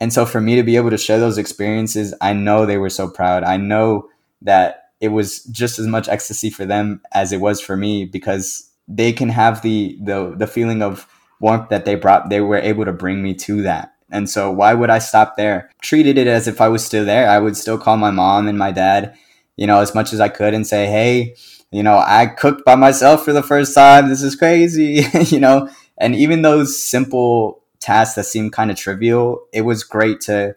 And 0.00 0.12
so 0.12 0.24
for 0.24 0.40
me 0.40 0.54
to 0.56 0.62
be 0.62 0.76
able 0.76 0.90
to 0.90 0.98
share 0.98 1.18
those 1.18 1.38
experiences, 1.38 2.14
I 2.20 2.32
know 2.32 2.66
they 2.66 2.78
were 2.78 2.90
so 2.90 3.08
proud. 3.08 3.42
I 3.42 3.56
know 3.56 4.08
that 4.42 4.90
it 5.00 5.08
was 5.08 5.42
just 5.44 5.78
as 5.78 5.86
much 5.86 6.08
ecstasy 6.08 6.50
for 6.50 6.66
them 6.66 7.00
as 7.12 7.32
it 7.32 7.40
was 7.40 7.60
for 7.60 7.76
me 7.76 8.04
because 8.04 8.70
they 8.86 9.12
can 9.12 9.28
have 9.28 9.62
the 9.62 9.98
the 10.02 10.34
the 10.36 10.46
feeling 10.46 10.82
of 10.82 11.06
warmth 11.40 11.68
that 11.68 11.84
they 11.84 11.94
brought 11.94 12.30
they 12.30 12.40
were 12.40 12.58
able 12.58 12.84
to 12.84 12.92
bring 12.92 13.22
me 13.22 13.34
to 13.34 13.62
that. 13.62 13.94
And 14.10 14.30
so 14.30 14.50
why 14.50 14.74
would 14.74 14.90
I 14.90 14.98
stop 14.98 15.36
there? 15.36 15.70
Treated 15.82 16.16
it 16.16 16.26
as 16.26 16.48
if 16.48 16.60
I 16.60 16.68
was 16.68 16.84
still 16.84 17.04
there. 17.04 17.28
I 17.28 17.38
would 17.38 17.56
still 17.56 17.78
call 17.78 17.96
my 17.96 18.10
mom 18.10 18.48
and 18.48 18.58
my 18.58 18.72
dad, 18.72 19.14
you 19.56 19.66
know, 19.66 19.80
as 19.80 19.94
much 19.94 20.12
as 20.12 20.20
I 20.20 20.28
could 20.28 20.54
and 20.54 20.66
say, 20.66 20.86
"Hey, 20.86 21.34
you 21.70 21.82
know, 21.82 21.98
I 21.98 22.26
cooked 22.26 22.64
by 22.64 22.76
myself 22.76 23.24
for 23.24 23.32
the 23.32 23.42
first 23.42 23.74
time. 23.74 24.08
This 24.08 24.22
is 24.22 24.36
crazy." 24.36 25.04
you 25.34 25.40
know, 25.40 25.68
and 25.98 26.14
even 26.14 26.42
those 26.42 26.80
simple 26.82 27.62
tasks 27.80 28.14
that 28.16 28.24
seemed 28.24 28.52
kind 28.52 28.70
of 28.70 28.76
trivial, 28.76 29.46
it 29.52 29.62
was 29.62 29.84
great 29.84 30.20
to 30.22 30.56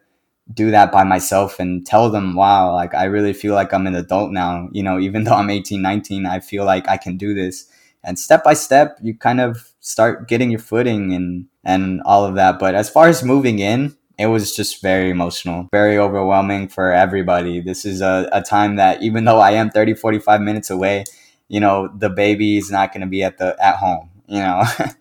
do 0.53 0.72
that 0.72 0.91
by 0.91 1.03
myself 1.03 1.59
and 1.59 1.86
tell 1.86 2.09
them, 2.09 2.36
wow, 2.36 2.74
like 2.74 2.93
I 2.93 3.05
really 3.05 3.34
feel 3.34 3.53
like 3.53 3.74
I'm 3.74 3.88
an 3.88 3.95
adult 3.95 4.32
now. 4.32 4.69
You 4.72 4.84
know, 4.84 4.99
even 4.99 5.24
though 5.26 5.36
I'm 5.36 5.49
18, 5.49 5.82
19, 5.82 6.26
I 6.26 6.39
feel 6.39 6.65
like 6.65 6.88
I 6.88 6.97
can 6.97 7.17
do 7.17 7.34
this. 7.34 7.67
And 8.03 8.17
step 8.17 8.43
by 8.43 8.53
step, 8.53 8.97
you 9.01 9.15
kind 9.15 9.39
of 9.39 9.74
start 9.80 10.28
getting 10.28 10.49
your 10.49 10.59
footing 10.59 11.13
and, 11.13 11.45
and 11.63 12.01
all 12.03 12.26
of 12.26 12.36
that. 12.36 12.57
But 12.57 12.74
as 12.74 12.89
far 12.89 13.07
as 13.07 13.24
moving 13.24 13.59
in, 13.59 13.95
it 14.17 14.26
was 14.28 14.55
just 14.55 14.82
very 14.82 15.09
emotional, 15.09 15.67
very 15.72 15.97
overwhelming 15.97 16.67
for 16.67 16.91
everybody. 16.91 17.61
This 17.61 17.86
is 17.86 18.01
a, 18.01 18.28
a 18.32 18.41
time 18.41 18.76
that 18.76 19.01
even 19.01 19.26
though 19.26 19.39
I 19.39 19.51
am 19.51 19.69
30, 19.69 19.93
45 19.95 20.41
minutes 20.41 20.69
away, 20.69 21.05
you 21.47 21.59
know, 21.59 21.89
the 21.95 22.09
baby 22.09 22.57
is 22.57 22.72
not 22.72 22.91
going 22.91 23.01
to 23.01 23.07
be 23.07 23.24
at 23.24 23.38
the, 23.38 23.55
at 23.63 23.78
home, 23.78 24.09
you 24.28 24.39
know? 24.39 24.63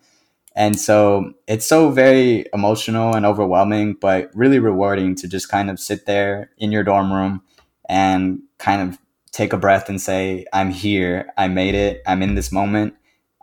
And 0.55 0.79
so 0.79 1.33
it's 1.47 1.65
so 1.65 1.91
very 1.91 2.45
emotional 2.53 3.15
and 3.15 3.25
overwhelming, 3.25 3.95
but 3.99 4.29
really 4.33 4.59
rewarding 4.59 5.15
to 5.15 5.27
just 5.27 5.49
kind 5.49 5.69
of 5.69 5.79
sit 5.79 6.05
there 6.05 6.51
in 6.57 6.71
your 6.71 6.83
dorm 6.83 7.11
room 7.11 7.41
and 7.87 8.39
kind 8.57 8.81
of 8.81 8.99
take 9.31 9.53
a 9.53 9.57
breath 9.57 9.87
and 9.87 10.01
say, 10.01 10.45
I'm 10.51 10.71
here. 10.71 11.31
I 11.37 11.47
made 11.47 11.75
it. 11.75 12.01
I'm 12.05 12.21
in 12.21 12.35
this 12.35 12.51
moment. 12.51 12.95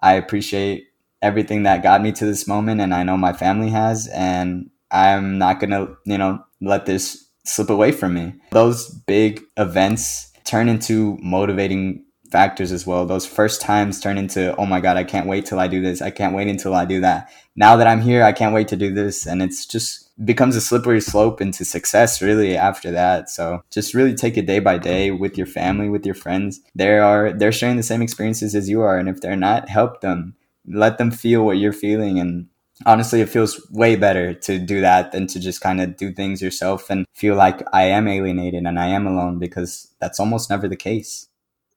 I 0.02 0.14
appreciate 0.14 0.88
everything 1.22 1.62
that 1.62 1.82
got 1.82 2.02
me 2.02 2.12
to 2.12 2.26
this 2.26 2.46
moment. 2.46 2.80
And 2.80 2.94
I 2.94 3.02
know 3.02 3.16
my 3.16 3.32
family 3.32 3.70
has. 3.70 4.06
And 4.08 4.70
I'm 4.90 5.38
not 5.38 5.60
going 5.60 5.70
to, 5.70 5.96
you 6.04 6.18
know, 6.18 6.44
let 6.60 6.86
this 6.86 7.26
slip 7.44 7.70
away 7.70 7.92
from 7.92 8.14
me. 8.14 8.34
Those 8.50 8.88
big 8.90 9.42
events 9.56 10.32
turn 10.44 10.68
into 10.68 11.18
motivating 11.22 12.04
factors 12.30 12.72
as 12.72 12.86
well. 12.86 13.06
Those 13.06 13.26
first 13.26 13.60
times 13.60 14.00
turn 14.00 14.18
into, 14.18 14.54
oh 14.56 14.66
my 14.66 14.80
God, 14.80 14.96
I 14.96 15.04
can't 15.04 15.26
wait 15.26 15.46
till 15.46 15.60
I 15.60 15.68
do 15.68 15.80
this. 15.80 16.02
I 16.02 16.10
can't 16.10 16.34
wait 16.34 16.48
until 16.48 16.74
I 16.74 16.84
do 16.84 17.00
that. 17.00 17.30
Now 17.56 17.76
that 17.76 17.86
I'm 17.86 18.00
here, 18.00 18.22
I 18.22 18.32
can't 18.32 18.54
wait 18.54 18.68
to 18.68 18.76
do 18.76 18.92
this. 18.92 19.26
And 19.26 19.42
it's 19.42 19.66
just 19.66 20.08
becomes 20.24 20.56
a 20.56 20.60
slippery 20.60 21.00
slope 21.00 21.40
into 21.40 21.64
success 21.64 22.20
really 22.20 22.56
after 22.56 22.90
that. 22.90 23.30
So 23.30 23.62
just 23.70 23.94
really 23.94 24.14
take 24.14 24.36
it 24.36 24.46
day 24.46 24.58
by 24.58 24.78
day 24.78 25.10
with 25.10 25.38
your 25.38 25.46
family, 25.46 25.88
with 25.88 26.04
your 26.04 26.14
friends. 26.14 26.60
They 26.74 26.98
are 26.98 27.32
they're 27.32 27.52
sharing 27.52 27.76
the 27.76 27.82
same 27.82 28.02
experiences 28.02 28.54
as 28.54 28.68
you 28.68 28.80
are. 28.82 28.98
And 28.98 29.08
if 29.08 29.20
they're 29.20 29.36
not, 29.36 29.68
help 29.68 30.00
them. 30.00 30.34
Let 30.66 30.98
them 30.98 31.10
feel 31.10 31.44
what 31.44 31.58
you're 31.58 31.72
feeling 31.72 32.18
and 32.18 32.48
honestly 32.86 33.20
it 33.20 33.28
feels 33.28 33.68
way 33.70 33.96
better 33.96 34.32
to 34.32 34.58
do 34.58 34.80
that 34.80 35.12
than 35.12 35.26
to 35.26 35.40
just 35.40 35.60
kind 35.60 35.80
of 35.80 35.96
do 35.96 36.12
things 36.12 36.40
yourself 36.40 36.90
and 36.90 37.06
feel 37.12 37.34
like 37.34 37.62
I 37.72 37.84
am 37.84 38.06
alienated 38.06 38.64
and 38.64 38.78
I 38.78 38.88
am 38.88 39.06
alone 39.06 39.38
because 39.38 39.92
that's 40.00 40.20
almost 40.20 40.50
never 40.50 40.68
the 40.68 40.76
case. 40.76 41.28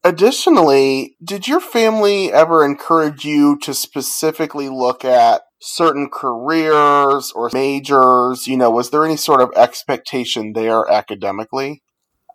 Additionally, 0.03 1.15
did 1.23 1.47
your 1.47 1.59
family 1.59 2.33
ever 2.33 2.65
encourage 2.65 3.23
you 3.23 3.57
to 3.59 3.73
specifically 3.73 4.67
look 4.67 5.05
at 5.05 5.43
certain 5.59 6.09
careers 6.11 7.31
or 7.35 7.51
majors? 7.53 8.47
You 8.47 8.57
know, 8.57 8.71
was 8.71 8.89
there 8.89 9.05
any 9.05 9.17
sort 9.17 9.41
of 9.41 9.51
expectation 9.55 10.53
there 10.53 10.89
academically? 10.89 11.83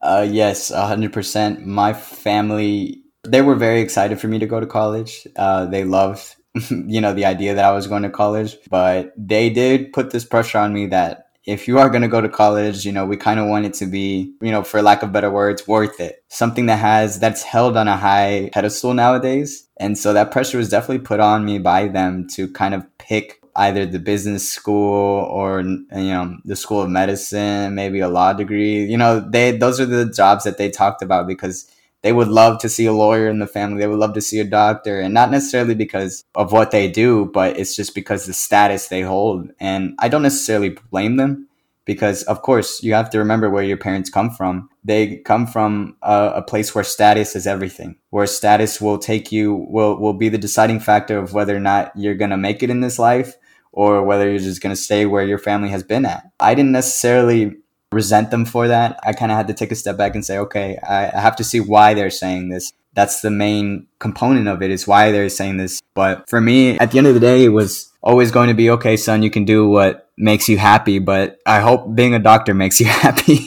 Uh, 0.00 0.26
yes, 0.28 0.70
100%. 0.70 1.64
My 1.64 1.92
family, 1.92 3.02
they 3.24 3.42
were 3.42 3.56
very 3.56 3.80
excited 3.80 4.20
for 4.20 4.28
me 4.28 4.38
to 4.38 4.46
go 4.46 4.60
to 4.60 4.66
college. 4.66 5.26
Uh, 5.34 5.66
they 5.66 5.82
loved, 5.82 6.36
you 6.70 7.00
know, 7.00 7.14
the 7.14 7.24
idea 7.24 7.54
that 7.54 7.64
I 7.64 7.72
was 7.72 7.88
going 7.88 8.04
to 8.04 8.10
college, 8.10 8.56
but 8.70 9.12
they 9.16 9.50
did 9.50 9.92
put 9.92 10.10
this 10.10 10.24
pressure 10.24 10.58
on 10.58 10.72
me 10.72 10.86
that 10.86 11.25
if 11.46 11.68
you 11.68 11.78
are 11.78 11.88
going 11.88 12.02
to 12.02 12.08
go 12.08 12.20
to 12.20 12.28
college, 12.28 12.84
you 12.84 12.90
know, 12.90 13.06
we 13.06 13.16
kind 13.16 13.38
of 13.38 13.46
want 13.46 13.66
it 13.66 13.74
to 13.74 13.86
be, 13.86 14.34
you 14.40 14.50
know, 14.50 14.64
for 14.64 14.82
lack 14.82 15.04
of 15.04 15.12
better 15.12 15.30
words, 15.30 15.66
worth 15.66 16.00
it. 16.00 16.24
Something 16.28 16.66
that 16.66 16.78
has, 16.78 17.20
that's 17.20 17.44
held 17.44 17.76
on 17.76 17.86
a 17.86 17.96
high 17.96 18.50
pedestal 18.52 18.94
nowadays. 18.94 19.68
And 19.76 19.96
so 19.96 20.12
that 20.12 20.32
pressure 20.32 20.58
was 20.58 20.68
definitely 20.68 21.04
put 21.04 21.20
on 21.20 21.44
me 21.44 21.58
by 21.60 21.86
them 21.86 22.26
to 22.34 22.48
kind 22.48 22.74
of 22.74 22.84
pick 22.98 23.40
either 23.54 23.86
the 23.86 24.00
business 24.00 24.50
school 24.50 25.24
or, 25.30 25.60
you 25.62 25.86
know, 25.90 26.36
the 26.44 26.56
school 26.56 26.82
of 26.82 26.90
medicine, 26.90 27.76
maybe 27.76 28.00
a 28.00 28.08
law 28.08 28.32
degree. 28.32 28.84
You 28.84 28.98
know, 28.98 29.20
they, 29.20 29.56
those 29.56 29.80
are 29.80 29.86
the 29.86 30.04
jobs 30.04 30.44
that 30.44 30.58
they 30.58 30.68
talked 30.68 31.00
about 31.00 31.28
because 31.28 31.70
they 32.06 32.12
would 32.12 32.28
love 32.28 32.60
to 32.60 32.68
see 32.68 32.86
a 32.86 32.92
lawyer 32.92 33.26
in 33.26 33.40
the 33.40 33.48
family. 33.48 33.80
They 33.80 33.88
would 33.88 33.98
love 33.98 34.12
to 34.12 34.20
see 34.20 34.38
a 34.38 34.44
doctor, 34.44 35.00
and 35.00 35.12
not 35.12 35.32
necessarily 35.32 35.74
because 35.74 36.22
of 36.36 36.52
what 36.52 36.70
they 36.70 36.88
do, 36.88 37.28
but 37.34 37.58
it's 37.58 37.74
just 37.74 37.96
because 37.96 38.26
the 38.26 38.32
status 38.32 38.86
they 38.86 39.00
hold. 39.00 39.50
And 39.58 39.96
I 39.98 40.06
don't 40.06 40.22
necessarily 40.22 40.76
blame 40.92 41.16
them 41.16 41.48
because, 41.84 42.22
of 42.22 42.42
course, 42.42 42.80
you 42.80 42.94
have 42.94 43.10
to 43.10 43.18
remember 43.18 43.50
where 43.50 43.64
your 43.64 43.76
parents 43.76 44.08
come 44.08 44.30
from. 44.30 44.68
They 44.84 45.16
come 45.16 45.48
from 45.48 45.96
a, 46.00 46.34
a 46.36 46.42
place 46.42 46.76
where 46.76 46.84
status 46.84 47.34
is 47.34 47.44
everything, 47.44 47.96
where 48.10 48.28
status 48.28 48.80
will 48.80 48.98
take 48.98 49.32
you, 49.32 49.66
will, 49.68 49.98
will 49.98 50.14
be 50.14 50.28
the 50.28 50.38
deciding 50.38 50.78
factor 50.78 51.18
of 51.18 51.32
whether 51.32 51.56
or 51.56 51.60
not 51.60 51.90
you're 51.96 52.14
going 52.14 52.30
to 52.30 52.36
make 52.36 52.62
it 52.62 52.70
in 52.70 52.82
this 52.82 53.00
life 53.00 53.34
or 53.72 54.04
whether 54.04 54.30
you're 54.30 54.38
just 54.38 54.62
going 54.62 54.76
to 54.76 54.80
stay 54.80 55.06
where 55.06 55.26
your 55.26 55.38
family 55.38 55.70
has 55.70 55.82
been 55.82 56.04
at. 56.04 56.22
I 56.38 56.54
didn't 56.54 56.70
necessarily 56.70 57.56
resent 57.92 58.30
them 58.30 58.44
for 58.44 58.68
that. 58.68 58.98
I 59.02 59.12
kind 59.12 59.30
of 59.30 59.36
had 59.36 59.48
to 59.48 59.54
take 59.54 59.72
a 59.72 59.76
step 59.76 59.96
back 59.96 60.14
and 60.14 60.24
say, 60.24 60.38
okay, 60.38 60.78
I, 60.78 61.06
I 61.16 61.20
have 61.20 61.36
to 61.36 61.44
see 61.44 61.60
why 61.60 61.94
they're 61.94 62.10
saying 62.10 62.48
this. 62.48 62.72
That's 62.94 63.20
the 63.20 63.30
main 63.30 63.86
component 63.98 64.48
of 64.48 64.62
it 64.62 64.70
is 64.70 64.86
why 64.86 65.12
they're 65.12 65.28
saying 65.28 65.58
this. 65.58 65.82
But 65.94 66.28
for 66.28 66.40
me, 66.40 66.78
at 66.78 66.90
the 66.90 66.98
end 66.98 67.06
of 67.06 67.14
the 67.14 67.20
day, 67.20 67.44
it 67.44 67.50
was 67.50 67.92
always 68.02 68.30
going 68.30 68.48
to 68.48 68.54
be, 68.54 68.70
okay, 68.70 68.96
son, 68.96 69.22
you 69.22 69.30
can 69.30 69.44
do 69.44 69.68
what 69.68 70.08
makes 70.16 70.48
you 70.48 70.56
happy, 70.56 70.98
but 70.98 71.38
I 71.44 71.60
hope 71.60 71.94
being 71.94 72.14
a 72.14 72.18
doctor 72.18 72.54
makes 72.54 72.80
you 72.80 72.86
happy. 73.04 73.38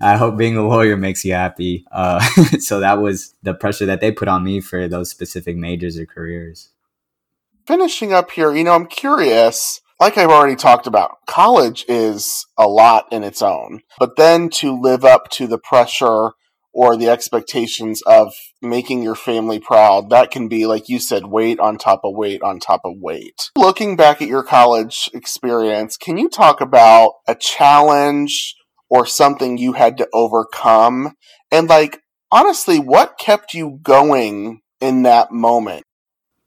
I 0.00 0.16
hope 0.16 0.36
being 0.36 0.56
a 0.56 0.66
lawyer 0.66 0.96
makes 0.96 1.24
you 1.24 1.34
happy. 1.34 1.86
Uh, 1.92 2.20
so 2.58 2.80
that 2.80 3.00
was 3.00 3.34
the 3.42 3.54
pressure 3.54 3.86
that 3.86 4.00
they 4.00 4.10
put 4.10 4.28
on 4.28 4.42
me 4.42 4.60
for 4.60 4.88
those 4.88 5.10
specific 5.10 5.56
majors 5.56 5.96
or 5.96 6.06
careers. 6.06 6.70
Finishing 7.66 8.12
up 8.12 8.32
here, 8.32 8.54
you 8.54 8.64
know, 8.64 8.72
I'm 8.72 8.86
curious 8.86 9.80
like 10.00 10.16
I've 10.16 10.30
already 10.30 10.56
talked 10.56 10.86
about, 10.86 11.18
college 11.26 11.84
is 11.86 12.46
a 12.58 12.66
lot 12.66 13.06
in 13.12 13.22
its 13.22 13.42
own. 13.42 13.82
But 13.98 14.16
then 14.16 14.48
to 14.54 14.80
live 14.80 15.04
up 15.04 15.28
to 15.32 15.46
the 15.46 15.58
pressure 15.58 16.30
or 16.72 16.96
the 16.96 17.10
expectations 17.10 18.00
of 18.06 18.32
making 18.62 19.02
your 19.02 19.14
family 19.14 19.58
proud, 19.58 20.08
that 20.10 20.30
can 20.30 20.48
be, 20.48 20.66
like 20.66 20.88
you 20.88 20.98
said, 20.98 21.26
weight 21.26 21.60
on 21.60 21.76
top 21.76 22.00
of 22.02 22.16
weight 22.16 22.42
on 22.42 22.60
top 22.60 22.80
of 22.84 22.94
weight. 22.96 23.50
Looking 23.56 23.94
back 23.94 24.22
at 24.22 24.28
your 24.28 24.42
college 24.42 25.10
experience, 25.12 25.96
can 25.96 26.16
you 26.16 26.30
talk 26.30 26.60
about 26.60 27.12
a 27.28 27.34
challenge 27.34 28.54
or 28.88 29.04
something 29.04 29.58
you 29.58 29.74
had 29.74 29.98
to 29.98 30.08
overcome? 30.14 31.14
And, 31.50 31.68
like, 31.68 32.00
honestly, 32.30 32.78
what 32.78 33.18
kept 33.18 33.52
you 33.52 33.80
going 33.82 34.60
in 34.80 35.02
that 35.02 35.32
moment? 35.32 35.84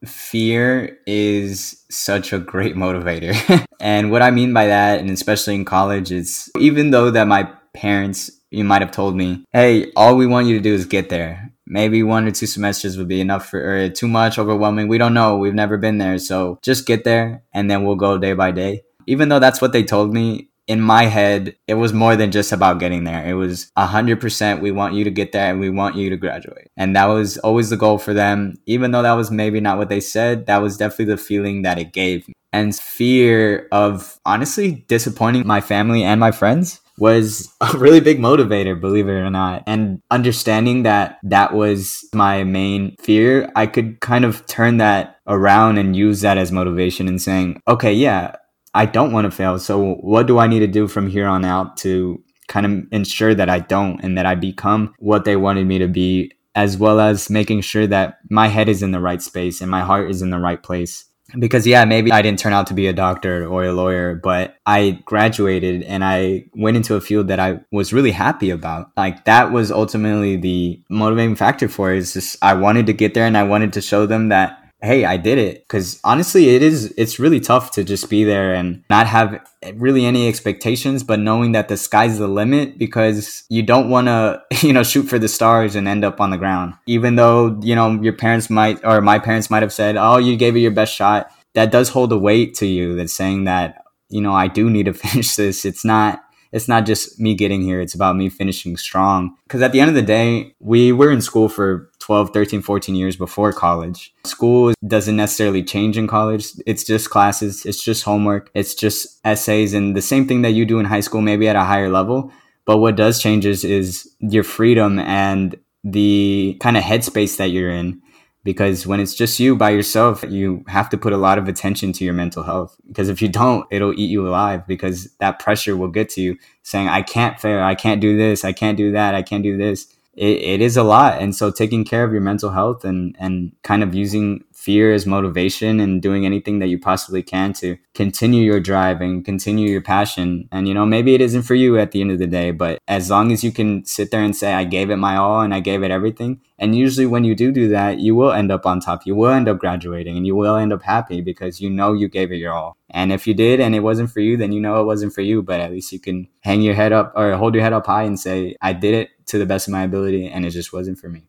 Fear 0.06 0.98
is 1.06 1.84
such 1.90 2.34
a 2.34 2.40
great 2.40 2.76
motivator. 2.84 3.66
and 3.80 4.12
what 4.12 4.22
I 4.22 4.32
mean 4.32 4.54
by 4.54 4.68
that, 4.68 5.00
and 5.00 5.10
especially 5.10 5.56
in 5.56 5.66
college, 5.66 6.12
is 6.12 6.52
even 6.60 6.92
though 6.92 7.12
that 7.12 7.28
my 7.28 7.50
parents, 7.74 8.32
you 8.52 8.64
might 8.64 8.82
have 8.82 8.92
told 8.92 9.16
me, 9.16 9.46
hey, 9.52 9.92
all 9.96 10.16
we 10.16 10.28
want 10.28 10.48
you 10.48 10.56
to 10.56 10.64
do 10.64 10.74
is 10.74 10.86
get 10.86 11.10
there. 11.10 11.52
Maybe 11.66 12.04
one 12.04 12.28
or 12.28 12.32
two 12.32 12.46
semesters 12.46 12.98
would 12.98 13.08
be 13.08 13.22
enough 13.22 13.50
for, 13.50 13.60
or 13.60 13.90
too 13.90 14.08
much, 14.08 14.38
overwhelming. 14.38 14.88
We 14.88 14.98
don't 14.98 15.14
know. 15.14 15.38
We've 15.38 15.54
never 15.54 15.78
been 15.78 15.98
there. 15.98 16.20
So 16.20 16.60
just 16.62 16.86
get 16.86 17.04
there 17.04 17.44
and 17.54 17.72
then 17.72 17.84
we'll 17.84 17.96
go 17.96 18.18
day 18.18 18.34
by 18.34 18.52
day. 18.52 18.84
Even 19.08 19.30
though 19.30 19.40
that's 19.40 19.62
what 19.62 19.74
they 19.74 19.84
told 19.84 20.14
me, 20.14 20.50
in 20.68 20.80
my 20.80 21.04
head, 21.06 21.56
it 21.68 21.74
was 21.74 21.92
more 21.94 22.16
than 22.16 22.32
just 22.32 22.52
about 22.52 22.80
getting 22.80 23.04
there. 23.04 23.28
It 23.28 23.34
was 23.34 23.70
100% 23.78 24.62
we 24.62 24.72
want 24.72 24.94
you 24.94 25.04
to 25.04 25.12
get 25.12 25.32
there 25.34 25.52
and 25.52 25.60
we 25.60 25.70
want 25.70 25.96
you 25.96 26.10
to 26.10 26.18
graduate. 26.18 26.70
And 26.78 26.96
that 26.96 27.06
was 27.06 27.38
always 27.40 27.70
the 27.70 27.78
goal 27.78 27.98
for 27.98 28.14
them. 28.14 28.56
Even 28.66 28.92
though 28.92 29.02
that 29.02 29.14
was 29.14 29.30
maybe 29.30 29.60
not 29.60 29.78
what 29.78 29.90
they 29.90 30.00
said, 30.00 30.46
that 30.46 30.62
was 30.62 30.78
definitely 30.78 31.14
the 31.14 31.18
feeling 31.18 31.64
that 31.64 31.80
it 31.80 31.92
gave 31.92 32.28
me. 32.28 32.34
and 32.54 32.76
fear 32.76 33.68
of 33.72 34.20
honestly 34.26 34.86
disappointing 34.88 35.46
my 35.46 35.60
family 35.60 36.04
and 36.04 36.20
my 36.20 36.32
friends 36.32 36.80
was 37.00 37.52
a 37.60 37.76
really 37.78 38.00
big 38.00 38.20
motivator, 38.20 38.80
believe 38.80 39.10
it 39.10 39.14
or 39.14 39.32
not. 39.32 39.64
And 39.66 40.00
understanding 40.12 40.84
that 40.84 41.18
that 41.24 41.54
was 41.54 42.08
my 42.14 42.44
main 42.44 42.96
fear, 43.02 43.52
I 43.56 43.66
could 43.66 44.00
kind 44.00 44.24
of 44.24 44.46
turn 44.46 44.78
that 44.78 45.18
around 45.28 45.80
and 45.80 45.96
use 45.96 46.22
that 46.22 46.38
as 46.38 46.52
motivation 46.52 47.08
and 47.08 47.20
saying, 47.20 47.60
okay, 47.68 47.92
yeah, 47.92 48.36
I 48.74 48.86
don't 48.86 49.12
want 49.12 49.26
to 49.26 49.32
fail. 49.32 49.60
So 49.60 49.96
what 49.96 50.28
do 50.28 50.40
I 50.40 50.48
need 50.48 50.60
to 50.60 50.68
do 50.68 50.88
from 50.88 51.08
here 51.08 51.28
on 51.28 51.46
out 51.46 51.78
to 51.78 52.24
kind 52.48 52.66
of 52.66 52.84
ensure 52.92 53.36
that 53.36 53.50
I 53.50 53.60
don't 53.60 54.00
and 54.02 54.18
that 54.18 54.26
I 54.26 54.36
become 54.36 54.94
what 55.00 55.26
they 55.26 55.36
wanted 55.36 55.68
me 55.68 55.80
to 55.80 55.88
be, 55.88 56.32
as 56.56 56.78
well 56.78 57.00
as 57.00 57.30
making 57.30 57.62
sure 57.62 57.88
that 57.88 58.20
my 58.30 58.48
head 58.48 58.70
is 58.70 58.84
in 58.84 58.92
the 58.92 59.00
right 59.00 59.22
space 59.22 59.62
and 59.62 59.70
my 59.70 59.82
heart 59.82 60.10
is 60.10 60.22
in 60.22 60.30
the 60.30 60.40
right 60.40 60.62
place? 60.62 61.06
Because 61.40 61.66
yeah 61.66 61.84
maybe 61.86 62.12
i 62.12 62.22
didn't 62.22 62.38
turn 62.38 62.54
out 62.54 62.68
to 62.68 62.76
be 62.76 62.86
a 62.86 62.94
doctor 62.94 63.48
or 63.48 63.64
a 63.64 63.74
lawyer 63.74 64.14
but 64.14 64.58
i 64.68 65.02
graduated 65.06 65.82
and 65.84 66.04
i 66.04 66.46
went 66.54 66.78
into 66.78 66.96
a 66.96 67.02
field 67.02 67.28
that 67.30 67.40
i 67.40 67.60
was 67.72 67.92
really 67.94 68.12
happy 68.12 68.52
about. 68.52 68.92
Like 68.96 69.26
that 69.26 69.52
was 69.52 69.72
ultimately 69.72 70.36
the 70.36 70.80
motivating 70.90 71.36
factor 71.36 71.68
for 71.68 71.92
it. 71.92 71.98
Is 72.00 72.14
just 72.14 72.38
i 72.44 72.54
wanted 72.54 72.86
to 72.88 72.94
get 72.94 73.14
there 73.14 73.26
and 73.26 73.38
i 73.38 73.44
wanted 73.44 73.74
to 73.74 73.82
show 73.82 74.06
them 74.06 74.30
that 74.30 74.63
hey, 74.84 75.06
I 75.06 75.16
did 75.16 75.38
it. 75.38 75.66
Cause 75.70 76.02
honestly, 76.04 76.50
it 76.50 76.62
is, 76.62 76.94
it's 76.98 77.18
really 77.18 77.40
tough 77.40 77.72
to 77.72 77.86
just 77.86 78.10
be 78.10 78.26
there 78.26 78.54
and 78.54 78.84
not 78.90 79.08
have 79.08 79.40
really 79.76 80.06
any 80.06 80.28
expectations, 80.28 81.04
but 81.04 81.22
knowing 81.22 81.54
that 81.54 81.70
the 81.70 81.78
sky's 81.78 82.20
the 82.20 82.28
limit 82.28 82.78
because 82.78 83.46
you 83.50 83.64
don't 83.64 83.90
want 83.90 84.08
to, 84.08 84.44
you 84.62 84.74
know, 84.74 84.84
shoot 84.84 85.04
for 85.04 85.18
the 85.18 85.30
stars 85.30 85.76
and 85.76 85.88
end 85.88 86.04
up 86.04 86.20
on 86.20 86.32
the 86.32 86.38
ground. 86.38 86.74
Even 86.86 87.16
though, 87.16 87.58
you 87.62 87.76
know, 87.76 87.94
your 88.02 88.14
parents 88.14 88.50
might, 88.50 88.84
or 88.84 89.00
my 89.00 89.20
parents 89.20 89.50
might 89.50 89.64
have 89.64 89.74
said, 89.74 89.96
oh, 89.96 90.18
you 90.18 90.36
gave 90.36 90.56
it 90.58 90.60
your 90.60 90.72
best 90.72 90.94
shot. 90.94 91.32
That 91.54 91.72
does 91.72 91.90
hold 91.90 92.12
a 92.12 92.18
weight 92.18 92.56
to 92.56 92.66
you 92.66 92.96
that's 92.96 93.14
saying 93.14 93.46
that, 93.46 93.86
you 94.10 94.20
know, 94.20 94.34
I 94.34 94.48
do 94.48 94.70
need 94.70 94.88
to 94.88 94.94
finish 95.06 95.38
this. 95.38 95.64
It's 95.64 95.86
not, 95.86 96.20
it's 96.52 96.68
not 96.68 96.86
just 96.86 97.20
me 97.22 97.36
getting 97.36 97.62
here. 97.62 97.80
It's 97.80 97.96
about 97.96 98.18
me 98.18 98.28
finishing 98.28 98.76
strong. 98.76 99.36
Because 99.44 99.62
at 99.62 99.72
the 99.72 99.80
end 99.80 99.90
of 99.90 99.96
the 99.96 100.02
day, 100.02 100.56
we 100.60 100.92
were 100.92 101.10
in 101.10 101.22
school 101.22 101.48
for 101.48 101.90
12, 102.04 102.32
13, 102.34 102.62
14 102.62 102.96
years 102.96 103.16
before 103.16 103.54
college. 103.54 104.14
School 104.26 104.74
doesn't 104.86 105.16
necessarily 105.16 105.64
change 105.64 105.98
in 105.98 106.06
college. 106.06 106.48
It's 106.66 106.84
just 106.84 107.10
classes, 107.10 107.66
it's 107.66 107.82
just 107.82 108.04
homework, 108.04 108.52
it's 108.54 108.76
just 108.76 109.22
essays, 109.24 109.74
and 109.74 109.96
the 109.96 110.02
same 110.02 110.28
thing 110.28 110.42
that 110.42 110.52
you 110.52 110.66
do 110.66 110.80
in 110.80 110.86
high 110.86 111.00
school, 111.00 111.22
maybe 111.22 111.48
at 111.48 111.56
a 111.56 111.64
higher 111.64 111.90
level. 111.90 112.30
But 112.66 112.80
what 112.80 112.98
does 112.98 113.22
change 113.22 113.46
is, 113.46 113.64
is 113.64 114.14
your 114.20 114.44
freedom 114.44 115.00
and 115.00 115.56
the 115.86 116.58
kind 116.60 116.76
of 116.76 116.84
headspace 116.84 117.38
that 117.38 117.52
you're 117.52 117.72
in 117.72 118.02
because 118.44 118.86
when 118.86 119.00
it's 119.00 119.16
just 119.16 119.40
you 119.40 119.56
by 119.56 119.70
yourself, 119.70 120.24
you 120.28 120.64
have 120.68 120.90
to 120.90 120.98
put 120.98 121.14
a 121.14 121.18
lot 121.18 121.38
of 121.38 121.48
attention 121.48 121.94
to 121.94 122.04
your 122.04 122.14
mental 122.14 122.44
health. 122.44 122.76
Because 122.88 123.08
if 123.08 123.22
you 123.22 123.30
don't, 123.30 123.66
it'll 123.72 123.94
eat 123.94 124.10
you 124.10 124.28
alive 124.28 124.68
because 124.68 125.10
that 125.20 125.40
pressure 125.40 125.78
will 125.78 125.88
get 125.88 126.10
to 126.10 126.22
you 126.22 126.38
saying, 126.64 126.90
I 126.90 127.02
can't 127.02 127.40
fail, 127.40 127.64
I 127.64 127.76
can't 127.76 128.02
do 128.02 128.18
this, 128.18 128.44
I 128.44 128.52
can't 128.52 128.78
do 128.78 128.92
that, 128.92 129.16
I 129.16 129.22
can't 129.22 129.44
do 129.44 129.56
this. 129.56 129.93
It, 130.16 130.38
it 130.38 130.62
is 130.62 130.78
a 130.78 130.84
lot. 130.84 131.22
And 131.22 131.36
so 131.36 131.52
taking 131.52 131.84
care 131.84 132.04
of 132.04 132.12
your 132.12 132.22
mental 132.22 132.52
health 132.52 132.86
and, 132.86 133.16
and 133.20 133.52
kind 133.64 133.84
of 133.84 133.96
using 133.96 134.44
fear 134.54 134.94
as 134.94 135.06
motivation 135.06 135.80
and 135.80 136.02
doing 136.02 136.26
anything 136.26 136.60
that 136.60 136.68
you 136.68 136.80
possibly 136.80 137.24
can 137.24 137.52
to 137.54 137.78
continue 137.94 138.44
your 138.44 138.60
drive 138.60 139.02
and 139.02 139.26
continue 139.26 139.70
your 139.70 139.82
passion. 139.82 140.48
And, 140.52 140.68
you 140.68 140.74
know, 140.74 140.86
maybe 140.86 141.16
it 141.16 141.22
isn't 141.22 141.42
for 141.44 141.56
you 141.56 141.78
at 141.78 141.92
the 141.92 142.02
end 142.02 142.12
of 142.12 142.20
the 142.20 142.28
day, 142.28 142.52
but 142.52 142.80
as 142.88 143.10
long 143.10 143.32
as 143.32 143.44
you 143.44 143.52
can 143.52 143.86
sit 143.86 144.12
there 144.12 144.22
and 144.22 144.36
say, 144.36 144.54
I 144.54 144.64
gave 144.64 144.90
it 144.90 144.98
my 144.98 145.18
all 145.18 145.42
and 145.42 145.54
I 145.54 145.60
gave 145.60 145.84
it 145.84 145.92
everything. 145.92 146.40
And 146.60 146.76
usually 146.76 147.06
when 147.06 147.24
you 147.24 147.36
do 147.36 147.52
do 147.52 147.68
that, 147.70 148.00
you 148.00 148.16
will 148.16 148.32
end 148.32 148.52
up 148.52 148.66
on 148.66 148.80
top. 148.80 149.06
You 149.06 149.16
will 149.16 149.32
end 149.32 149.50
up 149.50 149.58
graduating 149.58 150.18
and 150.18 150.26
you 150.26 150.36
will 150.36 150.56
end 150.56 150.72
up 150.72 150.84
happy 150.84 151.22
because 151.22 151.60
you 151.60 151.70
know 151.70 151.94
you 151.94 152.08
gave 152.08 152.32
it 152.32 152.38
your 152.38 152.54
all. 152.54 152.78
And 152.90 153.12
if 153.12 153.26
you 153.26 153.34
did 153.34 153.60
and 153.60 153.74
it 153.74 153.80
wasn't 153.80 154.12
for 154.12 154.20
you, 154.20 154.38
then 154.38 154.52
you 154.52 154.62
know 154.62 154.80
it 154.80 154.86
wasn't 154.86 155.14
for 155.14 155.22
you, 155.22 155.42
but 155.42 155.60
at 155.60 155.72
least 155.72 155.92
you 155.92 156.00
can 156.00 156.28
hang 156.42 156.62
your 156.62 156.76
head 156.76 156.94
up 156.94 157.14
or 157.16 157.34
hold 157.36 157.56
your 157.56 157.64
head 157.64 157.74
up 157.74 157.88
high 157.88 158.04
and 158.04 158.20
say, 158.20 158.56
I 158.62 158.74
did 158.74 158.94
it 158.94 159.10
to 159.28 159.40
the 159.40 159.46
best 159.46 159.68
of 159.68 159.72
my 159.72 159.84
ability 159.84 160.28
and 160.28 160.46
it 160.46 160.52
just 160.52 160.72
wasn't 160.72 161.00
for 161.00 161.10
me. 161.10 161.28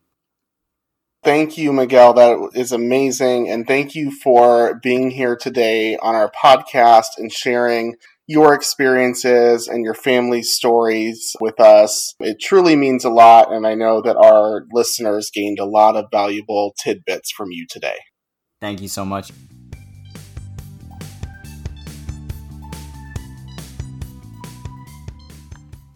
Thank 1.23 1.57
you, 1.57 1.73
Miguel. 1.73 2.13
That 2.13 2.51
is 2.53 2.71
amazing. 2.71 3.49
And 3.49 3.65
thank 3.65 3.95
you 3.95 4.11
for 4.11 4.75
being 4.83 5.09
here 5.09 5.35
today 5.35 5.97
on 5.97 6.13
our 6.13 6.31
podcast 6.31 7.17
and 7.17 7.31
sharing 7.31 7.95
your 8.27 8.53
experiences 8.53 9.67
and 9.67 9.83
your 9.83 9.93
family's 9.93 10.51
stories 10.51 11.35
with 11.39 11.59
us. 11.59 12.15
It 12.19 12.37
truly 12.41 12.75
means 12.75 13.05
a 13.05 13.09
lot. 13.09 13.53
And 13.53 13.67
I 13.67 13.75
know 13.75 14.01
that 14.01 14.17
our 14.17 14.65
listeners 14.71 15.29
gained 15.33 15.59
a 15.59 15.65
lot 15.65 15.95
of 15.95 16.05
valuable 16.11 16.73
tidbits 16.83 17.31
from 17.31 17.51
you 17.51 17.67
today. 17.69 17.97
Thank 18.61 18.81
you 18.81 18.87
so 18.87 19.05
much. 19.05 19.31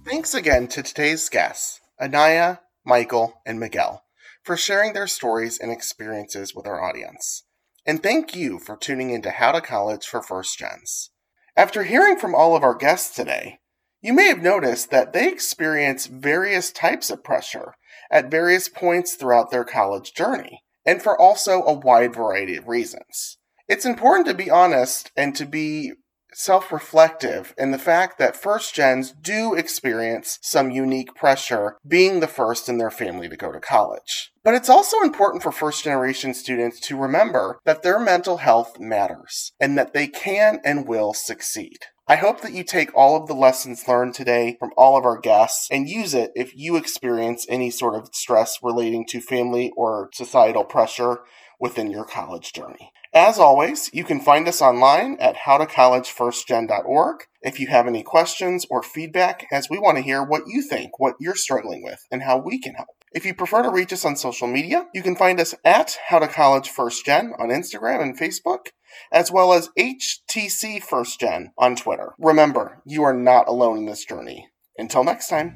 Thanks 0.06 0.34
again 0.34 0.68
to 0.70 0.82
today's 0.82 1.30
guests, 1.30 1.80
Anaya, 2.02 2.62
Michael, 2.84 3.42
and 3.46 3.60
Miguel 3.60 4.04
for 4.44 4.58
sharing 4.58 4.94
their 4.94 5.08
stories 5.08 5.60
and 5.60 5.72
experiences 5.72 6.56
with 6.56 6.66
our 6.66 6.84
audience. 6.84 7.44
And 7.86 8.02
thank 8.02 8.36
you 8.36 8.60
for 8.60 8.76
tuning 8.76 9.12
into 9.12 9.30
How 9.30 9.52
to 9.52 9.62
College 9.62 10.06
for 10.06 10.22
First 10.22 10.58
Gens. 10.58 11.09
After 11.60 11.84
hearing 11.84 12.16
from 12.16 12.34
all 12.34 12.56
of 12.56 12.64
our 12.64 12.74
guests 12.74 13.14
today, 13.14 13.60
you 14.00 14.14
may 14.14 14.30
have 14.30 14.42
noticed 14.42 14.92
that 14.92 15.12
they 15.12 15.28
experience 15.28 16.06
various 16.06 16.72
types 16.72 17.10
of 17.10 17.22
pressure 17.22 17.74
at 18.10 18.32
various 18.32 18.70
points 18.70 19.16
throughout 19.16 19.52
their 19.52 19.66
college 19.66 20.14
journey, 20.14 20.64
and 20.86 21.02
for 21.02 21.20
also 21.20 21.62
a 21.64 21.74
wide 21.74 22.16
variety 22.16 22.56
of 22.56 22.70
reasons. 22.70 23.40
It's 23.68 23.86
important 23.86 24.28
to 24.28 24.34
be 24.34 24.50
honest 24.50 25.12
and 25.18 25.36
to 25.36 25.46
be 25.46 25.92
self 26.34 26.72
reflective 26.72 27.54
in 27.58 27.72
the 27.72 27.78
fact 27.78 28.18
that 28.20 28.36
first 28.36 28.74
gens 28.74 29.12
do 29.12 29.54
experience 29.54 30.40
some 30.42 30.72
unique 30.72 31.16
pressure 31.16 31.78
being 31.88 32.20
the 32.20 32.28
first 32.28 32.70
in 32.70 32.78
their 32.78 32.92
family 32.92 33.30
to 33.30 33.38
go 33.38 33.52
to 33.52 33.60
college. 33.60 34.32
But 34.44 34.56
it's 34.56 34.70
also 34.70 35.02
important 35.02 35.44
for 35.44 35.52
first 35.52 35.84
generation 35.84 36.34
students 36.34 36.80
to 36.82 36.98
remember 36.98 37.60
that 37.66 37.84
their 37.84 38.00
mental 38.00 38.38
health 38.38 38.80
matters 38.80 39.52
and 39.60 39.78
that 39.78 39.94
they 39.94 40.08
can 40.08 40.60
and 40.64 40.88
will 40.88 41.14
succeed. 41.14 41.80
I 42.08 42.16
hope 42.16 42.42
that 42.42 42.54
you 42.54 42.64
take 42.64 42.90
all 42.96 43.16
of 43.16 43.28
the 43.28 43.36
lessons 43.36 43.88
learned 43.88 44.16
today 44.16 44.56
from 44.60 44.72
all 44.76 44.98
of 44.98 45.06
our 45.06 45.20
guests 45.20 45.68
and 45.70 45.88
use 45.88 46.16
it 46.16 46.32
if 46.36 46.56
you 46.56 46.76
experience 46.76 47.46
any 47.48 47.70
sort 47.70 47.94
of 47.94 48.10
stress 48.14 48.58
relating 48.64 49.06
to 49.10 49.22
family 49.22 49.72
or 49.78 50.10
societal 50.14 50.64
pressure 50.64 51.20
within 51.60 51.92
your 51.92 52.06
college 52.06 52.52
journey. 52.52 52.92
As 53.14 53.40
always, 53.40 53.90
you 53.92 54.04
can 54.04 54.20
find 54.20 54.48
us 54.48 54.62
online 54.62 55.18
at 55.20 55.38
howtocollegefirstgen.org 55.38 57.16
if 57.42 57.60
you 57.60 57.68
have 57.68 57.88
any 57.88 58.04
questions 58.04 58.68
or 58.70 58.84
feedback, 58.84 59.48
as 59.52 59.68
we 59.68 59.80
want 59.80 59.98
to 59.98 60.04
hear 60.04 60.24
what 60.24 60.44
you 60.46 60.62
think, 60.62 61.00
what 61.00 61.16
you're 61.20 61.36
struggling 61.36 61.84
with, 61.84 62.06
and 62.12 62.22
how 62.22 62.38
we 62.38 62.60
can 62.60 62.76
help. 62.76 62.90
If 63.12 63.26
you 63.26 63.34
prefer 63.34 63.64
to 63.64 63.72
reach 63.72 63.92
us 63.92 64.06
on 64.06 64.16
social 64.16 64.48
media, 64.48 64.86
you 64.94 65.02
can 65.02 65.16
find 65.16 65.40
us 65.40 65.56
at 65.66 65.98
How 66.10 66.20
to 66.20 66.28
College 66.28 66.70
First 66.70 67.04
Gen 67.04 67.34
on 67.40 67.50
Instagram 67.50 68.04
and 68.04 68.20
Facebook, 68.20 68.68
as 69.12 69.32
well 69.32 69.54
as 69.54 69.70
HTC 69.80 70.84
First 70.84 71.20
Gen 71.20 71.52
on 71.58 71.76
Twitter. 71.76 72.14
Remember, 72.20 72.84
you 72.86 73.02
are 73.02 73.14
not 73.14 73.48
alone 73.48 73.80
in 73.80 73.86
this 73.86 74.06
journey. 74.06 74.50
Until 74.78 75.04
next 75.04 75.30
time. 75.30 75.56